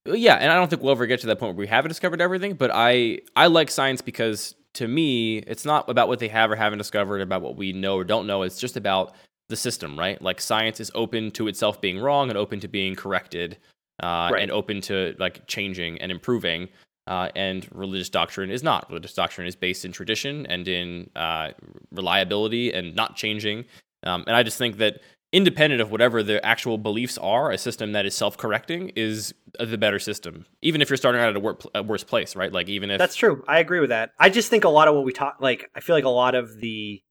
Yeah, 0.05 0.35
and 0.35 0.51
I 0.51 0.55
don't 0.55 0.69
think 0.69 0.83
we'll 0.83 0.91
ever 0.91 1.07
get 1.07 1.21
to 1.21 1.27
that 1.27 1.39
point 1.39 1.55
where 1.55 1.61
we 1.61 1.67
haven't 1.67 1.89
discovered 1.89 2.21
everything, 2.21 2.53
but 2.53 2.69
I 2.71 3.21
I 3.35 3.47
like 3.47 3.71
science 3.71 4.01
because 4.01 4.53
to 4.79 4.87
me, 4.87 5.39
it's 5.39 5.65
not 5.65 5.89
about 5.89 6.07
what 6.07 6.19
they 6.19 6.29
have 6.29 6.49
or 6.49 6.55
haven't 6.55 6.77
discovered, 6.77 7.19
about 7.19 7.41
what 7.41 7.57
we 7.57 7.73
know 7.73 7.95
or 7.97 8.05
don't 8.05 8.25
know. 8.25 8.43
It's 8.43 8.57
just 8.57 8.77
about 8.77 9.13
the 9.49 9.57
system, 9.57 9.99
right? 9.99 10.21
Like 10.21 10.39
science 10.39 10.79
is 10.79 10.89
open 10.95 11.31
to 11.31 11.49
itself 11.49 11.81
being 11.81 11.99
wrong 11.99 12.29
and 12.29 12.37
open 12.37 12.61
to 12.61 12.69
being 12.69 12.95
corrected 12.95 13.57
uh, 14.01 14.29
Right. 14.31 14.41
and 14.43 14.51
open 14.51 14.79
to 14.81 15.15
like 15.19 15.45
changing 15.47 15.99
and 16.01 16.13
improving. 16.13 16.69
Uh, 17.07 17.27
and 17.35 17.67
religious 17.73 18.07
doctrine 18.09 18.49
is 18.51 18.63
not. 18.63 18.87
Religious 18.89 19.13
doctrine 19.13 19.47
is 19.47 19.55
based 19.55 19.83
in 19.83 19.91
tradition 19.91 20.45
and 20.45 20.65
in 20.69 21.09
uh, 21.17 21.49
reliability 21.91 22.71
and 22.71 22.95
not 22.95 23.17
changing. 23.17 23.65
Um, 24.03 24.23
and 24.27 24.35
I 24.35 24.43
just 24.43 24.57
think 24.57 24.77
that 24.77 25.01
independent 25.31 25.81
of 25.81 25.91
whatever 25.91 26.23
the 26.23 26.43
actual 26.45 26.77
beliefs 26.77 27.17
are, 27.19 27.51
a 27.51 27.57
system 27.57 27.91
that 27.91 28.05
is 28.05 28.15
self-correcting 28.15 28.89
is 28.95 29.33
the 29.59 29.77
better 29.77 29.99
system. 29.99 30.45
Even 30.61 30.81
if 30.81 30.89
you're 30.89 30.97
starting 30.97 31.21
out 31.21 31.29
at 31.29 31.35
a, 31.35 31.39
wor- 31.39 31.59
a 31.75 31.83
worse 31.83 32.03
place, 32.03 32.35
right? 32.35 32.51
Like 32.51 32.67
even 32.67 32.89
if 32.89 32.97
That's 32.97 33.15
true. 33.15 33.43
I 33.47 33.59
agree 33.59 33.79
with 33.79 33.89
that. 33.89 34.11
I 34.19 34.29
just 34.29 34.49
think 34.49 34.63
a 34.63 34.69
lot 34.69 34.87
of 34.87 34.95
what 34.95 35.05
we 35.05 35.13
talk, 35.13 35.37
like, 35.39 35.69
I 35.75 35.81
feel 35.81 35.95
like 35.95 36.05
a 36.05 36.09
lot 36.09 36.33
of 36.33 36.59
the 36.59 37.01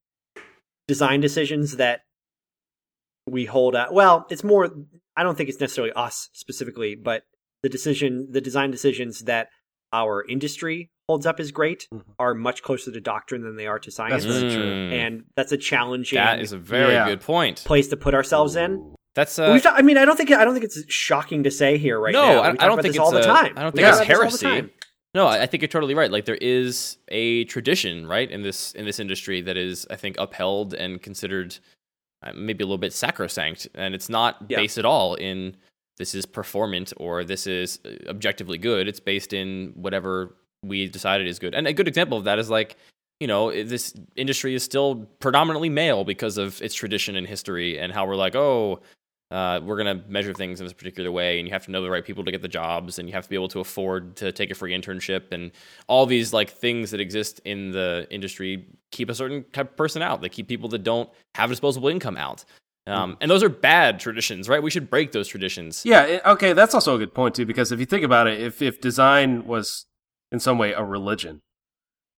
design 0.88 1.20
decisions 1.20 1.76
that 1.76 2.00
we 3.26 3.44
hold 3.44 3.76
out, 3.76 3.92
well, 3.92 4.26
it's 4.30 4.42
more, 4.42 4.68
I 5.16 5.22
don't 5.22 5.36
think 5.36 5.48
it's 5.48 5.60
necessarily 5.60 5.92
us 5.92 6.28
specifically, 6.32 6.96
but 6.96 7.22
the 7.62 7.68
decision, 7.68 8.28
the 8.30 8.40
design 8.40 8.70
decisions 8.70 9.24
that 9.24 9.48
our 9.92 10.24
industry 10.26 10.90
holds 11.08 11.26
up 11.26 11.40
as 11.40 11.50
great 11.50 11.88
Mhm. 11.92 12.02
are 12.18 12.34
much 12.34 12.62
closer 12.62 12.92
to 12.92 13.00
doctrine 13.00 13.42
than 13.42 13.56
they 13.56 13.66
are 13.66 13.78
to 13.78 13.90
science. 13.90 14.24
That's 14.24 14.36
very 14.36 14.52
true. 14.54 14.64
Mm, 14.64 14.92
And 14.92 15.24
that's 15.36 15.52
a 15.52 15.56
challenging 15.56 16.16
that 16.18 16.40
is 16.40 16.52
a 16.52 16.58
very 16.58 16.92
Yeah. 16.92 17.08
good 17.08 17.20
point. 17.22 17.64
place 17.64 17.88
to 17.88 17.96
put 17.96 18.14
ourselves 18.14 18.56
in. 18.56 18.94
That's 19.14 19.38
uh, 19.38 19.50
We've 19.52 19.62
ta- 19.62 19.74
I 19.74 19.82
mean, 19.82 19.96
I 19.96 20.04
don't 20.04 20.16
think 20.16 20.30
I 20.30 20.44
don't 20.44 20.52
think 20.54 20.64
it's 20.64 20.84
shocking 20.92 21.42
to 21.44 21.50
say 21.50 21.78
here 21.78 21.98
right 21.98 22.12
no, 22.12 22.22
now. 22.34 22.40
I, 22.42 22.48
I 22.50 22.68
don't 22.68 22.80
think 22.80 22.94
it's 22.94 22.98
all 22.98 23.10
the 23.10 23.22
time. 23.22 23.54
I 23.56 23.62
don't 23.62 23.74
think 23.74 23.84
talk 23.86 24.00
it's 24.02 24.08
about 24.10 24.30
this 24.30 24.42
all 24.44 24.50
the 24.50 24.54
heresy. 24.56 24.72
No, 25.14 25.26
I 25.26 25.42
I 25.42 25.46
think 25.46 25.62
you're 25.62 25.68
totally 25.68 25.94
right. 25.94 26.10
Like 26.10 26.26
there 26.26 26.38
is 26.40 26.98
a 27.08 27.44
tradition, 27.44 28.06
right, 28.06 28.30
in 28.30 28.42
this 28.42 28.72
in 28.72 28.84
this 28.84 29.00
industry 29.00 29.40
that 29.40 29.56
is, 29.56 29.86
I 29.90 29.96
think, 29.96 30.16
upheld 30.18 30.74
and 30.74 31.02
considered 31.02 31.56
uh, 32.22 32.32
maybe 32.34 32.62
a 32.62 32.66
little 32.66 32.78
bit 32.78 32.92
sacrosanct, 32.92 33.66
and 33.74 33.94
it's 33.94 34.08
not 34.08 34.36
Yeah. 34.48 34.58
based 34.58 34.76
at 34.76 34.84
all 34.84 35.14
in 35.14 35.56
this 35.96 36.14
is 36.14 36.26
performant 36.26 36.92
or 36.98 37.24
this 37.24 37.46
is 37.46 37.80
uh, 37.84 38.08
objectively 38.10 38.58
good. 38.58 38.86
It's 38.86 39.00
based 39.00 39.32
in 39.32 39.72
whatever 39.74 40.36
we 40.62 40.88
decided 40.88 41.26
is 41.26 41.38
good. 41.38 41.54
And 41.54 41.66
a 41.66 41.72
good 41.72 41.88
example 41.88 42.18
of 42.18 42.24
that 42.24 42.38
is 42.38 42.50
like, 42.50 42.76
you 43.20 43.26
know, 43.26 43.50
this 43.50 43.94
industry 44.16 44.54
is 44.54 44.62
still 44.62 45.06
predominantly 45.18 45.68
male 45.68 46.04
because 46.04 46.38
of 46.38 46.60
its 46.62 46.74
tradition 46.74 47.16
and 47.16 47.26
history, 47.26 47.78
and 47.78 47.92
how 47.92 48.06
we're 48.06 48.16
like, 48.16 48.36
oh, 48.36 48.80
uh, 49.30 49.60
we're 49.62 49.76
going 49.76 49.98
to 49.98 50.08
measure 50.08 50.32
things 50.32 50.60
in 50.60 50.64
this 50.64 50.72
particular 50.72 51.12
way 51.12 51.38
and 51.38 51.46
you 51.46 51.52
have 51.52 51.64
to 51.64 51.70
know 51.70 51.82
the 51.82 51.90
right 51.90 52.04
people 52.04 52.24
to 52.24 52.30
get 52.30 52.40
the 52.40 52.48
jobs 52.48 52.98
and 52.98 53.08
you 53.08 53.12
have 53.12 53.24
to 53.24 53.28
be 53.28 53.36
able 53.36 53.48
to 53.48 53.60
afford 53.60 54.16
to 54.16 54.32
take 54.32 54.50
a 54.50 54.54
free 54.54 54.72
internship. 54.72 55.32
And 55.32 55.50
all 55.86 56.06
these 56.06 56.32
like 56.32 56.50
things 56.50 56.92
that 56.92 57.00
exist 57.00 57.40
in 57.44 57.70
the 57.72 58.06
industry 58.10 58.66
keep 58.90 59.10
a 59.10 59.14
certain 59.14 59.44
type 59.52 59.70
of 59.70 59.76
person 59.76 60.00
out. 60.00 60.22
They 60.22 60.30
keep 60.30 60.48
people 60.48 60.70
that 60.70 60.82
don't 60.82 61.10
have 61.34 61.50
disposable 61.50 61.88
income 61.88 62.16
out. 62.16 62.44
Um, 62.86 63.18
and 63.20 63.30
those 63.30 63.42
are 63.42 63.50
bad 63.50 64.00
traditions 64.00 64.48
right? 64.48 64.62
We 64.62 64.70
should 64.70 64.88
break 64.88 65.12
those 65.12 65.28
traditions. 65.28 65.82
Yeah, 65.84 66.20
okay, 66.24 66.54
that's 66.54 66.72
also 66.72 66.94
a 66.94 66.98
good 66.98 67.12
point 67.12 67.34
too, 67.34 67.44
because 67.44 67.70
if 67.70 67.80
you 67.80 67.86
think 67.86 68.02
about 68.02 68.28
it, 68.28 68.40
if 68.40 68.62
if 68.62 68.80
design 68.80 69.46
was 69.46 69.84
in 70.30 70.40
some 70.40 70.58
way 70.58 70.72
a 70.72 70.82
religion, 70.82 71.42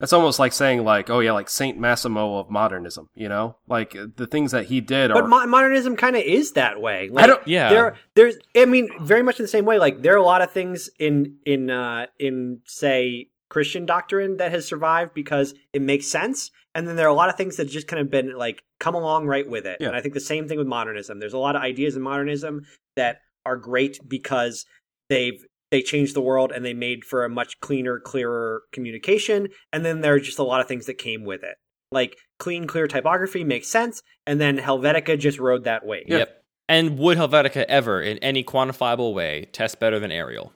that's 0.00 0.14
almost 0.14 0.38
like 0.38 0.54
saying 0.54 0.82
like, 0.82 1.10
oh 1.10 1.20
yeah, 1.20 1.32
like 1.32 1.50
Saint 1.50 1.78
Massimo 1.78 2.38
of 2.38 2.48
modernism, 2.48 3.10
you 3.14 3.28
know, 3.28 3.56
like 3.68 3.94
uh, 3.94 4.06
the 4.16 4.26
things 4.26 4.50
that 4.52 4.66
he 4.66 4.80
did 4.80 5.10
are. 5.10 5.14
But 5.20 5.28
mo- 5.28 5.46
modernism 5.46 5.94
kind 5.94 6.16
of 6.16 6.22
is 6.22 6.52
that 6.52 6.80
way. 6.80 7.10
Like, 7.10 7.24
I 7.24 7.26
don't. 7.26 7.46
yeah 7.46 7.68
There, 7.68 7.96
there's. 8.14 8.36
I 8.56 8.64
mean, 8.64 8.88
very 9.00 9.22
much 9.22 9.38
in 9.38 9.44
the 9.44 9.48
same 9.48 9.66
way. 9.66 9.78
Like 9.78 10.00
there 10.00 10.14
are 10.14 10.18
a 10.18 10.24
lot 10.24 10.40
of 10.40 10.50
things 10.50 10.88
in 10.98 11.36
in 11.44 11.70
uh, 11.70 12.06
in 12.18 12.60
say 12.64 13.28
Christian 13.50 13.84
doctrine 13.84 14.38
that 14.38 14.52
has 14.52 14.66
survived 14.66 15.12
because 15.12 15.54
it 15.74 15.82
makes 15.82 16.06
sense, 16.06 16.50
and 16.74 16.88
then 16.88 16.96
there 16.96 17.06
are 17.06 17.10
a 17.10 17.14
lot 17.14 17.28
of 17.28 17.36
things 17.36 17.56
that 17.56 17.66
just 17.66 17.86
kind 17.86 18.00
of 18.00 18.10
been 18.10 18.34
like 18.38 18.62
come 18.78 18.94
along 18.94 19.26
right 19.26 19.48
with 19.48 19.66
it. 19.66 19.76
Yeah. 19.80 19.88
And 19.88 19.96
I 19.96 20.00
think 20.00 20.14
the 20.14 20.20
same 20.20 20.48
thing 20.48 20.56
with 20.56 20.66
modernism. 20.66 21.20
There's 21.20 21.34
a 21.34 21.38
lot 21.38 21.56
of 21.56 21.62
ideas 21.62 21.94
in 21.94 22.00
modernism 22.00 22.64
that 22.96 23.18
are 23.44 23.58
great 23.58 23.98
because 24.08 24.64
they've 25.10 25.44
they 25.70 25.82
changed 25.82 26.14
the 26.14 26.20
world 26.20 26.52
and 26.52 26.64
they 26.64 26.74
made 26.74 27.04
for 27.04 27.24
a 27.24 27.28
much 27.28 27.60
cleaner, 27.60 27.98
clearer 28.00 28.62
communication. 28.72 29.48
And 29.72 29.84
then 29.84 30.00
there 30.00 30.14
are 30.14 30.20
just 30.20 30.38
a 30.38 30.44
lot 30.44 30.60
of 30.60 30.68
things 30.68 30.86
that 30.86 30.98
came 30.98 31.24
with 31.24 31.42
it. 31.42 31.56
Like 31.92 32.16
clean, 32.38 32.66
clear 32.66 32.86
typography 32.86 33.42
makes 33.42 33.66
sense, 33.66 34.00
and 34.26 34.40
then 34.40 34.58
Helvetica 34.58 35.18
just 35.18 35.38
rode 35.40 35.64
that 35.64 35.84
wave. 35.84 36.04
Yep. 36.06 36.42
And 36.68 36.98
would 36.98 37.18
Helvetica 37.18 37.64
ever, 37.64 38.00
in 38.00 38.18
any 38.18 38.44
quantifiable 38.44 39.12
way, 39.12 39.48
test 39.50 39.80
better 39.80 39.98
than 39.98 40.12
Arial? 40.12 40.52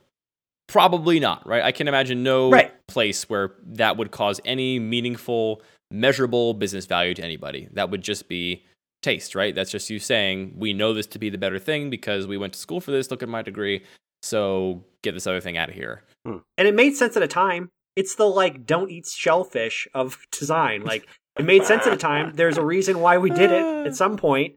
Probably 0.68 1.18
not, 1.18 1.44
right? 1.46 1.62
I 1.64 1.72
can 1.72 1.88
imagine 1.88 2.22
no 2.22 2.50
Right. 2.50 2.72
place 2.86 3.28
where 3.28 3.52
that 3.64 3.96
would 3.96 4.12
cause 4.12 4.40
any 4.44 4.78
meaningful, 4.78 5.60
measurable 5.90 6.54
business 6.54 6.86
value 6.86 7.14
to 7.14 7.24
anybody. 7.24 7.68
That 7.72 7.90
would 7.90 8.02
just 8.02 8.28
be 8.28 8.64
taste, 9.02 9.34
right? 9.34 9.54
That's 9.54 9.72
just 9.72 9.90
you 9.90 9.98
saying, 9.98 10.54
we 10.56 10.72
know 10.72 10.94
this 10.94 11.08
to 11.08 11.18
be 11.18 11.30
the 11.30 11.36
better 11.36 11.58
thing 11.58 11.90
because 11.90 12.28
we 12.28 12.38
went 12.38 12.52
to 12.52 12.58
school 12.60 12.80
for 12.80 12.92
this, 12.92 13.10
look 13.10 13.22
at 13.22 13.28
my 13.28 13.42
degree, 13.42 13.82
so 14.24 14.84
get 15.02 15.12
this 15.12 15.26
other 15.26 15.40
thing 15.40 15.56
out 15.56 15.68
of 15.68 15.74
here. 15.74 16.02
Hmm. 16.26 16.38
and 16.56 16.66
it 16.66 16.74
made 16.74 16.96
sense 16.96 17.16
at 17.16 17.22
a 17.22 17.28
time. 17.28 17.70
It's 17.96 18.14
the 18.14 18.24
like 18.24 18.64
don't 18.64 18.90
eat 18.90 19.06
shellfish 19.06 19.86
of 19.94 20.18
design. 20.32 20.82
Like 20.82 21.06
it 21.38 21.44
made 21.44 21.64
sense 21.64 21.86
at 21.86 21.92
a 21.92 21.98
time. 21.98 22.32
There's 22.34 22.56
a 22.56 22.64
reason 22.64 23.00
why 23.00 23.18
we 23.18 23.30
did 23.30 23.52
it 23.52 23.86
at 23.86 23.94
some 23.94 24.16
point, 24.16 24.54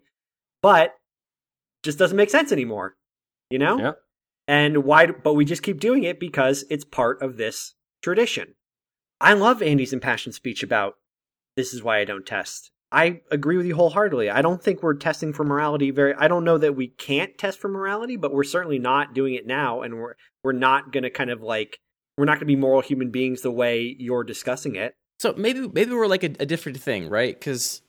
but 0.61 0.95
just 1.83 1.99
doesn't 1.99 2.17
make 2.17 2.29
sense 2.29 2.51
anymore. 2.51 2.95
You 3.49 3.59
know? 3.59 3.77
Yeah. 3.77 3.91
And 4.47 4.85
why 4.85 5.07
but 5.07 5.33
we 5.33 5.43
just 5.43 5.63
keep 5.63 5.79
doing 5.79 6.03
it 6.03 6.19
because 6.19 6.63
it's 6.69 6.85
part 6.85 7.21
of 7.21 7.35
this 7.37 7.75
tradition. 8.01 8.55
I 9.19 9.33
love 9.33 9.61
Andy's 9.61 9.93
impassioned 9.93 10.35
speech 10.35 10.63
about 10.63 10.95
this 11.57 11.73
is 11.73 11.83
why 11.83 11.99
I 11.99 12.05
don't 12.05 12.25
test. 12.25 12.71
I 12.91 13.21
agree 13.31 13.57
with 13.57 13.65
you 13.65 13.75
wholeheartedly. 13.75 14.29
I 14.29 14.41
don't 14.41 14.63
think 14.63 14.81
we're 14.81 14.93
testing 14.93 15.33
for 15.33 15.43
morality 15.43 15.91
very 15.91 16.13
I 16.17 16.27
don't 16.27 16.43
know 16.43 16.57
that 16.57 16.75
we 16.75 16.87
can't 16.87 17.37
test 17.37 17.59
for 17.59 17.67
morality, 17.67 18.15
but 18.15 18.33
we're 18.33 18.43
certainly 18.43 18.79
not 18.79 19.13
doing 19.13 19.33
it 19.33 19.45
now 19.45 19.81
and 19.81 19.95
we're 19.97 20.15
we're 20.43 20.53
not 20.53 20.91
going 20.93 21.03
to 21.03 21.09
kind 21.09 21.29
of 21.29 21.41
like 21.41 21.79
we're 22.17 22.25
not 22.25 22.33
going 22.33 22.41
to 22.41 22.45
be 22.45 22.55
moral 22.55 22.81
human 22.81 23.11
beings 23.11 23.41
the 23.41 23.51
way 23.51 23.95
you're 23.99 24.23
discussing 24.23 24.75
it. 24.75 24.93
So 25.19 25.33
maybe 25.37 25.67
maybe 25.67 25.91
we're 25.91 26.07
like 26.07 26.23
a, 26.23 26.33
a 26.39 26.45
different 26.45 26.79
thing, 26.79 27.09
right? 27.09 27.37
Because 27.37 27.81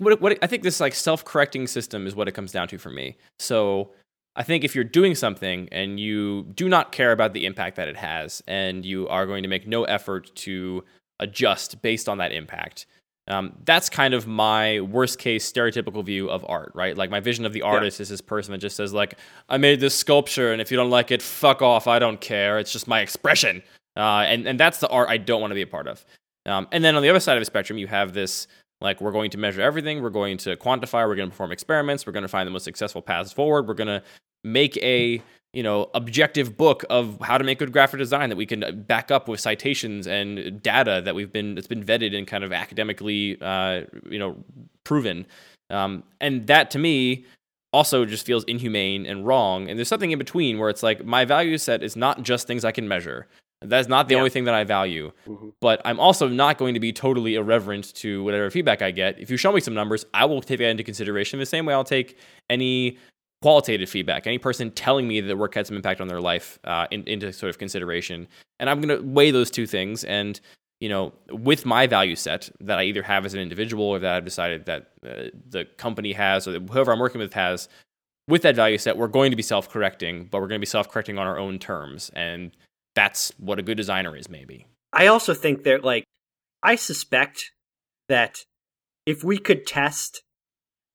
what, 0.00 0.20
what 0.20 0.38
I 0.42 0.46
think 0.46 0.62
this 0.62 0.80
like 0.80 0.94
self 0.94 1.24
correcting 1.24 1.66
system 1.66 2.06
is 2.06 2.14
what 2.14 2.28
it 2.28 2.32
comes 2.32 2.52
down 2.52 2.68
to 2.68 2.78
for 2.78 2.90
me. 2.90 3.16
So 3.38 3.90
I 4.34 4.42
think 4.42 4.64
if 4.64 4.74
you're 4.74 4.84
doing 4.84 5.14
something 5.14 5.68
and 5.72 5.98
you 6.00 6.44
do 6.54 6.68
not 6.68 6.92
care 6.92 7.12
about 7.12 7.32
the 7.32 7.44
impact 7.44 7.76
that 7.76 7.88
it 7.88 7.96
has, 7.96 8.42
and 8.46 8.84
you 8.84 9.08
are 9.08 9.26
going 9.26 9.42
to 9.42 9.48
make 9.48 9.66
no 9.66 9.84
effort 9.84 10.34
to 10.36 10.84
adjust 11.18 11.82
based 11.82 12.08
on 12.08 12.18
that 12.18 12.32
impact, 12.32 12.86
um, 13.28 13.52
that's 13.64 13.90
kind 13.90 14.14
of 14.14 14.26
my 14.26 14.80
worst 14.80 15.18
case 15.18 15.50
stereotypical 15.50 16.04
view 16.04 16.30
of 16.30 16.44
art, 16.48 16.72
right? 16.74 16.96
Like 16.96 17.10
my 17.10 17.20
vision 17.20 17.44
of 17.44 17.52
the 17.52 17.62
artist 17.62 18.00
is 18.00 18.08
this 18.08 18.22
person 18.22 18.52
that 18.52 18.58
just 18.58 18.76
says 18.76 18.92
like, 18.92 19.18
"I 19.48 19.58
made 19.58 19.80
this 19.80 19.94
sculpture, 19.94 20.52
and 20.52 20.60
if 20.60 20.70
you 20.70 20.76
don't 20.76 20.90
like 20.90 21.10
it, 21.10 21.20
fuck 21.20 21.60
off. 21.60 21.86
I 21.86 21.98
don't 21.98 22.20
care. 22.20 22.58
It's 22.58 22.72
just 22.72 22.88
my 22.88 23.00
expression." 23.00 23.62
Uh, 23.96 24.24
and 24.26 24.46
and 24.46 24.58
that's 24.58 24.80
the 24.80 24.88
art 24.88 25.08
I 25.10 25.18
don't 25.18 25.40
want 25.40 25.50
to 25.50 25.54
be 25.54 25.62
a 25.62 25.66
part 25.66 25.86
of. 25.86 26.04
Um, 26.46 26.66
and 26.72 26.82
then 26.82 26.96
on 26.96 27.02
the 27.02 27.10
other 27.10 27.20
side 27.20 27.36
of 27.36 27.40
the 27.42 27.46
spectrum, 27.46 27.78
you 27.78 27.86
have 27.86 28.14
this 28.14 28.46
like 28.80 29.00
we're 29.00 29.12
going 29.12 29.30
to 29.30 29.38
measure 29.38 29.60
everything, 29.60 30.02
we're 30.02 30.10
going 30.10 30.36
to 30.38 30.56
quantify, 30.56 31.06
we're 31.06 31.16
going 31.16 31.28
to 31.28 31.32
perform 31.32 31.52
experiments, 31.52 32.06
we're 32.06 32.12
going 32.12 32.22
to 32.22 32.28
find 32.28 32.46
the 32.46 32.50
most 32.50 32.64
successful 32.64 33.02
paths 33.02 33.32
forward, 33.32 33.66
we're 33.66 33.74
going 33.74 33.88
to 33.88 34.02
make 34.44 34.76
a 34.78 35.20
you 35.52 35.62
know 35.62 35.90
objective 35.94 36.56
book 36.56 36.84
of 36.90 37.18
how 37.22 37.38
to 37.38 37.44
make 37.44 37.58
good 37.58 37.72
graphic 37.72 37.98
design 37.98 38.28
that 38.28 38.36
we 38.36 38.46
can 38.46 38.82
back 38.86 39.10
up 39.10 39.28
with 39.28 39.40
citations 39.40 40.06
and 40.06 40.62
data 40.62 41.00
that 41.04 41.14
we've 41.14 41.32
been 41.32 41.54
that's 41.54 41.66
been 41.66 41.82
vetted 41.84 42.16
and 42.16 42.26
kind 42.26 42.44
of 42.44 42.52
academically 42.52 43.38
uh, 43.40 43.82
you 44.10 44.18
know 44.18 44.36
proven. 44.84 45.26
Um, 45.70 46.02
and 46.20 46.46
that 46.46 46.70
to 46.72 46.78
me 46.78 47.24
also 47.72 48.06
just 48.06 48.24
feels 48.24 48.44
inhumane 48.44 49.04
and 49.04 49.26
wrong. 49.26 49.68
And 49.68 49.78
there's 49.78 49.88
something 49.88 50.10
in 50.10 50.18
between 50.18 50.58
where 50.58 50.70
it's 50.70 50.82
like 50.82 51.04
my 51.04 51.24
value 51.26 51.58
set 51.58 51.82
is 51.82 51.96
not 51.96 52.22
just 52.22 52.46
things 52.46 52.64
I 52.64 52.72
can 52.72 52.88
measure. 52.88 53.26
That's 53.60 53.88
not 53.88 54.08
the 54.08 54.14
Yeah. 54.14 54.18
only 54.18 54.30
thing 54.30 54.44
that 54.44 54.54
I 54.54 54.64
value. 54.64 55.12
Mhm. 55.26 55.52
But 55.60 55.82
I'm 55.84 56.00
also 56.00 56.28
not 56.28 56.56
going 56.56 56.72
to 56.74 56.80
be 56.80 56.92
totally 56.92 57.34
irreverent 57.34 57.92
to 57.96 58.22
whatever 58.24 58.48
feedback 58.50 58.80
I 58.80 58.90
get. 58.92 59.18
If 59.18 59.30
you 59.30 59.36
show 59.36 59.52
me 59.52 59.60
some 59.60 59.74
numbers, 59.74 60.06
I 60.14 60.24
will 60.24 60.40
take 60.40 60.60
that 60.60 60.68
into 60.68 60.84
consideration 60.84 61.38
the 61.38 61.44
same 61.44 61.66
way 61.66 61.74
I'll 61.74 61.84
take 61.84 62.16
any 62.48 62.96
qualitative 63.42 63.88
feedback, 63.88 64.26
any 64.26 64.38
person 64.38 64.70
telling 64.70 65.06
me 65.06 65.20
that 65.20 65.36
work 65.36 65.54
had 65.54 65.66
some 65.66 65.76
impact 65.76 66.00
on 66.00 66.08
their 66.08 66.20
life 66.20 66.58
uh, 66.64 66.86
in, 66.90 67.04
into 67.04 67.32
sort 67.32 67.50
of 67.50 67.58
consideration. 67.58 68.26
And 68.58 68.68
I'm 68.68 68.80
going 68.80 68.96
to 68.96 69.06
weigh 69.06 69.30
those 69.30 69.50
two 69.50 69.66
things. 69.66 70.04
And, 70.04 70.40
you 70.80 70.88
know, 70.88 71.12
with 71.30 71.64
my 71.64 71.86
value 71.86 72.16
set 72.16 72.50
that 72.60 72.78
I 72.78 72.84
either 72.84 73.02
have 73.02 73.24
as 73.24 73.34
an 73.34 73.40
individual 73.40 73.84
or 73.84 73.98
that 74.00 74.14
I've 74.14 74.24
decided 74.24 74.66
that 74.66 74.90
uh, 75.06 75.30
the 75.48 75.66
company 75.76 76.12
has 76.12 76.48
or 76.48 76.58
whoever 76.58 76.92
I'm 76.92 76.98
working 76.98 77.20
with 77.20 77.34
has, 77.34 77.68
with 78.26 78.42
that 78.42 78.56
value 78.56 78.78
set, 78.78 78.96
we're 78.96 79.08
going 79.08 79.30
to 79.30 79.36
be 79.36 79.42
self 79.42 79.70
correcting, 79.70 80.28
but 80.30 80.40
we're 80.40 80.48
going 80.48 80.60
to 80.60 80.64
be 80.64 80.66
self 80.66 80.90
correcting 80.90 81.18
on 81.18 81.26
our 81.26 81.38
own 81.38 81.58
terms. 81.58 82.10
And 82.14 82.50
that's 82.94 83.32
what 83.38 83.58
a 83.58 83.62
good 83.62 83.76
designer 83.76 84.16
is, 84.16 84.28
maybe. 84.28 84.66
I 84.92 85.06
also 85.06 85.32
think 85.32 85.62
that 85.64 85.84
like 85.84 86.04
I 86.62 86.74
suspect 86.74 87.52
that 88.08 88.38
if 89.06 89.22
we 89.22 89.38
could 89.38 89.66
test 89.66 90.22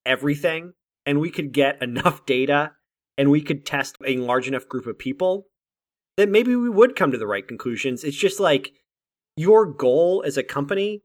everything 0.05 0.73
and 1.05 1.19
we 1.19 1.29
could 1.29 1.51
get 1.51 1.81
enough 1.81 2.25
data 2.25 2.71
and 3.17 3.29
we 3.29 3.41
could 3.41 3.65
test 3.65 3.97
a 4.05 4.17
large 4.17 4.47
enough 4.47 4.67
group 4.67 4.87
of 4.87 4.97
people, 4.97 5.47
then 6.17 6.31
maybe 6.31 6.55
we 6.55 6.69
would 6.69 6.95
come 6.95 7.11
to 7.11 7.17
the 7.17 7.27
right 7.27 7.47
conclusions. 7.47 8.03
It's 8.03 8.17
just 8.17 8.39
like 8.39 8.73
your 9.35 9.65
goal 9.65 10.23
as 10.25 10.37
a 10.37 10.43
company 10.43 11.01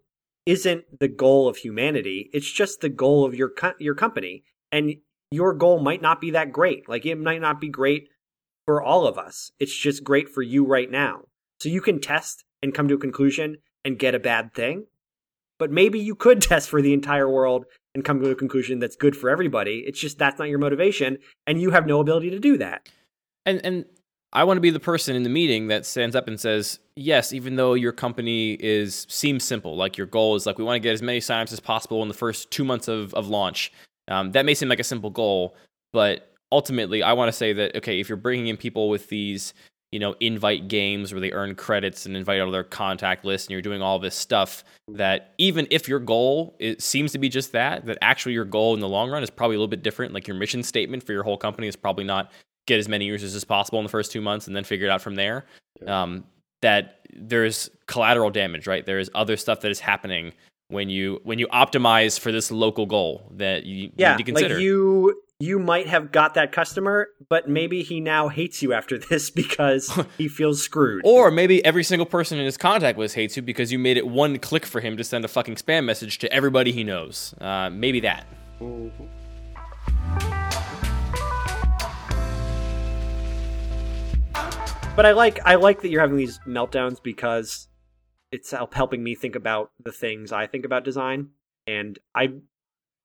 isn't 0.46 0.84
the 0.98 1.08
goal 1.08 1.48
of 1.48 1.58
humanity. 1.58 2.30
It's 2.32 2.50
just 2.50 2.80
the 2.80 2.88
goal 2.88 3.24
of 3.24 3.34
your 3.34 3.50
co- 3.50 3.74
your 3.78 3.94
company. 3.94 4.44
And 4.72 4.94
your 5.30 5.54
goal 5.54 5.80
might 5.80 6.02
not 6.02 6.20
be 6.20 6.30
that 6.30 6.52
great. 6.52 6.88
Like 6.88 7.04
it 7.04 7.16
might 7.16 7.40
not 7.40 7.60
be 7.60 7.68
great 7.68 8.08
for 8.66 8.82
all 8.82 9.06
of 9.06 9.18
us. 9.18 9.50
It's 9.58 9.76
just 9.76 10.04
great 10.04 10.28
for 10.28 10.42
you 10.42 10.64
right 10.64 10.90
now. 10.90 11.22
So 11.60 11.68
you 11.68 11.80
can 11.80 12.00
test 12.00 12.44
and 12.62 12.74
come 12.74 12.88
to 12.88 12.94
a 12.94 12.98
conclusion 12.98 13.58
and 13.84 13.98
get 13.98 14.14
a 14.14 14.18
bad 14.18 14.54
thing. 14.54 14.86
But 15.58 15.70
maybe 15.70 15.98
you 15.98 16.14
could 16.14 16.40
test 16.42 16.68
for 16.68 16.80
the 16.80 16.92
entire 16.92 17.28
world 17.28 17.66
and 17.98 18.04
come 18.04 18.20
to 18.20 18.30
a 18.30 18.34
conclusion 18.36 18.78
that's 18.78 18.94
good 18.94 19.16
for 19.16 19.28
everybody. 19.28 19.82
It's 19.84 19.98
just 19.98 20.18
that's 20.18 20.38
not 20.38 20.48
your 20.48 20.60
motivation, 20.60 21.18
and 21.48 21.60
you 21.60 21.72
have 21.72 21.84
no 21.84 21.98
ability 21.98 22.30
to 22.30 22.38
do 22.38 22.56
that. 22.58 22.88
And 23.44 23.60
and 23.64 23.84
I 24.32 24.44
want 24.44 24.56
to 24.56 24.60
be 24.60 24.70
the 24.70 24.78
person 24.78 25.16
in 25.16 25.24
the 25.24 25.28
meeting 25.28 25.66
that 25.68 25.84
stands 25.84 26.14
up 26.14 26.28
and 26.28 26.38
says, 26.38 26.78
"Yes, 26.94 27.32
even 27.32 27.56
though 27.56 27.74
your 27.74 27.90
company 27.90 28.56
is 28.60 29.04
seems 29.08 29.42
simple, 29.42 29.76
like 29.76 29.98
your 29.98 30.06
goal 30.06 30.36
is 30.36 30.46
like 30.46 30.58
we 30.58 30.64
want 30.64 30.76
to 30.76 30.80
get 30.80 30.92
as 30.92 31.02
many 31.02 31.18
signups 31.18 31.52
as 31.52 31.58
possible 31.58 32.02
in 32.02 32.08
the 32.08 32.14
first 32.14 32.52
two 32.52 32.64
months 32.64 32.86
of 32.86 33.12
of 33.14 33.28
launch. 33.28 33.72
Um, 34.06 34.30
that 34.32 34.46
may 34.46 34.54
seem 34.54 34.68
like 34.68 34.80
a 34.80 34.84
simple 34.84 35.10
goal, 35.10 35.56
but 35.92 36.32
ultimately, 36.52 37.02
I 37.02 37.14
want 37.14 37.28
to 37.28 37.36
say 37.36 37.52
that 37.52 37.74
okay, 37.76 37.98
if 37.98 38.08
you're 38.08 38.16
bringing 38.16 38.46
in 38.46 38.56
people 38.56 38.88
with 38.88 39.08
these 39.08 39.54
you 39.92 39.98
know, 39.98 40.14
invite 40.20 40.68
games 40.68 41.12
where 41.12 41.20
they 41.20 41.32
earn 41.32 41.54
credits 41.54 42.04
and 42.04 42.16
invite 42.16 42.40
out 42.40 42.50
their 42.50 42.64
contact 42.64 43.24
list, 43.24 43.46
and 43.46 43.52
you're 43.52 43.62
doing 43.62 43.80
all 43.80 43.98
this 43.98 44.14
stuff 44.14 44.64
that 44.88 45.34
even 45.38 45.66
if 45.70 45.88
your 45.88 45.98
goal 45.98 46.54
it 46.58 46.82
seems 46.82 47.12
to 47.12 47.18
be 47.18 47.28
just 47.28 47.52
that, 47.52 47.86
that 47.86 47.98
actually 48.02 48.32
your 48.32 48.44
goal 48.44 48.74
in 48.74 48.80
the 48.80 48.88
long 48.88 49.10
run 49.10 49.22
is 49.22 49.30
probably 49.30 49.56
a 49.56 49.58
little 49.58 49.68
bit 49.68 49.82
different. 49.82 50.12
Like 50.12 50.26
your 50.26 50.36
mission 50.36 50.62
statement 50.62 51.02
for 51.02 51.12
your 51.12 51.22
whole 51.22 51.38
company 51.38 51.68
is 51.68 51.76
probably 51.76 52.04
not 52.04 52.30
get 52.66 52.78
as 52.78 52.88
many 52.88 53.06
users 53.06 53.34
as 53.34 53.44
possible 53.44 53.78
in 53.78 53.84
the 53.84 53.90
first 53.90 54.12
two 54.12 54.20
months 54.20 54.46
and 54.46 54.54
then 54.54 54.64
figure 54.64 54.86
it 54.86 54.90
out 54.90 55.00
from 55.00 55.14
there. 55.14 55.46
Um, 55.86 56.24
that 56.60 57.00
there's 57.14 57.70
collateral 57.86 58.30
damage, 58.30 58.66
right? 58.66 58.84
There 58.84 58.98
is 58.98 59.10
other 59.14 59.36
stuff 59.36 59.60
that 59.60 59.70
is 59.70 59.80
happening 59.80 60.32
when 60.68 60.90
you 60.90 61.20
when 61.24 61.38
you 61.38 61.46
optimize 61.48 62.20
for 62.20 62.30
this 62.30 62.50
local 62.50 62.86
goal 62.86 63.32
that 63.36 63.64
you 63.64 63.90
yeah, 63.96 64.12
need 64.12 64.18
to 64.18 64.32
consider. 64.32 64.54
Like 64.54 64.62
you 64.62 65.22
you 65.40 65.58
might 65.58 65.86
have 65.86 66.12
got 66.12 66.34
that 66.34 66.52
customer, 66.52 67.08
but 67.28 67.48
maybe 67.48 67.82
he 67.82 68.00
now 68.00 68.28
hates 68.28 68.62
you 68.62 68.72
after 68.72 68.98
this 69.10 69.30
because 69.30 69.90
he 70.18 70.28
feels 70.28 70.62
screwed. 70.62 71.02
Or 71.04 71.30
maybe 71.30 71.64
every 71.64 71.84
single 71.84 72.06
person 72.06 72.38
in 72.38 72.44
his 72.44 72.56
contact 72.56 72.98
list 72.98 73.14
hates 73.14 73.36
you 73.36 73.42
because 73.42 73.72
you 73.72 73.78
made 73.78 73.96
it 73.96 74.06
one 74.06 74.38
click 74.38 74.66
for 74.66 74.80
him 74.80 74.96
to 74.96 75.04
send 75.04 75.24
a 75.24 75.28
fucking 75.28 75.56
spam 75.56 75.84
message 75.84 76.18
to 76.18 76.32
everybody 76.32 76.72
he 76.72 76.84
knows. 76.84 77.34
Uh, 77.40 77.70
maybe 77.70 78.00
that. 78.00 78.26
But 84.96 85.06
I 85.06 85.12
like 85.12 85.38
I 85.46 85.54
like 85.54 85.80
that 85.82 85.88
you're 85.88 86.00
having 86.00 86.16
these 86.16 86.40
meltdowns 86.40 87.00
because 87.00 87.68
it's 88.30 88.52
helping 88.72 89.02
me 89.02 89.14
think 89.14 89.34
about 89.34 89.70
the 89.82 89.92
things 89.92 90.32
I 90.32 90.46
think 90.46 90.64
about 90.64 90.84
design, 90.84 91.30
and 91.66 91.98
I 92.14 92.28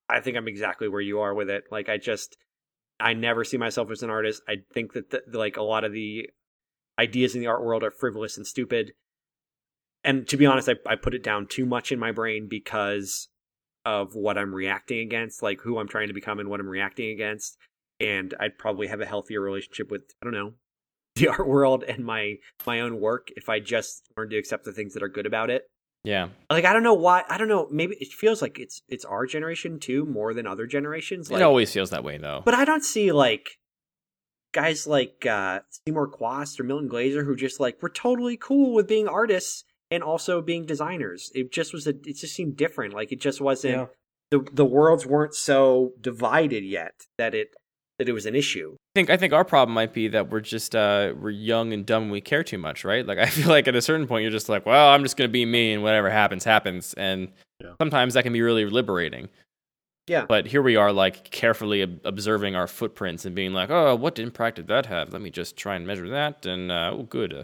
I 0.09 0.19
think 0.19 0.37
I'm 0.37 0.47
exactly 0.47 0.87
where 0.87 1.01
you 1.01 1.19
are 1.19 1.33
with 1.33 1.49
it. 1.49 1.65
Like 1.71 1.89
I 1.89 1.97
just 1.97 2.37
I 2.99 3.13
never 3.13 3.43
see 3.43 3.57
myself 3.57 3.89
as 3.91 4.03
an 4.03 4.09
artist. 4.09 4.43
I 4.47 4.57
think 4.73 4.93
that 4.93 5.09
the, 5.11 5.23
like 5.31 5.57
a 5.57 5.63
lot 5.63 5.83
of 5.83 5.93
the 5.93 6.29
ideas 6.99 7.35
in 7.35 7.41
the 7.41 7.47
art 7.47 7.63
world 7.63 7.83
are 7.83 7.91
frivolous 7.91 8.37
and 8.37 8.45
stupid. 8.45 8.93
And 10.03 10.27
to 10.27 10.37
be 10.37 10.45
honest, 10.45 10.69
I, 10.69 10.75
I 10.85 10.95
put 10.95 11.15
it 11.15 11.23
down 11.23 11.47
too 11.47 11.65
much 11.65 11.91
in 11.91 11.99
my 11.99 12.11
brain 12.11 12.47
because 12.49 13.29
of 13.85 14.15
what 14.15 14.37
I'm 14.37 14.53
reacting 14.53 14.99
against, 14.99 15.41
like 15.41 15.61
who 15.61 15.79
I'm 15.79 15.87
trying 15.87 16.09
to 16.09 16.13
become 16.13 16.39
and 16.39 16.49
what 16.49 16.59
I'm 16.59 16.69
reacting 16.69 17.09
against. 17.09 17.57
And 17.99 18.33
I'd 18.39 18.57
probably 18.57 18.87
have 18.87 19.01
a 19.01 19.05
healthier 19.05 19.39
relationship 19.39 19.89
with 19.89 20.01
I 20.21 20.25
don't 20.25 20.33
know 20.33 20.53
the 21.15 21.27
art 21.27 21.47
world 21.47 21.83
and 21.83 22.03
my 22.03 22.35
my 22.65 22.79
own 22.79 22.99
work 22.99 23.29
if 23.35 23.49
I 23.49 23.59
just 23.59 24.07
learned 24.17 24.31
to 24.31 24.37
accept 24.37 24.65
the 24.65 24.73
things 24.73 24.93
that 24.93 25.03
are 25.03 25.09
good 25.09 25.25
about 25.25 25.49
it 25.49 25.63
yeah. 26.03 26.29
Like 26.49 26.65
I 26.65 26.73
don't 26.73 26.83
know 26.83 26.93
why 26.93 27.23
I 27.29 27.37
don't 27.37 27.47
know, 27.47 27.67
maybe 27.71 27.95
it 27.99 28.11
feels 28.11 28.41
like 28.41 28.59
it's 28.59 28.81
it's 28.89 29.05
our 29.05 29.25
generation 29.25 29.79
too 29.79 30.05
more 30.05 30.33
than 30.33 30.45
other 30.45 30.67
generations. 30.67 31.31
Like, 31.31 31.39
it 31.39 31.43
always 31.43 31.71
feels 31.71 31.91
that 31.91 32.03
way 32.03 32.17
though. 32.17 32.41
But 32.43 32.53
I 32.55 32.65
don't 32.65 32.83
see 32.83 33.11
like 33.11 33.57
guys 34.53 34.85
like 34.85 35.25
uh 35.25 35.61
Seymour 35.87 36.11
Chwast 36.11 36.59
or 36.59 36.63
Milton 36.63 36.89
Glaser 36.89 37.23
who 37.23 37.35
just 37.35 37.59
like 37.59 37.81
were 37.81 37.89
totally 37.89 38.37
cool 38.37 38.73
with 38.73 38.87
being 38.87 39.07
artists 39.07 39.63
and 39.89 40.03
also 40.03 40.41
being 40.41 40.65
designers. 40.65 41.31
It 41.33 41.53
just 41.53 41.73
was 41.73 41.87
a 41.87 41.91
it 41.91 42.17
just 42.17 42.35
seemed 42.35 42.57
different. 42.57 42.93
Like 42.93 43.13
it 43.13 43.21
just 43.21 43.39
wasn't 43.39 43.77
yeah. 43.77 43.85
the 44.29 44.45
the 44.51 44.65
worlds 44.65 45.05
weren't 45.05 45.35
so 45.35 45.93
divided 46.01 46.65
yet 46.65 47.05
that 47.17 47.33
it 47.33 47.55
that 47.99 48.09
it 48.09 48.13
was 48.13 48.25
an 48.25 48.35
issue. 48.35 48.73
I 48.73 48.99
think 48.99 49.09
I 49.09 49.17
think 49.17 49.33
our 49.33 49.45
problem 49.45 49.73
might 49.73 49.93
be 49.93 50.07
that 50.09 50.29
we're 50.29 50.39
just 50.39 50.75
uh, 50.75 51.13
we're 51.19 51.29
young 51.29 51.73
and 51.73 51.85
dumb 51.85 52.03
and 52.03 52.11
we 52.11 52.21
care 52.21 52.43
too 52.43 52.57
much, 52.57 52.83
right? 52.83 53.05
Like 53.05 53.17
I 53.19 53.27
feel 53.27 53.49
like 53.49 53.67
at 53.67 53.75
a 53.75 53.81
certain 53.81 54.07
point 54.07 54.23
you're 54.23 54.31
just 54.31 54.49
like, 54.49 54.65
well, 54.65 54.89
I'm 54.89 55.03
just 55.03 55.17
gonna 55.17 55.29
be 55.29 55.45
me 55.45 55.73
and 55.73 55.83
whatever 55.83 56.09
happens 56.09 56.43
happens, 56.43 56.93
and 56.95 57.29
yeah. 57.61 57.71
sometimes 57.81 58.13
that 58.13 58.23
can 58.23 58.33
be 58.33 58.41
really 58.41 58.65
liberating. 58.65 59.29
Yeah. 60.07 60.25
But 60.27 60.47
here 60.47 60.61
we 60.61 60.75
are, 60.75 60.91
like 60.91 61.31
carefully 61.31 61.81
observing 61.81 62.55
our 62.55 62.67
footprints 62.67 63.23
and 63.25 63.33
being 63.33 63.53
like, 63.53 63.69
oh, 63.69 63.95
what 63.95 64.19
impact 64.19 64.57
did 64.57 64.67
that 64.67 64.85
have? 64.87 65.13
Let 65.13 65.21
me 65.21 65.29
just 65.29 65.55
try 65.55 65.75
and 65.75 65.87
measure 65.87 66.09
that, 66.09 66.45
and 66.45 66.71
uh, 66.71 66.91
oh, 66.93 67.03
good. 67.03 67.33
Uh, 67.33 67.43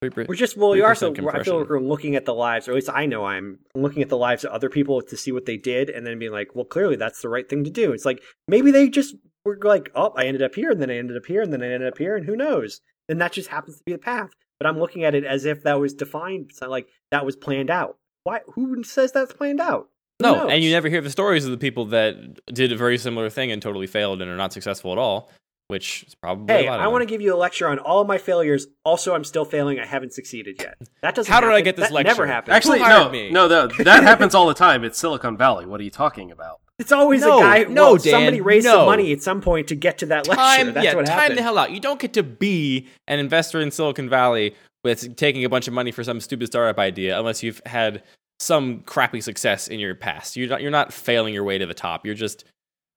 we're 0.00 0.34
just 0.34 0.56
well, 0.56 0.76
you 0.76 0.84
are 0.84 0.94
so. 0.94 1.10
I 1.10 1.42
feel 1.42 1.58
like 1.58 1.68
we're 1.68 1.80
looking 1.80 2.14
at 2.14 2.24
the 2.24 2.32
lives, 2.32 2.68
or 2.68 2.70
at 2.70 2.76
least 2.76 2.88
I 2.88 3.06
know 3.06 3.24
I'm 3.24 3.58
looking 3.74 4.00
at 4.00 4.08
the 4.08 4.16
lives 4.16 4.44
of 4.44 4.52
other 4.52 4.70
people 4.70 5.02
to 5.02 5.16
see 5.16 5.32
what 5.32 5.44
they 5.44 5.56
did, 5.56 5.90
and 5.90 6.06
then 6.06 6.20
being 6.20 6.30
like, 6.30 6.54
well, 6.54 6.64
clearly 6.64 6.94
that's 6.94 7.20
the 7.20 7.28
right 7.28 7.48
thing 7.48 7.64
to 7.64 7.70
do. 7.70 7.92
It's 7.92 8.04
like 8.04 8.22
maybe 8.46 8.70
they 8.70 8.88
just 8.88 9.16
were 9.44 9.58
like, 9.62 9.90
oh, 9.94 10.12
I 10.16 10.24
ended 10.24 10.42
up 10.42 10.54
here, 10.54 10.70
and 10.70 10.80
then 10.80 10.90
I 10.90 10.96
ended 10.96 11.16
up 11.16 11.26
here, 11.26 11.42
and 11.42 11.52
then 11.52 11.62
I 11.62 11.72
ended 11.72 11.88
up 11.88 11.98
here, 11.98 12.16
and 12.16 12.26
who 12.26 12.36
knows? 12.36 12.80
And 13.08 13.20
that 13.20 13.32
just 13.32 13.48
happens 13.48 13.78
to 13.78 13.84
be 13.84 13.92
the 13.92 13.98
path. 13.98 14.30
But 14.58 14.66
I'm 14.66 14.78
looking 14.78 15.04
at 15.04 15.14
it 15.14 15.24
as 15.24 15.44
if 15.44 15.62
that 15.62 15.80
was 15.80 15.94
defined, 15.94 16.50
like 16.60 16.88
that 17.10 17.24
was 17.24 17.36
planned 17.36 17.70
out. 17.70 17.96
Why? 18.24 18.40
Who 18.54 18.82
says 18.82 19.12
that's 19.12 19.32
planned 19.32 19.60
out? 19.60 19.88
Who 20.20 20.26
no, 20.26 20.34
knows? 20.34 20.52
and 20.52 20.64
you 20.64 20.72
never 20.72 20.88
hear 20.88 21.00
the 21.00 21.10
stories 21.10 21.44
of 21.44 21.52
the 21.52 21.58
people 21.58 21.86
that 21.86 22.40
did 22.52 22.72
a 22.72 22.76
very 22.76 22.98
similar 22.98 23.30
thing 23.30 23.52
and 23.52 23.62
totally 23.62 23.86
failed 23.86 24.20
and 24.20 24.30
are 24.30 24.36
not 24.36 24.52
successful 24.52 24.90
at 24.90 24.98
all 24.98 25.30
which 25.68 26.02
is 26.04 26.14
probably 26.14 26.52
hey 26.52 26.66
i 26.66 26.86
want 26.86 27.02
to 27.02 27.06
give 27.06 27.20
you 27.20 27.34
a 27.34 27.36
lecture 27.36 27.68
on 27.68 27.78
all 27.78 28.02
my 28.04 28.18
failures 28.18 28.66
also 28.84 29.14
i'm 29.14 29.22
still 29.22 29.44
failing 29.44 29.78
i 29.78 29.86
haven't 29.86 30.12
succeeded 30.12 30.56
yet 30.58 30.76
that 31.02 31.14
doesn't 31.14 31.30
how 31.30 31.40
did 31.40 31.50
i 31.50 31.60
get 31.60 31.76
this 31.76 31.88
that 31.88 31.94
lecture 31.94 32.08
never 32.08 32.26
happened 32.26 32.54
actually 32.54 32.80
no 32.80 33.08
me? 33.10 33.30
no 33.30 33.46
that, 33.46 33.70
that 33.84 34.02
happens 34.02 34.34
all 34.34 34.48
the 34.48 34.54
time 34.54 34.82
it's 34.82 34.98
silicon 34.98 35.36
valley 35.36 35.66
what 35.66 35.78
are 35.78 35.84
you 35.84 35.90
talking 35.90 36.30
about 36.30 36.60
it's 36.78 36.92
always 36.92 37.22
no, 37.22 37.38
a 37.38 37.40
guy. 37.40 37.64
No, 37.64 37.82
well, 37.82 37.96
Dan, 37.96 38.12
somebody 38.12 38.40
raised 38.40 38.66
no. 38.66 38.72
some 38.72 38.86
money 38.86 39.12
at 39.12 39.22
some 39.22 39.40
point 39.40 39.68
to 39.68 39.74
get 39.74 39.98
to 39.98 40.06
that 40.06 40.28
lecture. 40.28 40.42
Time, 40.42 40.74
That's 40.74 40.84
yeah, 40.84 40.94
what 40.94 41.06
time 41.06 41.18
happened. 41.18 41.38
the 41.38 41.42
hell 41.42 41.58
out. 41.58 41.72
You 41.72 41.80
don't 41.80 42.00
get 42.00 42.12
to 42.14 42.22
be 42.22 42.88
an 43.06 43.18
investor 43.18 43.60
in 43.60 43.70
Silicon 43.70 44.08
Valley 44.08 44.54
with 44.84 45.16
taking 45.16 45.44
a 45.44 45.48
bunch 45.48 45.66
of 45.66 45.74
money 45.74 45.90
for 45.90 46.04
some 46.04 46.20
stupid 46.20 46.46
startup 46.46 46.78
idea 46.78 47.18
unless 47.18 47.42
you've 47.42 47.60
had 47.66 48.02
some 48.38 48.80
crappy 48.82 49.20
success 49.20 49.66
in 49.68 49.80
your 49.80 49.94
past. 49.94 50.36
You're 50.36 50.48
not, 50.48 50.62
you're 50.62 50.70
not 50.70 50.92
failing 50.92 51.34
your 51.34 51.44
way 51.44 51.58
to 51.58 51.66
the 51.66 51.74
top. 51.74 52.06
You're 52.06 52.14
just 52.14 52.44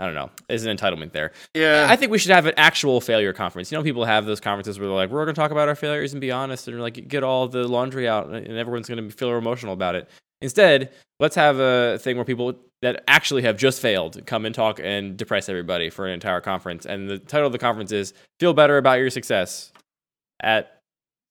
I 0.01 0.05
don't 0.05 0.15
know. 0.15 0.31
There's 0.47 0.65
an 0.65 0.75
entitlement 0.75 1.11
there. 1.11 1.31
Yeah. 1.53 1.85
I 1.87 1.95
think 1.95 2.11
we 2.11 2.17
should 2.17 2.31
have 2.31 2.47
an 2.47 2.55
actual 2.57 3.01
failure 3.01 3.33
conference. 3.33 3.71
You 3.71 3.77
know, 3.77 3.83
people 3.83 4.03
have 4.03 4.25
those 4.25 4.39
conferences 4.39 4.79
where 4.79 4.87
they're 4.87 4.95
like, 4.95 5.11
we're 5.11 5.23
going 5.23 5.35
to 5.35 5.39
talk 5.39 5.51
about 5.51 5.67
our 5.67 5.75
failures 5.75 6.11
and 6.11 6.19
be 6.19 6.31
honest 6.31 6.67
and 6.67 6.81
like 6.81 7.07
get 7.07 7.21
all 7.21 7.47
the 7.47 7.67
laundry 7.67 8.07
out 8.07 8.27
and 8.29 8.57
everyone's 8.57 8.89
going 8.89 9.07
to 9.07 9.15
feel 9.15 9.37
emotional 9.37 9.73
about 9.73 9.93
it. 9.93 10.09
Instead, 10.41 10.91
let's 11.19 11.35
have 11.35 11.59
a 11.59 11.99
thing 11.99 12.15
where 12.15 12.25
people 12.25 12.55
that 12.81 13.03
actually 13.07 13.43
have 13.43 13.57
just 13.57 13.81
failed 13.81 14.25
come 14.25 14.45
and 14.45 14.55
talk 14.55 14.79
and 14.81 15.15
depress 15.17 15.49
everybody 15.49 15.89
for 15.89 16.07
an 16.07 16.13
entire 16.13 16.41
conference. 16.41 16.85
And 16.85 17.09
the 17.09 17.19
title 17.19 17.47
of 17.47 17.51
the 17.51 17.59
conference 17.59 17.91
is 17.91 18.13
Feel 18.39 18.53
Better 18.53 18.77
About 18.77 18.99
Your 18.99 19.09
Success 19.09 19.71
at 20.41 20.79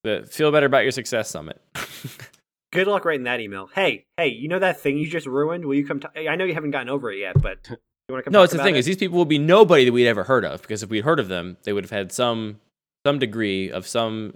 the 0.04 0.26
Feel 0.30 0.52
Better 0.52 0.66
About 0.66 0.82
Your 0.82 0.92
Success 0.92 1.28
Summit. 1.28 1.60
Good 2.72 2.86
luck 2.86 3.04
writing 3.04 3.24
that 3.24 3.40
email. 3.40 3.68
Hey, 3.74 4.04
hey, 4.16 4.28
you 4.28 4.46
know 4.46 4.60
that 4.60 4.80
thing 4.80 4.96
you 4.96 5.08
just 5.08 5.26
ruined? 5.26 5.64
Will 5.64 5.74
you 5.74 5.84
come? 5.84 5.98
T- 5.98 6.28
I 6.28 6.36
know 6.36 6.44
you 6.44 6.54
haven't 6.54 6.70
gotten 6.70 6.88
over 6.88 7.10
it 7.10 7.18
yet, 7.18 7.40
but 7.42 7.68
no, 8.30 8.42
it's 8.42 8.52
the 8.52 8.62
thing 8.62 8.76
it? 8.76 8.78
is 8.78 8.86
these 8.86 8.96
people 8.96 9.18
will 9.18 9.24
be 9.24 9.38
nobody 9.38 9.84
that 9.84 9.92
we'd 9.92 10.06
ever 10.06 10.22
heard 10.22 10.44
of 10.44 10.62
because 10.62 10.84
if 10.84 10.90
we'd 10.90 11.04
heard 11.04 11.18
of 11.18 11.26
them, 11.26 11.56
they 11.64 11.72
would 11.72 11.82
have 11.82 11.90
had 11.90 12.12
some 12.12 12.60
some 13.04 13.18
degree 13.18 13.72
of 13.72 13.88
some 13.88 14.34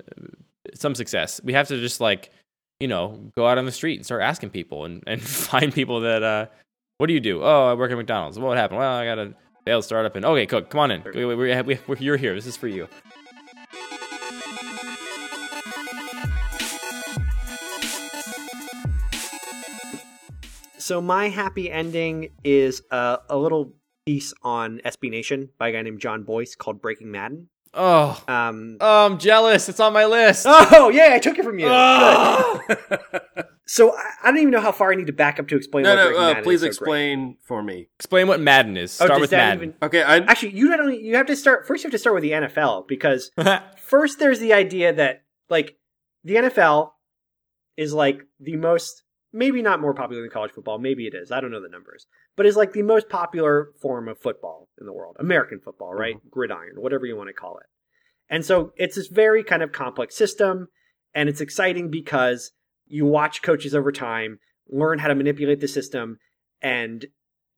some 0.74 0.96
success. 0.96 1.40
We 1.44 1.52
have 1.52 1.68
to 1.68 1.80
just 1.80 2.00
like 2.00 2.30
you 2.80 2.88
know 2.88 3.30
go 3.36 3.46
out 3.46 3.56
on 3.56 3.66
the 3.66 3.72
street 3.72 3.96
and 3.96 4.04
start 4.04 4.22
asking 4.22 4.50
people 4.50 4.84
and, 4.84 5.04
and 5.06 5.22
find 5.22 5.72
people 5.72 6.00
that 6.00 6.24
uh 6.24 6.46
what 7.05 7.09
do 7.09 7.12
you 7.12 7.20
do? 7.20 7.42
Oh, 7.42 7.66
I 7.66 7.74
work 7.74 7.90
at 7.90 7.98
McDonald's. 7.98 8.38
What 8.38 8.57
happened? 8.57 8.78
Well, 8.78 8.96
I 8.96 9.05
got 9.05 9.18
a 9.18 9.34
failed 9.66 9.84
startup 9.84 10.16
and 10.16 10.24
okay, 10.24 10.46
cook, 10.46 10.70
come 10.70 10.80
on 10.80 10.90
in. 10.90 11.05
We, 11.14 11.26
we, 11.26 11.34
we, 11.34 11.78
we, 11.86 11.96
you're 11.98 12.16
here. 12.16 12.34
This 12.34 12.46
is 12.46 12.57
for 12.57 12.66
you. 12.66 12.88
So 20.78 21.02
my 21.02 21.28
happy 21.28 21.70
ending 21.70 22.30
is 22.42 22.80
uh, 22.90 23.18
a 23.28 23.36
little 23.36 23.74
piece 24.07 24.32
on 24.42 24.80
SB 24.86 25.11
Nation 25.11 25.50
by 25.59 25.68
a 25.68 25.72
guy 25.72 25.82
named 25.82 26.00
Jon 26.00 26.22
Bois 26.22 26.46
called 26.57 26.80
Breaking 26.80 27.11
Madden. 27.11 27.50
Oh, 27.74 28.18
um, 28.28 28.78
oh, 28.80 29.05
I'm 29.05 29.18
jealous. 29.18 29.68
It's 29.68 29.80
on 29.80 29.92
my 29.92 30.07
list. 30.07 30.46
Oh, 30.48 30.88
yeah, 30.88 31.11
I 31.12 31.18
took 31.18 31.38
it 31.38 31.44
from 31.44 31.59
you. 31.59 31.66
Oh. 31.68 32.62
so 33.66 33.96
I, 33.96 34.10
I, 34.24 34.30
don't 34.30 34.38
even 34.38 34.50
know 34.50 34.60
how 34.60 34.72
far 34.72 34.92
I 34.92 34.94
need 34.94 35.06
to 35.06 35.12
back 35.12 35.38
up 35.38 35.48
to 35.48 35.56
explain. 35.56 35.84
No, 35.84 35.94
what 35.94 36.10
no, 36.12 36.18
uh, 36.18 36.42
please 36.42 36.60
so 36.60 36.66
explain 36.66 37.24
great. 37.24 37.36
for 37.42 37.62
me. 37.62 37.88
Explain 37.98 38.28
what 38.28 38.40
Madden 38.40 38.76
is. 38.76 39.00
Oh, 39.00 39.06
start 39.06 39.20
with 39.20 39.32
Madden. 39.32 39.62
Even, 39.62 39.74
okay, 39.82 40.02
I, 40.02 40.16
actually, 40.18 40.50
you 40.50 40.68
don't. 40.76 41.00
You 41.00 41.16
have 41.16 41.26
to 41.26 41.36
start 41.36 41.66
first. 41.66 41.82
You 41.82 41.88
have 41.88 41.92
to 41.92 41.98
start 41.98 42.14
with 42.14 42.22
the 42.22 42.32
NFL 42.32 42.86
because 42.86 43.30
first 43.78 44.18
there's 44.18 44.38
the 44.38 44.52
idea 44.52 44.92
that 44.92 45.24
like 45.48 45.76
the 46.24 46.34
NFL 46.34 46.90
is 47.76 47.92
like 47.92 48.20
the 48.38 48.56
most 48.56 49.02
maybe 49.32 49.62
not 49.62 49.80
more 49.80 49.94
popular 49.94 50.22
than 50.22 50.30
college 50.30 50.52
football. 50.52 50.78
Maybe 50.78 51.06
it 51.06 51.14
is. 51.14 51.32
I 51.32 51.40
don't 51.40 51.50
know 51.50 51.62
the 51.62 51.68
numbers, 51.68 52.06
but 52.36 52.46
it's 52.46 52.56
like 52.56 52.72
the 52.72 52.82
most 52.82 53.08
popular 53.08 53.70
form 53.80 54.08
of 54.08 54.18
football 54.18 54.68
in 54.78 54.86
the 54.86 54.92
world. 54.92 55.16
American 55.18 55.60
football, 55.60 55.92
right? 55.92 56.16
Mm-hmm. 56.16 56.28
Gridiron, 56.30 56.76
whatever 56.76 57.06
you 57.06 57.16
want 57.16 57.28
to 57.28 57.34
call 57.34 57.58
it. 57.58 57.66
And 58.28 58.44
so 58.44 58.72
it's 58.76 58.96
this 58.96 59.08
very 59.08 59.42
kind 59.42 59.62
of 59.62 59.72
complex 59.72 60.16
system, 60.16 60.68
and 61.14 61.28
it's 61.28 61.40
exciting 61.40 61.90
because 61.90 62.52
you 62.95 63.05
watch 63.05 63.42
coaches 63.42 63.74
over 63.74 63.90
time 63.90 64.38
learn 64.70 65.01
how 65.01 65.09
to 65.09 65.16
manipulate 65.16 65.61
the 65.61 65.66
system 65.66 66.16
and 66.62 67.07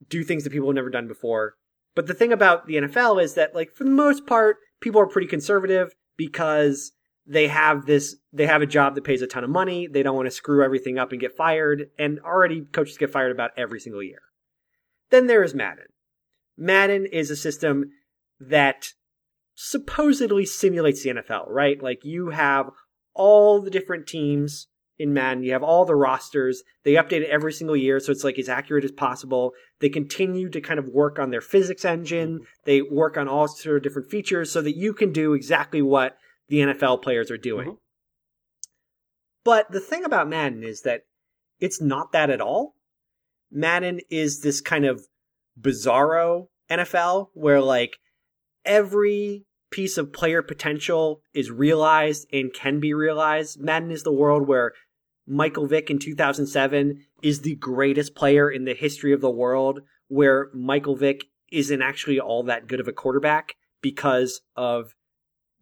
do 0.08 0.24
things 0.24 0.44
that 0.44 0.50
people 0.50 0.68
have 0.68 0.74
never 0.74 0.88
done 0.88 1.06
before. 1.06 1.56
But 1.94 2.06
the 2.06 2.14
thing 2.14 2.32
about 2.32 2.66
the 2.66 2.76
NFL 2.76 3.22
is 3.22 3.34
that, 3.34 3.54
like, 3.54 3.74
for 3.74 3.84
the 3.84 3.90
most 3.90 4.26
part, 4.26 4.56
people 4.80 4.98
are 4.98 5.06
pretty 5.06 5.28
conservative 5.28 5.94
because 6.16 6.92
they 7.26 7.48
have 7.48 7.84
this, 7.84 8.16
they 8.32 8.46
have 8.46 8.62
a 8.62 8.66
job 8.66 8.94
that 8.94 9.04
pays 9.04 9.20
a 9.20 9.26
ton 9.26 9.44
of 9.44 9.50
money. 9.50 9.86
They 9.86 10.02
don't 10.02 10.16
want 10.16 10.26
to 10.26 10.30
screw 10.30 10.64
everything 10.64 10.98
up 10.98 11.12
and 11.12 11.20
get 11.20 11.36
fired. 11.36 11.90
And 11.98 12.18
already 12.20 12.62
coaches 12.62 12.96
get 12.96 13.12
fired 13.12 13.30
about 13.30 13.50
every 13.58 13.78
single 13.78 14.02
year. 14.02 14.22
Then 15.10 15.26
there 15.26 15.44
is 15.44 15.54
Madden. 15.54 15.86
Madden 16.56 17.04
is 17.04 17.30
a 17.30 17.36
system 17.36 17.90
that 18.40 18.94
supposedly 19.54 20.46
simulates 20.46 21.02
the 21.02 21.10
NFL, 21.10 21.50
right? 21.50 21.82
Like 21.82 22.04
you 22.04 22.30
have 22.30 22.70
all 23.14 23.60
the 23.60 23.70
different 23.70 24.06
teams 24.06 24.68
in 24.98 25.12
Madden. 25.12 25.42
You 25.42 25.52
have 25.52 25.62
all 25.62 25.84
the 25.84 25.94
rosters. 25.94 26.62
They 26.84 26.94
update 26.94 27.22
it 27.22 27.30
every 27.30 27.52
single 27.52 27.76
year, 27.76 28.00
so 28.00 28.12
it's 28.12 28.24
like 28.24 28.38
as 28.38 28.48
accurate 28.48 28.84
as 28.84 28.92
possible. 28.92 29.52
They 29.80 29.88
continue 29.88 30.48
to 30.50 30.60
kind 30.60 30.78
of 30.78 30.88
work 30.88 31.18
on 31.18 31.30
their 31.30 31.40
physics 31.40 31.84
engine. 31.84 32.40
They 32.64 32.82
work 32.82 33.16
on 33.16 33.28
all 33.28 33.48
sort 33.48 33.76
of 33.76 33.82
different 33.82 34.10
features 34.10 34.50
so 34.50 34.62
that 34.62 34.76
you 34.76 34.94
can 34.94 35.12
do 35.12 35.34
exactly 35.34 35.82
what 35.82 36.16
the 36.48 36.60
NFL 36.60 36.98
players 37.02 37.30
are 37.30 37.36
doing. 37.36 37.72
Mhm. 37.72 37.78
But 39.44 39.70
the 39.70 39.80
thing 39.80 40.04
about 40.04 40.28
Madden 40.28 40.64
is 40.64 40.82
that 40.82 41.02
it's 41.60 41.80
not 41.80 42.12
that 42.12 42.30
at 42.30 42.40
all. 42.40 42.74
Madden 43.50 44.00
is 44.10 44.40
this 44.40 44.60
kind 44.60 44.84
of 44.84 45.06
bizarro 45.60 46.48
NFL 46.68 47.30
where 47.34 47.60
like 47.60 47.96
every 48.64 49.46
piece 49.70 49.98
of 49.98 50.12
player 50.12 50.42
potential 50.42 51.22
is 51.32 51.50
realized 51.50 52.26
and 52.32 52.52
can 52.52 52.80
be 52.80 52.94
realized. 52.94 53.60
Madden 53.60 53.90
is 53.90 54.02
the 54.02 54.12
world 54.12 54.46
where 54.48 54.72
Michael 55.26 55.66
Vick 55.66 55.90
in 55.90 55.98
2007 55.98 57.04
is 57.22 57.40
the 57.40 57.56
greatest 57.56 58.14
player 58.14 58.50
in 58.50 58.64
the 58.64 58.74
history 58.74 59.12
of 59.12 59.20
the 59.20 59.30
world, 59.30 59.80
where 60.08 60.50
Michael 60.54 60.96
Vick 60.96 61.24
isn't 61.50 61.82
actually 61.82 62.20
all 62.20 62.42
that 62.44 62.66
good 62.66 62.80
of 62.80 62.88
a 62.88 62.92
quarterback 62.92 63.56
because 63.80 64.40
of 64.56 64.94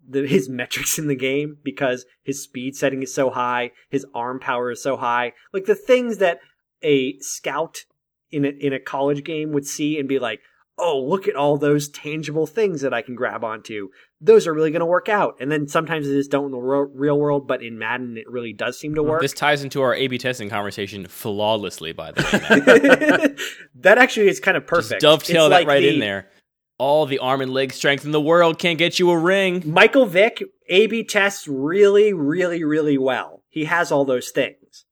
the, 0.07 0.27
his 0.27 0.49
metrics 0.49 0.99
in 0.99 1.09
the 1.09 1.17
game, 1.17 1.59
because 1.63 2.05
his 2.23 2.43
speed 2.43 2.77
setting 2.77 3.03
is 3.03 3.15
so 3.15 3.31
high, 3.31 3.71
his 3.89 4.07
arm 4.15 4.39
power 4.39 4.71
is 4.71 4.83
so 4.83 4.97
high. 4.97 5.33
Like 5.53 5.65
the 5.65 5.75
things 5.75 6.19
that 6.19 6.41
a 6.83 7.19
scout 7.21 7.85
in 8.31 8.45
a, 8.45 8.49
in 8.49 8.73
a 8.73 8.81
college 8.81 9.25
game 9.25 9.53
would 9.53 9.67
see 9.67 9.99
and 9.99 10.09
be 10.09 10.19
like, 10.19 10.41
oh, 10.77 11.01
look 11.01 11.29
at 11.29 11.37
all 11.37 11.57
those 11.57 11.89
tangible 11.89 12.47
things 12.47 12.81
that 12.81 12.93
I 12.93 13.01
can 13.01 13.15
grab 13.15 13.45
onto. 13.45 13.91
Those 14.21 14.47
are 14.47 14.53
really 14.53 14.71
going 14.73 14.81
to 14.81 14.87
work 14.87 15.09
out. 15.09 15.37
And 15.41 15.51
then 15.51 15.69
sometimes 15.69 16.09
it 16.09 16.15
just 16.15 16.31
don't 16.33 16.47
in 16.47 16.51
the 16.51 16.59
real 16.59 17.19
world, 17.19 17.47
but 17.47 17.63
in 17.63 17.79
Madden, 17.79 18.17
it 18.19 18.29
really 18.29 18.53
does 18.53 18.79
seem 18.79 18.95
to 18.97 19.03
work. 19.03 19.21
This 19.21 19.33
ties 19.33 19.63
into 19.63 19.83
our 19.83 19.95
A/B 19.95 20.19
testing 20.19 20.51
conversation 20.51 21.07
flawlessly. 21.07 21.93
By 21.93 22.11
the 22.13 22.23
way, 22.23 23.35
that 23.83 23.99
actually 23.99 24.29
is 24.29 24.41
kind 24.41 24.57
of 24.57 24.67
perfect. 24.67 25.01
just 25.01 25.03
dovetail 25.03 25.47
It's 25.47 25.51
that 25.51 25.57
like 25.61 25.69
right 25.69 25.81
the- 25.81 25.95
in 25.95 26.01
there. 26.01 26.29
All 26.77 27.07
the 27.07 27.21
arm 27.21 27.41
and 27.41 27.53
leg 27.53 27.73
strength 27.73 28.05
in 28.05 28.11
the 28.11 28.21
world 28.21 28.59
can't 28.59 28.79
get 28.79 28.99
you 28.99 29.09
a 29.13 29.17
ring. 29.19 29.63
Michael 29.65 30.07
Vick 30.07 30.43
A/B 30.69 31.05
tests 31.05 31.47
really, 31.47 32.13
really, 32.13 32.65
really 32.65 32.99
well. 32.99 33.45
He 33.49 33.67
has 33.67 33.93
all 33.93 34.05
those 34.05 34.31
things. 34.31 34.85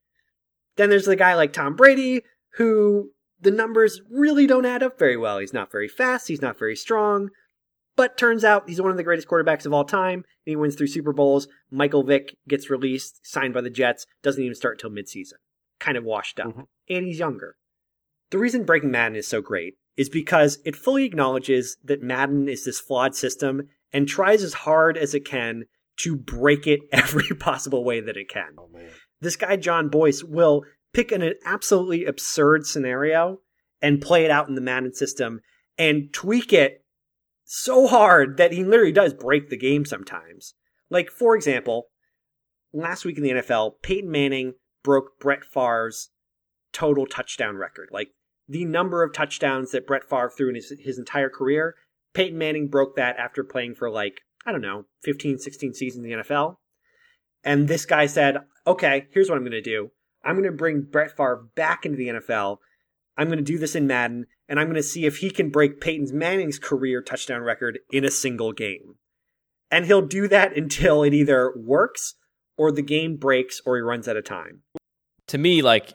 Then 0.76 0.90
there's 0.90 1.06
the 1.06 1.16
guy 1.16 1.34
like 1.34 1.52
Tom 1.52 1.74
Brady, 1.74 2.22
who 2.54 3.10
the 3.42 3.50
numbers 3.50 4.00
really 4.10 4.46
don't 4.46 4.64
add 4.66 4.82
up 4.82 4.98
very 4.98 5.16
well. 5.16 5.38
He's 5.38 5.52
not 5.52 5.70
very 5.70 5.88
fast. 5.88 6.28
He's 6.28 6.40
not 6.42 6.58
very 6.58 6.76
strong. 6.76 7.28
But 7.94 8.16
turns 8.16 8.42
out 8.42 8.68
he's 8.68 8.80
one 8.80 8.90
of 8.90 8.96
the 8.96 9.02
greatest 9.02 9.28
quarterbacks 9.28 9.66
of 9.66 9.72
all 9.74 9.84
time. 9.84 10.18
And 10.20 10.24
he 10.52 10.56
wins 10.56 10.76
three 10.76 10.86
Super 10.86 11.12
Bowls. 11.12 11.46
Michael 11.70 12.02
Vick 12.04 12.34
gets 12.48 12.70
released, 12.70 13.20
signed 13.22 13.52
by 13.52 13.60
the 13.60 13.68
Jets, 13.68 14.06
doesn't 14.22 14.42
even 14.42 14.54
start 14.54 14.78
till 14.78 14.90
midseason. 14.90 15.34
Kind 15.78 15.98
of 15.98 16.04
washed 16.04 16.40
up. 16.40 16.54
Mhm. 16.56 16.66
And 16.88 17.04
he's 17.06 17.18
younger. 17.18 17.56
The 18.30 18.38
reason 18.38 18.64
Breaking 18.64 18.90
Madden 18.90 19.16
is 19.16 19.28
so 19.28 19.42
great 19.42 19.74
is 19.96 20.08
because 20.08 20.58
it 20.64 20.74
fully 20.74 21.04
acknowledges 21.04 21.76
that 21.84 22.00
Madden 22.02 22.48
is 22.48 22.64
this 22.64 22.80
flawed 22.80 23.14
system 23.14 23.68
and 23.92 24.08
tries 24.08 24.42
as 24.42 24.54
hard 24.54 24.96
as 24.96 25.12
it 25.14 25.26
can 25.26 25.64
to 25.98 26.16
break 26.16 26.66
it 26.66 26.80
every 26.92 27.28
possible 27.36 27.84
way 27.84 28.00
that 28.00 28.16
it 28.16 28.28
can. 28.30 28.54
Oh 28.56 28.68
man. 28.72 28.88
This 29.20 29.36
guy, 29.36 29.56
Jon 29.56 29.88
Bois, 29.88 30.22
will 30.24 30.64
pick 30.92 31.12
an 31.12 31.34
absolutely 31.44 32.04
absurd 32.04 32.66
scenario 32.66 33.40
and 33.80 34.00
play 34.00 34.24
it 34.24 34.30
out 34.30 34.48
in 34.48 34.54
the 34.54 34.60
Madden 34.60 34.94
system 34.94 35.40
and 35.78 36.12
tweak 36.12 36.52
it 36.52 36.84
so 37.44 37.86
hard 37.86 38.36
that 38.36 38.52
he 38.52 38.64
literally 38.64 38.92
does 38.92 39.14
break 39.14 39.50
the 39.50 39.56
game 39.56 39.84
sometimes. 39.84 40.54
Like, 40.90 41.10
for 41.10 41.34
example, 41.34 41.88
last 42.72 43.04
week 43.04 43.16
in 43.16 43.22
the 43.22 43.30
NFL, 43.30 43.74
Peyton 43.82 44.10
Manning 44.10 44.54
broke 44.82 45.18
Brett 45.18 45.44
Favre's 45.44 46.10
total 46.72 47.06
touchdown 47.06 47.56
record. 47.56 47.88
Like, 47.92 48.10
the 48.48 48.64
number 48.64 49.02
of 49.02 49.12
touchdowns 49.12 49.70
that 49.70 49.86
Brett 49.86 50.08
Favre 50.08 50.30
threw 50.30 50.48
in 50.50 50.54
his, 50.54 50.72
his 50.78 50.98
entire 50.98 51.30
career, 51.30 51.74
Peyton 52.14 52.36
Manning 52.36 52.68
broke 52.68 52.96
that 52.96 53.16
after 53.16 53.42
playing 53.44 53.74
for 53.74 53.90
like, 53.90 54.20
I 54.44 54.52
don't 54.52 54.60
know, 54.60 54.84
15, 55.04 55.38
16 55.38 55.74
seasons 55.74 56.04
in 56.04 56.10
the 56.10 56.16
NFL. 56.16 56.56
And 57.44 57.68
this 57.68 57.86
guy 57.86 58.06
said, 58.06 58.38
okay, 58.66 59.06
here's 59.12 59.28
what 59.28 59.36
I'm 59.36 59.42
going 59.42 59.52
to 59.52 59.62
do. 59.62 59.90
I'm 60.24 60.34
going 60.34 60.44
to 60.44 60.56
bring 60.56 60.82
Brett 60.82 61.16
Favre 61.16 61.48
back 61.54 61.84
into 61.84 61.96
the 61.96 62.08
NFL. 62.08 62.58
I'm 63.16 63.26
going 63.26 63.38
to 63.38 63.44
do 63.44 63.58
this 63.58 63.74
in 63.74 63.86
Madden, 63.86 64.26
and 64.48 64.58
I'm 64.58 64.66
going 64.66 64.76
to 64.76 64.82
see 64.82 65.04
if 65.04 65.18
he 65.18 65.30
can 65.30 65.50
break 65.50 65.80
Peyton 65.80 66.16
Manning's 66.16 66.58
career 66.58 67.02
touchdown 67.02 67.42
record 67.42 67.78
in 67.90 68.04
a 68.04 68.10
single 68.10 68.52
game. 68.52 68.96
And 69.70 69.86
he'll 69.86 70.06
do 70.06 70.28
that 70.28 70.56
until 70.56 71.02
it 71.02 71.14
either 71.14 71.52
works 71.56 72.14
or 72.56 72.72
the 72.72 72.82
game 72.82 73.16
breaks 73.16 73.60
or 73.64 73.76
he 73.76 73.82
runs 73.82 74.08
out 74.08 74.16
of 74.16 74.24
time. 74.24 74.62
to 75.28 75.38
me, 75.38 75.62
like 75.62 75.94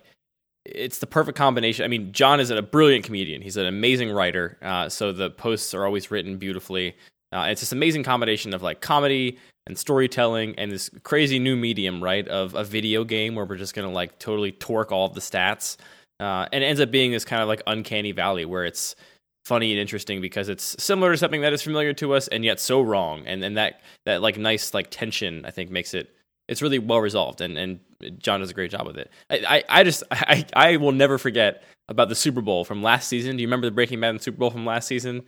it's 0.66 1.00
the 1.00 1.08
perfect 1.08 1.38
combination. 1.38 1.86
I 1.86 1.88
mean, 1.88 2.12
Jon 2.12 2.40
is 2.40 2.50
a 2.50 2.62
brilliant 2.62 3.06
comedian. 3.06 3.42
He's 3.42 3.58
an 3.58 3.66
amazing 3.66 4.12
writer. 4.12 4.58
Uh, 4.62 4.90
so 4.90 5.12
the 5.12 5.30
posts 5.30 5.74
are 5.74 5.86
always 5.86 6.12
written 6.12 6.38
beautifully. 6.38 6.96
Uh, 7.32 7.48
it's 7.50 7.62
this 7.62 7.72
amazing 7.72 8.04
combination 8.04 8.54
of 8.54 8.62
like 8.62 8.82
comedy 8.82 9.38
and 9.66 9.78
storytelling 9.78 10.56
and 10.58 10.72
this 10.72 10.90
crazy 11.04 11.40
new 11.40 11.56
medium, 11.56 12.02
right? 12.02 12.28
Of 12.28 12.56
a 12.56 12.64
video 12.64 13.04
game 13.04 13.36
where 13.36 13.46
we're 13.46 13.58
just 13.58 13.76
gonna 13.76 13.92
like 13.92 14.18
totally 14.20 14.52
torque 14.52 14.92
all 14.92 15.06
of 15.06 15.14
the 15.14 15.20
stats. 15.20 15.78
Uh, 16.20 16.48
and 16.52 16.64
it 16.64 16.68
ends 16.68 16.82
up 16.82 16.90
being 16.90 17.12
this 17.12 17.26
kind 17.26 17.42
of 17.42 17.48
like 17.48 17.62
uncanny 17.68 18.12
valley 18.12 18.46
where 18.46 18.66
it's 18.66 18.96
funny 19.46 19.72
and 19.72 19.80
interesting 19.80 20.20
because 20.20 20.50
it's 20.50 20.76
similar 20.82 21.12
to 21.12 21.18
something 21.18 21.42
that 21.42 21.54
is 21.54 21.62
familiar 21.62 21.94
to 21.94 22.14
us 22.14 22.28
and 22.30 22.44
yet 22.44 22.60
so 22.60 22.82
wrong. 22.82 23.26
And 23.28 23.44
and 23.44 23.58
that 23.58 23.82
that 24.06 24.22
like 24.22 24.38
nice 24.38 24.74
like 24.74 24.88
tension 24.90 25.46
I 25.46 25.52
think 25.52 25.70
makes 25.70 25.94
it 25.94 26.10
it's 26.48 26.62
really 26.62 26.80
well 26.80 27.00
resolved 27.00 27.42
and 27.42 27.58
and 27.58 27.80
Jon 28.20 28.40
does 28.40 28.50
a 28.50 28.54
great 28.54 28.72
job 28.72 28.88
with 28.88 28.98
it. 28.98 29.12
I 29.30 29.64
I, 29.70 29.82
I 29.82 29.84
just 29.84 30.04
I 30.12 30.46
I 30.54 30.78
will 30.78 30.94
never 30.94 31.18
forget 31.18 31.64
about 31.90 32.10
the 32.10 32.16
Super 32.16 32.42
Bowl 32.42 32.64
from 32.64 32.84
last 32.84 33.08
season. 33.08 33.38
Do 33.38 33.42
you 33.42 33.48
remember 33.48 33.68
the 33.68 33.72
Breaking 33.72 34.00
Bad 34.00 34.22
Super 34.22 34.38
Bowl 34.38 34.50
from 34.50 34.66
last 34.66 34.88
season? 34.88 35.24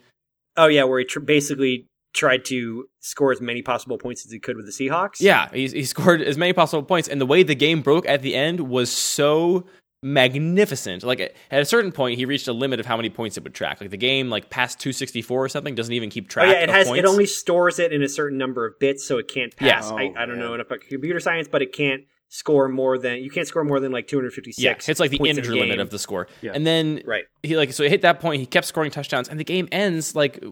Oh, 0.57 0.67
yeah, 0.67 0.83
where 0.83 0.99
he 0.99 1.05
tr- 1.05 1.19
basically 1.19 1.85
tried 2.13 2.43
to 2.45 2.85
score 2.99 3.31
as 3.31 3.39
many 3.39 3.61
possible 3.61 3.97
points 3.97 4.25
as 4.25 4.31
he 4.31 4.39
could 4.39 4.57
with 4.57 4.65
the 4.65 4.71
Seahawks. 4.71 5.17
Yeah, 5.19 5.49
he 5.53 5.67
he 5.67 5.83
scored 5.85 6.21
as 6.21 6.37
many 6.37 6.53
possible 6.53 6.83
points, 6.83 7.07
and 7.07 7.21
the 7.21 7.25
way 7.25 7.43
the 7.43 7.55
game 7.55 7.81
broke 7.81 8.07
at 8.07 8.21
the 8.21 8.35
end 8.35 8.61
was 8.61 8.91
so 8.91 9.65
magnificent. 10.01 11.03
Like 11.03 11.19
at 11.19 11.61
a 11.61 11.65
certain 11.65 11.91
point, 11.91 12.17
he 12.17 12.25
reached 12.25 12.47
a 12.47 12.53
limit 12.53 12.79
of 12.79 12.85
how 12.85 12.95
many 12.97 13.09
points 13.09 13.37
it 13.37 13.43
would 13.43 13.53
track. 13.53 13.79
Like 13.81 13.89
the 13.89 13.97
game, 13.97 14.29
like 14.29 14.49
past 14.49 14.79
two 14.79 14.91
sixty 14.93 15.21
four 15.21 15.43
or 15.43 15.49
something, 15.49 15.75
doesn't 15.75 15.93
even 15.93 16.09
keep 16.09 16.25
Oh 16.25 16.33
track. 16.33 16.47
yeah, 16.47 16.61
it 16.63 16.69
of 16.69 16.75
has. 16.75 16.87
Points. 16.87 16.99
It 16.99 17.05
only 17.05 17.25
stores 17.25 17.79
it 17.79 17.93
in 17.93 18.01
a 18.03 18.09
certain 18.09 18.37
number 18.37 18.65
of 18.65 18.79
bits, 18.79 19.05
so 19.07 19.17
it 19.17 19.27
can't 19.27 19.53
Yeah. 19.61 19.75
pass. 19.75 19.91
I, 19.91 20.11
I 20.17 20.25
don't 20.25 20.41
Oh, 20.41 20.47
know 20.47 20.53
enough 20.55 20.67
about 20.67 20.81
computer 20.81 21.19
science, 21.19 21.47
but 21.47 21.61
it 21.61 21.73
can't 21.73 22.03
score 22.29 22.69
more 22.69 22.97
than 22.97 23.17
you 23.23 23.29
can't 23.29 23.47
score 23.47 23.63
more 23.63 23.79
than 23.79 23.91
like 23.91 24.07
256. 24.07 24.63
Yeah, 24.63 24.75
it's 24.91 24.99
like 24.99 25.11
the 25.11 25.17
points 25.17 25.31
in 25.37 25.43
integer 25.43 25.55
limit 25.55 25.79
of 25.79 25.89
the 25.89 25.99
score. 25.99 26.27
Yeah. 26.41 26.51
And 26.53 26.65
then 26.65 27.01
Right. 27.05 27.25
he 27.43 27.57
like 27.57 27.73
so 27.73 27.83
he 27.83 27.89
hit 27.89 28.01
that 28.03 28.19
point. 28.19 28.39
He 28.39 28.45
kept 28.45 28.67
scoring 28.67 28.91
touchdowns, 28.91 29.27
and 29.27 29.39
the 29.39 29.43
game 29.43 29.67
ends 29.71 30.15
like 30.15 30.43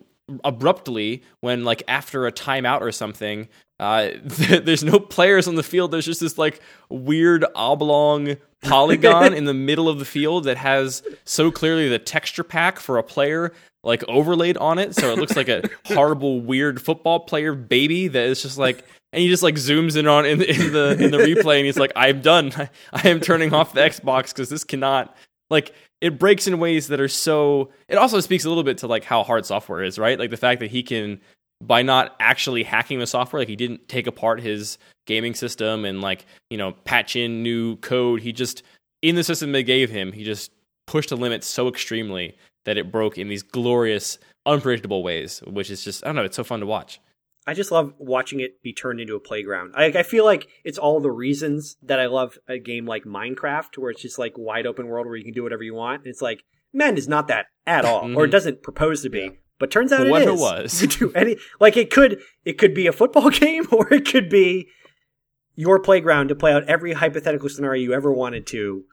abruptly 0.43 1.23
when 1.39 1.63
like 1.63 1.83
after 1.87 2.27
a 2.27 2.31
timeout 2.31 2.81
or 2.81 2.91
something. 2.91 3.47
Uh, 3.79 4.09
there's 4.23 4.83
no 4.83 4.99
players 4.99 5.47
on 5.47 5.55
the 5.55 5.63
field. 5.63 5.91
There's 5.91 6.05
just 6.05 6.19
this 6.19 6.37
like 6.37 6.61
weird 6.89 7.45
oblong 7.55 8.35
polygon 8.63 9.33
in 9.33 9.45
the 9.45 9.53
middle 9.53 9.87
of 9.87 9.99
the 9.99 10.05
field 10.05 10.45
that 10.45 10.57
has 10.57 11.03
so 11.25 11.51
clearly 11.51 11.87
the 11.87 11.99
texture 11.99 12.43
pack 12.43 12.79
for 12.79 12.97
a 12.97 13.03
player 13.03 13.53
like 13.87 14.03
overlaid 14.07 14.57
on 14.57 14.77
it, 14.77 14.93
so 14.93 15.11
it 15.11 15.17
looks 15.17 15.35
like 15.35 15.49
a 15.49 15.67
horrible 15.85 16.41
weird 16.41 16.81
football 16.81 17.21
player 17.21 17.55
baby 17.55 18.07
that 18.07 18.25
is 18.25 18.41
just 18.41 18.57
like. 18.57 18.85
And 19.13 19.21
he 19.21 19.29
just 19.29 19.41
like 19.41 19.55
zooms 19.55 19.95
in 19.95 20.05
on 20.05 20.25
in, 20.25 20.41
in 20.41 20.73
the 20.73 20.97
in 20.99 21.11
the 21.11 21.17
replay, 21.17 21.55
and 21.55 21.65
he's 21.65 21.79
like, 21.79 21.93
"I'm 21.95 22.21
done. 22.21 22.51
I, 22.57 22.69
I 22.93 23.07
am 23.07 23.21
turning 23.21 23.53
off 23.53 23.73
the 23.73 23.79
Xbox 23.79 24.33
because 24.33 24.49
this 24.49 24.65
cannot 24.65 25.15
like 25.49 25.73
it 26.01 26.19
breaks 26.19 26.47
in 26.47 26.59
ways 26.59 26.87
that 26.87 26.99
are 26.99 27.07
so 27.07 27.69
it 27.87 27.95
also 27.97 28.19
speaks 28.19 28.45
a 28.45 28.49
little 28.49 28.63
bit 28.63 28.79
to 28.79 28.87
like 28.87 29.03
how 29.03 29.23
hard 29.23 29.45
software 29.45 29.83
is 29.83 29.97
right 29.97 30.19
like 30.19 30.29
the 30.29 30.37
fact 30.37 30.59
that 30.59 30.71
he 30.71 30.83
can 30.83 31.19
by 31.63 31.81
not 31.81 32.15
actually 32.19 32.63
hacking 32.63 32.99
the 32.99 33.07
software 33.07 33.41
like 33.41 33.47
he 33.47 33.55
didn't 33.55 33.87
take 33.87 34.07
apart 34.07 34.39
his 34.41 34.77
gaming 35.05 35.33
system 35.33 35.85
and 35.85 36.01
like 36.01 36.25
you 36.49 36.57
know 36.57 36.73
patch 36.83 37.15
in 37.15 37.41
new 37.41 37.75
code 37.77 38.21
he 38.21 38.31
just 38.31 38.63
in 39.01 39.15
the 39.15 39.23
system 39.23 39.51
they 39.51 39.63
gave 39.63 39.89
him 39.89 40.11
he 40.11 40.23
just 40.23 40.51
pushed 40.85 41.09
the 41.09 41.17
limits 41.17 41.47
so 41.47 41.67
extremely 41.67 42.35
that 42.67 42.77
it 42.77 42.91
broke 42.91 43.17
in 43.17 43.29
these 43.29 43.41
glorious 43.41 44.19
unpredictable 44.45 45.01
ways 45.01 45.41
which 45.47 45.71
is 45.71 45.83
just 45.83 46.03
i 46.03 46.07
don't 46.07 46.15
know 46.17 46.23
it's 46.23 46.35
so 46.35 46.43
fun 46.43 46.59
to 46.59 46.65
watch 46.65 46.99
I 47.49 47.53
just 47.53 47.71
love 47.71 47.93
watching 47.97 48.41
it 48.41 48.61
be 48.61 48.73
turned 48.73 48.99
into 48.99 49.15
a 49.15 49.21
playground. 49.21 49.71
I, 49.73 49.85
I 49.85 50.03
feel 50.03 50.25
like 50.25 50.49
it's 50.65 50.77
all 50.77 50.99
the 50.99 51.09
reasons 51.09 51.77
that 51.81 51.97
I 51.97 52.07
love 52.07 52.37
a 52.45 52.59
game 52.59 52.85
like 52.85 53.05
Minecraft, 53.05 53.77
where 53.77 53.89
it's 53.89 54.01
just 54.01 54.19
like 54.19 54.33
wide 54.37 54.67
open 54.67 54.87
world 54.87 55.07
where 55.07 55.15
you 55.15 55.23
can 55.23 55.33
do 55.33 55.43
whatever 55.43 55.63
you 55.63 55.73
want. 55.73 56.01
And 56.01 56.07
it's 56.07 56.21
like, 56.21 56.43
Madden 56.73 56.97
is 56.97 57.07
not 57.07 57.29
that 57.29 57.45
at 57.65 57.85
all, 57.85 58.17
or 58.17 58.25
it 58.25 58.31
doesn't 58.31 58.63
propose 58.63 59.01
to 59.03 59.09
be. 59.09 59.31
But 59.59 59.71
turns 59.71 59.93
out 59.93 60.09
What 60.09 60.23
it 60.23 60.27
it 60.27 60.33
is. 60.33 60.41
was. 60.41 60.81
You 60.81 60.87
do 60.89 61.11
any 61.13 61.37
like 61.61 61.77
it 61.77 61.89
could 61.89 62.19
it 62.43 62.57
could 62.57 62.73
be 62.73 62.85
a 62.85 62.91
football 62.91 63.29
game, 63.45 63.65
or 63.71 63.93
it 63.93 64.05
could 64.05 64.27
be 64.27 64.67
your 65.55 65.79
playground 65.79 66.27
to 66.27 66.35
play 66.35 66.51
out 66.51 66.65
every 66.65 66.93
hypothetical 66.93 67.47
scenario 67.47 67.81
you 67.81 67.93
ever 67.93 68.11
wanted 68.11 68.45
to 68.47 68.83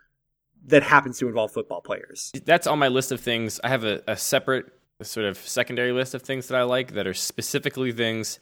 that 0.67 0.83
happens 0.83 1.19
to 1.19 1.29
involve 1.29 1.53
football 1.53 1.81
players. 1.81 2.33
That's 2.45 2.67
on 2.67 2.79
my 2.79 2.89
list 2.89 3.12
of 3.12 3.21
things. 3.21 3.61
I 3.62 3.69
have 3.69 3.85
a, 3.85 4.03
a 4.07 4.17
separate 4.17 4.67
sort 5.03 5.27
of 5.27 5.37
secondary 5.39 5.93
list 5.93 6.15
of 6.15 6.23
things 6.23 6.49
that 6.49 6.59
I 6.59 6.62
like 6.62 6.93
that 6.95 7.07
are 7.07 7.15
specifically 7.15 7.93
things 7.93 8.39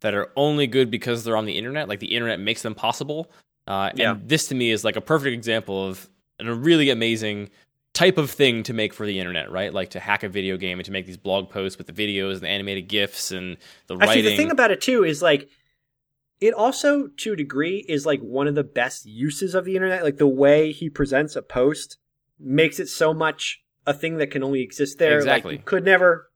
that 0.00 0.14
are 0.14 0.30
only 0.36 0.66
good 0.66 0.90
because 0.90 1.24
they're 1.24 1.36
on 1.36 1.46
the 1.46 1.56
internet. 1.56 1.88
Like 1.88 2.00
the 2.00 2.14
internet 2.14 2.38
makes 2.38 2.62
them 2.62 2.74
possible. 2.74 3.30
Uh, 3.66 3.90
and 3.98 4.28
this 4.28 4.48
to 4.48 4.54
me 4.54 4.70
is 4.70 4.84
like 4.84 4.96
a 4.96 5.00
perfect 5.00 5.32
example 5.32 5.86
of 5.86 6.08
a 6.38 6.52
really 6.52 6.90
amazing 6.90 7.50
type 7.94 8.18
of 8.18 8.30
thing 8.30 8.62
to 8.64 8.72
make 8.74 8.92
for 8.92 9.06
the 9.06 9.18
internet, 9.18 9.50
right? 9.50 9.72
Like 9.72 9.90
to 9.90 10.00
hack 10.00 10.22
a 10.22 10.28
video 10.28 10.56
game 10.56 10.78
and 10.78 10.84
to 10.84 10.92
make 10.92 11.06
these 11.06 11.16
blog 11.16 11.48
posts 11.48 11.78
with 11.78 11.86
the 11.86 11.92
videos 11.92 12.34
and 12.34 12.42
the 12.42 12.48
animated 12.48 12.88
GIFs 12.88 13.30
and 13.30 13.56
the 13.86 13.94
Actually, 13.94 14.08
writing. 14.08 14.24
the 14.24 14.36
thing 14.36 14.50
about 14.50 14.70
it 14.70 14.80
too 14.80 15.04
is 15.04 15.22
like 15.22 15.48
it 16.40 16.54
also, 16.54 17.08
to 17.08 17.32
a 17.32 17.36
degree, 17.36 17.84
is 17.88 18.06
like 18.06 18.20
one 18.20 18.48
of 18.48 18.54
the 18.54 18.64
best 18.64 19.06
uses 19.06 19.54
of 19.54 19.64
the 19.64 19.76
internet. 19.76 20.02
Like 20.02 20.18
the 20.18 20.26
way 20.26 20.72
he 20.72 20.90
presents 20.90 21.36
a 21.36 21.42
post 21.42 21.98
makes 22.38 22.78
it 22.80 22.88
so 22.88 23.14
much 23.14 23.62
a 23.86 23.94
thing 23.94 24.16
that 24.18 24.30
can 24.30 24.42
only 24.42 24.62
exist 24.62 24.98
there. 24.98 25.16
Exactly. 25.18 25.52
Like 25.52 25.60
you 25.60 25.64
could 25.64 25.84
never, 25.84 26.30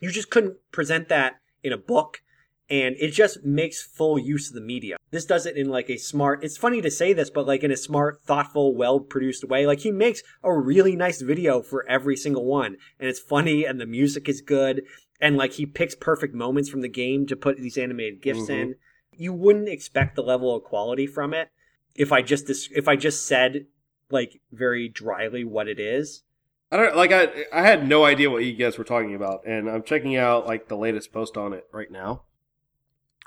you 0.00 0.10
just 0.10 0.30
couldn't 0.30 0.56
present 0.70 1.08
that 1.08 1.36
in 1.62 1.72
a 1.72 1.78
book, 1.78 2.22
and 2.68 2.96
it 2.98 3.10
just 3.10 3.44
makes 3.44 3.82
full 3.82 4.18
use 4.18 4.48
of 4.48 4.54
the 4.54 4.60
media. 4.60 4.96
This 5.10 5.24
does 5.24 5.46
it 5.46 5.56
in 5.56 5.68
like 5.68 5.88
a 5.90 5.96
smart. 5.96 6.44
It's 6.44 6.56
funny 6.56 6.80
to 6.82 6.90
say 6.90 7.12
this, 7.12 7.30
but 7.30 7.46
like 7.46 7.62
in 7.62 7.70
a 7.70 7.76
smart, 7.76 8.22
thoughtful, 8.22 8.74
well-produced 8.74 9.44
way. 9.44 9.66
Like 9.66 9.80
he 9.80 9.92
makes 9.92 10.22
a 10.42 10.52
really 10.56 10.96
nice 10.96 11.20
video 11.22 11.62
for 11.62 11.88
every 11.88 12.16
single 12.16 12.44
one, 12.44 12.76
and 12.98 13.08
it's 13.08 13.20
funny, 13.20 13.64
and 13.64 13.80
the 13.80 13.86
music 13.86 14.28
is 14.28 14.40
good 14.40 14.82
and 15.22 15.36
like 15.36 15.52
he 15.52 15.64
picks 15.64 15.94
perfect 15.94 16.34
moments 16.34 16.68
from 16.68 16.80
the 16.80 16.88
game 16.88 17.26
to 17.26 17.36
put 17.36 17.56
these 17.56 17.78
animated 17.78 18.20
gifs 18.20 18.48
Mhm. 18.48 18.50
in. 18.50 18.74
You 19.16 19.32
wouldn't 19.32 19.68
expect 19.68 20.16
the 20.16 20.22
level 20.22 20.54
of 20.54 20.64
quality 20.64 21.06
from 21.06 21.34
it 21.34 21.48
if 21.94 22.12
I 22.12 22.22
just 22.22 22.48
if 22.72 22.88
I 22.88 22.96
just 22.96 23.26
said 23.26 23.66
like 24.10 24.40
very 24.50 24.88
dryly 24.88 25.44
what 25.44 25.68
it 25.68 25.78
is. 25.80 26.22
I 26.70 26.76
don't 26.78 26.96
like 26.96 27.12
I 27.12 27.28
I 27.52 27.62
had 27.62 27.86
no 27.86 28.04
idea 28.04 28.30
what 28.30 28.44
you 28.44 28.54
guys 28.54 28.78
were 28.78 28.84
talking 28.84 29.14
about, 29.14 29.44
and 29.46 29.68
I'm 29.68 29.82
checking 29.82 30.16
out 30.16 30.46
like 30.46 30.68
the 30.68 30.76
latest 30.76 31.12
post 31.12 31.36
on 31.36 31.52
it 31.52 31.66
right 31.72 31.90
now, 31.90 32.22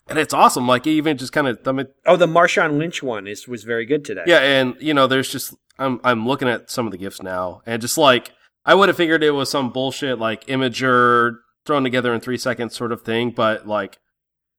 and 0.10 0.18
it's 0.18 0.34
awesome. 0.34 0.68
Like 0.68 0.88
even 0.88 1.18
just 1.18 1.32
kind 1.32 1.48
of 1.48 1.60
I 1.68 1.72
mean, 1.72 1.88
Oh, 2.06 2.18
the 2.18 2.28
Marshawn 2.28 2.78
Lynch 2.80 3.04
one 3.04 3.28
is 3.28 3.48
was 3.48 3.64
very 3.64 3.86
good 3.86 4.04
today. 4.04 4.24
yeah, 4.26 4.40
and 4.40 4.76
you 4.80 4.94
know, 4.96 5.06
there's 5.06 5.32
just 5.32 5.54
I'm 5.78 6.00
I'm 6.04 6.28
looking 6.28 6.48
at 6.48 6.72
some 6.72 6.88
of 6.88 6.92
the 6.92 6.98
gifs 6.98 7.22
now, 7.22 7.62
and 7.68 7.82
just 7.82 7.98
like 8.00 8.32
I 8.66 8.74
would 8.74 8.90
have 8.90 8.98
figured 8.98 9.24
it 9.24 9.32
was 9.32 9.52
some 9.52 9.70
bullshit 9.72 10.18
like 10.18 10.46
Imgur 10.48 11.38
thrown 11.68 11.84
together 11.84 12.14
in 12.16 12.22
three 12.22 12.38
seconds 12.38 12.76
sort 12.76 12.92
of 12.92 13.04
thing, 13.04 13.30
but 13.30 13.68
like 13.68 14.00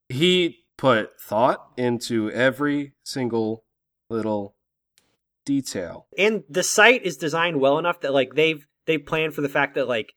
he 0.09 0.59
put 0.77 1.19
thought 1.21 1.71
into 1.77 2.31
every 2.31 2.93
single 3.03 3.65
little 4.09 4.55
detail. 5.45 6.07
and 6.19 6.43
the 6.49 6.63
site 6.63 7.05
is 7.05 7.17
designed 7.17 7.61
well 7.61 7.79
enough 7.79 8.01
that 8.01 8.13
like 8.13 8.35
they've 8.35 8.67
they've 8.87 9.05
planned 9.05 9.35
for 9.35 9.43
the 9.43 9.49
fact 9.49 9.75
that 9.77 9.89
like 9.89 10.13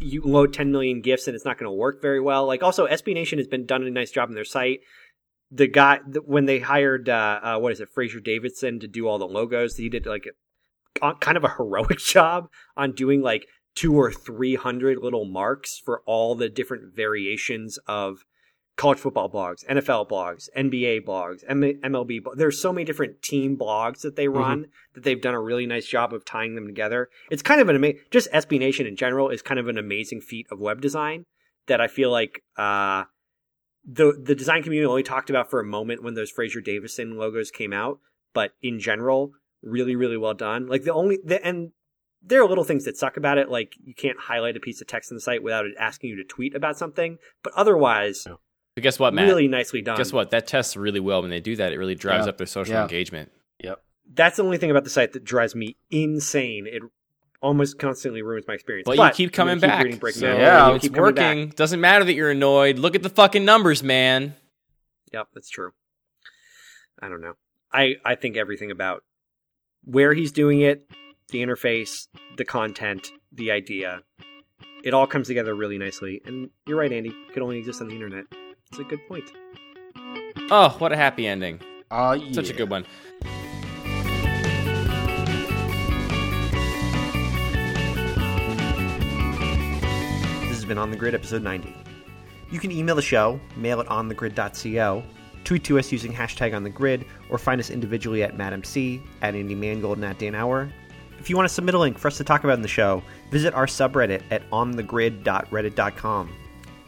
you 0.00 0.22
load 0.22 0.52
10 0.52 0.72
million 0.72 1.00
gifs 1.02 1.26
and 1.26 1.34
it's 1.34 1.44
not 1.44 1.58
going 1.58 1.70
to 1.70 1.76
work 1.76 2.00
very 2.00 2.20
well. 2.20 2.46
Like 2.46 2.62
also 2.62 2.86
SB 2.86 3.14
Nation 3.14 3.38
has 3.38 3.46
been 3.46 3.66
done 3.66 3.82
a 3.82 3.90
nice 3.90 4.10
job 4.10 4.28
on 4.28 4.34
their 4.34 4.44
site. 4.44 4.80
The 5.50 5.66
guy 5.66 5.98
when 6.24 6.46
they 6.46 6.60
hired 6.60 7.08
uh, 7.08 7.40
uh 7.42 7.58
what 7.58 7.72
is 7.72 7.80
it 7.80 7.90
Fraser 7.92 8.20
Davidson 8.20 8.80
to 8.80 8.88
do 8.88 9.06
all 9.06 9.18
the 9.18 9.26
logos, 9.26 9.76
he 9.76 9.88
did 9.88 10.06
like 10.06 10.26
a, 11.02 11.14
kind 11.14 11.36
of 11.36 11.44
a 11.44 11.48
heroic 11.56 11.98
job 11.98 12.48
on 12.76 12.92
doing 12.92 13.20
like 13.20 13.46
two 13.74 13.94
or 13.94 14.12
three 14.12 14.54
hundred 14.54 14.98
little 14.98 15.24
marks 15.24 15.80
for 15.84 16.02
all 16.06 16.34
the 16.34 16.48
different 16.48 16.94
variations 16.94 17.78
of 17.86 18.24
college 18.76 18.98
football 18.98 19.28
blogs, 19.30 19.64
NFL 19.68 20.08
blogs, 20.08 20.48
NBA 20.56 21.04
blogs, 21.04 21.44
MLB. 21.48 22.22
Blo- 22.22 22.34
There's 22.34 22.60
so 22.60 22.72
many 22.72 22.84
different 22.84 23.20
team 23.22 23.56
blogs 23.56 24.00
that 24.00 24.16
they 24.16 24.28
run 24.28 24.66
that 24.94 25.04
they've 25.04 25.20
done 25.20 25.34
a 25.34 25.40
really 25.40 25.66
nice 25.66 25.86
job 25.86 26.14
of 26.14 26.24
tying 26.24 26.54
them 26.54 26.66
together. 26.66 27.08
It's 27.30 27.42
kind 27.42 27.60
of 27.60 27.68
an 27.68 27.76
amazing, 27.76 28.00
just 28.10 28.30
SB 28.32 28.58
Nation 28.58 28.86
in 28.86 28.96
general 28.96 29.28
is 29.28 29.42
kind 29.42 29.60
of 29.60 29.68
an 29.68 29.76
amazing 29.76 30.20
feat 30.22 30.46
of 30.50 30.60
web 30.60 30.80
design 30.80 31.24
that 31.66 31.80
I 31.80 31.88
feel 31.88 32.10
like 32.10 32.42
uh, 32.56 33.04
the 33.84 34.18
the 34.22 34.34
design 34.34 34.62
community 34.62 34.86
only 34.86 35.02
talked 35.02 35.30
about 35.30 35.50
for 35.50 35.60
a 35.60 35.64
moment 35.64 36.02
when 36.02 36.14
those 36.14 36.30
Fraser 36.30 36.60
Davidson 36.60 37.16
logos 37.16 37.50
came 37.50 37.72
out, 37.72 37.98
but 38.32 38.52
in 38.62 38.78
general, 38.78 39.32
really 39.62 39.96
really 39.96 40.16
well 40.16 40.34
done. 40.34 40.66
Like 40.66 40.84
the 40.84 40.92
only 40.92 41.18
the 41.24 41.44
and 41.44 41.72
there 42.22 42.42
are 42.42 42.48
little 42.48 42.64
things 42.64 42.84
that 42.84 42.96
suck 42.98 43.16
about 43.16 43.38
it, 43.38 43.48
like 43.48 43.74
you 43.82 43.94
can't 43.94 44.18
highlight 44.20 44.56
a 44.56 44.60
piece 44.60 44.80
of 44.80 44.86
text 44.86 45.10
on 45.10 45.16
the 45.16 45.20
site 45.22 45.42
without 45.42 45.64
it 45.64 45.72
asking 45.78 46.10
you 46.10 46.16
to 46.16 46.24
tweet 46.24 46.54
about 46.54 46.76
something, 46.76 47.18
but 47.42 47.52
otherwise, 47.54 48.26
but 48.80 48.84
guess 48.84 48.98
what, 48.98 49.14
Matt? 49.14 49.26
really 49.28 49.48
nicely 49.48 49.82
done. 49.82 49.96
Guess 49.96 50.12
what? 50.12 50.30
That 50.30 50.46
tests 50.46 50.76
really 50.76 51.00
well 51.00 51.20
when 51.22 51.30
they 51.30 51.40
do 51.40 51.56
that. 51.56 51.72
It 51.72 51.78
really 51.78 51.94
drives 51.94 52.26
Yeah. 52.26 52.30
up 52.30 52.38
their 52.38 52.46
social 52.46 52.74
Yeah. 52.74 52.82
engagement. 52.82 53.30
Yep. 53.62 53.82
That's 54.14 54.36
the 54.36 54.42
only 54.44 54.58
thing 54.58 54.70
about 54.70 54.84
the 54.84 54.90
site 54.90 55.12
that 55.12 55.24
drives 55.24 55.54
me 55.54 55.76
insane. 55.90 56.66
It 56.66 56.82
almost 57.42 57.78
constantly 57.78 58.22
ruins 58.22 58.46
my 58.48 58.54
experience. 58.54 58.86
But, 58.86 58.96
you 58.98 59.10
keep 59.12 59.32
coming 59.32 59.58
gonna 59.58 59.82
keep 59.84 59.90
back. 59.92 60.00
Breaking 60.00 60.20
so 60.20 60.34
Yeah, 60.36 60.66
I'm 60.68 60.76
it's 60.76 60.82
keep 60.82 60.94
coming 60.94 61.14
back. 61.14 61.36
working. 61.36 61.48
Doesn't 61.50 61.80
matter 61.80 62.04
that 62.04 62.14
you're 62.14 62.30
annoyed. 62.30 62.78
Look 62.78 62.94
at 62.94 63.02
the 63.02 63.08
fucking 63.08 63.44
numbers, 63.44 63.82
man. 63.82 64.34
Yep, 65.12 65.28
that's 65.34 65.48
true. 65.48 65.70
I 67.00 67.08
don't 67.08 67.20
know. 67.20 67.34
I 67.72 67.96
I 68.04 68.14
think 68.14 68.36
everything 68.36 68.70
about 68.70 69.04
where 69.84 70.12
he's 70.12 70.32
doing 70.32 70.60
it, 70.60 70.88
the 71.28 71.38
interface, 71.42 72.08
the 72.36 72.44
content, 72.44 73.10
the 73.32 73.50
idea, 73.50 74.02
it 74.84 74.92
all 74.92 75.06
comes 75.06 75.26
together 75.28 75.54
really 75.54 75.78
nicely. 75.78 76.20
And 76.26 76.50
you're 76.66 76.78
right, 76.78 76.92
Andy. 76.92 77.10
It 77.10 77.32
could 77.32 77.42
only 77.42 77.58
exist 77.58 77.80
on 77.80 77.88
the 77.88 77.94
internet. 77.94 78.24
It's 78.70 78.78
a 78.78 78.84
good 78.84 79.06
point. 79.08 79.32
Oh, 80.48 80.76
what 80.78 80.92
a 80.92 80.96
happy 80.96 81.26
ending. 81.26 81.60
Ah, 81.90 82.12
yeah. 82.12 82.32
Such 82.32 82.50
a 82.50 82.52
good 82.52 82.70
one. 82.70 82.86
This 90.42 90.50
has 90.56 90.64
been 90.64 90.78
On 90.78 90.90
the 90.90 90.96
Grid, 90.96 91.14
episode 91.14 91.42
90. 91.42 91.74
You 92.50 92.58
can 92.58 92.70
email 92.70 92.94
the 92.94 93.02
show, 93.02 93.40
mail 93.56 93.80
at 93.80 93.86
onthegrid.co, 93.86 95.02
tweet 95.44 95.64
to 95.64 95.78
us 95.78 95.92
using 95.92 96.12
hashtag 96.12 96.54
on 96.54 96.62
the 96.62 96.70
grid, 96.70 97.04
or 97.28 97.38
find 97.38 97.60
us 97.60 97.70
individually 97.70 98.22
at 98.22 98.36
Madam 98.36 98.64
C, 98.64 99.02
at 99.22 99.34
Andy 99.34 99.54
Mangold, 99.54 99.98
and 99.98 100.04
at 100.04 100.18
Dan 100.18 100.34
Auer. 100.34 100.72
If 101.18 101.28
you 101.28 101.36
want 101.36 101.48
to 101.48 101.54
submit 101.54 101.74
a 101.74 101.78
link 101.78 101.98
for 101.98 102.08
us 102.08 102.16
to 102.16 102.24
talk 102.24 102.44
about 102.44 102.54
in 102.54 102.62
the 102.62 102.68
show, 102.68 103.02
visit 103.30 103.52
our 103.54 103.66
subreddit 103.66 104.22
at 104.30 104.48
onthegrid.reddit.com. 104.50 106.32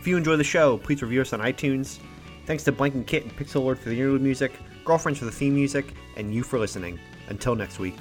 If 0.03 0.09
you 0.09 0.17
enjoy 0.17 0.35
the 0.35 0.43
show, 0.43 0.79
please 0.79 1.01
review 1.01 1.21
us 1.21 1.33
on 1.33 1.39
iTunes. 1.39 2.01
Thanks 2.45 2.65
to 2.65 2.73
Blank 2.73 2.95
and 2.95 3.07
Kit 3.07 3.23
and 3.23 3.37
Pixel 3.37 3.63
Lord 3.63 3.79
for 3.79 3.89
the 3.89 3.95
interlude 3.95 4.21
music, 4.21 4.51
Girlfriends 4.85 5.21
for 5.21 5.27
the 5.27 5.31
theme 5.31 5.55
music, 5.55 5.95
and 6.17 6.35
you 6.35 6.43
for 6.43 6.59
listening. 6.59 6.99
Until 7.29 7.55
next 7.55 7.79
week. 7.79 7.95